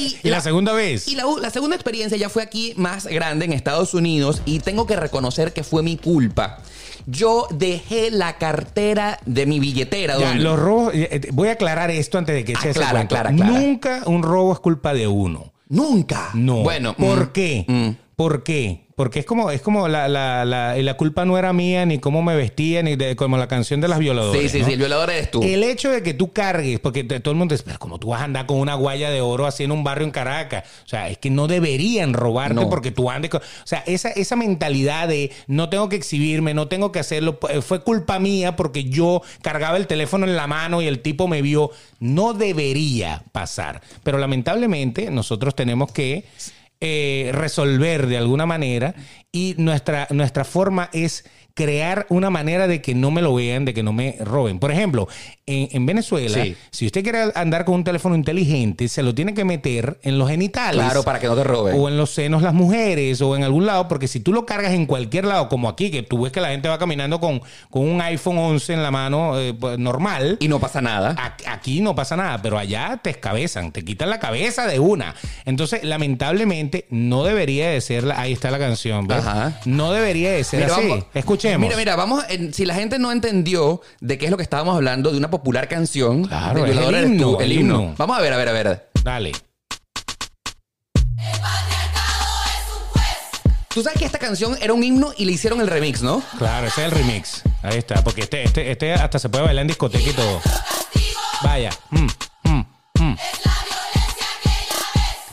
Y 0.00 0.16
y 0.22 0.30
la, 0.30 0.38
la- 0.38 0.40
segunda 0.40 0.72
vez. 0.72 1.06
Y 1.08 1.14
la, 1.14 1.24
la 1.40 1.50
segunda 1.50 1.76
experiencia 1.76 2.16
ya 2.18 2.28
fue 2.28 2.42
aquí 2.42 2.72
más 2.76 3.06
grande 3.06 3.44
en 3.44 3.52
Estados 3.52 3.94
Unidos 3.94 4.42
y 4.46 4.58
tengo 4.60 4.86
que 4.86 4.96
reconocer 4.96 5.52
que 5.52 5.62
fue 5.62 5.82
mi 5.82 5.96
culpa. 5.96 6.58
Yo 7.06 7.46
dejé 7.50 8.10
la 8.10 8.38
cartera 8.38 9.18
de 9.26 9.46
mi 9.46 9.60
billetera. 9.60 10.18
Ya, 10.18 10.34
los 10.34 10.58
robos, 10.58 10.94
eh, 10.94 11.08
eh, 11.10 11.28
voy 11.32 11.48
a 11.48 11.52
aclarar 11.52 11.90
esto 11.90 12.18
antes 12.18 12.34
de 12.34 12.44
que 12.44 12.52
eche 12.52 12.70
ese 12.70 12.80
Aclara, 12.82 13.00
aclara, 13.00 13.30
aclara. 13.30 13.52
Nunca 13.52 14.02
un 14.06 14.22
robo 14.22 14.52
es 14.52 14.60
culpa 14.60 14.94
de 14.94 15.06
uno. 15.08 15.52
Nunca. 15.68 16.30
No. 16.34 16.58
Bueno. 16.62 16.94
¿Por 16.94 17.26
mm, 17.28 17.32
qué? 17.32 17.64
mm. 17.68 17.90
¿Por 18.16 18.42
qué? 18.44 18.81
Porque 18.94 19.20
es 19.20 19.24
como, 19.26 19.50
es 19.50 19.62
como 19.62 19.88
la, 19.88 20.06
la, 20.08 20.44
la, 20.44 20.78
y 20.78 20.82
la 20.82 20.94
culpa 20.98 21.24
no 21.24 21.38
era 21.38 21.52
mía, 21.52 21.86
ni 21.86 21.98
cómo 21.98 22.22
me 22.22 22.36
vestía, 22.36 22.82
ni 22.82 22.94
de- 22.96 23.16
como 23.16 23.38
la 23.38 23.48
canción 23.48 23.80
de 23.80 23.88
las 23.88 23.98
violadoras. 23.98 24.40
Sí, 24.42 24.48
sí, 24.50 24.58
¿no? 24.60 24.66
sí. 24.66 24.72
El 24.72 24.78
violador 24.78 25.10
eres 25.10 25.30
tú. 25.30 25.42
El 25.42 25.64
hecho 25.64 25.90
de 25.90 26.02
que 26.02 26.12
tú 26.14 26.32
cargues, 26.32 26.78
porque 26.78 27.02
te- 27.02 27.18
todo 27.20 27.32
el 27.32 27.38
mundo 27.38 27.54
dice, 27.54 27.64
pero 27.64 27.78
como 27.78 27.98
tú 27.98 28.08
vas 28.08 28.20
a 28.20 28.24
andar 28.24 28.44
con 28.46 28.58
una 28.58 28.74
guaya 28.74 29.10
de 29.10 29.20
oro 29.22 29.46
así 29.46 29.64
en 29.64 29.72
un 29.72 29.82
barrio 29.82 30.04
en 30.04 30.10
Caracas. 30.10 30.64
O 30.84 30.88
sea, 30.88 31.08
es 31.08 31.16
que 31.18 31.30
no 31.30 31.46
deberían 31.48 32.12
robarte 32.12 32.54
No. 32.54 32.68
porque 32.68 32.90
tú 32.90 33.10
andes 33.10 33.30
con... 33.30 33.40
O 33.40 33.66
sea, 33.66 33.82
esa, 33.86 34.10
esa 34.10 34.36
mentalidad 34.36 35.08
de 35.08 35.30
no 35.46 35.68
tengo 35.70 35.88
que 35.88 35.96
exhibirme, 35.96 36.52
no 36.52 36.68
tengo 36.68 36.92
que 36.92 36.98
hacerlo, 36.98 37.38
eh, 37.48 37.62
fue 37.62 37.82
culpa 37.82 38.18
mía 38.18 38.56
porque 38.56 38.84
yo 38.84 39.22
cargaba 39.40 39.78
el 39.78 39.86
teléfono 39.86 40.26
en 40.26 40.36
la 40.36 40.46
mano 40.46 40.82
y 40.82 40.86
el 40.86 41.00
tipo 41.00 41.28
me 41.28 41.40
vio. 41.40 41.70
No 41.98 42.34
debería 42.34 43.22
pasar. 43.32 43.80
Pero 44.02 44.18
lamentablemente 44.18 45.10
nosotros 45.10 45.54
tenemos 45.54 45.92
que 45.92 46.24
eh, 46.84 47.30
resolver 47.32 48.08
de 48.08 48.16
alguna 48.18 48.44
manera 48.44 48.92
y 49.30 49.54
nuestra, 49.56 50.08
nuestra 50.10 50.44
forma 50.44 50.90
es 50.92 51.24
crear 51.54 52.06
una 52.08 52.30
manera 52.30 52.66
de 52.66 52.80
que 52.80 52.94
no 52.94 53.10
me 53.10 53.22
lo 53.22 53.34
vean, 53.34 53.64
de 53.64 53.74
que 53.74 53.82
no 53.82 53.92
me 53.92 54.16
roben. 54.20 54.58
Por 54.58 54.70
ejemplo, 54.72 55.08
en, 55.46 55.68
en 55.72 55.86
Venezuela, 55.86 56.42
Sí. 56.42 56.56
si 56.70 56.86
usted 56.86 57.02
quiere 57.02 57.24
andar 57.34 57.64
con 57.64 57.74
un 57.76 57.84
teléfono 57.84 58.14
inteligente, 58.14 58.88
se 58.88 59.02
lo 59.02 59.14
tiene 59.14 59.34
que 59.34 59.44
meter 59.44 59.98
en 60.02 60.18
los 60.18 60.28
genitales. 60.30 60.82
Claro, 60.82 61.02
para 61.02 61.18
que 61.20 61.26
no 61.26 61.34
te 61.36 61.44
roben. 61.44 61.74
O 61.78 61.88
en 61.88 61.96
los 61.96 62.10
senos 62.10 62.42
las 62.42 62.54
mujeres, 62.54 63.20
o 63.20 63.36
en 63.36 63.44
algún 63.44 63.66
lado, 63.66 63.88
porque 63.88 64.08
si 64.08 64.20
tú 64.20 64.32
lo 64.32 64.46
cargas 64.46 64.72
en 64.72 64.86
cualquier 64.86 65.24
lado, 65.26 65.48
como 65.48 65.68
aquí, 65.68 65.90
que 65.90 66.02
tú 66.02 66.22
ves 66.22 66.32
que 66.32 66.40
la 66.40 66.48
gente 66.48 66.68
va 66.68 66.78
caminando 66.78 67.20
con, 67.20 67.40
con 67.70 67.88
un 67.88 68.00
iPhone 68.00 68.38
11 68.38 68.72
en 68.74 68.82
la 68.82 68.90
mano 68.90 69.38
eh, 69.38 69.52
pues, 69.54 69.78
normal, 69.78 70.36
Y 70.40 70.48
no 70.48 70.58
pasa 70.60 70.80
nada. 70.80 71.14
Aquí 71.46 71.80
no 71.80 71.94
pasa 71.94 72.16
nada, 72.16 72.40
pero 72.40 72.58
allá 72.58 72.98
te 73.02 73.10
escabezan, 73.10 73.72
te 73.72 73.84
quitan 73.84 74.08
la 74.10 74.18
cabeza 74.20 74.66
de 74.66 74.78
una. 74.78 75.14
Entonces, 75.44 75.82
lamentablemente, 75.84 76.86
no 76.90 77.24
debería 77.24 77.70
de 77.70 77.80
ser 77.80 78.04
la, 78.04 78.20
ahí 78.20 78.32
está 78.32 78.50
la 78.50 78.58
canción. 78.58 79.10
Ajá. 79.10 79.60
No 79.64 79.92
debería 79.92 80.30
de 80.32 80.44
ser 80.44 80.64
así. 80.64 80.88
vamos- 80.88 81.04
Escuchemos. 81.42 81.66
Mira, 81.66 81.76
mira, 81.76 81.96
vamos. 81.96 82.24
en- 82.28 82.54
si 82.54 82.64
la 82.64 82.74
gente 82.74 82.98
no 83.00 83.10
entendió 83.10 83.80
de 84.00 84.16
qué 84.16 84.26
es 84.26 84.30
lo 84.30 84.36
que 84.36 84.44
estábamos 84.44 84.76
hablando, 84.76 85.10
de 85.10 85.18
una 85.18 85.28
popular 85.30 85.66
canción. 85.68 86.24
Claro, 86.24 86.64
es 86.64 86.70
el 86.76 86.78
eres 86.78 87.02
tú, 87.04 87.08
himno, 87.12 87.40
el 87.40 87.44
el 87.50 87.58
himno. 87.58 87.80
himno. 87.82 87.94
Vamos 87.98 88.16
a 88.16 88.20
ver, 88.20 88.32
a 88.32 88.36
ver, 88.36 88.48
a 88.48 88.52
ver. 88.52 88.90
Dale. 89.02 89.32
Tú 93.74 93.82
sabes 93.82 93.98
que 93.98 94.04
esta 94.04 94.18
canción 94.18 94.56
era 94.60 94.72
un 94.74 94.84
himno 94.84 95.12
y 95.16 95.24
le 95.24 95.32
hicieron 95.32 95.60
el 95.62 95.66
remix, 95.66 96.02
¿no? 96.02 96.22
Claro, 96.38 96.66
ese 96.66 96.82
es 96.86 96.92
el 96.92 96.98
remix. 96.98 97.42
Ahí 97.62 97.78
está, 97.78 98.04
porque 98.04 98.20
este, 98.20 98.44
este, 98.44 98.70
este 98.70 98.92
hasta 98.92 99.18
se 99.18 99.28
puede 99.30 99.44
bailar 99.44 99.62
en 99.62 99.68
discoteca 99.68 100.10
y 100.10 100.12
todo. 100.12 100.40
Vaya. 101.42 101.70
Mm, 101.90 102.06
mm, 102.44 102.64
mm. 103.00 103.16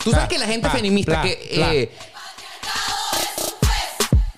Tú 0.06 0.12
sabes 0.12 0.30
que 0.30 0.38
la 0.40 0.46
gente 0.46 0.62
pla, 0.62 0.72
feminista 0.72 1.12
pla, 1.12 1.24
que, 1.24 1.52
pla. 1.54 1.72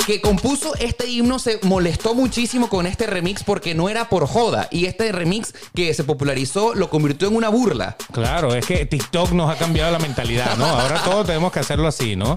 Que 0.05 0.19
compuso 0.19 0.73
este 0.79 1.07
himno 1.07 1.37
se 1.39 1.59
molestó 1.63 2.15
muchísimo 2.15 2.69
con 2.69 2.87
este 2.87 3.05
remix 3.07 3.43
porque 3.43 3.75
no 3.75 3.87
era 3.89 4.09
por 4.09 4.27
joda. 4.27 4.67
Y 4.71 4.85
este 4.85 5.11
remix 5.11 5.53
que 5.75 5.93
se 5.93 6.03
popularizó 6.03 6.73
lo 6.73 6.89
convirtió 6.89 7.27
en 7.27 7.35
una 7.35 7.49
burla. 7.49 7.95
Claro, 8.11 8.55
es 8.55 8.65
que 8.65 8.85
TikTok 8.85 9.31
nos 9.31 9.49
ha 9.49 9.57
cambiado 9.57 9.91
la 9.91 9.99
mentalidad, 9.99 10.57
¿no? 10.57 10.65
Ahora 10.65 11.01
todos 11.05 11.25
tenemos 11.27 11.51
que 11.51 11.59
hacerlo 11.59 11.87
así, 11.87 12.15
¿no? 12.15 12.35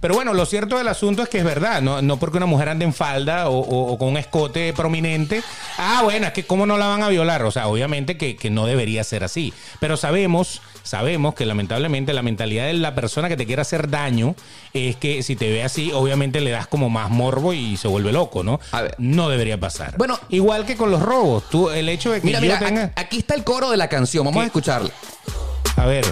Pero 0.00 0.14
bueno, 0.14 0.34
lo 0.34 0.44
cierto 0.44 0.76
del 0.76 0.88
asunto 0.88 1.22
es 1.22 1.28
que 1.28 1.38
es 1.38 1.44
verdad, 1.44 1.80
no, 1.80 2.02
no 2.02 2.18
porque 2.18 2.36
una 2.36 2.46
mujer 2.46 2.68
ande 2.68 2.84
en 2.84 2.92
falda 2.92 3.48
o, 3.48 3.58
o- 3.58 3.92
o 3.92 3.98
con 3.98 4.08
un 4.08 4.16
escote 4.18 4.72
prominente, 4.74 5.42
ah, 5.78 6.00
bueno, 6.04 6.26
es 6.26 6.32
que 6.34 6.44
cómo 6.44 6.66
no 6.66 6.76
la 6.76 6.88
van 6.88 7.02
a 7.02 7.08
violar, 7.08 7.42
o 7.44 7.50
sea, 7.50 7.68
obviamente 7.68 8.18
que, 8.18 8.36
que 8.36 8.50
no 8.50 8.66
debería 8.66 9.02
ser 9.02 9.24
así, 9.24 9.54
pero 9.80 9.96
sabemos, 9.96 10.60
sabemos 10.84 11.34
que 11.34 11.44
lamentablemente 11.46 12.12
la 12.12 12.22
mentalidad 12.22 12.66
de 12.66 12.74
la 12.74 12.94
persona 12.94 13.28
que 13.28 13.36
te 13.36 13.46
quiere 13.46 13.62
hacer 13.62 13.90
daño 13.90 14.36
es 14.72 14.94
que 14.96 15.22
si 15.24 15.34
te 15.34 15.50
ve 15.50 15.64
así, 15.64 15.90
obviamente 15.92 16.40
le 16.40 16.50
das 16.50 16.68
como 16.68 16.88
más 16.90 17.10
morbo 17.10 17.52
y 17.52 17.76
se 17.76 17.88
vuelve 17.88 18.12
loco, 18.12 18.44
¿no? 18.44 18.60
A 18.70 18.82
ver. 18.82 18.94
No 18.98 19.28
debería 19.28 19.58
pasar. 19.58 19.96
Bueno. 19.96 20.20
igual 20.28 20.64
que 20.66 20.76
con 20.76 20.90
los 20.92 21.02
robos, 21.02 21.48
tú, 21.50 21.70
el 21.70 21.88
hecho 21.88 22.12
de 22.12 22.20
que 22.20 22.26
Mira, 22.26 22.38
yo 22.38 22.42
mira, 22.42 22.58
tenga... 22.60 22.92
aquí, 22.94 23.18
está 23.18 23.34
el 23.34 23.42
coro 23.42 23.70
de 23.70 23.76
la 23.76 23.88
canción. 23.88 24.24
Vamos 24.24 24.40
¿Qué? 24.40 24.44
a 24.44 24.46
escucharla. 24.46 24.90
A 25.76 25.86
ver. 25.86 26.04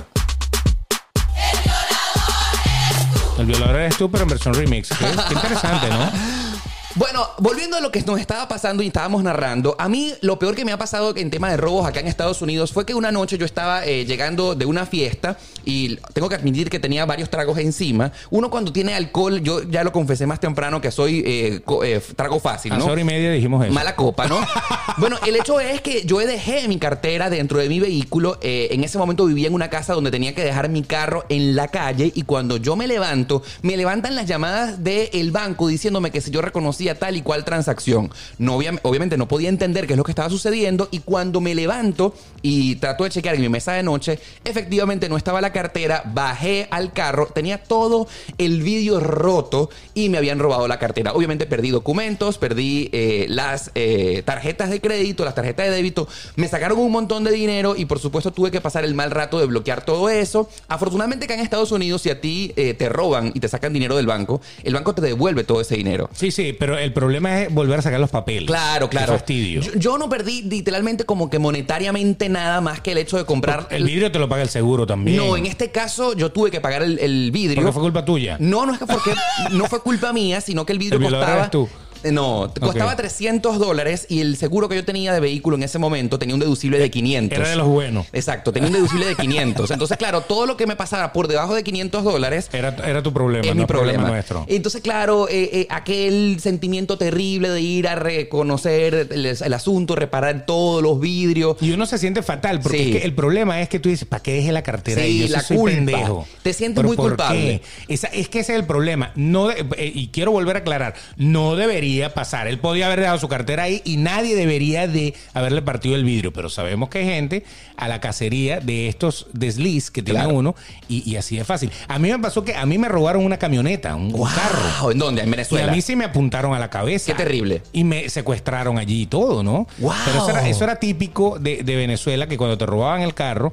El 3.38 3.46
violador 3.46 3.76
eres 3.76 3.96
tú, 3.96 4.10
pero 4.10 4.24
en 4.24 4.30
versión 4.30 4.54
remix. 4.54 4.88
Qué, 4.88 5.04
qué 5.28 5.34
interesante, 5.34 5.88
¿no? 5.88 6.10
Bueno, 6.94 7.26
volviendo 7.38 7.78
a 7.78 7.80
lo 7.80 7.90
que 7.90 8.02
nos 8.02 8.20
estaba 8.20 8.46
pasando 8.48 8.82
y 8.82 8.88
estábamos 8.88 9.22
narrando, 9.22 9.74
a 9.78 9.88
mí 9.88 10.12
lo 10.20 10.38
peor 10.38 10.54
que 10.54 10.66
me 10.66 10.72
ha 10.72 10.78
pasado 10.78 11.16
en 11.16 11.30
tema 11.30 11.50
de 11.50 11.56
robos 11.56 11.86
acá 11.86 12.00
en 12.00 12.06
Estados 12.06 12.42
Unidos 12.42 12.70
fue 12.70 12.84
que 12.84 12.94
una 12.94 13.10
noche 13.10 13.38
yo 13.38 13.46
estaba 13.46 13.86
eh, 13.86 14.04
llegando 14.04 14.54
de 14.54 14.66
una 14.66 14.84
fiesta 14.84 15.38
y 15.64 15.96
tengo 16.12 16.28
que 16.28 16.34
admitir 16.34 16.68
que 16.68 16.78
tenía 16.78 17.06
varios 17.06 17.30
tragos 17.30 17.56
encima. 17.56 18.12
Uno 18.28 18.50
cuando 18.50 18.74
tiene 18.74 18.94
alcohol, 18.94 19.40
yo 19.40 19.62
ya 19.62 19.84
lo 19.84 19.92
confesé 19.92 20.26
más 20.26 20.38
temprano 20.38 20.82
que 20.82 20.90
soy 20.90 21.22
eh, 21.24 21.62
eh, 21.84 22.00
trago 22.14 22.38
fácil, 22.40 22.72
A 22.72 22.76
¿no? 22.76 22.84
hora 22.84 23.00
y 23.00 23.04
media 23.04 23.32
dijimos 23.32 23.64
eso. 23.64 23.72
Mala 23.72 23.96
copa, 23.96 24.26
¿no? 24.26 24.38
bueno, 24.98 25.16
el 25.26 25.36
hecho 25.36 25.60
es 25.60 25.80
que 25.80 26.04
yo 26.04 26.18
dejé 26.18 26.68
mi 26.68 26.78
cartera 26.78 27.30
dentro 27.30 27.58
de 27.58 27.70
mi 27.70 27.80
vehículo. 27.80 28.38
Eh, 28.42 28.68
en 28.70 28.84
ese 28.84 28.98
momento 28.98 29.24
vivía 29.24 29.48
en 29.48 29.54
una 29.54 29.70
casa 29.70 29.94
donde 29.94 30.10
tenía 30.10 30.34
que 30.34 30.44
dejar 30.44 30.68
mi 30.68 30.82
carro 30.82 31.24
en 31.30 31.56
la 31.56 31.68
calle 31.68 32.12
y 32.14 32.22
cuando 32.24 32.58
yo 32.58 32.76
me 32.76 32.86
levanto, 32.86 33.42
me 33.62 33.78
levantan 33.78 34.14
las 34.14 34.26
llamadas 34.26 34.84
del 34.84 35.30
banco 35.30 35.68
diciéndome 35.68 36.10
que 36.10 36.20
si 36.20 36.30
yo 36.30 36.42
reconocía 36.42 36.81
tal 36.94 37.16
y 37.16 37.22
cual 37.22 37.44
transacción. 37.44 38.10
No, 38.38 38.56
obvia- 38.58 38.78
obviamente 38.82 39.16
no 39.16 39.28
podía 39.28 39.48
entender 39.48 39.86
qué 39.86 39.94
es 39.94 39.96
lo 39.96 40.04
que 40.04 40.12
estaba 40.12 40.28
sucediendo 40.30 40.88
y 40.90 40.98
cuando 41.00 41.40
me 41.40 41.54
levanto 41.54 42.14
y 42.42 42.76
trato 42.76 43.04
de 43.04 43.10
chequear 43.10 43.34
en 43.36 43.40
mi 43.40 43.48
mesa 43.48 43.72
de 43.72 43.82
noche, 43.82 44.18
efectivamente 44.44 45.08
no 45.08 45.16
estaba 45.16 45.40
la 45.40 45.52
cartera, 45.52 46.02
bajé 46.06 46.66
al 46.70 46.92
carro, 46.92 47.26
tenía 47.32 47.62
todo 47.62 48.08
el 48.38 48.62
vídeo 48.62 49.00
roto 49.00 49.70
y 49.94 50.08
me 50.08 50.18
habían 50.18 50.38
robado 50.38 50.66
la 50.68 50.78
cartera. 50.78 51.12
Obviamente 51.12 51.46
perdí 51.46 51.70
documentos, 51.70 52.38
perdí 52.38 52.90
eh, 52.92 53.26
las 53.28 53.70
eh, 53.74 54.22
tarjetas 54.24 54.70
de 54.70 54.80
crédito, 54.80 55.24
las 55.24 55.34
tarjetas 55.34 55.66
de 55.66 55.72
débito, 55.72 56.08
me 56.36 56.48
sacaron 56.48 56.78
un 56.78 56.90
montón 56.92 57.24
de 57.24 57.30
dinero 57.30 57.74
y 57.76 57.84
por 57.84 57.98
supuesto 57.98 58.32
tuve 58.32 58.50
que 58.50 58.60
pasar 58.60 58.84
el 58.84 58.94
mal 58.94 59.10
rato 59.10 59.38
de 59.38 59.46
bloquear 59.46 59.84
todo 59.84 60.08
eso. 60.08 60.48
Afortunadamente 60.68 61.26
que 61.26 61.34
en 61.34 61.40
Estados 61.40 61.72
Unidos 61.72 62.02
si 62.02 62.10
a 62.10 62.20
ti 62.20 62.52
eh, 62.56 62.74
te 62.74 62.88
roban 62.88 63.32
y 63.34 63.40
te 63.40 63.48
sacan 63.48 63.72
dinero 63.72 63.96
del 63.96 64.06
banco, 64.06 64.40
el 64.64 64.74
banco 64.74 64.94
te 64.94 65.02
devuelve 65.02 65.44
todo 65.44 65.60
ese 65.60 65.76
dinero. 65.76 66.08
Sí, 66.14 66.30
sí, 66.30 66.52
pero 66.58 66.71
el 66.78 66.92
problema 66.92 67.42
es 67.42 67.52
volver 67.52 67.78
a 67.78 67.82
sacar 67.82 68.00
los 68.00 68.10
papeles. 68.10 68.46
Claro, 68.46 68.88
Qué 68.90 68.96
claro. 68.96 69.12
fastidio. 69.14 69.60
Yo, 69.62 69.72
yo 69.74 69.98
no 69.98 70.08
perdí 70.08 70.42
literalmente 70.42 71.04
como 71.04 71.30
que 71.30 71.38
monetariamente 71.38 72.28
nada 72.28 72.60
más 72.60 72.80
que 72.80 72.92
el 72.92 72.98
hecho 72.98 73.16
de 73.16 73.24
comprar 73.24 73.66
el 73.70 73.84
vidrio 73.84 74.10
te 74.12 74.18
lo 74.18 74.28
paga 74.28 74.42
el 74.42 74.48
seguro 74.48 74.86
también. 74.86 75.16
No, 75.16 75.36
en 75.36 75.46
este 75.46 75.70
caso 75.70 76.14
yo 76.14 76.32
tuve 76.32 76.50
que 76.50 76.60
pagar 76.60 76.82
el, 76.82 76.98
el 76.98 77.30
vidrio. 77.30 77.56
Porque 77.56 77.72
fue 77.72 77.82
culpa 77.82 78.04
tuya. 78.04 78.36
No, 78.40 78.66
no 78.66 78.72
es 78.72 78.78
que 78.78 78.86
porque 78.86 79.12
no 79.52 79.66
fue 79.66 79.80
culpa 79.80 80.12
mía, 80.12 80.40
sino 80.40 80.64
que 80.66 80.72
el 80.72 80.78
vidrio 80.82 80.98
El 80.98 81.04
costaba. 81.04 81.50
tú. 81.50 81.68
Eh, 82.04 82.12
No, 82.12 82.50
te 82.50 82.60
costaba 82.60 82.92
Ok. 82.92 82.96
300 82.98 83.58
dólares 83.58 84.06
y 84.08 84.20
el 84.20 84.36
seguro 84.36 84.68
que 84.68 84.74
yo 84.76 84.84
tenía 84.84 85.12
de 85.12 85.20
vehículo 85.20 85.56
en 85.56 85.62
ese 85.62 85.78
momento 85.78 86.18
tenía 86.18 86.34
un 86.34 86.40
deducible 86.40 86.78
de 86.78 86.90
500. 86.90 87.38
Era 87.38 87.48
de 87.48 87.56
los 87.56 87.66
buenos. 87.68 88.06
Exacto, 88.12 88.52
tenía 88.52 88.68
un 88.68 88.74
deducible 88.74 89.06
de 89.06 89.14
500. 89.14 89.70
Entonces, 89.70 89.96
claro, 89.96 90.22
todo 90.22 90.46
lo 90.46 90.56
que 90.56 90.66
me 90.66 90.76
pasara 90.76 91.12
por 91.12 91.28
debajo 91.28 91.54
de 91.54 91.62
500 91.62 92.04
dólares 92.04 92.48
Era, 92.52 92.76
era 92.86 93.02
tu 93.02 93.12
problema, 93.12 93.46
es 93.46 93.54
no 93.54 93.62
mi 93.62 93.66
problema. 93.66 94.08
nuestro. 94.08 94.44
Entonces, 94.48 94.80
claro, 94.82 95.28
eh, 95.28 95.50
eh, 95.52 95.66
aquel 95.70 96.38
sentimiento 96.40 96.98
terrible 96.98 97.48
de 97.50 97.60
ir 97.60 97.88
a 97.88 97.94
reconocer 97.96 99.08
el, 99.10 99.26
el 99.26 99.54
asunto, 99.54 99.94
reparar 99.94 100.46
todos 100.46 100.82
los 100.82 100.98
vidrios. 101.00 101.56
Y 101.60 101.72
uno 101.72 101.86
se 101.86 101.98
siente 101.98 102.22
fatal, 102.22 102.60
porque 102.60 102.78
Sí. 102.78 102.90
es 102.92 103.00
que 103.00 103.04
el 103.06 103.14
problema 103.14 103.60
es 103.60 103.68
que 103.68 103.78
tú 103.78 103.88
dices, 103.88 104.06
¿para 104.08 104.22
qué 104.22 104.32
dejé 104.34 104.52
la 104.52 104.62
cartera 104.62 105.00
Sí, 105.02 105.06
ahí? 105.06 105.18
Yo 105.20 105.28
la 105.28 105.42
soy 105.42 105.56
culpa. 105.56 105.74
pendejo. 105.76 106.26
Te 106.42 106.52
sientes 106.52 106.76
¿Pero 106.76 106.88
muy 106.88 106.96
culpable. 106.96 107.62
Esa- 107.88 108.08
es 108.08 108.28
que 108.28 108.40
ese 108.40 108.52
es 108.54 108.58
el 108.58 108.66
problema. 108.66 109.12
No 109.14 109.48
de- 109.48 109.64
eh, 109.76 109.92
y 109.94 110.08
quiero 110.08 110.32
volver 110.32 110.56
a 110.56 110.58
aclarar, 110.60 110.94
no 111.16 111.54
debería 111.56 111.91
pasar. 112.14 112.46
Él 112.48 112.58
podía 112.58 112.86
haber 112.86 113.00
dejado 113.00 113.18
su 113.18 113.28
cartera 113.28 113.64
ahí 113.64 113.82
y 113.84 113.96
nadie 113.96 114.34
debería 114.34 114.86
de 114.88 115.14
haberle 115.34 115.62
partido 115.62 115.94
el 115.94 116.04
vidrio, 116.04 116.32
pero 116.32 116.48
sabemos 116.48 116.88
que 116.88 116.98
hay 116.98 117.04
gente 117.06 117.44
a 117.76 117.88
la 117.88 118.00
cacería 118.00 118.60
de 118.60 118.88
estos 118.88 119.26
desliz 119.32 119.90
que 119.90 120.02
tiene 120.02 120.20
Claro. 120.20 120.34
uno 120.34 120.54
y, 120.88 121.08
y 121.10 121.16
así 121.16 121.38
es 121.38 121.46
fácil. 121.46 121.70
A 121.88 121.98
mí 121.98 122.10
me 122.10 122.18
pasó 122.18 122.44
que 122.44 122.54
a 122.54 122.64
mí 122.66 122.78
me 122.78 122.88
robaron 122.88 123.24
una 123.24 123.38
camioneta, 123.38 123.94
un, 123.96 124.10
Wow, 124.12 124.28
carro. 124.34 124.90
¿En 124.92 124.98
dónde? 124.98 125.22
En 125.22 125.28
Y 125.28 125.30
Venezuela. 125.32 125.72
a 125.72 125.74
mí 125.74 125.80
sí 125.82 125.96
me 125.96 126.04
apuntaron 126.04 126.54
a 126.54 126.58
la 126.58 126.70
cabeza. 126.70 127.06
Qué 127.12 127.14
terrible. 127.14 127.62
Y 127.72 127.84
me 127.84 128.08
secuestraron 128.08 128.78
allí 128.78 129.02
y 129.02 129.06
todo, 129.06 129.42
¿no? 129.42 129.66
Wow. 129.78 129.92
Pero 130.04 130.18
eso 130.18 130.30
era, 130.30 130.48
eso 130.48 130.64
era 130.64 130.76
típico 130.76 131.38
de, 131.38 131.62
de 131.62 131.76
Venezuela, 131.76 132.26
que 132.26 132.36
cuando 132.36 132.56
te 132.58 132.66
robaban 132.66 133.02
el 133.02 133.14
carro, 133.14 133.52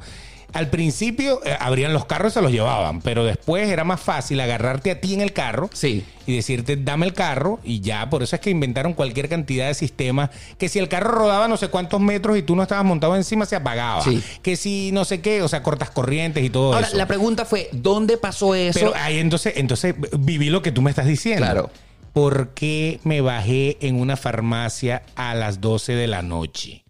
al 0.53 0.69
principio 0.69 1.41
eh, 1.45 1.55
abrían 1.59 1.93
los 1.93 2.05
carros 2.05 2.31
y 2.31 2.35
se 2.35 2.41
los 2.41 2.51
llevaban, 2.51 3.01
pero 3.01 3.23
después 3.23 3.69
era 3.69 3.83
más 3.83 4.01
fácil 4.01 4.39
agarrarte 4.39 4.91
a 4.91 4.99
ti 4.99 5.13
en 5.13 5.21
el 5.21 5.31
carro 5.33 5.69
Sí. 5.73 6.03
y 6.25 6.35
decirte, 6.35 6.75
dame 6.75 7.05
el 7.05 7.13
carro 7.13 7.59
y 7.63 7.81
ya. 7.81 8.09
Por 8.09 8.23
eso 8.23 8.35
es 8.35 8.41
que 8.41 8.49
inventaron 8.49 8.93
cualquier 8.93 9.29
cantidad 9.29 9.67
de 9.67 9.73
sistemas, 9.73 10.29
que 10.57 10.67
si 10.69 10.79
el 10.79 10.87
carro 10.89 11.11
rodaba 11.11 11.47
no 11.47 11.57
sé 11.57 11.67
cuántos 11.67 11.99
metros 12.01 12.37
y 12.37 12.41
tú 12.41 12.55
no 12.55 12.63
estabas 12.63 12.85
montado 12.85 13.15
encima, 13.15 13.45
se 13.45 13.55
apagaba. 13.55 14.03
Sí. 14.03 14.23
Que 14.41 14.55
si 14.55 14.91
no 14.91 15.05
sé 15.05 15.21
qué, 15.21 15.41
o 15.41 15.47
sea, 15.47 15.61
cortas 15.63 15.91
corrientes 15.91 16.43
y 16.43 16.49
todo 16.49 16.73
Ahora, 16.73 16.87
eso. 16.87 16.97
la 16.97 17.05
pregunta 17.07 17.45
fue, 17.45 17.69
¿dónde 17.71 18.17
pasó 18.17 18.55
eso? 18.55 18.79
Pero 18.79 18.93
ahí 18.95 19.19
entonces, 19.19 19.53
entonces 19.57 19.93
viví 20.17 20.49
lo 20.49 20.61
que 20.61 20.71
tú 20.71 20.81
me 20.81 20.89
estás 20.89 21.05
diciendo. 21.05 21.45
Claro. 21.45 21.69
¿Por 22.13 22.49
qué 22.55 22.99
me 23.03 23.21
bajé 23.21 23.77
en 23.81 23.99
una 23.99 24.17
farmacia 24.17 25.03
a 25.15 25.35
las 25.35 25.61
12 25.61 25.93
de 25.93 26.07
la 26.07 26.23
noche? 26.23 26.83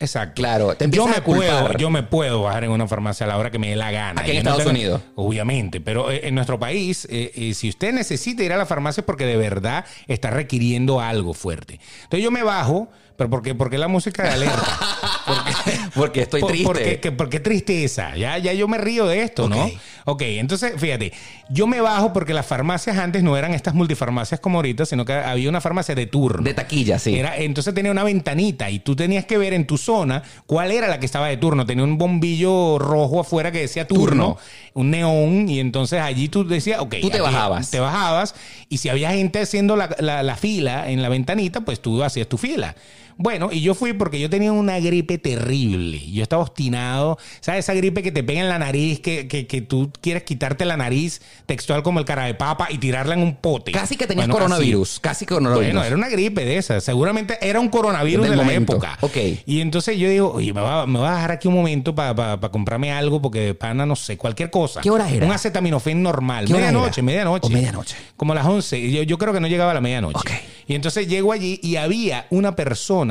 Exacto. 0.00 0.40
Claro, 0.40 0.74
te 0.74 0.88
yo 0.90 1.06
me 1.06 1.16
a 1.16 1.22
puedo, 1.24 1.76
yo 1.76 1.90
me 1.90 2.02
puedo 2.02 2.42
bajar 2.42 2.64
en 2.64 2.70
una 2.70 2.88
farmacia 2.88 3.26
a 3.26 3.28
la 3.28 3.36
hora 3.36 3.50
que 3.50 3.58
me 3.58 3.68
dé 3.68 3.76
la 3.76 3.90
gana. 3.90 4.22
Aquí 4.22 4.30
en 4.30 4.38
Yo 4.38 4.42
no 4.44 4.50
Estados 4.52 4.72
Unidos. 4.72 5.02
Obviamente, 5.14 5.82
pero 5.82 6.10
eh, 6.10 6.22
en 6.24 6.34
nuestro 6.34 6.58
país, 6.58 7.06
eh, 7.10 7.30
eh, 7.34 7.52
si 7.52 7.68
usted 7.68 7.92
necesita 7.92 8.42
ir 8.42 8.52
a 8.54 8.56
la 8.56 8.64
farmacia 8.64 9.02
es 9.02 9.04
porque 9.04 9.26
de 9.26 9.36
verdad 9.36 9.84
está 10.06 10.30
requiriendo 10.30 11.00
algo 11.00 11.34
fuerte. 11.34 11.80
Entonces 12.04 12.24
yo 12.24 12.30
me 12.30 12.42
bajo, 12.42 12.88
pero 13.20 13.28
porque, 13.28 13.54
porque 13.54 13.76
la 13.76 13.86
música 13.86 14.22
de 14.22 14.30
alerta. 14.30 14.78
Porque 15.94 16.22
estoy 16.22 16.40
Por- 16.40 16.50
triste. 16.50 16.66
Porque, 16.66 17.00
que- 17.00 17.12
porque 17.12 17.40
tristeza. 17.40 18.16
Ya, 18.16 18.38
ya 18.38 18.52
yo 18.52 18.66
me 18.68 18.78
río 18.78 19.06
de 19.06 19.22
esto, 19.22 19.48
¿no? 19.48 19.70
Ok. 20.06 20.22
Entonces 20.22 20.72
fíjate, 20.76 21.12
yo 21.50 21.66
me 21.66 21.80
bajo 21.80 22.12
porque 22.12 22.32
las 22.32 22.46
farmacias 22.46 22.96
antes 22.96 23.22
no 23.22 23.36
eran 23.36 23.52
estas 23.54 23.74
multifarmacias 23.74 24.40
como 24.40 24.58
ahorita, 24.58 24.86
sino 24.86 25.04
que 25.04 25.12
había 25.12 25.48
una 25.48 25.60
farmacia 25.60 25.94
de 25.94 26.06
turno. 26.06 26.42
De 26.42 26.54
taquilla, 26.54 26.98
sí. 26.98 27.16
Era, 27.18 27.36
entonces 27.36 27.74
tenía 27.74 27.92
una 27.92 28.02
ventanita 28.04 28.70
y 28.70 28.78
tú 28.78 28.96
tenías 28.96 29.24
que 29.26 29.36
ver 29.38 29.52
en 29.52 29.66
tu 29.66 29.76
zona 29.78 30.22
cuál 30.46 30.70
era 30.70 30.88
la 30.88 30.98
que 30.98 31.06
estaba 31.06 31.28
de 31.28 31.36
turno. 31.36 31.66
Tenía 31.66 31.84
un 31.84 31.98
bombillo 31.98 32.78
rojo 32.78 33.20
afuera 33.20 33.52
que 33.52 33.60
decía 33.60 33.86
turno, 33.86 34.06
Turno. 34.06 34.38
un 34.74 34.90
neón, 34.90 35.48
y 35.48 35.60
entonces 35.60 36.00
allí 36.00 36.28
tú 36.28 36.46
decías, 36.46 36.80
ok. 36.80 36.96
Tú 37.02 37.10
te 37.10 37.20
bajabas. 37.20 37.70
Te 37.70 37.78
bajabas, 37.80 38.34
y 38.68 38.78
si 38.78 38.88
había 38.88 39.10
gente 39.12 39.40
haciendo 39.40 39.76
la, 39.76 39.94
la- 39.98 40.22
la 40.22 40.36
fila 40.36 40.88
en 40.90 41.02
la 41.02 41.08
ventanita, 41.08 41.60
pues 41.60 41.80
tú 41.80 42.02
hacías 42.02 42.26
tu 42.28 42.38
fila. 42.38 42.74
Bueno, 43.22 43.50
y 43.52 43.60
yo 43.60 43.74
fui 43.74 43.92
porque 43.92 44.18
yo 44.18 44.30
tenía 44.30 44.50
una 44.50 44.78
gripe 44.80 45.18
terrible. 45.18 46.00
Yo 46.10 46.22
estaba 46.22 46.42
obstinado. 46.42 47.18
¿Sabes? 47.40 47.66
Esa 47.66 47.74
gripe 47.74 48.02
que 48.02 48.10
te 48.12 48.24
pega 48.24 48.40
en 48.40 48.48
la 48.48 48.58
nariz, 48.58 49.00
que, 49.00 49.28
que, 49.28 49.46
que 49.46 49.60
tú 49.60 49.92
quieres 50.00 50.22
quitarte 50.22 50.64
la 50.64 50.78
nariz 50.78 51.20
textual 51.44 51.82
como 51.82 51.98
el 51.98 52.06
cara 52.06 52.24
de 52.24 52.34
papa 52.34 52.68
y 52.70 52.78
tirarla 52.78 53.12
en 53.14 53.22
un 53.22 53.36
pote. 53.36 53.72
Casi 53.72 53.96
que 53.98 54.06
tenías 54.06 54.26
Bueno, 54.26 54.38
coronavirus. 54.46 55.00
Casi 55.00 55.26
coronavirus. 55.26 55.64
bueno, 55.66 55.84
era 55.84 55.96
una 55.96 56.08
gripe 56.08 56.46
de 56.46 56.56
esas. 56.56 56.82
Seguramente 56.82 57.36
era 57.42 57.60
un 57.60 57.68
coronavirus 57.68 58.28
de 58.30 58.36
la 58.36 58.42
momento. 58.42 58.72
época. 58.72 58.96
Ok. 59.02 59.16
Y 59.44 59.60
entonces 59.60 59.98
yo 59.98 60.08
digo, 60.08 60.32
oye, 60.32 60.54
me 60.54 60.62
va, 60.62 60.86
me 60.86 60.98
va 60.98 61.10
a 61.12 61.14
dejar 61.16 61.32
aquí 61.32 61.46
un 61.46 61.54
momento 61.54 61.94
para 61.94 62.38
comprarme 62.50 62.90
algo 62.90 63.20
porque 63.20 63.40
de 63.40 63.54
pana, 63.54 63.84
no 63.84 63.96
sé, 63.96 64.16
cualquier 64.16 64.48
cosa. 64.48 64.80
¿Qué 64.80 64.88
hora 64.90 65.10
era? 65.10 65.26
Un 65.26 65.32
acetaminofén 65.32 66.02
normal. 66.02 66.46
¿Qué 66.46 66.54
hora 66.54 66.66
Medianoche, 66.66 67.02
medianoche. 67.02 67.46
O 67.46 67.50
medianoche. 67.50 67.96
Como 68.16 68.32
a 68.32 68.36
las 68.36 68.46
11. 68.46 68.90
Yo, 68.90 69.02
yo 69.02 69.18
creo 69.18 69.34
que 69.34 69.40
no 69.40 69.46
llegaba 69.46 69.72
a 69.72 69.74
la 69.74 69.82
medianoche. 69.82 70.18
Ok. 70.18 70.30
Y 70.68 70.74
entonces 70.74 71.08
llego 71.08 71.32
allí 71.32 71.58
y 71.62 71.76
había 71.76 72.26
una 72.30 72.54
persona 72.54 73.09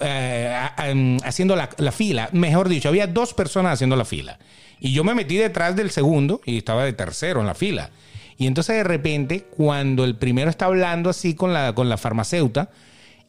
eh, 0.00 0.68
em, 0.84 1.18
haciendo 1.24 1.56
la, 1.56 1.68
la 1.78 1.92
fila. 1.92 2.28
Mejor 2.32 2.68
dicho, 2.68 2.88
había 2.88 3.06
dos 3.06 3.34
personas 3.34 3.74
haciendo 3.74 3.96
la 3.96 4.04
fila. 4.04 4.38
Y 4.78 4.92
yo 4.92 5.04
me 5.04 5.14
metí 5.14 5.36
detrás 5.36 5.76
del 5.76 5.90
segundo 5.90 6.40
y 6.44 6.58
estaba 6.58 6.84
de 6.84 6.92
tercero 6.92 7.40
en 7.40 7.46
la 7.46 7.54
fila. 7.54 7.90
Y 8.38 8.46
entonces 8.46 8.76
de 8.76 8.84
repente, 8.84 9.42
cuando 9.44 10.04
el 10.04 10.16
primero 10.16 10.48
está 10.48 10.66
hablando 10.66 11.10
así 11.10 11.34
con 11.34 11.52
la, 11.52 11.74
con 11.74 11.88
la 11.88 11.98
farmacéutica, 11.98 12.70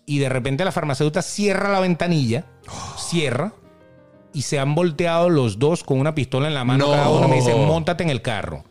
y 0.06 0.20
de 0.20 0.30
repente 0.30 0.64
la 0.64 0.72
farmacéutica 0.72 1.22
cierra 1.22 1.70
la 1.70 1.80
ventanilla, 1.82 2.46
cierra, 2.98 3.54
y 4.34 4.44
se 4.44 4.60
han 4.60 4.74
volteado 4.76 5.30
los 5.30 5.60
dos 5.60 5.84
con 5.84 6.00
una 6.00 6.16
pistola 6.16 6.48
en 6.48 6.54
la 6.54 6.64
mano 6.64 6.86
No. 6.88 6.92
cada 6.94 7.10
uno. 7.10 7.28
Me 7.28 7.36
dicen, 7.36 7.66
montate 7.66 8.04
en 8.04 8.10
el 8.10 8.22
carro. 8.22 8.64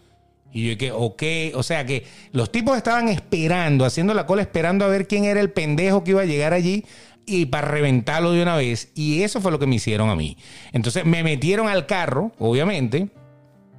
Y 0.53 0.71
yo 0.71 0.79
que, 0.79 0.91
ok, 0.91 1.23
o 1.55 1.63
sea 1.63 1.85
que 1.85 2.07
los 2.33 2.51
tipos 2.51 2.77
estaban 2.77 3.09
esperando, 3.09 3.85
haciendo 3.85 4.15
la 4.15 4.27
cola, 4.27 4.43
esperando 4.43 4.85
a 4.85 4.89
ver 4.89 5.07
quién 5.07 5.25
era 5.25 5.41
el 5.41 5.51
pendejo 5.51 6.03
que 6.03 6.13
iba 6.13 6.23
a 6.23 6.25
llegar 6.25 6.55
allí 6.55 6.85
y 7.31 7.47
para 7.47 7.69
reventarlo 7.69 8.33
de 8.33 8.43
una 8.43 8.57
vez. 8.57 8.91
Y 8.95 9.23
eso 9.23 9.41
fue 9.41 9.53
lo 9.53 9.59
que 9.59 9.67
me 9.67 9.77
hicieron 9.77 10.11
a 10.11 10.17
mí. 10.17 10.37
Entonces 10.73 11.05
me 11.05 11.23
metieron 11.23 11.69
al 11.69 11.87
carro, 11.87 12.33
obviamente, 12.39 13.09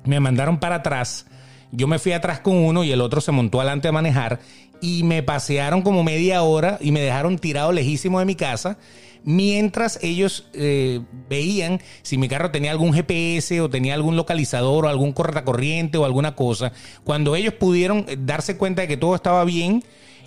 me 0.06 0.20
mandaron 0.20 0.60
para 0.60 0.76
atrás. 0.76 1.28
Yo 1.72 1.88
me 1.88 2.00
fui 2.00 2.14
atrás 2.14 2.40
con 2.40 2.56
uno 2.56 2.84
y 2.84 2.92
el 2.92 3.02
otro 3.02 3.22
se 3.22 3.32
montó 3.32 3.60
adelante 3.60 3.88
a 3.88 3.92
manejar 3.92 4.40
y 4.82 5.04
me 5.04 5.22
pasearon 5.22 5.82
como 5.82 6.04
media 6.04 6.42
hora 6.44 6.78
y 6.82 6.92
me 6.92 7.02
dejaron 7.02 7.38
tirado 7.38 7.72
lejísimo 7.72 8.20
de 8.20 8.26
mi 8.26 8.36
casa 8.36 8.78
mientras 9.24 10.00
ellos 10.02 10.48
eh, 10.54 11.02
veían 11.30 11.80
si 12.02 12.18
mi 12.18 12.28
carro 12.28 12.52
tenía 12.52 12.72
algún 12.72 12.94
GPS 12.94 13.62
o 13.62 13.70
tenía 13.70 13.94
algún 13.94 14.16
localizador 14.16 14.86
o 14.86 14.90
algún 14.90 15.14
cortacorriente 15.14 15.98
o 15.98 16.06
alguna 16.06 16.36
cosa. 16.36 16.72
Cuando 17.04 17.36
ellos 17.36 17.54
pudieron 17.54 18.06
eh, 18.08 18.18
darse 18.20 18.58
cuenta 18.58 18.82
de 18.82 18.88
que 18.88 18.98
todo 18.98 19.16
estaba 19.16 19.44
bien 19.46 19.84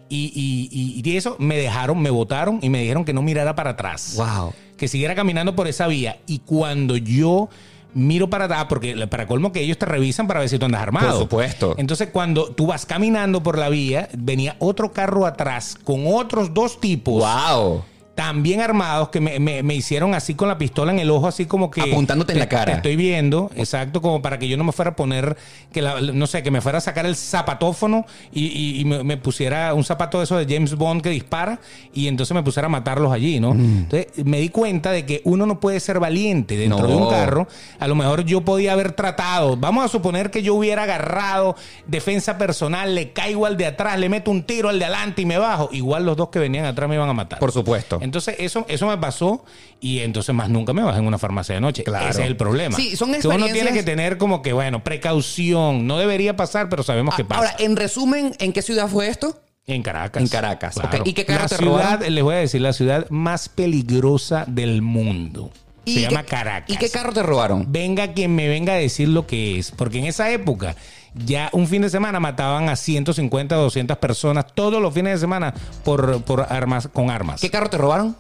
y, 0.09 0.32
y- 0.34 1.00
y- 1.00 1.09
y 1.11 1.16
eso 1.16 1.36
me 1.38 1.57
dejaron, 1.57 2.00
me 2.00 2.11
votaron 2.11 2.59
y 2.62 2.68
me 2.68 2.80
dijeron 2.80 3.05
que 3.05 3.12
no 3.12 3.22
mirara 3.22 3.55
para 3.55 3.70
atrás 3.70 4.14
Wow. 4.16 4.52
que 4.76 4.88
siguiera 4.88 5.14
caminando 5.14 5.55
por 5.57 5.66
esa 5.68 5.86
vía. 5.86 6.18
Y 6.26 6.40
cuando 6.40 6.96
yo 6.96 7.48
miro 7.94 8.28
para 8.28 8.46
atrás, 8.46 8.66
porque 8.68 9.07
para 9.07 9.26
colmo 9.26 9.52
que 9.52 9.61
ellos 9.61 9.78
te 9.78 9.86
revisan 9.86 10.26
para 10.26 10.40
ver 10.40 10.48
si 10.48 10.59
tú 10.59 10.66
andas 10.66 10.82
armado. 10.82 11.11
Por 11.11 11.18
supuesto. 11.20 11.74
Entonces, 11.78 12.09
cuando 12.12 12.46
tú 12.50 12.66
vas 12.66 12.86
caminando 12.86 13.42
por 13.42 13.57
la 13.57 13.68
vía, 13.68 14.09
venía 14.18 14.57
otro 14.59 14.92
carro 14.92 15.26
atrás 15.26 15.76
con 15.84 16.05
otros 16.07 16.52
dos 16.52 16.80
tipos. 16.80 17.22
¡Wow! 17.22 17.84
También 18.14 18.60
armados 18.60 19.08
que 19.08 19.20
me, 19.20 19.40
me- 19.40 19.62
me 19.64 19.74
hicieron 19.74 20.14
así 20.14 20.34
con 20.34 20.46
la 20.48 20.56
pistola 20.56 20.92
en 20.92 21.00
el 21.00 21.10
ojo, 21.10 21.26
así 21.26 21.46
como 21.46 21.68
que. 21.70 21.80
Apuntándote 21.80 22.32
en 22.32 22.36
te- 22.36 22.44
la 22.44 22.48
cara. 22.48 22.64
Te 22.66 22.72
estoy 22.76 22.94
viendo, 22.96 23.50
exacto, 23.56 24.00
como 24.00 24.22
para 24.22 24.38
que 24.38 24.46
yo 24.46 24.56
no 24.56 24.62
me 24.62 24.70
fuera 24.70 24.92
a 24.92 24.96
poner, 24.96 25.36
que 25.72 25.82
la- 25.82 26.00
no 26.00 26.26
sé, 26.28 26.42
que 26.44 26.52
me 26.52 26.60
fuera 26.60 26.78
a 26.78 26.80
sacar 26.80 27.06
el 27.06 27.16
zapatófono 27.16 28.06
y, 28.32 28.44
y- 28.46 28.80
y 28.80 28.84
me, 28.84 29.02
me 29.02 29.16
pusiera 29.16 29.74
un 29.74 29.82
zapato 29.82 30.18
de 30.18 30.24
eso 30.24 30.36
de 30.36 30.46
James 30.52 30.74
Bond 30.76 31.02
que 31.02 31.10
dispara 31.10 31.58
y 31.92 32.06
entonces 32.06 32.34
me 32.34 32.42
pusiera 32.44 32.66
a 32.66 32.68
matarlos 32.68 33.12
allí, 33.12 33.40
¿no? 33.40 33.52
Mm. 33.54 33.78
Entonces 33.90 34.24
me 34.24 34.38
di 34.38 34.48
cuenta 34.48 34.92
de 34.92 35.04
que 35.04 35.20
uno 35.24 35.44
no 35.44 35.58
puede 35.58 35.80
ser 35.80 35.98
valiente 35.98 36.56
dentro 36.56 36.82
No. 36.82 36.86
de 36.88 36.94
un 36.94 37.10
carro. 37.10 37.48
A 37.80 37.88
lo 37.88 37.96
mejor 37.96 38.24
yo 38.24 38.42
podía 38.42 38.74
haber 38.74 38.92
tratado, 38.92 39.56
vamos 39.56 39.84
a 39.84 39.88
suponer 39.88 40.30
que 40.30 40.42
yo 40.42 40.54
hubiera 40.54 40.84
agarrado 40.84 41.56
defensa 41.88 42.38
personal, 42.38 42.94
le 42.94 43.12
caigo 43.12 43.46
al 43.46 43.56
de 43.56 43.66
atrás, 43.66 43.98
le 43.98 44.08
meto 44.08 44.30
un 44.30 44.44
tiro 44.44 44.68
al 44.68 44.78
de 44.78 44.84
adelante 44.84 45.22
y 45.22 45.26
me 45.26 45.38
bajo. 45.38 45.68
Igual 45.72 46.06
los 46.06 46.16
dos 46.16 46.28
que 46.28 46.38
venían 46.38 46.64
atrás 46.64 46.88
me 46.88 46.94
iban 46.94 47.08
a 47.08 47.12
matar. 47.12 47.38
Por 47.40 47.50
supuesto. 47.52 47.98
Entonces, 48.05 48.36
eso, 48.38 48.64
eso 48.68 48.86
me 48.86 48.96
pasó 48.98 49.44
y 49.80 50.00
entonces 50.00 50.34
más 50.34 50.48
nunca 50.50 50.72
me 50.72 50.82
bajé 50.82 50.98
en 51.00 51.07
una 51.07 51.18
farmacia 51.18 51.55
de 51.55 51.61
noche. 51.61 51.82
Claro. 51.84 52.09
Ese 52.09 52.20
es 52.22 52.26
el 52.28 52.36
problema. 52.36 52.76
Sí, 52.76 52.94
son 52.96 53.12
Que 53.12 53.26
Uno 53.26 53.36
experiencias- 53.46 53.52
tiene 53.55 53.72
que 53.72 53.82
tener 53.82 54.18
como 54.18 54.42
que, 54.42 54.52
bueno, 54.52 54.84
precaución. 54.84 55.86
No 55.86 55.98
debería 55.98 56.36
pasar, 56.36 56.68
pero 56.68 56.82
sabemos 56.82 57.14
que 57.14 57.24
pasa. 57.24 57.40
Ahora, 57.40 57.57
en 57.59 57.76
resumen, 57.76 58.34
¿en 58.38 58.52
qué 58.52 58.62
ciudad 58.62 58.88
fue 58.88 59.09
esto? 59.09 59.40
en 59.66 59.82
Caracas. 59.82 60.22
en 60.22 60.28
Caracas, 60.28 60.76
ok. 60.76 61.07
¿Y 61.07 61.14
qué 61.14 61.24
carro 61.24 61.42
La 61.44 61.48
te 61.48 61.57
ciudad, 61.57 61.70
robaron? 61.72 62.14
les 62.14 62.22
voy 62.22 62.34
a 62.34 62.38
decir, 62.38 62.61
la 62.61 62.74
ciudad 62.74 63.09
más 63.09 63.48
peligrosa 63.48 64.44
del 64.46 64.82
mundo. 64.82 65.50
Se 65.86 65.90
¿Y 65.92 66.00
llama 66.02 66.22
qué- 66.22 66.28
Caracas. 66.28 66.70
¿Y 66.70 66.76
qué 66.76 66.90
carro 66.90 67.12
te 67.14 67.22
robaron? 67.22 67.72
Venga 67.72 68.12
quien 68.12 68.34
me 68.34 68.46
venga 68.48 68.74
a 68.74 68.76
decir 68.76 69.09
lo 69.09 69.26
que 69.26 69.59
es. 69.59 69.70
Porque 69.70 69.98
en 70.00 70.05
esa 70.05 70.30
época, 70.30 70.76
ya 71.14 71.48
un 71.52 71.66
fin 71.66 71.82
de 71.82 71.90
semana 71.90 72.20
mataban 72.20 72.68
a 72.68 72.76
150 72.76 73.58
o 73.58 73.62
200 73.62 73.96
personas 73.98 74.46
todos 74.54 74.80
los 74.82 74.92
fines 74.92 75.14
de 75.14 75.18
semana 75.18 75.54
por, 75.84 76.22
por 76.22 76.40
armas, 76.40 76.88
con 76.88 77.10
armas. 77.10 77.40
¿Qué 77.40 77.50
carro 77.50 77.70
te 77.70 77.78
robaron? 77.78 78.16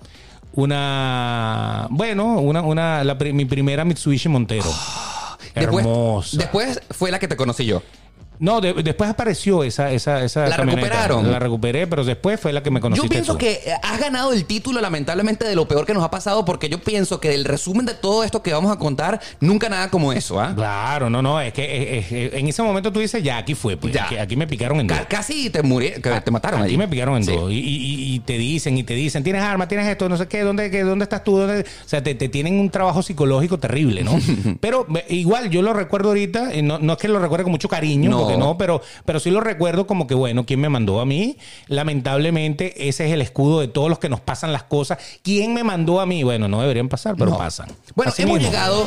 Una, 0.52 1.88
bueno, 1.90 2.38
una, 2.38 2.62
una, 2.62 3.02
la 3.02 3.14
mi 3.14 3.44
primera 3.44 3.84
Mitsubishi 3.84 4.28
Montero. 4.28 4.70
Después, 5.54 5.84
Hermosa. 5.84 6.36
después 6.36 6.80
fue 6.90 7.10
la 7.10 7.18
que 7.18 7.28
te 7.28 7.36
conocí 7.36 7.64
yo. 7.64 7.82
No, 8.38 8.60
de- 8.60 8.74
después 8.82 9.08
apareció 9.10 9.62
esa, 9.64 9.92
esa, 9.92 10.24
esa 10.24 10.48
¿La 10.48 10.56
camioneta. 10.56 10.86
recuperaron? 10.88 11.30
La 11.30 11.38
recuperé, 11.38 11.86
pero 11.86 12.04
después 12.04 12.40
fue 12.40 12.52
la 12.52 12.62
que 12.62 12.70
me 12.70 12.80
conociste 12.80 13.06
Yo 13.06 13.10
pienso 13.10 13.32
tú. 13.34 13.38
que 13.38 13.52
eh, 13.52 13.72
has 13.82 13.98
ganado 14.00 14.32
el 14.32 14.44
título, 14.44 14.80
lamentablemente, 14.80 15.44
de 15.46 15.54
lo 15.54 15.66
peor 15.68 15.86
que 15.86 15.94
nos 15.94 16.02
ha 16.02 16.10
pasado, 16.10 16.44
porque 16.44 16.68
yo 16.68 16.80
pienso 16.80 17.20
que 17.20 17.28
del 17.30 17.44
resumen 17.44 17.86
de 17.86 17.94
todo 17.94 18.24
esto 18.24 18.42
que 18.42 18.52
vamos 18.52 18.72
a 18.72 18.78
contar, 18.78 19.20
nunca 19.40 19.68
nada 19.68 19.90
como 19.90 20.12
eso, 20.12 20.40
¿ah? 20.40 20.52
Claro, 20.54 21.08
no, 21.10 21.22
no, 21.22 21.40
es 21.40 21.52
que 21.52 22.30
en 22.34 22.48
ese 22.48 22.62
momento 22.62 22.92
tú 22.92 23.00
dices, 23.00 23.22
ya, 23.22 23.38
aquí 23.38 23.54
fue, 23.54 23.76
pues. 23.76 23.92
Ya. 23.94 24.04
Aquí, 24.06 24.16
aquí 24.16 24.36
me 24.36 24.46
picaron 24.46 24.80
en 24.80 24.86
dos. 24.88 24.98
Ca- 24.98 25.06
Casi 25.08 25.50
te 25.50 25.62
muri- 25.62 25.92
que 26.00 26.20
te 26.20 26.30
mataron 26.30 26.62
Aquí 26.62 26.76
me 26.76 26.88
picaron 26.88 27.16
en 27.16 27.24
Sí. 27.24 27.32
dos. 27.32 27.50
Y, 27.52 27.58
y- 27.58 28.14
y 28.14 28.20
te 28.20 28.36
dicen, 28.38 28.76
y 28.76 28.82
te 28.84 28.94
dicen, 28.94 29.22
tienes 29.22 29.42
arma, 29.42 29.68
tienes 29.68 29.86
esto, 29.88 30.08
no 30.08 30.16
sé 30.16 30.26
qué, 30.26 30.40
¿dónde, 30.42 30.70
qué, 30.70 30.82
dónde 30.82 31.04
estás 31.04 31.22
tú? 31.24 31.38
¿Dónde? 31.38 31.60
O 31.62 31.88
sea, 31.88 32.02
te, 32.02 32.14
te 32.14 32.28
tienen 32.28 32.58
un 32.58 32.70
trabajo 32.70 33.02
psicológico 33.02 33.58
terrible, 33.58 34.02
¿no? 34.02 34.18
pero 34.60 34.86
igual, 35.08 35.50
yo 35.50 35.62
lo 35.62 35.72
recuerdo 35.72 36.08
ahorita, 36.08 36.54
y 36.54 36.62
no, 36.62 36.78
no 36.78 36.94
es 36.94 36.98
que 36.98 37.08
lo 37.08 37.18
recuerde 37.20 37.44
con 37.44 37.52
mucho 37.52 37.68
cariño, 37.68 38.10
No. 38.10 38.23
No, 38.38 38.58
pero, 38.58 38.82
pero 39.04 39.20
sí 39.20 39.30
lo 39.30 39.40
recuerdo 39.40 39.86
como 39.86 40.06
que, 40.06 40.14
bueno, 40.14 40.44
¿quién 40.46 40.60
me 40.60 40.68
mandó 40.68 41.00
a 41.00 41.06
mí? 41.06 41.38
Lamentablemente, 41.68 42.88
ese 42.88 43.06
es 43.06 43.12
el 43.12 43.20
escudo 43.20 43.60
de 43.60 43.68
todos 43.68 43.88
los 43.88 43.98
que 43.98 44.08
nos 44.08 44.20
pasan 44.20 44.52
las 44.52 44.64
cosas. 44.64 44.98
¿Quién 45.22 45.54
me 45.54 45.62
mandó 45.64 46.00
a 46.00 46.06
mí? 46.06 46.22
Bueno, 46.22 46.48
no 46.48 46.60
deberían 46.60 46.88
pasar, 46.88 47.14
pero 47.16 47.30
No. 47.32 47.38
pasan. 47.38 47.68
Bueno, 47.94 48.10
Así 48.10 48.22
hemos 48.22 48.38
mismo. 48.38 48.50
llegado 48.50 48.86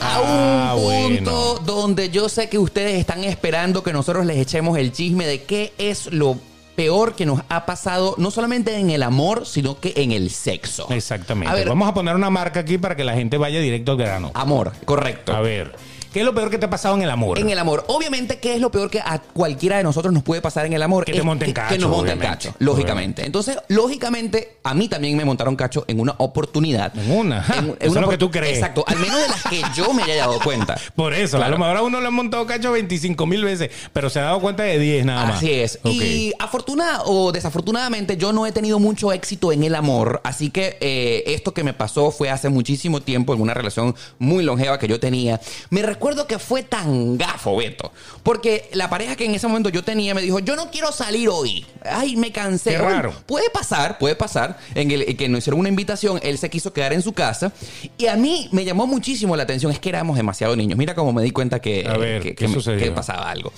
a 0.00 0.70
Ah, 0.70 0.74
un 0.76 1.16
punto 1.16 1.30
bueno. 1.30 1.58
donde 1.66 2.08
yo 2.10 2.28
sé 2.28 2.48
que 2.48 2.58
ustedes 2.58 2.98
están 2.98 3.24
esperando 3.24 3.82
que 3.82 3.92
nosotros 3.92 4.24
les 4.24 4.38
echemos 4.38 4.78
el 4.78 4.92
chisme 4.92 5.26
de 5.26 5.42
qué 5.42 5.72
es 5.78 6.06
lo 6.12 6.38
peor 6.76 7.14
que 7.14 7.26
nos 7.26 7.42
ha 7.50 7.66
pasado, 7.66 8.14
no 8.16 8.30
solamente 8.30 8.74
en 8.78 8.88
el 8.90 9.02
amor, 9.02 9.44
sino 9.44 9.78
que 9.78 9.92
en 9.96 10.12
el 10.12 10.30
sexo. 10.30 10.86
Exactamente. 10.90 11.50
A 11.52 11.54
ver, 11.54 11.68
Vamos 11.68 11.86
a 11.86 11.92
poner 11.92 12.14
una 12.16 12.30
marca 12.30 12.60
aquí 12.60 12.78
para 12.78 12.96
que 12.96 13.04
la 13.04 13.12
gente 13.12 13.36
vaya 13.36 13.60
directo 13.60 13.92
al 13.92 13.98
grano. 13.98 14.30
amor, 14.32 14.72
correcto. 14.86 15.34
A 15.36 15.40
ver, 15.40 15.74
¿qué 16.12 16.20
es 16.20 16.24
lo 16.24 16.34
peor 16.34 16.50
que 16.50 16.58
te 16.58 16.66
ha 16.66 16.70
pasado 16.70 16.94
en 16.96 17.02
el 17.02 17.10
amor? 17.10 17.38
En 17.38 17.50
el 17.50 17.58
amor. 17.58 17.84
Obviamente, 17.88 18.38
¿qué 18.38 18.54
es 18.54 18.60
lo 18.60 18.70
peor 18.70 18.90
que 18.90 19.00
a 19.00 19.18
cualquiera 19.18 19.76
de 19.76 19.82
nosotros 19.82 20.12
nos 20.12 20.22
puede 20.22 20.40
pasar 20.40 20.66
en 20.66 20.72
el 20.72 20.82
amor? 20.82 21.04
Que 21.04 21.12
te 21.12 21.22
monten 21.22 21.52
cacho, 21.52 21.74
Que 21.74 21.78
nos 21.78 21.90
monten 21.90 22.18
cacho, 22.18 22.54
lógicamente. 22.58 23.24
Entonces, 23.24 23.58
lógicamente, 23.68 24.58
a 24.62 24.74
mí 24.74 24.88
también 24.88 25.16
me 25.16 25.24
montaron 25.24 25.56
cacho 25.56 25.84
en 25.88 26.00
una 26.00 26.14
oportunidad. 26.18 26.96
En 26.96 27.10
una. 27.10 27.42
Ja, 27.42 27.54
eso 27.80 27.94
es 27.94 28.00
lo 28.00 28.08
que 28.08 28.18
tú 28.18 28.30
crees. 28.30 28.58
Exacto. 28.58 28.84
Al 28.86 28.98
menos 28.98 29.20
de 29.20 29.28
las 29.28 29.42
que 29.44 29.62
yo 29.74 29.92
me 29.92 30.02
haya 30.02 30.16
dado 30.16 30.38
cuenta. 30.40 30.76
Por 30.94 31.14
eso, 31.14 31.42
a 31.42 31.48
lo 31.48 31.58
mejor 31.58 31.76
a 31.76 31.82
uno 31.82 32.00
le 32.00 32.06
han 32.06 32.14
montado 32.14 32.46
cacho 32.46 32.72
25 32.72 33.26
mil 33.26 33.44
veces, 33.44 33.70
pero 33.92 34.10
se 34.10 34.20
ha 34.20 34.24
dado 34.24 34.40
cuenta 34.40 34.62
de 34.64 34.78
10 34.78 35.04
nada 35.06 35.26
más. 35.26 35.36
Así 35.36 35.52
es. 35.52 35.78
Y 35.84 36.32
afortunada 36.38 37.02
o 37.04 37.32
desafortunadamente 37.32 38.16
yo 38.16 38.32
no 38.32 38.46
he 38.46 38.52
tenido 38.52 38.78
mucho 38.78 39.12
éxito 39.12 39.52
en 39.52 39.64
el 39.64 39.74
amor, 39.74 40.20
así 40.24 40.50
que 40.50 40.76
eh, 40.80 41.24
esto 41.26 41.52
que 41.52 41.64
me 41.64 41.72
pasó 41.72 42.10
fue 42.10 42.30
hace 42.30 42.48
muchísimo 42.48 43.00
tiempo 43.00 43.34
en 43.34 43.40
una 43.40 43.54
relación 43.54 43.94
muy 44.18 44.44
longeva 44.44 44.78
que 44.78 44.88
yo 44.88 45.00
tenía. 45.00 45.40
Me 45.70 45.82
recuerdo 46.00 46.26
que 46.26 46.38
fue 46.38 46.62
tan 46.62 47.18
gafo, 47.18 47.56
Beto, 47.58 47.92
porque 48.22 48.70
la 48.72 48.88
pareja 48.88 49.16
que 49.16 49.26
en 49.26 49.34
ese 49.34 49.46
momento 49.46 49.68
yo 49.68 49.84
tenía 49.84 50.14
me 50.14 50.22
dijo, 50.22 50.38
yo 50.38 50.56
no 50.56 50.70
quiero 50.70 50.92
salir 50.92 51.28
hoy. 51.28 51.66
Ay, 51.84 52.16
me 52.16 52.32
cansé. 52.32 52.70
Qué 52.70 52.78
raro. 52.78 53.12
puede 53.26 53.50
pasar, 53.50 53.98
puede 53.98 54.16
pasar, 54.16 54.58
en 54.74 54.90
el 54.90 55.14
que 55.14 55.28
nos 55.28 55.40
hicieron 55.40 55.60
una 55.60 55.68
invitación, 55.68 56.18
él 56.22 56.38
se 56.38 56.48
quiso 56.48 56.72
quedar 56.72 56.94
en 56.94 57.02
su 57.02 57.12
casa 57.12 57.52
y 57.98 58.06
a 58.06 58.16
mí 58.16 58.48
me 58.50 58.64
llamó 58.64 58.86
muchísimo 58.86 59.36
la 59.36 59.42
atención, 59.42 59.70
es 59.72 59.78
que 59.78 59.90
éramos 59.90 60.16
demasiado 60.16 60.56
niños. 60.56 60.78
Mira 60.78 60.94
cómo 60.94 61.12
me 61.12 61.22
di 61.22 61.32
cuenta 61.32 61.60
que, 61.60 61.84
A 61.86 61.98
ver, 61.98 62.22
que- 62.22 62.34
¿qué 62.34 62.46
que 62.78 62.90
pasaba 62.92 63.30
algo. 63.30 63.52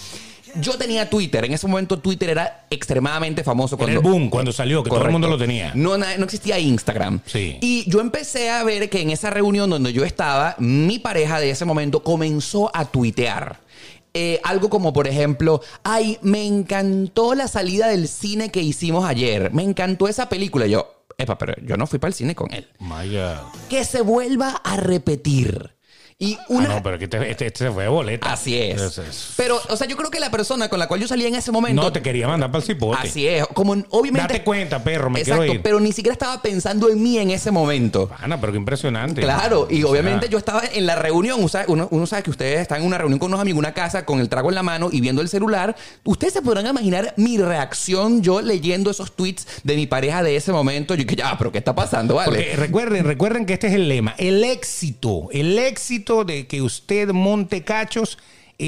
Yo 0.56 0.76
tenía 0.76 1.08
Twitter. 1.08 1.44
En 1.44 1.52
ese 1.52 1.66
momento 1.66 1.98
Twitter 1.98 2.30
era 2.30 2.66
extremadamente 2.70 3.44
famoso. 3.44 3.76
Era 3.80 3.92
el 3.92 3.98
boom 4.00 4.30
cuando 4.30 4.52
salió, 4.52 4.82
que 4.82 4.90
todo 4.90 5.04
el 5.04 5.10
mundo 5.10 5.28
lo 5.28 5.38
tenía. 5.38 5.72
No, 5.74 5.96
no 5.96 6.24
existía 6.24 6.58
Instagram. 6.58 7.20
Sí. 7.26 7.58
Y 7.60 7.88
yo 7.90 8.00
empecé 8.00 8.50
a 8.50 8.62
ver 8.64 8.88
que 8.90 9.00
en 9.00 9.10
esa 9.10 9.30
reunión 9.30 9.70
donde 9.70 9.92
yo 9.92 10.04
estaba, 10.04 10.56
mi 10.58 10.98
pareja 10.98 11.40
de 11.40 11.50
ese 11.50 11.64
momento 11.64 12.02
comenzó 12.02 12.70
a 12.74 12.84
tuitear. 12.84 13.60
Eh, 14.14 14.40
algo 14.44 14.68
como, 14.68 14.92
por 14.92 15.08
ejemplo, 15.08 15.62
ay, 15.84 16.18
me 16.20 16.46
encantó 16.46 17.34
la 17.34 17.48
salida 17.48 17.88
del 17.88 18.08
cine 18.08 18.50
que 18.50 18.60
hicimos 18.60 19.06
ayer. 19.06 19.52
Me 19.52 19.62
encantó 19.62 20.06
esa 20.06 20.28
película. 20.28 20.66
Yo, 20.66 21.04
epa, 21.16 21.38
pero 21.38 21.54
yo 21.62 21.76
no 21.76 21.86
fui 21.86 21.98
para 21.98 22.10
el 22.10 22.14
cine 22.14 22.34
con 22.34 22.52
él. 22.52 22.68
My 22.78 23.08
God. 23.08 23.38
Que 23.70 23.84
se 23.84 24.02
vuelva 24.02 24.60
a 24.62 24.76
repetir. 24.76 25.74
Y 26.18 26.38
una, 26.48 26.70
Ah, 26.70 26.74
no, 26.76 26.82
pero 26.82 26.96
este, 26.96 27.30
este- 27.30 27.46
este 27.46 27.70
fue 27.70 27.88
boleta. 27.88 28.32
Así 28.32 28.56
es. 28.58 29.32
Pero, 29.36 29.60
o 29.68 29.76
sea, 29.76 29.86
yo 29.88 29.96
creo 29.96 30.10
que 30.10 30.20
la 30.20 30.30
persona 30.30 30.68
con 30.68 30.78
la 30.78 30.86
cual 30.86 31.00
yo 31.00 31.08
salía 31.08 31.28
en 31.28 31.34
ese 31.34 31.50
momento. 31.50 31.82
No, 31.82 31.92
te 31.92 32.00
quería 32.02 32.28
mandar 32.28 32.50
para 32.50 32.62
el 32.62 32.66
cipote. 32.66 33.08
Así 33.08 33.26
es. 33.26 33.46
Como 33.48 33.74
en- 33.74 33.86
obviamente. 33.90 34.28
Date 34.34 34.44
cuenta, 34.44 34.82
perro, 34.84 35.10
me 35.10 35.20
Exacto, 35.20 35.42
quiero 35.42 35.54
ir. 35.56 35.62
pero 35.62 35.80
ni 35.80 35.92
siquiera 35.92 36.12
estaba 36.12 36.40
pensando 36.42 36.88
en 36.88 37.02
mí 37.02 37.18
en 37.18 37.30
ese 37.30 37.50
momento. 37.50 38.10
Ana, 38.20 38.40
pero 38.40 38.52
qué 38.52 38.58
impresionante. 38.58 39.20
Claro, 39.22 39.66
y 39.70 39.78
O 39.82 39.86
sea, 39.86 39.90
obviamente 39.90 40.28
yo 40.28 40.38
estaba 40.38 40.62
en 40.72 40.86
la 40.86 40.94
reunión, 40.96 41.40
uno, 41.68 41.88
uno 41.90 42.06
sabe 42.06 42.22
que 42.22 42.30
ustedes 42.30 42.60
están 42.60 42.80
en 42.82 42.86
una 42.86 42.98
reunión 42.98 43.18
con 43.18 43.28
unos 43.30 43.40
amigos, 43.40 43.58
una 43.58 43.74
casa, 43.74 44.04
con 44.04 44.20
el 44.20 44.28
trago 44.28 44.48
en 44.50 44.54
la 44.54 44.62
mano 44.62 44.88
y 44.92 45.00
viendo 45.00 45.22
el 45.22 45.28
celular. 45.28 45.74
Ustedes 46.04 46.32
se 46.34 46.42
podrán 46.42 46.66
imaginar 46.66 47.14
mi 47.16 47.38
reacción 47.38 48.22
yo 48.22 48.40
leyendo 48.42 48.90
esos 48.90 49.12
tweets 49.16 49.46
de 49.64 49.76
mi 49.76 49.86
pareja 49.86 50.22
de 50.22 50.36
ese 50.36 50.52
momento. 50.52 50.94
Yo 50.94 51.06
que 51.06 51.16
ya, 51.16 51.36
pero 51.38 51.50
¿qué 51.50 51.58
está 51.58 51.74
pasando? 51.74 52.14
Vale. 52.16 52.26
Porque 52.30 52.56
recuerden, 52.56 53.04
recuerden 53.04 53.46
que 53.46 53.54
este 53.54 53.68
es 53.68 53.74
el 53.74 53.88
lema. 53.88 54.14
El 54.18 54.44
éxito, 54.44 55.28
el 55.32 55.58
éxito 55.58 56.11
de 56.24 56.46
que 56.46 56.60
usted 56.60 57.10
monte 57.10 57.64
cachos 57.64 58.18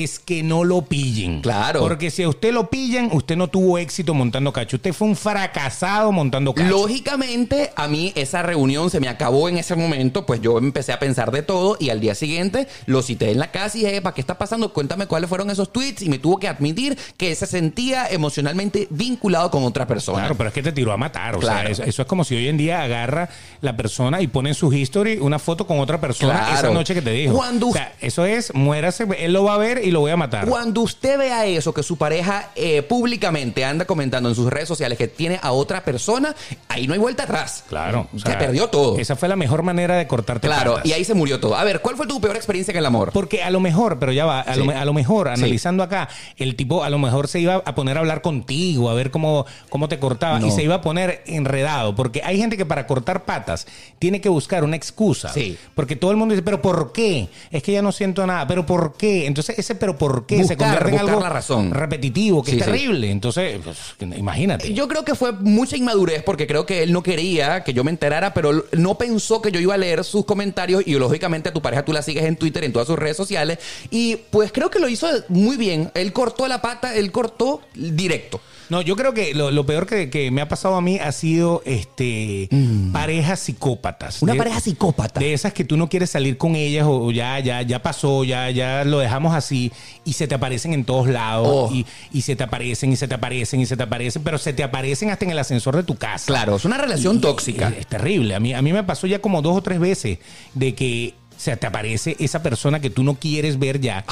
es 0.02 0.18
que 0.18 0.42
no 0.42 0.64
lo 0.64 0.82
pillen. 0.82 1.40
Claro. 1.40 1.80
Porque 1.80 2.10
si 2.10 2.22
a 2.22 2.28
usted 2.28 2.52
lo 2.52 2.68
pillan, 2.70 3.10
usted 3.12 3.36
no 3.36 3.48
tuvo 3.48 3.78
éxito 3.78 4.12
montando 4.14 4.52
cacho. 4.52 4.76
Usted 4.76 4.92
fue 4.92 5.08
un 5.08 5.16
fracasado 5.16 6.10
montando 6.12 6.52
cacho. 6.54 6.68
Lógicamente, 6.68 7.70
a 7.76 7.86
mí 7.88 8.12
esa 8.16 8.42
reunión 8.42 8.90
se 8.90 9.00
me 9.00 9.08
acabó 9.08 9.48
en 9.48 9.58
ese 9.58 9.74
momento, 9.76 10.26
pues 10.26 10.40
yo 10.40 10.58
empecé 10.58 10.92
a 10.92 10.98
pensar 10.98 11.30
de 11.30 11.42
todo 11.42 11.76
y 11.78 11.90
al 11.90 12.00
día 12.00 12.14
siguiente 12.14 12.66
lo 12.86 13.02
cité 13.02 13.30
en 13.30 13.38
la 13.38 13.50
casa 13.50 13.78
y 13.78 13.84
dije, 13.84 14.02
¿para 14.02 14.14
qué 14.14 14.20
está 14.20 14.38
pasando? 14.38 14.72
Cuéntame 14.72 15.06
cuáles 15.06 15.28
fueron 15.28 15.50
esos 15.50 15.72
tweets 15.72 16.02
y 16.02 16.08
me 16.08 16.18
tuvo 16.18 16.38
que 16.38 16.48
admitir 16.48 16.98
que 17.16 17.34
se 17.34 17.46
sentía 17.46 18.06
emocionalmente 18.08 18.88
vinculado 18.90 19.50
con 19.50 19.64
otra 19.64 19.86
persona. 19.86 20.18
Claro, 20.20 20.34
pero 20.36 20.48
es 20.48 20.54
que 20.54 20.62
te 20.62 20.72
tiró 20.72 20.92
a 20.92 20.96
matar. 20.96 21.36
O 21.36 21.38
Claro. 21.40 21.62
sea, 21.62 21.70
eso, 21.70 21.82
eso 21.84 22.02
es 22.02 22.08
como 22.08 22.24
si 22.24 22.34
hoy 22.34 22.48
en 22.48 22.56
día 22.56 22.82
agarra 22.82 23.28
la 23.60 23.76
persona 23.76 24.20
y 24.20 24.26
pone 24.26 24.50
en 24.50 24.54
su 24.54 24.72
history 24.72 25.18
una 25.18 25.38
foto 25.38 25.66
con 25.66 25.78
otra 25.78 26.00
persona 26.00 26.34
Claro. 26.34 26.54
esa 26.68 26.70
noche 26.70 26.94
que 26.94 27.02
te 27.02 27.10
dijo. 27.10 27.34
Cuando- 27.34 27.68
O 27.68 27.72
sea, 27.72 27.92
eso 28.00 28.24
es, 28.24 28.54
muérase, 28.54 29.06
él 29.18 29.32
lo 29.32 29.44
va 29.44 29.54
a 29.54 29.58
ver 29.58 29.78
y 29.84 29.90
lo 29.90 30.00
voy 30.00 30.10
a 30.10 30.16
matar. 30.16 30.46
Cuando 30.46 30.80
usted 30.80 31.18
vea 31.18 31.46
eso, 31.46 31.72
que 31.74 31.82
su 31.82 31.96
pareja 31.96 32.50
eh, 32.56 32.82
públicamente 32.82 33.64
anda 33.64 33.84
comentando 33.84 34.28
en 34.28 34.34
sus 34.34 34.50
redes 34.50 34.68
sociales 34.68 34.96
que 34.98 35.08
tiene 35.08 35.38
a 35.42 35.52
otra 35.52 35.84
persona, 35.84 36.34
ahí 36.68 36.86
no 36.86 36.94
hay 36.94 36.98
vuelta 36.98 37.24
atrás. 37.24 37.64
Claro. 37.68 38.08
o 38.14 38.18
Se 38.18 38.30
perdió 38.34 38.68
todo. 38.68 38.98
Esa 38.98 39.16
fue 39.16 39.28
la 39.28 39.36
mejor 39.36 39.62
manera 39.62 39.96
de 39.96 40.06
cortarte 40.06 40.46
Claro, 40.46 40.74
patas. 40.74 40.86
y 40.86 40.92
ahí 40.92 41.04
se 41.04 41.14
murió 41.14 41.38
todo. 41.40 41.54
A 41.56 41.64
ver, 41.64 41.80
¿cuál 41.80 41.96
fue 41.96 42.06
tu 42.06 42.20
peor 42.20 42.36
experiencia 42.36 42.72
en 42.72 42.78
el 42.78 42.86
amor? 42.86 43.10
Porque 43.12 43.42
a 43.42 43.50
lo 43.50 43.60
mejor, 43.60 43.98
pero 43.98 44.12
ya 44.12 44.24
va, 44.26 44.40
a, 44.40 44.54
Sí. 44.54 44.60
lo, 44.60 44.66
me- 44.66 44.74
a 44.74 44.84
lo 44.84 44.92
mejor, 44.92 45.28
Sí. 45.28 45.34
analizando 45.42 45.82
acá, 45.82 46.08
el 46.36 46.56
tipo 46.56 46.82
a 46.84 46.90
lo 46.90 46.98
mejor 46.98 47.28
se 47.28 47.40
iba 47.40 47.56
a 47.64 47.74
poner 47.74 47.96
a 47.96 48.00
hablar 48.00 48.22
contigo, 48.22 48.90
a 48.90 48.94
ver 48.94 49.10
cómo, 49.10 49.46
cómo 49.68 49.88
te 49.88 49.98
cortaba, 49.98 50.38
No. 50.40 50.46
y 50.46 50.50
se 50.50 50.62
iba 50.62 50.76
a 50.76 50.80
poner 50.80 51.22
enredado. 51.26 51.94
Porque 51.94 52.22
hay 52.24 52.38
gente 52.38 52.56
que 52.56 52.66
para 52.66 52.86
cortar 52.86 53.24
patas 53.24 53.66
tiene 53.98 54.20
que 54.20 54.28
buscar 54.28 54.64
una 54.64 54.76
excusa. 54.76 55.32
Sí. 55.32 55.56
Porque 55.74 55.96
todo 55.96 56.10
el 56.10 56.16
mundo 56.16 56.32
dice, 56.34 56.42
¿pero 56.42 56.62
por 56.62 56.92
qué? 56.92 57.28
Es 57.50 57.62
que 57.62 57.72
ya 57.72 57.82
no 57.82 57.92
siento 57.92 58.26
nada, 58.26 58.46
¿pero 58.46 58.66
por 58.66 58.94
qué? 58.96 59.26
Entonces, 59.26 59.58
ese 59.58 59.73
¿pero 59.78 59.96
por 59.96 60.26
qué? 60.26 60.36
se 60.38 60.54
Buscar, 60.54 60.58
convierte 60.58 60.90
en 60.90 60.98
algo 61.08 61.20
la 61.20 61.28
razón. 61.28 61.70
repetitivo, 61.72 62.42
que 62.42 62.52
Sí, 62.52 62.58
es 62.58 62.64
sí. 62.64 62.70
terrible. 62.70 63.10
Entonces, 63.10 63.60
pues, 63.64 63.78
imagínate. 64.18 64.72
Yo 64.74 64.88
creo 64.88 65.04
que 65.04 65.14
fue 65.14 65.32
mucha 65.32 65.76
inmadurez 65.76 66.22
porque 66.22 66.46
creo 66.46 66.66
que 66.66 66.82
él 66.82 66.92
no 66.92 67.02
quería 67.02 67.62
que 67.64 67.72
yo 67.72 67.84
me 67.84 67.90
enterara, 67.90 68.34
pero 68.34 68.64
no 68.72 68.98
pensó 68.98 69.40
que 69.42 69.50
yo 69.52 69.60
iba 69.60 69.74
a 69.74 69.78
leer 69.78 70.04
sus 70.04 70.24
comentarios 70.24 70.82
y 70.86 70.94
lógicamente 70.94 71.48
a 71.48 71.52
tu 71.52 71.62
pareja 71.62 71.84
tú 71.84 71.92
la 71.92 72.02
sigues 72.02 72.24
en 72.24 72.36
Twitter, 72.36 72.64
en 72.64 72.72
todas 72.72 72.88
sus 72.88 72.98
redes 72.98 73.16
sociales 73.16 73.58
y 73.90 74.16
pues 74.30 74.52
creo 74.52 74.70
que 74.70 74.78
lo 74.78 74.88
hizo 74.88 75.06
muy 75.28 75.56
bien. 75.56 75.90
Él 75.94 76.12
cortó 76.12 76.46
la 76.48 76.60
pata, 76.62 76.94
él 76.94 77.10
cortó 77.12 77.60
directo. 77.74 78.40
No, 78.70 78.80
yo 78.80 78.96
creo 78.96 79.12
que 79.12 79.34
lo, 79.34 79.50
lo 79.50 79.66
peor 79.66 79.86
que, 79.86 80.08
que 80.08 80.30
me 80.30 80.40
ha 80.40 80.48
pasado 80.48 80.74
a 80.76 80.80
mí 80.80 80.98
ha 80.98 81.12
sido 81.12 81.60
este 81.66 82.48
parejas 82.92 83.40
psicópatas. 83.40 84.22
Mm. 84.22 84.24
Una 84.24 84.32
De- 84.32 84.38
pareja 84.38 84.60
psicópata. 84.60 85.20
De 85.20 85.34
esas 85.34 85.52
que 85.52 85.64
tú 85.64 85.76
no 85.76 85.88
quieres 85.88 86.08
salir 86.10 86.38
con 86.38 86.56
ellas 86.56 86.86
o 86.88 87.10
ya, 87.10 87.38
ya, 87.40 87.60
ya 87.60 87.82
pasó, 87.82 88.24
ya, 88.24 88.50
ya 88.50 88.84
lo 88.84 88.98
dejamos 89.00 89.34
así 89.34 89.53
y 89.54 90.12
se 90.12 90.26
te 90.28 90.34
aparecen 90.34 90.72
en 90.74 90.84
todos 90.84 91.08
lados 91.08 91.70
Oh. 91.70 91.70
y, 91.74 91.86
y 92.12 92.22
se 92.22 92.36
te 92.36 92.44
aparecen 92.44 92.92
y 92.92 92.96
se 92.96 93.08
te 93.08 93.14
aparecen 93.14 93.60
y 93.60 93.66
se 93.66 93.76
te 93.76 93.82
aparecen, 93.82 94.22
pero 94.22 94.38
se 94.38 94.52
te 94.52 94.62
aparecen 94.62 95.10
hasta 95.10 95.24
en 95.24 95.30
el 95.30 95.38
ascensor 95.38 95.76
de 95.76 95.82
tu 95.82 95.96
casa. 95.96 96.26
Claro, 96.26 96.56
es 96.56 96.64
una 96.64 96.78
relación 96.78 97.16
Y- 97.16 97.20
tóxica. 97.20 97.68
Es, 97.68 97.78
es 97.78 97.86
terrible. 97.86 98.34
A 98.34 98.40
mí, 98.40 98.52
a 98.54 98.62
mí 98.62 98.72
me 98.72 98.82
pasó 98.84 99.06
ya 99.06 99.20
como 99.20 99.42
dos 99.42 99.56
o 99.56 99.62
tres 99.62 99.78
veces 99.78 100.18
de 100.54 100.74
que 100.74 101.14
se 101.36 101.56
te 101.56 101.66
aparece 101.66 102.16
esa 102.20 102.42
persona 102.42 102.80
que 102.80 102.90
tú 102.90 103.02
no 103.04 103.14
quieres 103.14 103.58
ver 103.58 103.80
ya. 103.80 104.04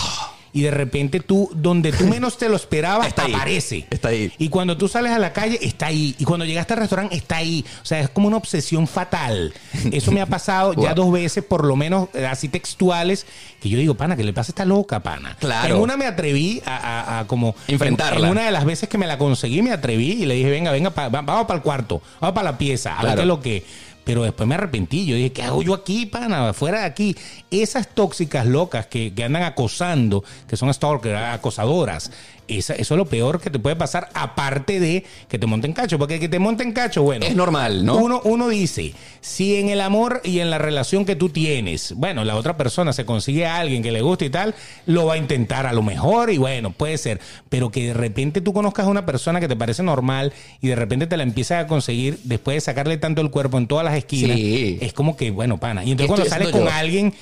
Y 0.54 0.60
de 0.62 0.70
repente 0.70 1.20
tú, 1.20 1.50
donde 1.54 1.92
tú 1.92 2.06
menos 2.06 2.36
te 2.36 2.48
lo 2.48 2.56
esperabas, 2.56 3.06
Está 3.08 3.24
aparece. 3.24 3.86
Está 3.88 4.08
ahí. 4.08 4.30
Y 4.36 4.48
cuando 4.50 4.76
tú 4.76 4.86
sales 4.86 5.10
a 5.12 5.18
la 5.18 5.32
calle, 5.32 5.58
está 5.62 5.86
ahí. 5.86 6.14
Y 6.18 6.24
cuando 6.24 6.44
llegaste 6.44 6.74
al 6.74 6.80
restaurante, 6.80 7.16
está 7.16 7.36
ahí. 7.36 7.64
O 7.82 7.86
sea, 7.86 8.00
es 8.00 8.10
como 8.10 8.28
una 8.28 8.36
obsesión 8.36 8.86
fatal. 8.86 9.54
Eso 9.90 10.12
me 10.12 10.20
ha 10.20 10.26
pasado 10.26 10.74
ya 10.74 10.92
dos 10.92 11.10
veces, 11.10 11.42
por 11.42 11.64
lo 11.64 11.74
menos 11.74 12.08
eh, 12.12 12.26
así 12.26 12.48
textuales, 12.48 13.24
que 13.62 13.70
yo 13.70 13.78
digo, 13.78 13.94
pana, 13.94 14.14
que 14.14 14.24
le 14.24 14.32
pasa 14.34 14.50
a 14.50 14.52
esta 14.52 14.64
loca, 14.66 15.00
pana. 15.00 15.36
Claro. 15.40 15.76
En 15.76 15.80
una 15.80 15.96
me 15.96 16.04
atreví 16.06 16.60
a, 16.66 16.76
a- 16.76 17.18
a 17.20 17.26
como... 17.26 17.54
Enfrentarla. 17.68 18.26
En 18.26 18.32
una 18.32 18.44
de 18.44 18.50
las 18.52 18.66
veces 18.66 18.88
que 18.90 18.98
me 18.98 19.06
la 19.06 19.16
conseguí, 19.16 19.62
me 19.62 19.72
atreví 19.72 20.10
y 20.22 20.26
le 20.26 20.34
dije, 20.34 20.50
venga, 20.50 20.70
venga, 20.70 20.90
pa- 20.90 21.08
va- 21.08 21.22
vamos 21.22 21.46
para 21.46 21.56
el 21.56 21.62
cuarto, 21.62 22.02
vamos 22.20 22.34
para 22.34 22.50
la 22.52 22.58
pieza, 22.58 22.98
a 22.98 23.02
ver 23.04 23.14
qué 23.14 23.20
es 23.22 23.26
lo 23.26 23.40
que... 23.40 23.64
Pero 24.04 24.22
después 24.22 24.48
me 24.48 24.54
arrepentí. 24.54 25.06
Yo 25.06 25.16
dije, 25.16 25.32
¿qué 25.32 25.42
hago 25.42 25.62
yo 25.62 25.74
aquí, 25.74 26.06
pana? 26.06 26.52
Fuera 26.52 26.80
de 26.80 26.86
aquí. 26.86 27.16
Esas 27.50 27.88
tóxicas 27.88 28.46
locas 28.46 28.86
que, 28.86 29.12
andan 29.24 29.44
acosando, 29.44 30.24
que 30.48 30.56
son 30.56 30.72
stalkers, 30.72 31.18
acosadoras, 31.18 32.10
esa- 32.48 32.74
eso 32.74 32.94
es 32.94 32.98
lo 32.98 33.06
peor 33.06 33.40
que 33.40 33.50
te 33.50 33.58
puede 33.58 33.76
pasar, 33.76 34.08
aparte 34.14 34.80
de 34.80 35.04
que 35.28 35.38
te 35.38 35.46
monten 35.46 35.72
cacho. 35.72 35.98
Porque 35.98 36.20
que 36.20 36.28
te 36.28 36.38
monten 36.38 36.72
cacho, 36.72 37.02
bueno. 37.02 37.24
Es 37.26 37.34
normal, 37.34 37.84
¿no? 37.84 37.96
Uno, 37.96 38.20
uno 38.24 38.48
dice, 38.48 38.92
si 39.20 39.56
en 39.56 39.68
el 39.68 39.80
amor 39.80 40.20
y 40.24 40.40
en 40.40 40.50
la 40.50 40.58
relación 40.58 41.04
que 41.04 41.16
tú 41.16 41.28
tienes, 41.28 41.94
bueno, 41.96 42.24
la 42.24 42.36
otra 42.36 42.56
persona 42.56 42.92
se 42.92 43.04
consigue 43.04 43.46
a 43.46 43.58
alguien 43.58 43.82
que 43.82 43.92
le 43.92 44.02
guste 44.02 44.26
y 44.26 44.30
tal, 44.30 44.54
lo 44.86 45.06
va 45.06 45.14
a 45.14 45.18
intentar 45.18 45.66
a 45.66 45.72
lo 45.72 45.82
mejor 45.82 46.30
y 46.30 46.38
bueno, 46.38 46.70
puede 46.72 46.98
ser. 46.98 47.20
Pero 47.48 47.70
que 47.70 47.86
de 47.88 47.94
repente 47.94 48.40
tú 48.40 48.52
conozcas 48.52 48.86
a 48.86 48.90
una 48.90 49.06
persona 49.06 49.40
que 49.40 49.48
te 49.48 49.56
parece 49.56 49.82
normal 49.82 50.32
y 50.60 50.68
de 50.68 50.76
repente 50.76 51.06
te 51.06 51.16
la 51.16 51.22
empiezas 51.22 51.64
a 51.64 51.66
conseguir 51.66 52.18
después 52.24 52.56
de 52.56 52.60
sacarle 52.60 52.96
tanto 52.96 53.20
el 53.22 53.30
cuerpo 53.30 53.58
en 53.58 53.66
todas 53.66 53.84
las 53.84 53.94
esquinas, 53.96 54.36
Sí. 54.36 54.78
es 54.80 54.92
como 54.92 55.16
que, 55.16 55.30
bueno, 55.30 55.58
pana. 55.58 55.84
Y 55.84 55.92
entonces 55.92 56.04
¿Qué 56.04 56.08
cuando 56.08 56.30
sales 56.30 56.48
con 56.50 56.64
yo? 56.64 56.70
alguien, 56.70 57.14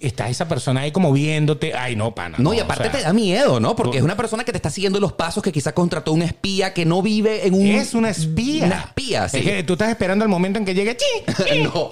está 0.00 0.28
esa 0.28 0.46
persona 0.48 0.82
ahí 0.82 0.92
como 0.92 1.12
viéndote, 1.12 1.74
ay, 1.74 1.96
no, 1.96 2.14
pana. 2.14 2.36
No, 2.38 2.54
y 2.54 2.60
o 2.60 2.64
aparte 2.64 2.84
sea, 2.84 2.92
te 2.92 3.02
da 3.02 3.12
miedo, 3.12 3.58
¿no? 3.60 3.74
Porque 3.76 3.98
es 3.98 4.04
una 4.04 4.16
persona 4.16 4.44
que 4.44 4.52
te 4.52 4.58
está 4.58 4.70
siguiendo 4.70 5.00
los 5.00 5.12
pasos, 5.12 5.42
que 5.42 5.50
quizá 5.52 5.72
contrató 5.72 6.12
un 6.12 6.22
espía 6.22 6.72
que 6.74 6.84
no 6.84 7.02
vive 7.02 7.46
en 7.46 7.54
un... 7.54 7.66
Es 7.66 7.94
una 7.94 8.10
espía. 8.10 8.66
Una 8.66 8.78
espía, 8.80 9.28
sí. 9.28 9.38
Es 9.38 9.44
que 9.44 9.62
tú 9.64 9.72
estás 9.74 9.88
esperando 9.90 10.24
el 10.24 10.28
momento 10.30 10.58
en 10.58 10.64
que 10.64 10.74
llegue 10.74 10.96
chi, 10.96 11.62
No. 11.62 11.90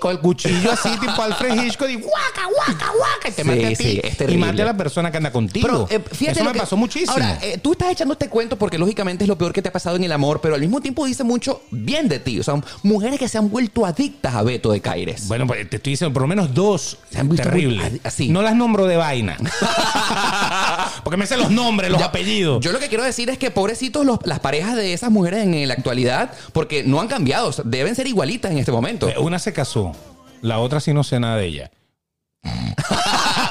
con 0.00 0.12
el 0.12 0.18
cuchillo 0.20 0.72
así, 0.72 0.88
tipo 1.00 1.20
Alfred 1.22 1.62
Hitchcock, 1.64 1.88
y 1.90 1.94
guaca, 1.96 2.42
guaca, 2.54 2.92
guaca, 2.96 3.28
y 3.28 3.32
te 3.32 3.42
Sí, 3.42 3.48
mate 3.48 3.66
a 3.66 3.68
ti. 3.70 3.74
sí, 3.76 4.00
y 4.28 4.36
mate 4.36 4.62
a 4.62 4.66
la 4.66 4.76
persona 4.76 5.10
que 5.10 5.16
anda 5.16 5.30
contigo. 5.32 5.66
Pero, 5.66 5.86
eh, 5.90 6.00
fíjate 6.12 6.40
Eso 6.40 6.44
me 6.48 6.52
que- 6.52 6.58
pasó 6.60 6.76
muchísimo. 6.76 7.12
Ahora, 7.12 7.38
eh, 7.42 7.58
tú 7.62 7.72
estás 7.72 7.90
echando 7.92 8.12
este 8.14 8.28
cuento 8.28 8.56
porque 8.58 8.78
lógicamente 8.78 9.24
es 9.24 9.28
lo 9.28 9.36
peor 9.38 9.52
que 9.52 9.62
te 9.62 9.68
ha 9.68 9.72
pasado 9.72 9.96
en 9.96 10.04
el 10.04 10.12
amor, 10.12 10.40
pero 10.40 10.54
al 10.54 10.60
mismo 10.60 10.80
tiempo 10.80 11.04
dice 11.06 11.24
mucho 11.24 11.62
bien 11.70 12.08
de 12.08 12.18
ti. 12.18 12.38
O 12.40 12.42
sea, 12.42 12.60
mujeres 12.82 13.18
que 13.18 13.28
se 13.28 13.38
han 13.38 13.50
vuelto 13.50 13.86
adictas 13.86 14.34
a 14.34 14.42
Beto 14.42 14.72
de 14.72 14.80
Caires. 14.80 15.28
bueno, 15.28 15.46
pues 15.46 15.68
te 15.68 15.76
estoy 15.76 15.92
diciendo, 15.92 16.12
por 16.12 16.22
lo 16.22 16.28
menos 16.28 16.54
dos 16.54 16.98
Se 17.10 17.18
han 17.18 17.27
visto 17.28 17.48
muy- 17.50 18.00
así. 18.04 18.28
No 18.28 18.42
las 18.42 18.54
nombro 18.56 18.86
de 18.86 18.96
vaina. 18.96 19.36
Porque 21.04 21.16
me 21.16 21.26
sé 21.26 21.36
los 21.36 21.50
nombres, 21.50 21.90
los 21.90 22.00
Ya, 22.00 22.06
apellidos. 22.06 22.62
Yo 22.64 22.72
lo 22.72 22.78
que 22.78 22.88
quiero 22.88 23.04
decir 23.04 23.30
es 23.30 23.38
que 23.38 23.50
pobrecitos 23.50 24.04
los- 24.04 24.18
las 24.24 24.40
parejas 24.40 24.76
de 24.76 24.92
esas 24.92 25.10
mujeres 25.10 25.44
en 25.46 25.66
la 25.68 25.74
actualidad, 25.74 26.32
porque 26.52 26.82
no 26.84 27.00
han 27.00 27.08
cambiado, 27.08 27.50
deben 27.64 27.94
ser 27.94 28.06
igualitas 28.06 28.50
en 28.52 28.58
este 28.58 28.72
momento. 28.72 29.08
Una 29.20 29.38
se 29.38 29.52
casó, 29.52 29.92
la 30.42 30.58
otra 30.58 30.80
sí 30.80 30.92
no 30.92 31.04
sé 31.04 31.18
nada 31.20 31.36
de 31.36 31.46
ella. 31.46 31.70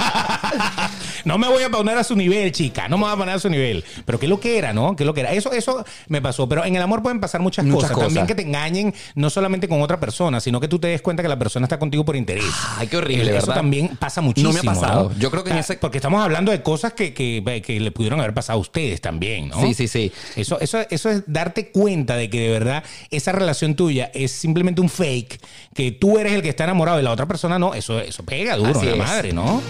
No 1.25 1.37
me 1.37 1.47
voy 1.49 1.63
a 1.63 1.69
poner 1.69 1.97
a 1.97 2.03
su 2.03 2.15
nivel, 2.15 2.51
chica. 2.53 2.87
No 2.87 2.97
me 2.97 3.03
voy 3.03 3.13
a 3.13 3.17
poner 3.17 3.35
a 3.35 3.39
su 3.39 3.49
nivel. 3.49 3.83
Pero 4.05 4.17
qué 4.19 4.27
lo 4.27 4.39
que 4.39 4.57
era, 4.57 4.71
¿no? 4.71 4.95
Qué 4.95 5.03
lo 5.03 5.13
que 5.13 5.21
era. 5.21 5.33
Eso, 5.33 5.51
eso 5.51 5.83
me 6.07 6.21
pasó. 6.21 6.47
Pero 6.47 6.63
en 6.63 6.75
el 6.75 6.81
amor 6.81 7.01
pueden 7.01 7.19
pasar 7.19 7.41
muchas, 7.41 7.65
Muchas 7.65 7.91
cosas. 7.91 7.95
cosas. 7.95 8.07
También 8.07 8.27
que 8.27 8.35
te 8.35 8.43
engañen, 8.43 8.93
no 9.15 9.29
solamente 9.29 9.67
con 9.67 9.81
otra 9.81 9.99
persona, 9.99 10.39
sino 10.39 10.61
que 10.61 10.67
tú 10.69 10.79
te 10.79 10.87
des 10.87 11.01
cuenta 11.01 11.23
que 11.23 11.29
la 11.29 11.37
persona 11.37 11.65
está 11.65 11.79
contigo 11.79 12.05
por 12.05 12.15
interés. 12.15 12.45
Ay, 12.77 12.87
qué 12.87 12.97
horrible, 12.97 13.23
Eso 13.35 13.47
¿verdad? 13.47 13.55
también 13.55 13.97
pasa 13.97 14.21
muchísimo. 14.21 14.53
No 14.53 14.63
me 14.63 14.69
ha 14.69 14.73
pasado. 14.73 15.09
¿no? 15.13 15.19
Yo 15.19 15.29
creo 15.31 15.43
que 15.43 15.51
en 15.51 15.57
ese- 15.57 15.75
Porque 15.77 15.97
estamos 15.97 16.23
hablando 16.23 16.51
de 16.51 16.61
cosas 16.61 16.93
que, 16.93 17.13
que- 17.13 17.61
que 17.65 17.79
le 17.79 17.91
pudieron 17.91 18.19
haber 18.21 18.33
pasado 18.33 18.57
a 18.59 18.61
ustedes 18.61 19.01
también, 19.01 19.49
¿no? 19.49 19.59
Sí, 19.61 19.73
sí, 19.73 19.87
sí. 19.89 20.11
Eso, 20.37 20.59
eso, 20.61 20.79
eso 20.89 21.09
es 21.09 21.23
darte 21.27 21.71
cuenta 21.71 22.15
de 22.15 22.29
que 22.29 22.39
de 22.39 22.49
verdad 22.49 22.83
esa 23.11 23.31
relación 23.33 23.75
tuya 23.75 24.11
es 24.13 24.31
simplemente 24.31 24.79
un 24.79 24.89
fake, 24.89 25.41
que 25.73 25.91
tú 25.91 26.17
eres 26.19 26.31
el 26.33 26.41
que 26.41 26.49
está 26.49 26.63
enamorado 26.63 26.99
y 26.99 27.03
la 27.03 27.11
otra 27.11 27.25
persona 27.25 27.59
no. 27.59 27.73
Eso, 27.73 27.99
eso 27.99 28.23
pega 28.23 28.55
duro 28.55 28.69
Así 28.71 28.87
a 28.87 28.91
la 28.91 28.91
es. 28.91 28.97
madre, 28.97 29.33
¿no? 29.33 29.61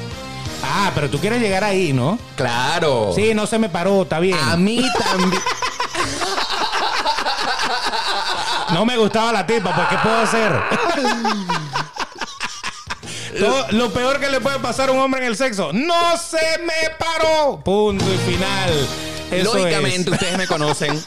Ah, 0.69 0.91
pero 0.93 1.09
tú 1.09 1.19
quieres 1.19 1.41
llegar 1.41 1.63
ahí, 1.63 1.93
¿no? 1.93 2.19
Claro. 2.35 3.11
Sí, 3.15 3.33
no 3.33 3.47
se 3.47 3.57
me 3.59 3.69
paró, 3.69 4.03
está 4.03 4.19
bien. 4.19 4.37
A 4.39 4.57
mí 4.57 4.83
también. 4.99 5.41
No 8.73 8.85
me 8.85 8.97
gustaba 8.97 9.31
la 9.31 9.47
tipa, 9.47 9.73
pues 9.73 9.87
¿qué 9.87 9.95
puedo 10.03 10.17
hacer? 10.17 10.51
Todo- 13.39 13.65
lo 13.71 13.91
peor 13.93 14.19
que 14.19 14.29
le 14.29 14.41
puede 14.41 14.59
pasar 14.59 14.89
a 14.89 14.91
un 14.91 14.99
hombre 14.99 15.21
en 15.21 15.27
el 15.27 15.37
sexo, 15.37 15.71
no 15.73 16.17
se 16.17 16.59
me 16.63 16.89
paró. 16.99 17.61
Punto 17.63 18.05
y 18.13 18.17
final. 18.31 18.87
Eso 19.31 19.55
Lógicamente, 19.57 20.09
es. 20.09 20.15
ustedes 20.15 20.37
me 20.37 20.47
conocen. 20.47 21.01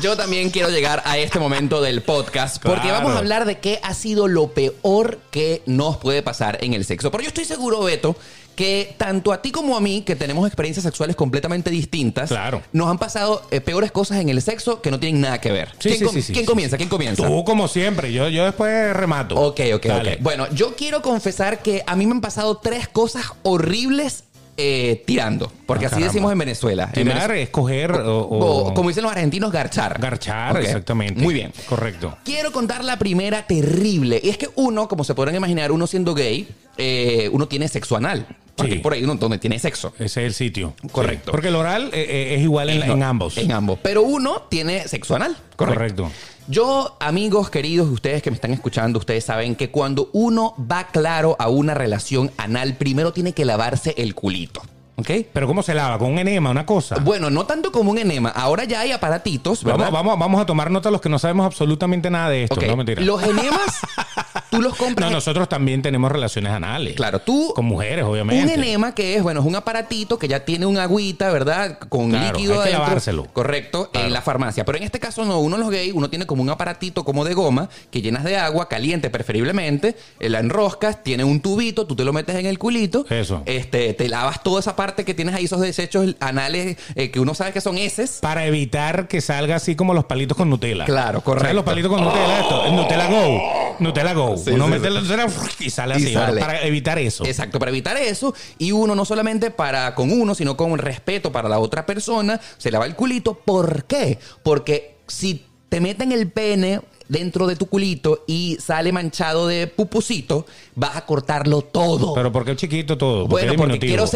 Yo 0.00 0.16
también 0.16 0.50
quiero 0.50 0.68
llegar 0.70 1.02
a 1.06 1.18
este 1.18 1.38
momento 1.38 1.80
del 1.80 2.02
podcast 2.02 2.60
porque 2.62 2.82
Claro. 2.88 2.98
vamos 2.98 3.14
a 3.14 3.18
hablar 3.18 3.44
de 3.44 3.58
qué 3.60 3.80
ha 3.82 3.94
sido 3.94 4.26
lo 4.28 4.48
peor 4.48 5.18
que 5.30 5.62
nos 5.66 5.96
puede 5.96 6.22
pasar 6.22 6.58
en 6.62 6.74
el 6.74 6.84
sexo. 6.84 7.10
Pero 7.10 7.22
yo 7.22 7.28
estoy 7.28 7.44
seguro, 7.44 7.80
Beto, 7.80 8.16
que 8.60 8.94
tanto 8.98 9.32
a 9.32 9.40
ti 9.40 9.52
como 9.52 9.74
a 9.74 9.80
mí, 9.80 10.02
que 10.02 10.14
tenemos 10.16 10.46
experiencias 10.46 10.84
sexuales 10.84 11.16
completamente 11.16 11.70
distintas, 11.70 12.28
Claro. 12.28 12.60
nos 12.74 12.88
han 12.88 12.98
pasado 12.98 13.40
eh, 13.50 13.62
peores 13.62 13.90
cosas 13.90 14.18
en 14.18 14.28
el 14.28 14.42
sexo 14.42 14.82
que 14.82 14.90
no 14.90 15.00
tienen 15.00 15.22
nada 15.22 15.40
que 15.40 15.50
ver. 15.50 15.68
Sí, 15.78 15.88
¿Quién, 15.88 15.98
sí, 15.98 16.04
com- 16.04 16.14
sí, 16.14 16.20
sí, 16.20 16.32
quién 16.34 16.44
sí, 16.44 16.48
comienza? 16.50 16.76
¿Quién 16.76 16.90
comienza? 16.90 17.26
Tú, 17.26 17.42
como 17.44 17.68
siempre, 17.68 18.12
yo, 18.12 18.28
yo 18.28 18.44
después 18.44 18.94
remato. 18.94 19.34
Ok, 19.36 19.60
ok, 19.76 19.86
Dale. 19.86 20.12
ok. 20.16 20.20
Bueno, 20.20 20.46
yo 20.52 20.76
quiero 20.76 21.00
confesar 21.00 21.62
que 21.62 21.82
a 21.86 21.96
mí 21.96 22.04
me 22.06 22.12
han 22.12 22.20
pasado 22.20 22.58
tres 22.58 22.86
cosas 22.86 23.24
horribles 23.44 24.24
eh, 24.62 25.04
tirando. 25.06 25.50
Porque 25.64 25.86
Ah, 25.86 25.88
así 25.88 25.94
caramba. 25.94 26.12
decimos 26.12 26.32
en 26.32 26.38
Venezuela. 26.38 26.84
En 26.88 26.92
Tirar, 26.92 27.14
Venezuela- 27.14 27.40
escoger 27.42 27.92
o, 27.92 28.20
o- 28.20 28.68
o, 28.68 28.74
como 28.74 28.90
dicen 28.90 29.04
los 29.04 29.12
argentinos, 29.12 29.50
garchar. 29.50 29.98
garchar, 29.98 30.60
exactamente. 30.60 31.18
Muy 31.22 31.32
bien. 31.32 31.50
Correcto. 31.66 32.18
Quiero 32.24 32.52
contar 32.52 32.84
la 32.84 32.98
primera 32.98 33.46
terrible. 33.46 34.20
Y 34.22 34.28
es 34.28 34.36
que 34.36 34.50
uno, 34.56 34.86
como 34.86 35.02
se 35.04 35.14
podrán 35.14 35.34
imaginar, 35.34 35.72
uno 35.72 35.86
siendo 35.86 36.14
gay, 36.14 36.46
eh, 36.76 37.30
uno 37.32 37.48
tiene 37.48 37.68
sexo 37.68 37.96
anal. 37.96 38.26
Porque 38.60 38.74
Sí. 38.74 38.78
por 38.80 38.92
ahí 38.92 39.02
uno 39.04 39.14
donde 39.16 39.38
tiene 39.38 39.58
sexo. 39.58 39.92
Ese 39.98 40.04
es 40.04 40.16
el 40.26 40.34
sitio. 40.34 40.74
Correcto. 40.92 41.24
Sí. 41.26 41.30
Porque 41.30 41.48
el 41.48 41.56
oral 41.56 41.90
eh, 41.92 42.06
eh, 42.08 42.34
es 42.36 42.42
igual 42.42 42.70
en, 42.70 42.82
en 42.82 43.02
ambos. 43.02 43.36
En 43.38 43.52
ambos. 43.52 43.78
Pero 43.82 44.02
uno 44.02 44.42
tiene 44.48 44.86
sexo 44.88 45.16
anal. 45.16 45.36
Correcto. 45.56 46.10
Yo, 46.48 46.96
amigos 47.00 47.48
queridos, 47.50 47.88
ustedes 47.90 48.22
que 48.22 48.30
me 48.30 48.34
están 48.34 48.52
escuchando, 48.52 48.98
ustedes 48.98 49.24
saben 49.24 49.54
que 49.54 49.70
cuando 49.70 50.10
uno 50.12 50.54
va 50.58 50.88
claro 50.88 51.36
a 51.38 51.48
una 51.48 51.74
relación 51.74 52.32
anal, 52.38 52.76
primero 52.76 53.12
tiene 53.12 53.32
que 53.34 53.44
lavarse 53.44 53.94
el 53.98 54.14
culito. 54.14 54.60
¿Ok? 54.96 55.10
Pero 55.32 55.46
¿cómo 55.46 55.62
se 55.62 55.72
lava? 55.72 55.96
¿Con 55.96 56.12
un 56.12 56.18
enema, 56.18 56.50
una 56.50 56.66
cosa? 56.66 56.96
Bueno, 56.96 57.30
no 57.30 57.46
tanto 57.46 57.72
como 57.72 57.90
un 57.90 57.96
enema. 57.98 58.28
Ahora 58.30 58.64
ya 58.64 58.80
hay 58.80 58.92
aparatitos, 58.92 59.64
¿verdad? 59.64 59.86
Vamos, 59.86 59.92
vamos, 59.94 60.18
vamos 60.18 60.40
a 60.42 60.46
tomar 60.46 60.70
nota 60.70 60.90
los 60.90 61.00
que 61.00 61.08
no 61.08 61.18
sabemos 61.18 61.46
absolutamente 61.46 62.10
nada 62.10 62.28
de 62.28 62.42
esto. 62.44 62.56
Ok, 62.56 62.64
No, 62.66 62.76
mentira. 62.76 63.00
Los 63.00 63.22
enemas, 63.22 63.78
Tú 64.50 64.60
los 64.62 64.74
compras. 64.76 65.08
No, 65.10 65.16
nosotros 65.16 65.48
también 65.48 65.82
tenemos 65.82 66.10
relaciones 66.10 66.52
anales. 66.52 66.94
Claro, 66.94 67.20
tú. 67.20 67.52
Con 67.54 67.64
mujeres, 67.66 68.04
obviamente. 68.04 68.44
Un 68.44 68.50
enema 68.62 68.94
que 68.94 69.16
es, 69.16 69.22
bueno, 69.22 69.40
es 69.40 69.46
un 69.46 69.56
aparatito 69.56 70.18
que 70.18 70.28
ya 70.28 70.44
tiene 70.44 70.66
un 70.66 70.78
agüita, 70.78 71.30
¿verdad? 71.30 71.78
Con 71.88 72.10
Claro, 72.10 72.36
líquido 72.36 72.54
hay 72.54 72.58
que 72.58 72.62
adentro. 72.74 72.82
lavárselo. 72.84 73.24
Correcto, 73.32 73.90
Claro. 73.92 74.06
en 74.06 74.12
la 74.12 74.22
farmacia. 74.22 74.64
Pero 74.64 74.78
en 74.78 74.84
este 74.84 74.98
caso 75.00 75.24
no, 75.24 75.38
uno 75.40 75.56
los 75.56 75.70
gays, 75.70 75.92
uno 75.94 76.10
tiene 76.10 76.26
como 76.26 76.42
un 76.42 76.50
aparatito 76.50 77.04
como 77.04 77.24
de 77.24 77.34
goma 77.34 77.68
que 77.90 78.02
llenas 78.02 78.24
de 78.24 78.36
agua, 78.36 78.68
caliente 78.68 79.10
preferiblemente, 79.10 79.96
eh, 80.18 80.28
la 80.28 80.40
enroscas, 80.40 81.02
tiene 81.02 81.24
un 81.24 81.40
tubito, 81.40 81.86
tú 81.86 81.96
te 81.96 82.04
lo 82.04 82.12
metes 82.12 82.36
en 82.36 82.46
el 82.46 82.58
culito. 82.58 83.06
Eso. 83.08 83.42
Este, 83.46 83.94
te 83.94 84.08
lavas 84.08 84.42
toda 84.42 84.60
esa 84.60 84.76
parte 84.76 85.04
que 85.04 85.14
tienes 85.14 85.34
ahí, 85.34 85.44
esos 85.44 85.60
desechos 85.60 86.14
anales 86.20 86.76
eh, 86.94 87.10
que 87.10 87.20
uno 87.20 87.34
sabe 87.34 87.52
que 87.52 87.60
son 87.60 87.78
heces. 87.78 88.18
Para 88.20 88.46
evitar 88.46 89.08
que 89.08 89.20
salga 89.20 89.56
así 89.56 89.76
como 89.76 89.94
los 89.94 90.04
palitos 90.04 90.36
con 90.36 90.50
Nutella. 90.50 90.84
Claro, 90.84 91.20
correcto. 91.22 91.44
¿Sabes 91.44 91.56
los 91.56 91.64
palitos 91.64 91.90
con 91.90 92.04
Nutella? 92.04 92.40
Esto, 92.40 92.64
el 92.66 92.76
Nutella 92.76 93.06
Go. 93.08 93.76
Nutella 93.78 94.12
Go. 94.14 94.19
Sí, 94.36 94.50
Uno 94.50 94.66
sí, 94.66 94.70
mete 94.70 94.88
sí. 94.88 94.94
la 94.94 95.00
Nutella 95.00 95.26
y 95.60 95.70
sale 95.70 95.94
Y 95.94 96.04
así. 96.04 96.12
sale. 96.14 96.40
Para 96.40 96.62
evitar 96.64 96.98
eso. 96.98 97.24
Exacto, 97.24 97.58
para 97.58 97.70
evitar 97.70 97.96
eso. 97.96 98.34
Y 98.58 98.72
uno 98.72 98.94
no 98.94 99.04
solamente 99.04 99.50
para 99.50 99.94
con 99.94 100.10
uno, 100.12 100.34
sino 100.34 100.56
con 100.56 100.76
respeto 100.78 101.32
para 101.32 101.48
la 101.48 101.58
otra 101.58 101.86
persona, 101.86 102.40
se 102.58 102.70
lava 102.70 102.86
el 102.86 102.94
culito. 102.94 103.34
¿Por 103.34 103.84
qué? 103.84 104.18
Porque 104.42 104.96
si 105.06 105.44
te 105.68 105.80
meten 105.80 106.12
el 106.12 106.30
pene 106.30 106.80
dentro 107.10 107.46
de 107.46 107.56
tu 107.56 107.66
culito 107.66 108.24
y 108.26 108.56
sale 108.60 108.92
manchado 108.92 109.46
de 109.48 109.66
pupusito, 109.66 110.46
vas 110.76 110.96
a 110.96 111.04
cortarlo 111.04 111.60
todo. 111.62 112.14
Pero 112.14 112.30
¿por 112.32 112.44
qué 112.44 112.56
chiquito 112.56 112.96
todo? 112.96 113.26
bueno, 113.26 113.52
porque 113.56 113.78
quiero 113.78 114.06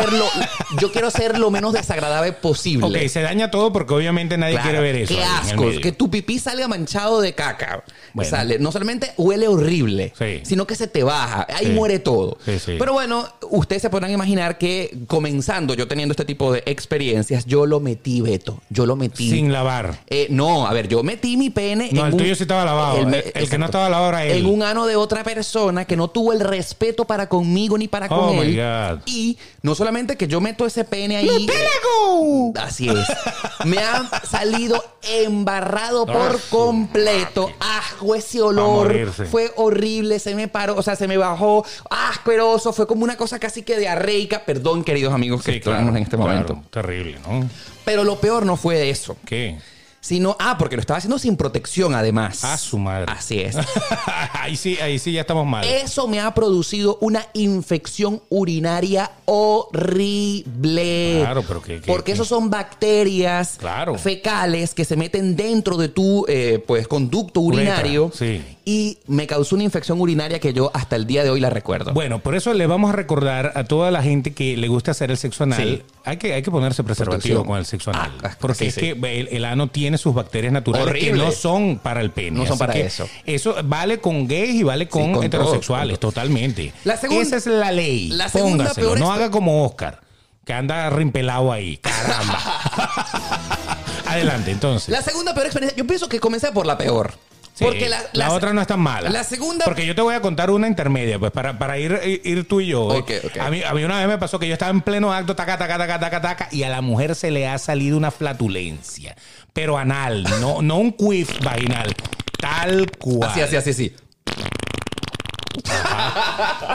yo 0.81 0.93
quiero 0.93 1.11
ser 1.11 1.39
lo 1.39 1.51
menos 1.51 1.73
desagradable 1.73 2.33
posible. 2.33 2.87
Ok, 3.05 3.09
se 3.09 3.21
daña 3.23 3.51
todo 3.51 3.73
porque 3.73 3.93
obviamente 3.95 4.39
nadie 4.39 4.55
Claro, 4.55 4.71
quiere 4.71 4.81
ver 4.85 4.97
eso. 5.03 5.15
Qué 5.15 5.21
el 5.21 5.29
asco. 5.29 5.71
Que 5.83 5.93
tu 5.93 6.09
pipí 6.11 6.39
salga 6.39 6.69
manchado 6.69 7.21
de 7.21 7.35
caca. 7.35 7.85
Bueno. 8.13 8.31
Sale. 8.31 8.59
No 8.61 8.71
solamente 8.71 9.13
huele 9.17 9.49
horrible, 9.49 10.13
Sí. 10.17 10.41
sino 10.45 10.67
que 10.67 10.77
se 10.77 10.87
te 10.87 11.03
baja. 11.03 11.47
Ahí 11.53 11.67
Sí. 11.67 11.73
muere 11.73 11.99
todo. 11.99 12.39
Sí. 12.47 12.77
Pero 12.79 12.93
bueno, 12.93 13.29
ustedes 13.51 13.83
se 13.83 13.91
podrán 13.91 14.13
imaginar 14.13 14.57
que 14.57 14.97
comenzando 15.09 15.75
yo 15.75 15.89
teniendo 15.89 16.13
este 16.13 16.25
tipo 16.25 16.53
de 16.53 16.63
experiencias, 16.67 17.45
yo 17.45 17.67
lo 17.67 17.81
metí, 17.81 18.21
Beto. 18.21 18.61
Yo 18.71 18.87
lo 18.87 18.95
metí. 18.95 19.31
Sin 19.31 19.53
lavar. 19.53 20.01
Eh, 20.09 20.29
no, 20.31 20.67
a 20.69 20.73
ver, 20.73 20.87
yo 20.87 21.03
metí 21.03 21.37
mi 21.37 21.51
pene 21.51 21.89
No, 21.93 22.03
en 22.03 22.07
el 22.07 22.13
un- 22.13 22.19
tuyo 22.19 22.35
sí 22.37 22.43
estaba 22.45 22.65
lavado. 22.65 22.84
El- 22.97 23.07
me- 23.07 23.19
el 23.35 23.49
que 23.51 23.59
no 23.59 23.67
estaba 23.67 23.89
lavado 23.89 24.09
era 24.11 24.25
él. 24.25 24.39
En 24.39 24.47
un 24.47 24.63
ano 24.63 24.87
de 24.87 24.97
otra 24.97 25.25
persona 25.25 25.85
que 25.85 25.97
no 25.97 26.09
tuvo 26.09 26.33
el 26.33 26.41
respeto 26.41 27.05
para 27.05 27.29
conmigo 27.29 27.77
ni 27.79 27.89
para 27.89 28.09
con 28.09 28.19
Oh, 28.39 28.43
él. 28.43 28.57
God. 28.57 29.01
Y 29.07 29.39
no 29.63 29.75
solamente 29.75 30.17
que 30.17 30.27
yo 30.29 30.41
meto 30.41 30.67
ese 30.67 30.85
pene 30.85 31.17
ahí. 31.17 31.47
Así 32.61 32.89
es. 32.89 33.07
Me 33.67 33.79
ha 33.79 34.09
salido 34.29 34.83
embarrado 35.03 36.07
por 36.07 36.41
completo. 36.51 37.51
Asco, 37.61 38.15
ese 38.15 38.41
olor. 38.43 38.95
Fue 39.31 39.53
horrible. 39.57 40.19
Se 40.19 40.35
me 40.35 40.49
paró, 40.49 40.77
o 40.77 40.83
sea, 40.83 40.97
se 40.97 41.09
me 41.09 41.17
bajó. 41.17 41.65
Asqueroso. 41.91 42.73
Fue 42.73 42.87
como 42.87 43.05
una 43.05 43.17
cosa 43.17 43.39
casi 43.39 43.63
que 43.63 43.79
diarreica. 43.79 44.45
Perdón, 44.45 44.85
queridos 44.85 45.13
amigos 45.15 45.43
que 45.43 45.53
Sí, 45.53 45.59
estamos 45.59 45.79
claro. 45.81 45.97
en 45.97 46.03
este 46.03 46.17
claro. 46.17 46.31
momento. 46.31 46.63
Terrible, 46.71 47.19
¿no? 47.27 47.49
Pero 47.85 48.05
lo 48.05 48.19
peor 48.21 48.47
no 48.47 48.57
fue 48.57 48.89
eso. 48.91 49.17
¿Qué? 49.25 49.59
Sino, 50.05 50.37
ah, 50.39 50.59
porque 50.59 50.77
lo 50.77 50.81
estaba 50.81 50.99
haciendo 50.99 51.19
sin 51.19 51.35
protección, 51.35 51.95
además. 51.95 52.45
A 52.45 52.59
su 52.59 52.77
madre. 52.79 53.07
Así 53.11 53.41
es. 53.41 53.57
ahí 54.35 54.55
sí, 54.55 54.77
ahí 54.83 54.99
sí 54.99 55.13
ya 55.13 55.23
estamos 55.23 55.47
mal. 55.47 55.65
Eso 55.67 56.07
me 56.09 56.21
ha 56.21 56.35
producido 56.35 56.99
una 57.01 57.25
infección 57.33 58.23
urinaria 58.29 59.11
horrible. 59.25 61.21
Claro, 61.21 61.43
pero 61.49 61.63
que- 61.63 61.81
que- 61.81 61.87
Porque 61.87 62.05
que- 62.05 62.13
esos 62.13 62.29
son 62.29 62.51
bacterias 62.51 63.57
Claro. 63.59 63.97
fecales 63.97 64.75
que 64.75 64.85
se 64.85 64.95
meten 64.97 65.37
dentro 65.37 65.79
de 65.79 65.89
tu 65.89 66.27
eh, 66.29 66.63
pues, 66.67 66.87
conducto 66.87 67.41
urinario. 67.41 68.05
Uretra, 68.07 68.19
sí. 68.27 68.43
Y 68.67 68.97
me 69.07 69.27
causó 69.27 69.57
una 69.57 69.65
infección 69.65 70.01
urinaria 70.01 70.39
que 70.41 70.55
yo 70.55 70.71
hasta 70.73 70.97
el 70.97 71.07
día 71.07 71.23
de 71.23 71.29
hoy 71.29 71.39
la 71.39 71.51
recuerdo. 71.51 71.93
Bueno, 71.93 72.21
por 72.21 72.35
eso 72.35 72.55
le 72.55 72.67
vamos 72.67 72.89
a 72.89 72.93
recordar 72.95 73.53
a 73.57 73.65
toda 73.65 73.91
la 73.91 74.03
gente 74.03 74.33
que 74.33 74.57
le 74.57 74.69
gusta 74.69 74.93
hacer 74.93 75.11
el 75.11 75.19
sexo 75.19 75.45
anal. 75.45 75.63
Sí. 75.63 75.83
Hay, 76.07 76.17
que, 76.17 76.33
hay 76.33 76.43
que 76.43 76.51
ponerse 76.51 76.83
preservativo 76.83 77.43
Protección. 77.43 77.47
con 77.47 77.59
el 77.59 77.67
sexo 77.67 77.91
anal. 77.91 78.11
Ah, 78.23 78.29
ah, 78.33 78.37
porque 78.41 78.57
sí, 78.57 78.67
es 78.67 78.75
sí. 78.75 78.81
que 78.81 79.21
el, 79.21 79.29
el 79.29 79.45
ano 79.45 79.69
tiene 79.69 79.99
sus 79.99 80.15
bacterias 80.15 80.51
naturales 80.53 80.95
que 80.95 81.13
no 81.13 81.31
son 81.31 81.79
para 81.79 82.01
el 82.01 82.11
pene. 82.11 82.39
No 82.39 82.47
son 82.47 82.57
para 82.57 82.73
eso. 82.75 83.07
Eso 83.27 83.55
vale 83.65 83.99
con 84.01 84.27
gays 84.27 84.55
y 84.55 84.63
vale 84.63 84.89
con, 84.89 85.13
con 85.13 85.25
heterosexuales, 85.25 86.01
totalmente. 86.01 86.73
La 86.85 86.97
segunda- 86.97 87.23
Esa 87.23 87.37
es 87.37 87.47
la 87.47 87.71
ley. 87.71 88.09
la 88.09 88.31
segunda 88.31 88.65
Póngaselo. 88.65 88.87
peor 88.89 88.99
No 88.99 89.13
haga 89.13 89.31
como 89.31 89.63
Oscar, 89.67 90.01
que 90.47 90.55
anda 90.55 90.89
rimpelado 90.89 91.53
ahí. 91.53 91.77
Caramba. 91.77 92.39
Adelante, 94.07 94.51
entonces. 94.53 94.89
La 94.89 95.03
segunda 95.03 95.35
peor 95.35 95.47
experiencia, 95.47 95.77
yo 95.77 95.87
pienso 95.87 96.09
que 96.09 96.19
comencé 96.21 96.51
por 96.53 96.65
la 96.65 96.79
peor. 96.79 97.13
Sí, 97.55 97.65
porque 97.65 97.89
la, 97.89 98.03
la, 98.15 98.33
otra 98.33 98.53
no 98.53 98.61
es 98.61 98.67
tan 98.67 98.81
mala. 98.81 99.11
La 99.11 99.23
segunda. 99.23 99.65
Porque 99.65 99.87
yo 99.87 99.95
te 99.95 100.03
voy 100.03 100.15
a 100.15 100.21
contar 100.21 100.51
una 100.51 100.67
intermedia, 100.67 101.21
pues 101.21 101.31
para, 101.31 101.57
para 101.57 101.79
ir, 101.79 102.01
ir 102.25 102.49
tú 102.49 102.61
y 102.61 102.67
yo. 102.67 102.83
Ok, 102.83 103.13
ok. 103.25 103.37
A, 103.39 103.49
mí, 103.49 103.63
a 103.63 103.73
mí 103.73 103.85
una 103.85 103.99
vez 103.99 104.09
me 104.09 104.19
pasó 104.19 104.41
que 104.41 104.49
yo 104.49 104.55
estaba 104.55 104.73
en 104.73 104.81
pleno 104.81 105.13
acto, 105.13 105.37
taca, 105.37 105.57
taca, 105.57 105.79
taca, 105.79 106.01
taca, 106.01 106.21
taca, 106.21 106.49
y 106.51 106.65
a 106.65 106.69
la 106.69 106.81
mujer 106.81 107.15
se 107.15 107.31
le 107.31 107.47
ha 107.47 107.57
salido 107.59 107.97
una 107.97 108.11
flatulencia. 108.11 109.17
Pero 109.53 109.79
anal, 109.79 110.25
no, 110.41 110.63
no 110.63 110.79
un 110.79 110.93
quiff 110.93 111.41
vaginal. 111.45 111.95
Tal 112.41 112.91
cual. 112.99 113.31
Así, 113.31 113.41
así, 113.41 113.57
así, 113.57 113.71
así. 113.71 113.95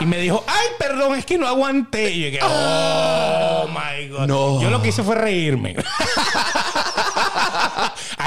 Y 0.00 0.06
me 0.06 0.18
dijo, 0.18 0.42
ay, 0.46 0.68
perdón, 0.78 1.18
es 1.18 1.26
que 1.26 1.36
no 1.36 1.46
aguanté. 1.46 2.10
Y 2.10 2.20
yo 2.20 2.26
dije, 2.26 2.40
oh 2.42 3.68
my 3.68 4.08
God. 4.08 4.26
No. 4.26 4.62
Yo 4.62 4.70
lo 4.70 4.80
que 4.80 4.88
hice 4.88 5.02
fue 5.02 5.14
reírme. 5.14 5.76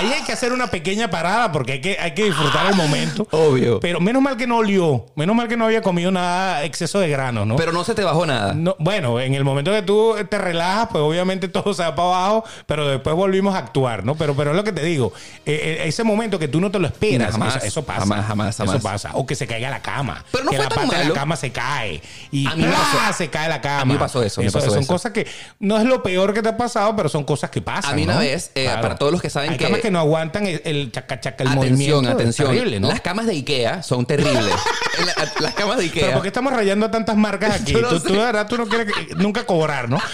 Ahí 0.03 0.13
hay 0.13 0.23
que 0.23 0.31
hacer 0.33 0.51
una 0.53 0.67
pequeña 0.67 1.09
parada 1.09 1.51
porque 1.51 1.73
hay 1.73 1.81
que, 1.81 1.97
hay 1.99 2.13
que 2.13 2.25
disfrutar 2.25 2.67
el 2.67 2.75
momento. 2.75 3.27
Obvio. 3.31 3.79
Pero 3.79 3.99
menos 3.99 4.21
mal 4.21 4.37
que 4.37 4.47
no 4.47 4.57
olió. 4.57 5.05
Menos 5.15 5.35
mal 5.35 5.47
que 5.47 5.57
no 5.57 5.65
había 5.65 5.81
comido 5.81 6.11
nada 6.11 6.63
exceso 6.63 6.99
de 6.99 7.09
grano, 7.09 7.45
¿no? 7.45 7.55
Pero 7.55 7.71
no 7.71 7.83
se 7.83 7.93
te 7.95 8.03
bajó 8.03 8.25
nada. 8.25 8.53
No, 8.53 8.75
bueno, 8.79 9.19
en 9.19 9.33
el 9.33 9.43
momento 9.43 9.71
que 9.71 9.81
tú 9.81 10.15
te 10.29 10.37
relajas, 10.37 10.87
pues 10.91 11.01
obviamente 11.03 11.47
todo 11.47 11.73
se 11.73 11.83
va 11.83 11.95
para 11.95 12.07
abajo, 12.09 12.43
pero 12.65 12.87
después 12.87 13.15
volvimos 13.15 13.55
a 13.55 13.59
actuar, 13.59 14.03
¿no? 14.05 14.15
Pero, 14.15 14.35
pero 14.35 14.51
es 14.51 14.55
lo 14.57 14.63
que 14.63 14.71
te 14.71 14.83
digo, 14.83 15.13
eh, 15.45 15.77
eh, 15.81 15.87
ese 15.87 16.03
momento 16.03 16.39
que 16.39 16.47
tú 16.47 16.59
no 16.59 16.71
te 16.71 16.79
lo 16.79 16.87
esperas, 16.87 17.31
Jamás, 17.31 17.57
eso, 17.57 17.65
eso 17.65 17.83
pasa. 17.85 18.01
jamás, 18.01 18.25
jamás, 18.25 18.57
jamás. 18.57 18.75
Eso 18.75 18.83
pasa. 18.83 19.09
O 19.13 19.25
que 19.25 19.35
se 19.35 19.47
caiga 19.47 19.69
la 19.69 19.81
cama. 19.81 20.23
Pero 20.31 20.43
no 20.45 20.51
que 20.51 20.57
fue 20.57 20.65
la 20.65 20.69
tan 20.69 20.83
pata 20.85 20.97
de 20.97 21.03
malo. 21.03 21.13
la 21.15 21.19
cama 21.19 21.35
se 21.35 21.51
cae. 21.51 22.01
Y 22.31 22.45
A 22.47 22.55
mí 22.55 22.63
pasó- 22.65 23.13
se 23.17 23.29
cae 23.29 23.49
la 23.49 23.61
cama. 23.61 23.81
a 23.81 23.85
mí 23.85 23.95
pasó 23.97 24.23
eso, 24.23 24.41
me 24.41 24.51
pasó 24.51 24.69
son 24.69 24.79
eso. 24.79 24.93
cosas 24.93 25.11
que 25.11 25.27
no 25.59 25.77
es 25.77 25.85
lo 25.85 26.01
peor 26.03 26.33
que 26.33 26.41
te 26.41 26.49
ha 26.49 26.57
pasado, 26.57 26.95
pero 26.95 27.09
son 27.09 27.23
cosas 27.23 27.49
que 27.49 27.61
pasan. 27.61 27.91
A 27.91 27.95
mí 27.95 28.03
una 28.03 28.13
¿no? 28.15 28.19
vez, 28.19 28.51
eh, 28.55 28.69
para 28.81 28.95
todos 28.95 29.11
los 29.11 29.21
que 29.21 29.29
saben 29.29 29.51
Hay 29.51 29.57
que- 29.57 29.65
camas 29.65 29.79
que 29.81 29.91
no 29.93 29.99
aguantan 29.99 30.45
el, 30.47 30.61
el 30.65 30.91
chaca 30.91 31.21
chaca, 31.21 31.43
el 31.43 31.49
atención, 31.49 31.69
movimiento. 32.03 32.09
atención. 32.11 32.49
terrible, 32.49 32.79
¿no? 32.81 32.89
Las 32.89 32.99
camas 33.01 33.25
de 33.27 33.31
Ikea 33.33 33.81
son 33.83 34.05
terribles. 34.05 34.35
La- 35.17 35.31
las 35.39 35.53
camas 35.53 35.77
de 35.77 35.83
Ikea. 35.85 36.01
Pero 36.03 36.13
¿por 36.15 36.21
qué 36.23 36.27
estamos 36.27 36.51
rayando 36.53 36.85
a 36.85 36.91
tantas 36.91 37.15
marcas 37.15 37.55
aquí? 37.61 37.73
No 37.73 37.87
tú, 37.87 37.99
tú, 38.01 38.13
verdad, 38.15 38.47
tú 38.47 38.57
no 38.57 38.67
quieres 38.67 38.91
que- 38.93 39.15
nunca 39.15 39.45
cobrar, 39.45 39.87
¿no? 39.89 39.99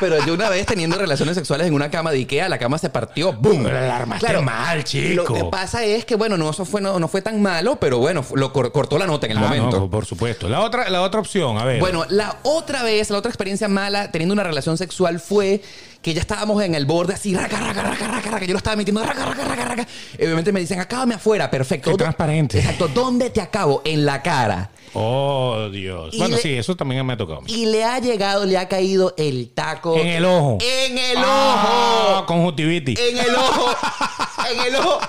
Pero 0.00 0.24
yo 0.26 0.34
una 0.34 0.48
vez 0.48 0.66
teniendo 0.66 0.98
relaciones 0.98 1.36
sexuales 1.36 1.68
en 1.68 1.72
una 1.72 1.88
cama 1.88 2.10
de 2.10 2.18
Ikea, 2.18 2.48
la 2.48 2.58
cama 2.58 2.78
se 2.78 2.90
partió. 2.90 3.32
¡Bum! 3.32 3.62
La 3.62 3.96
armaste 3.96 4.38
mal, 4.40 4.82
chico. 4.82 5.22
Lo 5.22 5.32
que 5.34 5.44
pasa 5.44 5.84
es 5.84 6.04
que, 6.04 6.16
bueno, 6.16 6.36
no, 6.36 6.50
eso 6.50 6.64
fue, 6.64 6.80
no, 6.80 6.98
no 6.98 7.06
fue 7.06 7.22
tan 7.22 7.40
malo, 7.40 7.76
pero 7.76 7.98
bueno, 7.98 8.24
lo 8.34 8.52
cor- 8.52 8.72
cortó 8.72 8.98
la 8.98 9.06
nota 9.06 9.26
en 9.26 9.32
el 9.32 9.38
Ah, 9.38 9.42
momento. 9.42 9.78
no, 9.78 9.88
por 9.90 10.04
supuesto. 10.04 10.48
La 10.48 10.60
otra, 10.62 10.90
la 10.90 11.00
otra 11.00 11.20
opción, 11.20 11.58
a 11.58 11.64
ver. 11.64 11.78
Bueno, 11.78 12.04
la 12.08 12.36
otra 12.42 12.82
vez, 12.82 13.08
la 13.10 13.18
otra 13.18 13.30
experiencia 13.30 13.68
mala 13.68 14.10
teniendo 14.10 14.32
una 14.32 14.42
relación 14.42 14.76
sexual 14.76 15.20
fue 15.20 15.62
que 16.04 16.12
ya 16.12 16.20
estábamos 16.20 16.62
en 16.62 16.74
el 16.74 16.84
borde 16.84 17.14
así, 17.14 17.34
raca, 17.34 17.58
raca, 17.58 17.82
raca, 17.82 18.06
raca, 18.06 18.30
raca, 18.30 18.44
yo 18.44 18.52
lo 18.52 18.58
estaba 18.58 18.76
metiendo, 18.76 19.02
raca, 19.02 19.24
raca, 19.24 19.42
raca, 19.42 19.64
raca. 19.64 19.88
Y 20.18 20.24
obviamente 20.24 20.52
me 20.52 20.60
dicen, 20.60 20.78
acábame 20.78 21.14
afuera, 21.14 21.50
perfecto. 21.50 21.86
Qué 21.90 21.94
¿Dó- 21.94 21.96
transparente. 21.96 22.58
Exacto, 22.58 22.88
¿dónde 22.88 23.30
te 23.30 23.40
acabo? 23.40 23.80
En 23.86 24.04
la 24.04 24.20
cara. 24.22 24.70
Oh, 24.92 25.68
Dios. 25.72 26.12
Y 26.14 26.18
bueno, 26.18 26.36
le- 26.36 26.42
sí, 26.42 26.52
eso 26.52 26.76
también 26.76 27.04
me 27.06 27.14
ha 27.14 27.16
tocado. 27.16 27.40
Y 27.46 27.64
le 27.66 27.84
ha 27.84 27.98
llegado, 28.00 28.44
le 28.44 28.58
ha 28.58 28.68
caído 28.68 29.14
el 29.16 29.48
taco. 29.54 29.96
En 29.96 30.06
el 30.08 30.24
ojo. 30.26 30.58
En 30.60 30.98
el 30.98 31.16
Ah, 31.18 32.16
ojo. 32.18 32.26
Conjuntivitis. 32.26 32.98
En 33.00 33.18
el 33.18 33.34
ojo. 33.34 33.70
en 34.52 34.60
el 34.74 34.76
ojo. 34.76 35.00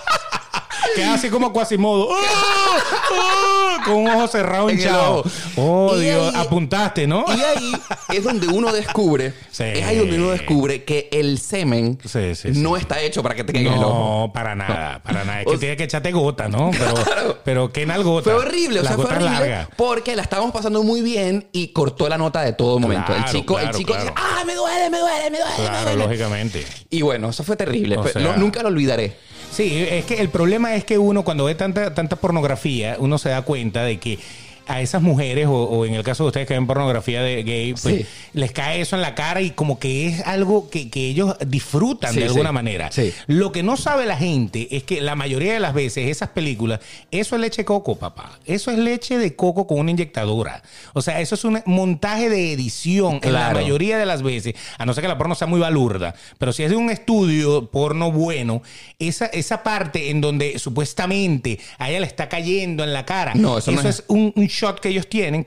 Queda 0.95 1.13
así 1.15 1.29
como 1.29 1.51
Quasimodo. 1.53 2.09
¡Ah! 2.13 2.77
¡Ah! 3.11 3.81
Con 3.85 3.95
un 3.97 4.07
ojo 4.09 4.27
cerrado 4.27 4.69
hinchado. 4.69 5.23
Oh, 5.57 5.95
Y 5.97 6.01
Dios. 6.05 6.33
ahí- 6.33 6.41
Apuntaste, 6.41 7.07
¿no? 7.07 7.25
Y 7.27 7.41
ahí 7.41 7.71
es 8.13 8.23
donde 8.23 8.47
uno 8.47 8.71
descubre, 8.71 9.33
Sí. 9.51 9.63
es 9.63 9.83
ahí 9.85 9.97
donde 9.97 10.15
uno 10.17 10.31
descubre 10.31 10.83
que 10.83 11.09
el 11.11 11.37
semen 11.39 11.99
Sí, 12.03 12.35
sí, 12.35 12.49
no 12.55 12.77
está 12.77 12.99
hecho 13.01 13.21
para 13.21 13.35
que 13.35 13.43
te 13.43 13.53
caiga 13.53 13.75
el 13.75 13.83
ojo. 13.83 13.93
No, 14.27 14.33
para 14.33 14.55
nada, 14.55 15.01
para 15.03 15.23
nada. 15.23 15.39
Es 15.41 15.45
que 15.45 15.49
O 15.49 15.53
sea- 15.53 15.59
tiene 15.59 15.77
que 15.77 15.83
echarte 15.83 16.11
gota, 16.11 16.47
¿no? 16.47 16.71
Pero, 16.71 16.93
pero 17.43 17.71
¿qué 17.73 17.85
nalgota? 17.85 18.23
Fue 18.31 18.33
horrible, 18.33 18.79
o 18.79 18.83
sea, 18.83 18.93
fue 18.95 19.05
horrible 19.05 19.25
larga. 19.29 19.69
porque 19.77 20.15
la 20.15 20.21
estábamos 20.23 20.51
pasando 20.51 20.81
muy 20.83 21.01
bien 21.01 21.47
y 21.51 21.67
cortó 21.69 22.09
la 22.09 22.17
nota 22.17 22.41
de 22.41 22.53
todo 22.53 22.79
momento. 22.79 23.11
el 23.13 23.17
Claro, 23.19 23.31
chico, 23.31 23.57
el 23.59 23.63
claro, 23.63 23.77
chico 23.77 23.93
claro. 23.93 24.03
dice, 24.09 24.15
ah, 24.17 24.43
me 24.45 24.55
duele, 24.55 24.89
me 24.89 24.99
duele, 24.99 25.29
me 25.31 25.37
duele, 25.37 25.53
me 25.59 25.63
Claro, 25.67 25.83
duele". 25.91 26.03
lógicamente. 26.05 26.65
Y 26.89 27.01
bueno, 27.01 27.29
eso 27.29 27.43
fue 27.43 27.55
terrible. 27.55 27.97
O 27.97 28.01
pero 28.03 28.19
sea- 28.19 28.31
no- 28.31 28.37
nunca 28.37 28.61
lo 28.63 28.69
olvidaré. 28.69 29.17
Sí, 29.51 29.85
es 29.89 30.05
que 30.05 30.15
el 30.15 30.29
problema 30.29 30.75
es 30.75 30.83
que 30.83 30.97
uno 30.97 31.23
cuando 31.23 31.45
ve 31.45 31.55
tanta, 31.55 31.93
tanta 31.93 32.17
pornografía, 32.17 32.97
uno 32.99 33.17
se 33.17 33.29
da 33.29 33.41
cuenta 33.43 33.83
de 33.83 33.99
que 33.99 34.19
a 34.67 34.81
esas 34.81 35.01
mujeres, 35.01 35.47
o, 35.47 35.51
o 35.53 35.85
en 35.85 35.93
el 35.95 36.03
caso 36.03 36.23
de 36.23 36.27
ustedes 36.27 36.47
que 36.47 36.53
ven 36.53 36.67
pornografía 36.67 37.21
de 37.21 37.43
gay, 37.43 37.73
pues 37.73 37.95
Sí. 37.95 38.05
les 38.33 38.51
cae 38.51 38.81
eso 38.81 38.95
en 38.95 39.01
la 39.01 39.15
cara 39.15 39.41
y 39.41 39.51
como 39.51 39.79
que 39.79 40.07
es 40.07 40.21
algo 40.25 40.69
que, 40.69 40.89
que 40.89 41.07
ellos 41.07 41.35
disfrutan 41.45 42.13
Sí, 42.13 42.19
de 42.19 42.25
sí. 42.25 42.27
alguna 42.29 42.51
manera. 42.51 42.89
Lo 43.27 43.51
que 43.51 43.63
no 43.63 43.77
sabe 43.77 44.05
la 44.05 44.17
gente 44.17 44.67
es 44.75 44.83
que 44.83 45.01
la 45.01 45.15
mayoría 45.15 45.53
de 45.53 45.59
las 45.59 45.73
veces 45.73 46.09
esas 46.09 46.29
películas, 46.29 46.79
eso 47.11 47.35
es 47.35 47.41
leche 47.41 47.61
de 47.61 47.65
coco, 47.65 47.95
papá. 47.97 48.39
Eso 48.45 48.71
es 48.71 48.77
leche 48.77 49.17
de 49.17 49.35
coco 49.35 49.67
con 49.67 49.79
una 49.79 49.91
inyectadora. 49.91 50.63
O 50.93 51.01
sea, 51.01 51.21
eso 51.21 51.35
es 51.35 51.43
un 51.43 51.61
montaje 51.65 52.29
de 52.29 52.51
edición 52.53 53.19
en 53.23 53.33
la 53.33 53.51
mayoría 53.53 53.97
de 53.97 54.05
las 54.05 54.21
veces, 54.23 54.55
a 54.77 54.85
no 54.85 54.93
ser 54.93 55.01
que 55.03 55.07
la 55.07 55.17
porno 55.17 55.35
sea 55.35 55.47
muy 55.47 55.59
balurda. 55.59 56.15
Pero 56.37 56.53
si 56.53 56.63
es 56.63 56.69
de 56.69 56.75
un 56.75 56.89
estudio 56.89 57.69
porno 57.69 58.11
bueno, 58.11 58.61
esa, 58.99 59.25
esa 59.27 59.63
parte 59.63 60.09
en 60.09 60.21
donde 60.21 60.57
supuestamente 60.59 61.59
a 61.77 61.89
ella 61.89 61.99
le 62.01 62.07
está 62.07 62.29
cayendo 62.29 62.83
en 62.83 62.93
la 62.93 63.05
cara, 63.05 63.33
No, 63.35 63.57
eso 63.57 63.71
no 63.71 63.79
es- 63.81 63.85
es 63.85 64.03
un, 64.07 64.31
un 64.35 64.47
shot 64.55 64.79
que 64.79 64.89
ellos 64.89 65.07
tienen 65.07 65.45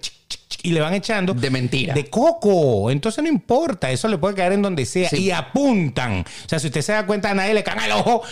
y 0.63 0.73
le 0.73 0.81
van 0.81 0.95
echando 0.95 1.35
De 1.35 1.51
mentira. 1.51 1.95
de 1.95 2.09
coco. 2.11 2.91
Entonces 2.91 3.23
no 3.23 3.29
importa, 3.29 3.91
eso 3.91 4.09
le 4.09 4.19
puede 4.19 4.35
caer 4.35 4.53
en 4.53 4.63
donde 4.63 4.85
sea. 4.87 5.09
Sí. 5.09 5.25
Y 5.25 5.31
apuntan. 5.31 6.21
O 6.21 6.49
sea, 6.49 6.59
si 6.59 6.67
usted 6.67 6.83
se 6.83 6.93
da 6.93 7.07
cuenta, 7.07 7.31
a 7.31 7.35
nadie 7.35 7.55
le 7.55 7.61
en 7.61 7.81
el 7.81 7.93
ojo. 7.93 8.23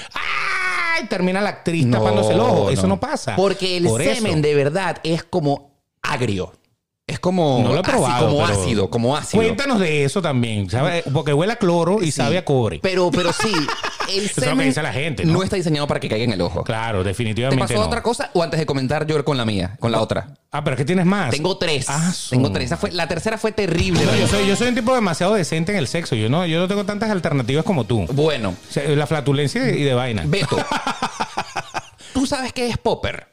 Termina 1.09 1.41
la 1.41 1.51
actriz 1.51 1.91
tapándose 1.91 2.33
el 2.33 2.41
ojo. 2.41 2.71
Eso 2.71 2.87
no 2.87 2.99
pasa. 2.99 3.37
Porque 3.37 3.77
el 3.77 3.85
Por 3.85 4.01
eso. 4.03 4.15
semen 4.15 4.41
de 4.43 4.55
verdad 4.55 4.99
es 5.05 5.23
como 5.25 5.71
agrio. 6.03 6.53
Es 7.09 7.21
como, 7.21 7.61
No 7.63 7.69
lo 7.69 7.77
he 7.77 7.79
ácido, 7.79 7.93
probado. 7.93 8.27
como 8.27 8.45
pero- 8.47 8.61
ácido, 8.61 8.91
como 8.91 9.17
ácido. 9.17 9.41
Cuéntanos 9.45 9.79
de 9.79 10.03
eso 10.05 10.21
también. 10.21 10.69
¿sabe? 10.69 11.05
Porque 11.13 11.33
huele 11.33 11.53
a 11.53 11.57
cloro 11.57 12.03
y 12.03 12.07
Sí. 12.07 12.13
sabe 12.13 12.37
a 12.37 12.45
cobre. 12.45 12.81
Pero, 12.83 13.13
pero 13.13 13.33
sí, 13.33 13.53
el 14.13 14.25
es 14.25 14.37
lo 14.45 14.57
que 14.57 14.65
dice 14.65 14.83
la 14.83 14.93
gente, 14.93 15.25
¿no? 15.25 15.41
está 15.45 15.55
diseñado 15.55 15.87
para 15.87 16.01
que 16.01 16.09
caiga 16.09 16.25
en 16.25 16.33
el 16.33 16.41
ojo. 16.41 16.65
Claro, 16.65 17.05
¿Te 17.05 17.11
definitivamente. 17.11 17.63
pasó 17.63 17.75
no. 17.79 17.87
otra 17.87 18.03
cosa 18.03 18.31
o 18.35 18.43
antes 18.43 18.59
de 18.59 18.67
comentar 18.67 19.07
yo 19.07 19.25
con 19.25 19.37
la 19.37 19.45
mía, 19.45 19.77
con 19.79 19.93
la 19.93 20.01
otra? 20.01 20.35
Ah, 20.51 20.65
pero 20.65 20.75
es 20.75 20.79
que 20.79 20.85
tienes 20.85 21.07
más. 21.07 21.31
Tengo 21.31 21.57
tres. 21.59 21.87
Ah, 21.89 22.13
Tengo 22.29 22.51
tres. 22.51 22.67
Esa 22.67 22.77
fue, 22.77 22.91
la 22.91 23.07
tercera 23.07 23.39
fue 23.39 23.53
terrible. 23.53 24.05
No, 24.05 24.17
yo, 24.17 24.27
soy, 24.27 24.45
yo 24.49 24.57
soy 24.57 24.67
un 24.69 24.75
tipo 24.75 24.93
demasiado 24.93 25.35
decente 25.35 25.71
en 25.71 25.79
el 25.79 25.87
sexo. 25.87 26.17
Yo 26.17 26.29
no, 26.29 26.45
yo 26.45 26.59
no 26.59 26.67
tengo 26.67 26.85
tantas 26.87 27.11
alternativas 27.11 27.65
como 27.65 27.85
tú. 27.85 28.05
Bueno, 28.15 28.57
O 28.69 28.73
sea, 28.73 28.83
la 28.89 29.07
flatulencia 29.07 29.69
y 29.71 29.85
de 29.85 29.95
vaina. 29.95 30.25
Beto. 30.27 30.57
¿Tú 32.13 32.27
sabes 32.27 32.53
qué 32.53 32.67
es 32.69 32.79
popper? 32.79 33.29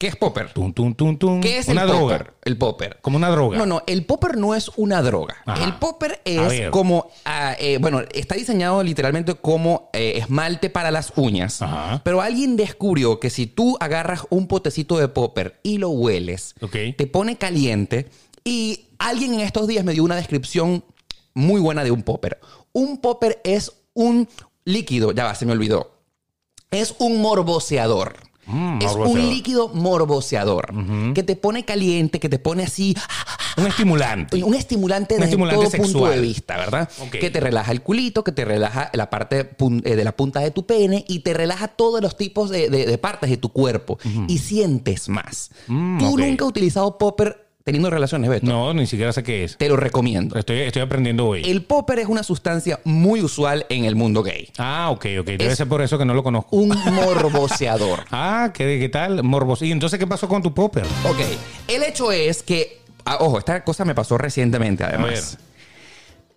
¿Qué 0.00 0.06
es 0.06 0.16
popper? 0.16 0.50
Tum, 0.54 0.72
tum, 0.72 0.94
tum, 0.94 1.18
tum. 1.18 1.40
¿Qué 1.42 1.58
es 1.58 1.68
Una 1.68 1.82
el 1.82 1.88
droga. 1.88 2.18
popper? 2.18 2.34
El 2.44 2.56
popper. 2.56 2.98
Como 3.02 3.18
una 3.18 3.28
droga. 3.28 3.58
No, 3.58 3.66
no, 3.66 3.82
el 3.86 4.06
popper 4.06 4.38
no 4.38 4.54
es 4.54 4.70
una 4.78 5.02
droga. 5.02 5.36
Ajá. 5.44 5.62
El 5.62 5.74
popper 5.74 6.22
es 6.24 6.70
como, 6.70 7.10
ah, 7.26 7.54
eh, 7.58 7.76
bueno, 7.78 8.00
está 8.14 8.34
diseñado 8.34 8.82
literalmente 8.82 9.34
como 9.34 9.90
eh, 9.92 10.14
esmalte 10.16 10.70
para 10.70 10.90
las 10.90 11.12
uñas. 11.16 11.60
Ajá. 11.60 12.00
Pero 12.02 12.22
alguien 12.22 12.56
descubrió 12.56 13.20
que 13.20 13.28
si 13.28 13.46
tú 13.46 13.76
agarras 13.78 14.22
un 14.30 14.46
potecito 14.46 14.96
de 14.96 15.08
popper 15.08 15.60
y 15.62 15.76
lo 15.76 15.90
hueles, 15.90 16.54
te 16.96 17.06
pone 17.06 17.36
caliente. 17.36 18.08
Y 18.42 18.86
alguien 18.98 19.34
en 19.34 19.40
estos 19.40 19.68
días 19.68 19.84
me 19.84 19.92
dio 19.92 20.02
una 20.02 20.16
descripción 20.16 20.82
muy 21.34 21.60
buena 21.60 21.84
de 21.84 21.90
un 21.90 22.04
popper. 22.04 22.40
Un 22.72 23.02
popper 23.02 23.42
es 23.44 23.70
un 23.92 24.30
líquido, 24.64 25.12
ya 25.12 25.24
va, 25.24 25.34
se 25.34 25.44
me 25.44 25.52
olvidó. 25.52 25.92
Es 26.70 26.94
un 27.00 27.20
morboseador. 27.20 28.29
Mm, 28.52 28.78
es 28.82 28.92
un 28.94 29.28
líquido 29.30 29.68
morboseador 29.68 30.72
que 31.14 31.22
te 31.22 31.36
pone 31.36 31.64
caliente, 31.64 32.18
que 32.20 32.28
te 32.28 32.38
pone 32.38 32.64
así 32.64 32.94
Un 33.56 33.66
estimulante. 33.66 34.42
un 34.42 34.54
estimulante 34.54 35.14
Un 35.14 35.20
desde 35.20 35.30
estimulante 35.32 35.66
todo 35.78 35.82
punto 35.84 36.06
de 36.08 36.20
vista, 36.20 36.56
¿verdad? 36.56 36.88
Que 37.10 37.30
te 37.30 37.40
relaja 37.40 37.72
el 37.72 37.82
culito, 37.82 38.24
que 38.24 38.32
te 38.32 38.44
relaja 38.44 38.90
la 38.92 39.10
parte 39.10 39.50
eh, 39.84 39.96
de 39.96 40.04
la 40.04 40.12
punta 40.16 40.40
de 40.40 40.50
tu 40.50 40.66
pene 40.66 41.04
y 41.08 41.20
te 41.20 41.34
relaja 41.34 41.68
todos 41.68 42.00
los 42.00 42.16
tipos 42.16 42.50
de, 42.50 42.68
de- 42.70 42.86
de 42.86 42.98
partes 42.98 43.30
de 43.30 43.36
tu 43.36 43.50
cuerpo. 43.50 43.98
Y 44.28 44.38
sientes 44.38 45.08
más. 45.08 45.50
Mm, 45.68 45.98
Tú 45.98 46.18
nunca 46.18 46.44
has 46.44 46.48
utilizado 46.50 46.98
popper 46.98 47.49
teniendo 47.64 47.90
relaciones, 47.90 48.30
Beto. 48.30 48.46
No, 48.46 48.72
ni 48.74 48.86
siquiera 48.86 49.12
sé 49.12 49.22
qué 49.22 49.44
es. 49.44 49.56
Te 49.56 49.68
lo 49.68 49.76
recomiendo. 49.76 50.38
Estoy, 50.38 50.60
estoy 50.60 50.82
aprendiendo 50.82 51.26
hoy. 51.26 51.42
El 51.44 51.62
popper 51.62 51.98
es 52.00 52.06
una 52.06 52.22
sustancia 52.22 52.80
muy 52.84 53.22
usual 53.22 53.66
en 53.68 53.84
el 53.84 53.94
mundo 53.96 54.22
gay. 54.22 54.48
Ah, 54.58 54.88
ok, 54.90 55.06
ok. 55.20 55.26
Debe 55.26 55.46
Es- 55.48 55.58
ser 55.58 55.68
por 55.68 55.82
eso 55.82 55.98
que 55.98 56.04
no 56.04 56.14
lo 56.14 56.22
conozco. 56.22 56.56
Un 56.56 56.68
morboseador. 56.68 58.00
Ah, 58.10 58.50
¿qué, 58.54 58.78
qué 58.78 58.88
tal? 58.88 59.22
Morbos. 59.22 59.62
¿Y 59.62 59.70
entonces 59.72 59.98
qué 59.98 60.06
pasó 60.06 60.28
con 60.28 60.42
tu 60.42 60.52
popper? 60.54 60.84
Ok, 61.08 61.18
el 61.68 61.82
hecho 61.82 62.10
es 62.12 62.42
que, 62.42 62.80
ah, 63.04 63.18
ojo, 63.20 63.38
esta 63.38 63.62
cosa 63.64 63.84
me 63.84 63.94
pasó 63.94 64.18
recientemente 64.18 64.84
además. 64.84 65.38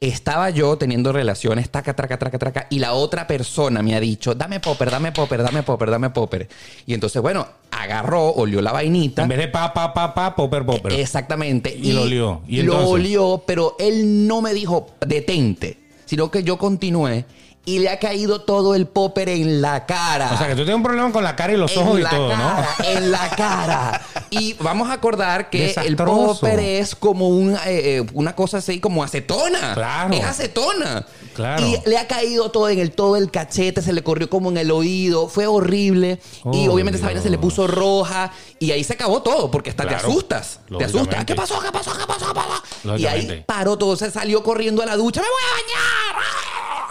Estaba 0.03 0.49
yo 0.49 0.77
teniendo 0.77 1.13
relaciones, 1.13 1.69
taca, 1.69 1.95
traca, 1.95 2.19
traca, 2.19 2.37
traca, 2.37 2.67
y 2.69 2.79
la 2.79 2.91
otra 2.91 3.25
persona 3.25 3.81
me 3.81 3.95
ha 3.95 4.01
dicho, 4.01 4.35
dame 4.35 4.59
popper, 4.59 4.91
dame 4.91 5.13
popper, 5.13 5.41
dame 5.41 5.63
popper, 5.63 5.89
dame 5.89 6.09
popper. 6.09 6.49
Y 6.85 6.93
entonces, 6.93 7.21
bueno, 7.21 7.47
agarró, 7.71 8.33
olió 8.33 8.61
la 8.61 8.73
vainita. 8.73 9.23
En 9.23 9.29
vez 9.29 9.37
de 9.37 9.47
pa, 9.47 9.73
pa, 9.73 9.93
pa, 9.93 10.13
pa, 10.13 10.35
popper, 10.35 10.65
popper. 10.65 10.91
Exactamente. 10.91 11.73
Y 11.73 11.93
lo 11.93 12.01
olió. 12.01 12.41
¿Y 12.49 12.63
lo 12.63 12.73
entonces? 12.73 12.89
olió, 12.89 13.43
pero 13.47 13.77
él 13.79 14.27
no 14.27 14.41
me 14.41 14.53
dijo, 14.53 14.87
detente, 15.07 15.79
sino 16.03 16.29
que 16.29 16.43
yo 16.43 16.57
continué 16.57 17.23
y 17.65 17.79
le 17.79 17.89
ha 17.89 17.97
caído 17.97 18.41
todo 18.41 18.75
el 18.75 18.87
popper 18.87 19.29
en 19.29 19.61
la 19.61 19.85
cara. 19.85 20.31
O 20.33 20.37
sea, 20.37 20.47
que 20.47 20.53
tú 20.53 20.57
tienes 20.63 20.75
un 20.75 20.83
problema 20.83 21.11
con 21.13 21.23
la 21.23 21.35
cara 21.35 21.53
y 21.53 21.57
los 21.57 21.71
En 21.71 21.79
ojos 21.83 21.99
y 21.99 22.03
todo, 22.03 22.29
cara, 22.29 22.67
¿no? 22.79 22.85
En 22.85 23.11
la 23.11 23.29
cara. 23.29 24.01
Y 24.33 24.53
vamos 24.53 24.89
a 24.89 24.93
acordar 24.93 25.51
que 25.51 25.75
el 25.85 25.95
popper 25.95 26.59
es 26.59 26.95
como 26.95 27.29
un, 27.29 27.53
eh, 27.53 27.59
eh, 27.67 28.05
una 28.13 28.35
cosa 28.35 28.57
así 28.57 28.79
como 28.79 29.03
acetona. 29.03 29.75
Claro. 29.75 30.11
Es 30.11 30.23
acetona. 30.25 31.05
Claro. 31.35 31.63
Y 31.67 31.77
le 31.87 31.99
ha 31.99 32.07
caído 32.07 32.49
todo 32.49 32.67
en 32.69 32.79
el 32.79 32.91
todo 32.93 33.15
el 33.15 33.29
cachete, 33.29 33.83
se 33.83 33.93
le 33.93 34.01
corrió 34.03 34.31
como 34.31 34.49
en 34.49 34.57
el 34.57 34.71
oído. 34.71 35.27
Fue 35.29 35.45
horrible. 35.45 36.19
y 36.51 36.67
Oh, 36.67 36.73
obviamente 36.73 36.97
esa 36.97 37.05
vaina 37.05 37.21
se 37.21 37.29
le 37.29 37.37
Dios. 37.37 37.41
puso 37.41 37.67
roja. 37.67 38.31
Y 38.57 38.71
ahí 38.71 38.83
se 38.83 38.93
acabó 38.93 39.21
todo, 39.21 39.51
porque 39.51 39.69
hasta 39.69 39.83
Claro. 39.83 39.99
te 39.99 40.07
asustas. 40.07 40.59
Te 40.79 40.83
asustas. 40.85 41.25
¿Qué 41.25 41.35
pasó? 41.35 41.59
¿Qué 41.61 41.71
pasó? 41.71 41.91
¿Qué 41.95 42.07
pasó? 42.07 42.25
¿Qué 42.27 42.33
pasó? 42.33 42.97
Y 42.97 43.05
ahí 43.05 43.43
paró 43.45 43.77
todo. 43.77 43.95
Se 43.95 44.09
salió 44.09 44.41
corriendo 44.41 44.81
a 44.81 44.87
la 44.87 44.95
ducha. 44.97 45.21
¡Me 45.21 45.27
voy 45.27 45.41
a 45.43 45.53
bañar! 45.61 46.23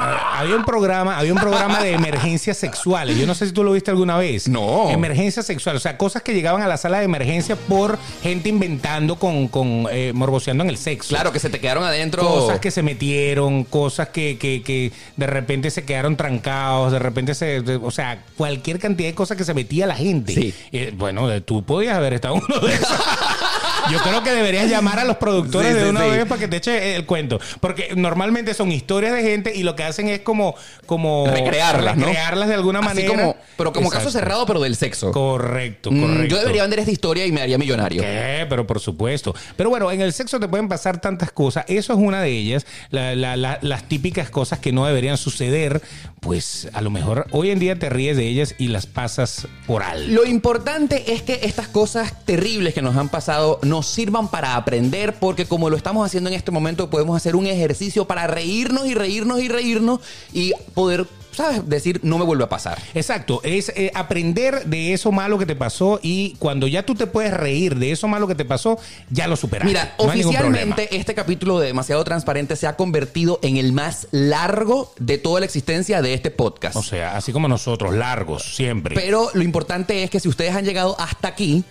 Ah, 0.05 0.41
Había 0.41 0.57
un 0.57 0.65
programa, 0.65 1.19
había 1.19 1.33
un 1.33 1.39
programa 1.39 1.81
de 1.81 1.93
emergencias 1.93 2.57
sexuales. 2.57 3.17
Yo 3.17 3.27
no 3.27 3.35
sé 3.35 3.47
si 3.47 3.53
tú 3.53 3.63
lo 3.63 3.73
viste 3.73 3.91
alguna 3.91 4.17
vez. 4.17 4.49
No. 4.49 4.91
Emergencias 4.91 5.47
sexuales. 5.47 5.81
O 5.81 5.83
sea, 5.83 5.97
cosas 5.97 6.23
que 6.23 6.35
llegaban 6.35 6.63
a 6.63 6.67
la 6.67 6.77
sala 6.77 6.99
de 6.99 7.05
emergencia 7.05 7.55
por 7.57 7.99
gente 8.23 8.49
inventando 8.49 9.17
con, 9.17 9.47
con 9.49 9.87
eh, 9.93 10.13
morboseando 10.15 10.65
en 10.65 10.71
el 10.71 10.77
sexo. 10.79 11.11
Claro, 11.11 11.33
que 11.33 11.39
se 11.39 11.49
te 11.51 11.61
quedaron 11.61 11.85
adentro. 11.85 12.23
Cosas 12.27 12.59
que 12.59 12.71
se 12.71 12.83
metieron, 12.83 13.65
cosas 13.65 14.09
que, 14.09 14.37
que, 14.39 14.63
que 14.63 14.91
de 15.17 15.27
repente 15.27 15.71
se 15.71 15.85
quedaron 15.85 16.17
trancados, 16.17 16.91
de 16.93 16.99
repente 16.99 17.35
se. 17.35 17.61
de- 17.63 17.77
o 17.77 17.91
sea, 17.91 18.23
cualquier 18.37 18.79
cantidad 18.79 19.09
de 19.09 19.15
cosas 19.15 19.37
que 19.37 19.45
se 19.45 19.55
metía 19.55 19.87
la 19.87 19.95
gente. 19.95 20.35
Sí. 20.35 20.55
Eh, 20.73 20.93
bueno, 20.97 21.41
tú 21.43 21.63
podías 21.63 21.97
haber 21.97 22.15
estado 22.15 22.35
uno 22.35 22.59
de 22.61 22.75
esos. 22.75 22.89
Yo 23.91 23.99
creo 24.01 24.23
que 24.23 24.31
deberías 24.33 24.69
llamar 24.71 24.99
a 24.99 25.05
los 25.05 25.17
productores 25.17 25.71
Sí, 25.73 25.75
de 25.79 25.83
sí, 25.85 25.89
una 25.91 26.03
sí. 26.05 26.11
vez 26.11 26.27
para 26.27 26.39
que 26.41 26.49
te 26.49 26.57
eche 26.57 26.97
el 26.97 27.07
cuento. 27.07 27.41
Porque 27.61 27.91
normalmente 27.97 28.55
son 28.55 28.71
historias 28.73 29.13
de 29.15 29.23
gente 29.23 29.53
y 29.55 29.63
lo 29.63 29.75
que 29.77 29.85
hacen 29.85 30.09
es 30.09 30.21
como. 30.21 30.55
como 30.87 31.27
recrearlas, 31.27 31.97
¿no? 31.97 32.07
recrearlas 32.07 32.49
de 32.49 32.55
alguna 32.55 32.79
Así 32.81 32.89
manera. 32.89 33.09
como, 33.11 33.37
pero 33.57 33.73
como 33.73 33.91
caso 33.91 34.11
cerrado, 34.11 34.47
pero 34.47 34.61
del 34.61 34.77
sexo. 34.77 35.11
Correcto, 35.13 35.91
Mm, 35.91 36.01
correcto. 36.01 36.27
Yo 36.35 36.39
debería 36.39 36.63
vender 36.63 36.81
esta 36.81 36.93
historia 36.93 37.27
y 37.27 37.33
me 37.33 37.41
haría 37.43 37.59
millonario. 37.59 38.03
¿Qué? 38.03 38.47
Pero 38.49 38.67
por 38.67 38.81
supuesto. 38.81 39.35
Pero 39.57 39.71
bueno, 39.71 39.91
en 39.91 40.01
el 40.01 40.13
sexo 40.13 40.39
te 40.41 40.49
pueden 40.49 40.69
pasar 40.69 41.01
tantas 41.01 41.33
cosas. 41.33 41.65
Eso 41.69 41.93
es 41.93 41.99
una 41.99 42.21
de 42.23 42.31
ellas. 42.31 42.67
La- 42.91 43.15
la- 43.15 43.37
la- 43.37 43.59
las 43.63 43.89
típicas 43.89 44.31
cosas 44.31 44.59
que 44.59 44.73
no 44.73 44.87
deberían 44.87 45.17
suceder. 45.17 45.81
Pues 46.21 46.69
a 46.73 46.81
lo 46.83 46.91
mejor 46.91 47.27
hoy 47.33 47.51
en 47.51 47.59
día 47.59 47.77
te 47.77 47.91
ríes 47.91 48.17
de 48.17 48.29
ellas 48.29 48.55
y 48.59 48.69
las 48.69 48.87
pasas 48.87 49.49
por 49.67 49.83
alto. 49.83 50.07
Lo 50.09 50.25
importante 50.25 51.13
es 51.15 51.23
que 51.23 51.41
estas 51.43 51.67
cosas 51.67 52.25
terribles 52.25 52.75
que 52.75 52.83
nos 52.83 52.97
han 52.97 53.09
pasado 53.09 53.59
nos 53.73 53.87
sirvan 53.87 54.29
para 54.29 54.55
aprender, 54.57 55.15
porque 55.15 55.47
como 55.47 55.71
lo 55.71 55.79
estamos 55.79 56.05
haciendo 56.05 56.29
en 56.29 56.37
este 56.37 56.51
momento, 56.51 56.91
podemos 56.91 57.17
hacer 57.17 57.35
un 57.37 57.47
ejercicio 57.47 58.05
para 58.05 58.27
reírnos 58.27 58.87
y 58.87 58.93
reírnos 58.95 59.41
y 59.41 59.49
reírnos 59.49 60.01
y 60.31 60.53
poder, 60.75 61.07
¿sabes? 61.31 61.67
Decir, 61.67 61.99
no 62.03 62.19
me 62.19 62.25
vuelve 62.27 62.45
a 62.45 62.51
pasar. 62.51 62.79
Exacto, 62.93 63.41
es 63.45 63.71
eh, 63.75 63.91
aprender 63.95 64.67
de 64.67 64.93
eso 64.93 65.11
malo 65.11 65.39
que 65.39 65.47
te 65.47 65.57
pasó 65.57 66.01
y 66.03 66.37
cuando 66.39 66.67
ya 66.67 66.85
tú 66.85 66.95
te 66.95 67.07
puedes 67.07 67.33
reír 67.33 67.77
de 67.77 67.93
eso 67.93 68.09
malo 68.09 68.29
que 68.29 68.35
te 68.35 68.45
pasó, 68.45 68.79
ya 69.09 69.27
lo 69.27 69.37
superaste. 69.37 69.73
Mira, 69.73 69.95
No 69.99 70.05
oficialmente 70.05 70.95
este 70.95 71.15
capítulo 71.15 71.59
de 71.59 71.69
Demasiado 71.69 72.05
Transparente 72.05 72.55
se 72.57 72.67
ha 72.67 72.77
convertido 72.77 73.39
en 73.43 73.57
el 73.57 73.73
más 73.73 74.07
largo 74.11 74.93
de 74.99 75.17
toda 75.17 75.41
la 75.41 75.47
existencia 75.47 76.03
de 76.03 76.13
este 76.13 76.31
podcast. 76.31 76.77
O 76.77 76.83
sea, 76.83 77.17
así 77.17 77.33
como 77.33 77.49
nosotros, 77.49 77.95
largos, 77.95 78.55
siempre. 78.55 78.95
Pero 78.95 79.31
lo 79.33 79.43
importante 79.43 80.03
es 80.03 80.11
que 80.11 80.21
si 80.21 80.29
ustedes 80.29 80.55
han 80.55 80.67
llegado 80.67 80.95
hasta 81.01 81.29
aquí, 81.29 81.65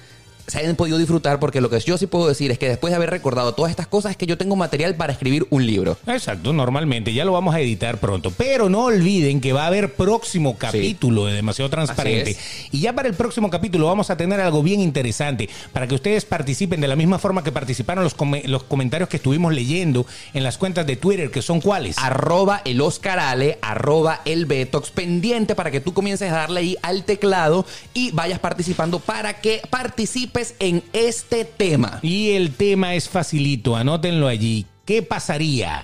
se 0.48 0.60
hayan 0.60 0.76
podido 0.76 0.98
disfrutar, 0.98 1.40
porque 1.40 1.62
lo 1.62 1.70
que 1.70 1.80
yo 1.80 1.98
sí 1.98 2.08
puedo 2.08 2.28
decir 2.28 2.52
es 2.52 2.60
que 2.60 2.68
después 2.68 2.92
de 2.92 2.96
haber 2.96 3.10
recordado 3.10 3.54
todas 3.54 3.70
estas 3.70 3.88
cosas, 3.88 4.12
es 4.12 4.18
que 4.18 4.26
yo 4.26 4.38
tengo 4.38 4.56
material 4.56 4.96
para 4.96 5.14
escribir 5.14 5.46
un 5.50 5.66
libro. 5.66 5.98
Exacto, 6.08 6.54
normalmente, 6.54 7.14
ya 7.14 7.26
lo 7.26 7.34
vamos 7.34 7.56
a 7.56 7.60
editar 7.60 7.98
pronto. 7.98 8.32
Pero 8.32 8.70
no 8.70 8.86
olviden 8.86 9.42
que 9.42 9.54
va 9.54 9.64
a 9.64 9.68
haber 9.68 9.94
próximo 9.94 10.58
capítulo 10.58 11.26
de 11.26 11.34
Demasiado 11.34 11.70
Transparente. 11.70 12.38
Y 12.72 12.82
ya 12.82 12.94
para 12.94 13.08
el 13.08 13.14
próximo 13.14 13.50
capítulo 13.50 13.88
vamos 13.88 14.10
a 14.10 14.18
tener 14.18 14.40
algo 14.40 14.64
bien 14.64 14.80
interesante 14.80 15.50
para 15.74 15.88
que 15.88 15.96
ustedes 15.96 16.26
participen 16.26 16.82
de 16.82 16.88
la 16.88 16.96
misma 16.96 17.20
forma 17.20 17.44
que 17.44 17.52
participaron 17.52 18.04
los, 18.04 18.16
los 18.46 18.64
comentarios 18.64 19.10
que 19.10 19.18
estuvimos 19.18 19.54
leyendo 19.54 20.06
en 20.34 20.44
las 20.44 20.58
cuentas 20.58 20.86
de 20.88 20.96
Twitter, 20.96 21.32
que 21.32 21.42
son 21.42 21.62
cuáles. 21.62 21.98
Arroba 21.98 22.62
el 22.66 22.82
Oscar 22.82 23.20
Ale, 23.20 23.60
arroba 23.62 24.22
el 24.26 24.46
Betox, 24.46 24.92
pendiente 24.92 25.56
para 25.56 25.72
que 25.72 25.82
tú 25.82 25.94
comiences 25.94 26.32
a 26.32 26.36
darle 26.36 26.60
ahí 26.62 26.78
al 26.82 27.04
teclado 27.04 27.66
y 27.94 28.12
vayas 28.12 28.40
participando 28.40 29.00
para 29.00 29.40
que 29.40 29.62
participes 29.70 30.31
participes 30.32 30.56
en 30.60 30.84
este 30.94 31.46
tema. 31.46 32.00
Y 32.02 32.32
el 32.32 32.54
tema 32.54 32.96
es 32.96 33.10
facilito, 33.10 33.76
anótenlo 33.76 34.28
allí. 34.28 34.66
¿Qué 34.86 35.02
pasaría 35.02 35.84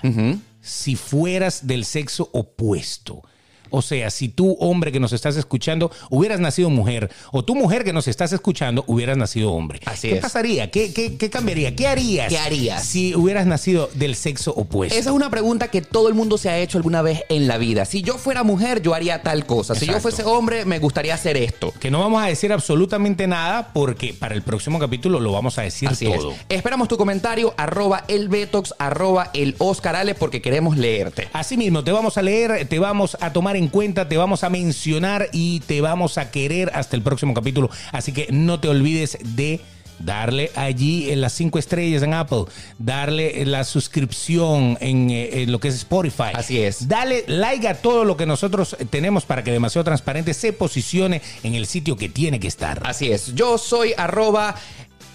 si 0.60 0.96
fueras 0.96 1.66
del 1.66 1.84
sexo 1.84 2.28
opuesto? 2.32 3.22
O 3.70 3.82
sea, 3.82 4.10
si 4.10 4.28
tú, 4.28 4.56
hombre 4.60 4.92
que 4.92 5.00
nos 5.00 5.12
estás 5.12 5.36
escuchando, 5.36 5.90
hubieras 6.10 6.40
nacido 6.40 6.70
mujer, 6.70 7.10
o 7.32 7.44
tú, 7.44 7.54
mujer 7.54 7.84
que 7.84 7.92
nos 7.92 8.08
estás 8.08 8.32
escuchando, 8.32 8.84
hubieras 8.86 9.16
nacido 9.16 9.52
hombre. 9.52 9.80
Así 9.86 10.08
¿Qué 10.08 10.16
es. 10.16 10.20
pasaría? 10.20 10.70
¿Qué, 10.70 10.92
qué, 10.92 11.16
qué 11.16 11.30
cambiaría? 11.30 11.74
¿Qué 11.74 11.86
harías? 11.86 12.28
¿Qué 12.28 12.38
harías? 12.38 12.84
Si 12.84 13.14
hubieras 13.14 13.46
nacido 13.46 13.90
del 13.94 14.14
sexo 14.14 14.52
opuesto. 14.54 14.98
Esa 14.98 15.10
es 15.10 15.14
una 15.16 15.30
pregunta 15.30 15.68
que 15.68 15.82
todo 15.82 16.08
el 16.08 16.14
mundo 16.14 16.38
se 16.38 16.48
ha 16.50 16.58
hecho 16.58 16.78
alguna 16.78 17.02
vez 17.02 17.22
en 17.28 17.48
la 17.48 17.58
vida. 17.58 17.84
Si 17.84 18.02
yo 18.02 18.18
fuera 18.18 18.42
mujer, 18.42 18.82
yo 18.82 18.94
haría 18.94 19.22
tal 19.22 19.46
cosa. 19.46 19.74
Si 19.74 19.86
yo 19.86 20.00
fuese 20.00 20.24
hombre, 20.24 20.64
me 20.64 20.78
gustaría 20.78 21.14
hacer 21.14 21.36
esto. 21.36 21.72
Que 21.80 21.90
no 21.90 22.00
vamos 22.00 22.22
a 22.22 22.26
decir 22.26 22.52
absolutamente 22.52 23.26
nada 23.26 23.70
porque 23.72 24.14
para 24.14 24.34
el 24.34 24.42
próximo 24.42 24.78
capítulo 24.78 25.20
lo 25.20 25.32
vamos 25.32 25.58
a 25.58 25.62
decir 25.62 25.88
Así 25.88 26.06
todo. 26.06 26.32
es. 26.32 26.38
Esperamos 26.48 26.88
tu 26.88 26.96
comentario, 26.96 27.54
arroba 27.56 28.04
el 28.08 28.28
Betox, 28.28 28.74
arroba 28.78 29.30
el 29.34 29.54
Oscar 29.58 29.96
Ale, 29.96 30.14
porque 30.14 30.40
queremos 30.40 30.76
leerte. 30.76 31.28
Así 31.32 31.56
mismo, 31.56 31.84
te 31.84 31.92
vamos 31.92 32.16
a 32.18 32.22
leer, 32.22 32.66
te 32.68 32.78
vamos 32.78 33.16
a 33.20 33.32
tomar 33.32 33.56
en 33.58 33.68
cuenta, 33.68 34.08
te 34.08 34.16
vamos 34.16 34.44
a 34.44 34.50
mencionar 34.50 35.28
y 35.32 35.60
te 35.60 35.80
vamos 35.80 36.18
a 36.18 36.30
querer 36.30 36.70
hasta 36.74 36.96
el 36.96 37.02
próximo 37.02 37.34
capítulo. 37.34 37.70
Así 37.92 38.12
que 38.12 38.28
no 38.30 38.60
te 38.60 38.68
olvides 38.68 39.18
de 39.22 39.60
darle 39.98 40.50
allí 40.54 41.10
en 41.10 41.20
las 41.20 41.32
cinco 41.32 41.58
estrellas 41.58 42.02
en 42.02 42.14
Apple, 42.14 42.44
darle 42.78 43.44
la 43.46 43.64
suscripción 43.64 44.78
en, 44.80 45.10
eh, 45.10 45.42
en 45.42 45.52
lo 45.52 45.58
que 45.58 45.68
es 45.68 45.74
Spotify. 45.74 46.32
Así 46.34 46.60
es. 46.60 46.88
Dale 46.88 47.24
like 47.26 47.66
a 47.66 47.74
todo 47.74 48.04
lo 48.04 48.16
que 48.16 48.26
nosotros 48.26 48.76
tenemos 48.90 49.24
para 49.24 49.42
que 49.42 49.50
Demasiado 49.50 49.84
Transparente 49.84 50.34
se 50.34 50.52
posicione 50.52 51.20
en 51.42 51.54
el 51.54 51.66
sitio 51.66 51.96
que 51.96 52.08
tiene 52.08 52.40
que 52.40 52.48
estar. 52.48 52.80
Así 52.84 53.10
es. 53.10 53.34
Yo 53.34 53.58
soy 53.58 53.92
arroba 53.96 54.54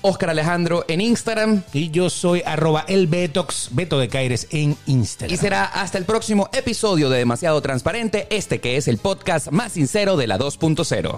Oscar 0.03 0.29
Alejandro 0.29 0.85
en 0.87 1.01
Instagram. 1.01 1.63
Y 1.73 1.89
yo 1.89 2.11
soy 2.11 2.43
arroba 2.45 2.85
el 2.87 3.07
Betox, 3.07 3.69
Beto 3.71 3.97
de 3.97 4.07
Caires 4.07 4.47
en 4.51 4.77
Instagram. 4.85 5.33
Y 5.33 5.37
será 5.37 5.65
hasta 5.65 5.97
el 5.97 6.05
próximo 6.05 6.49
episodio 6.53 7.09
de 7.09 7.17
Demasiado 7.17 7.59
Transparente, 7.61 8.27
este 8.29 8.59
que 8.59 8.77
es 8.77 8.87
el 8.87 8.99
podcast 8.99 9.49
más 9.49 9.71
sincero 9.71 10.15
de 10.15 10.27
la 10.27 10.37
2.0. 10.37 11.17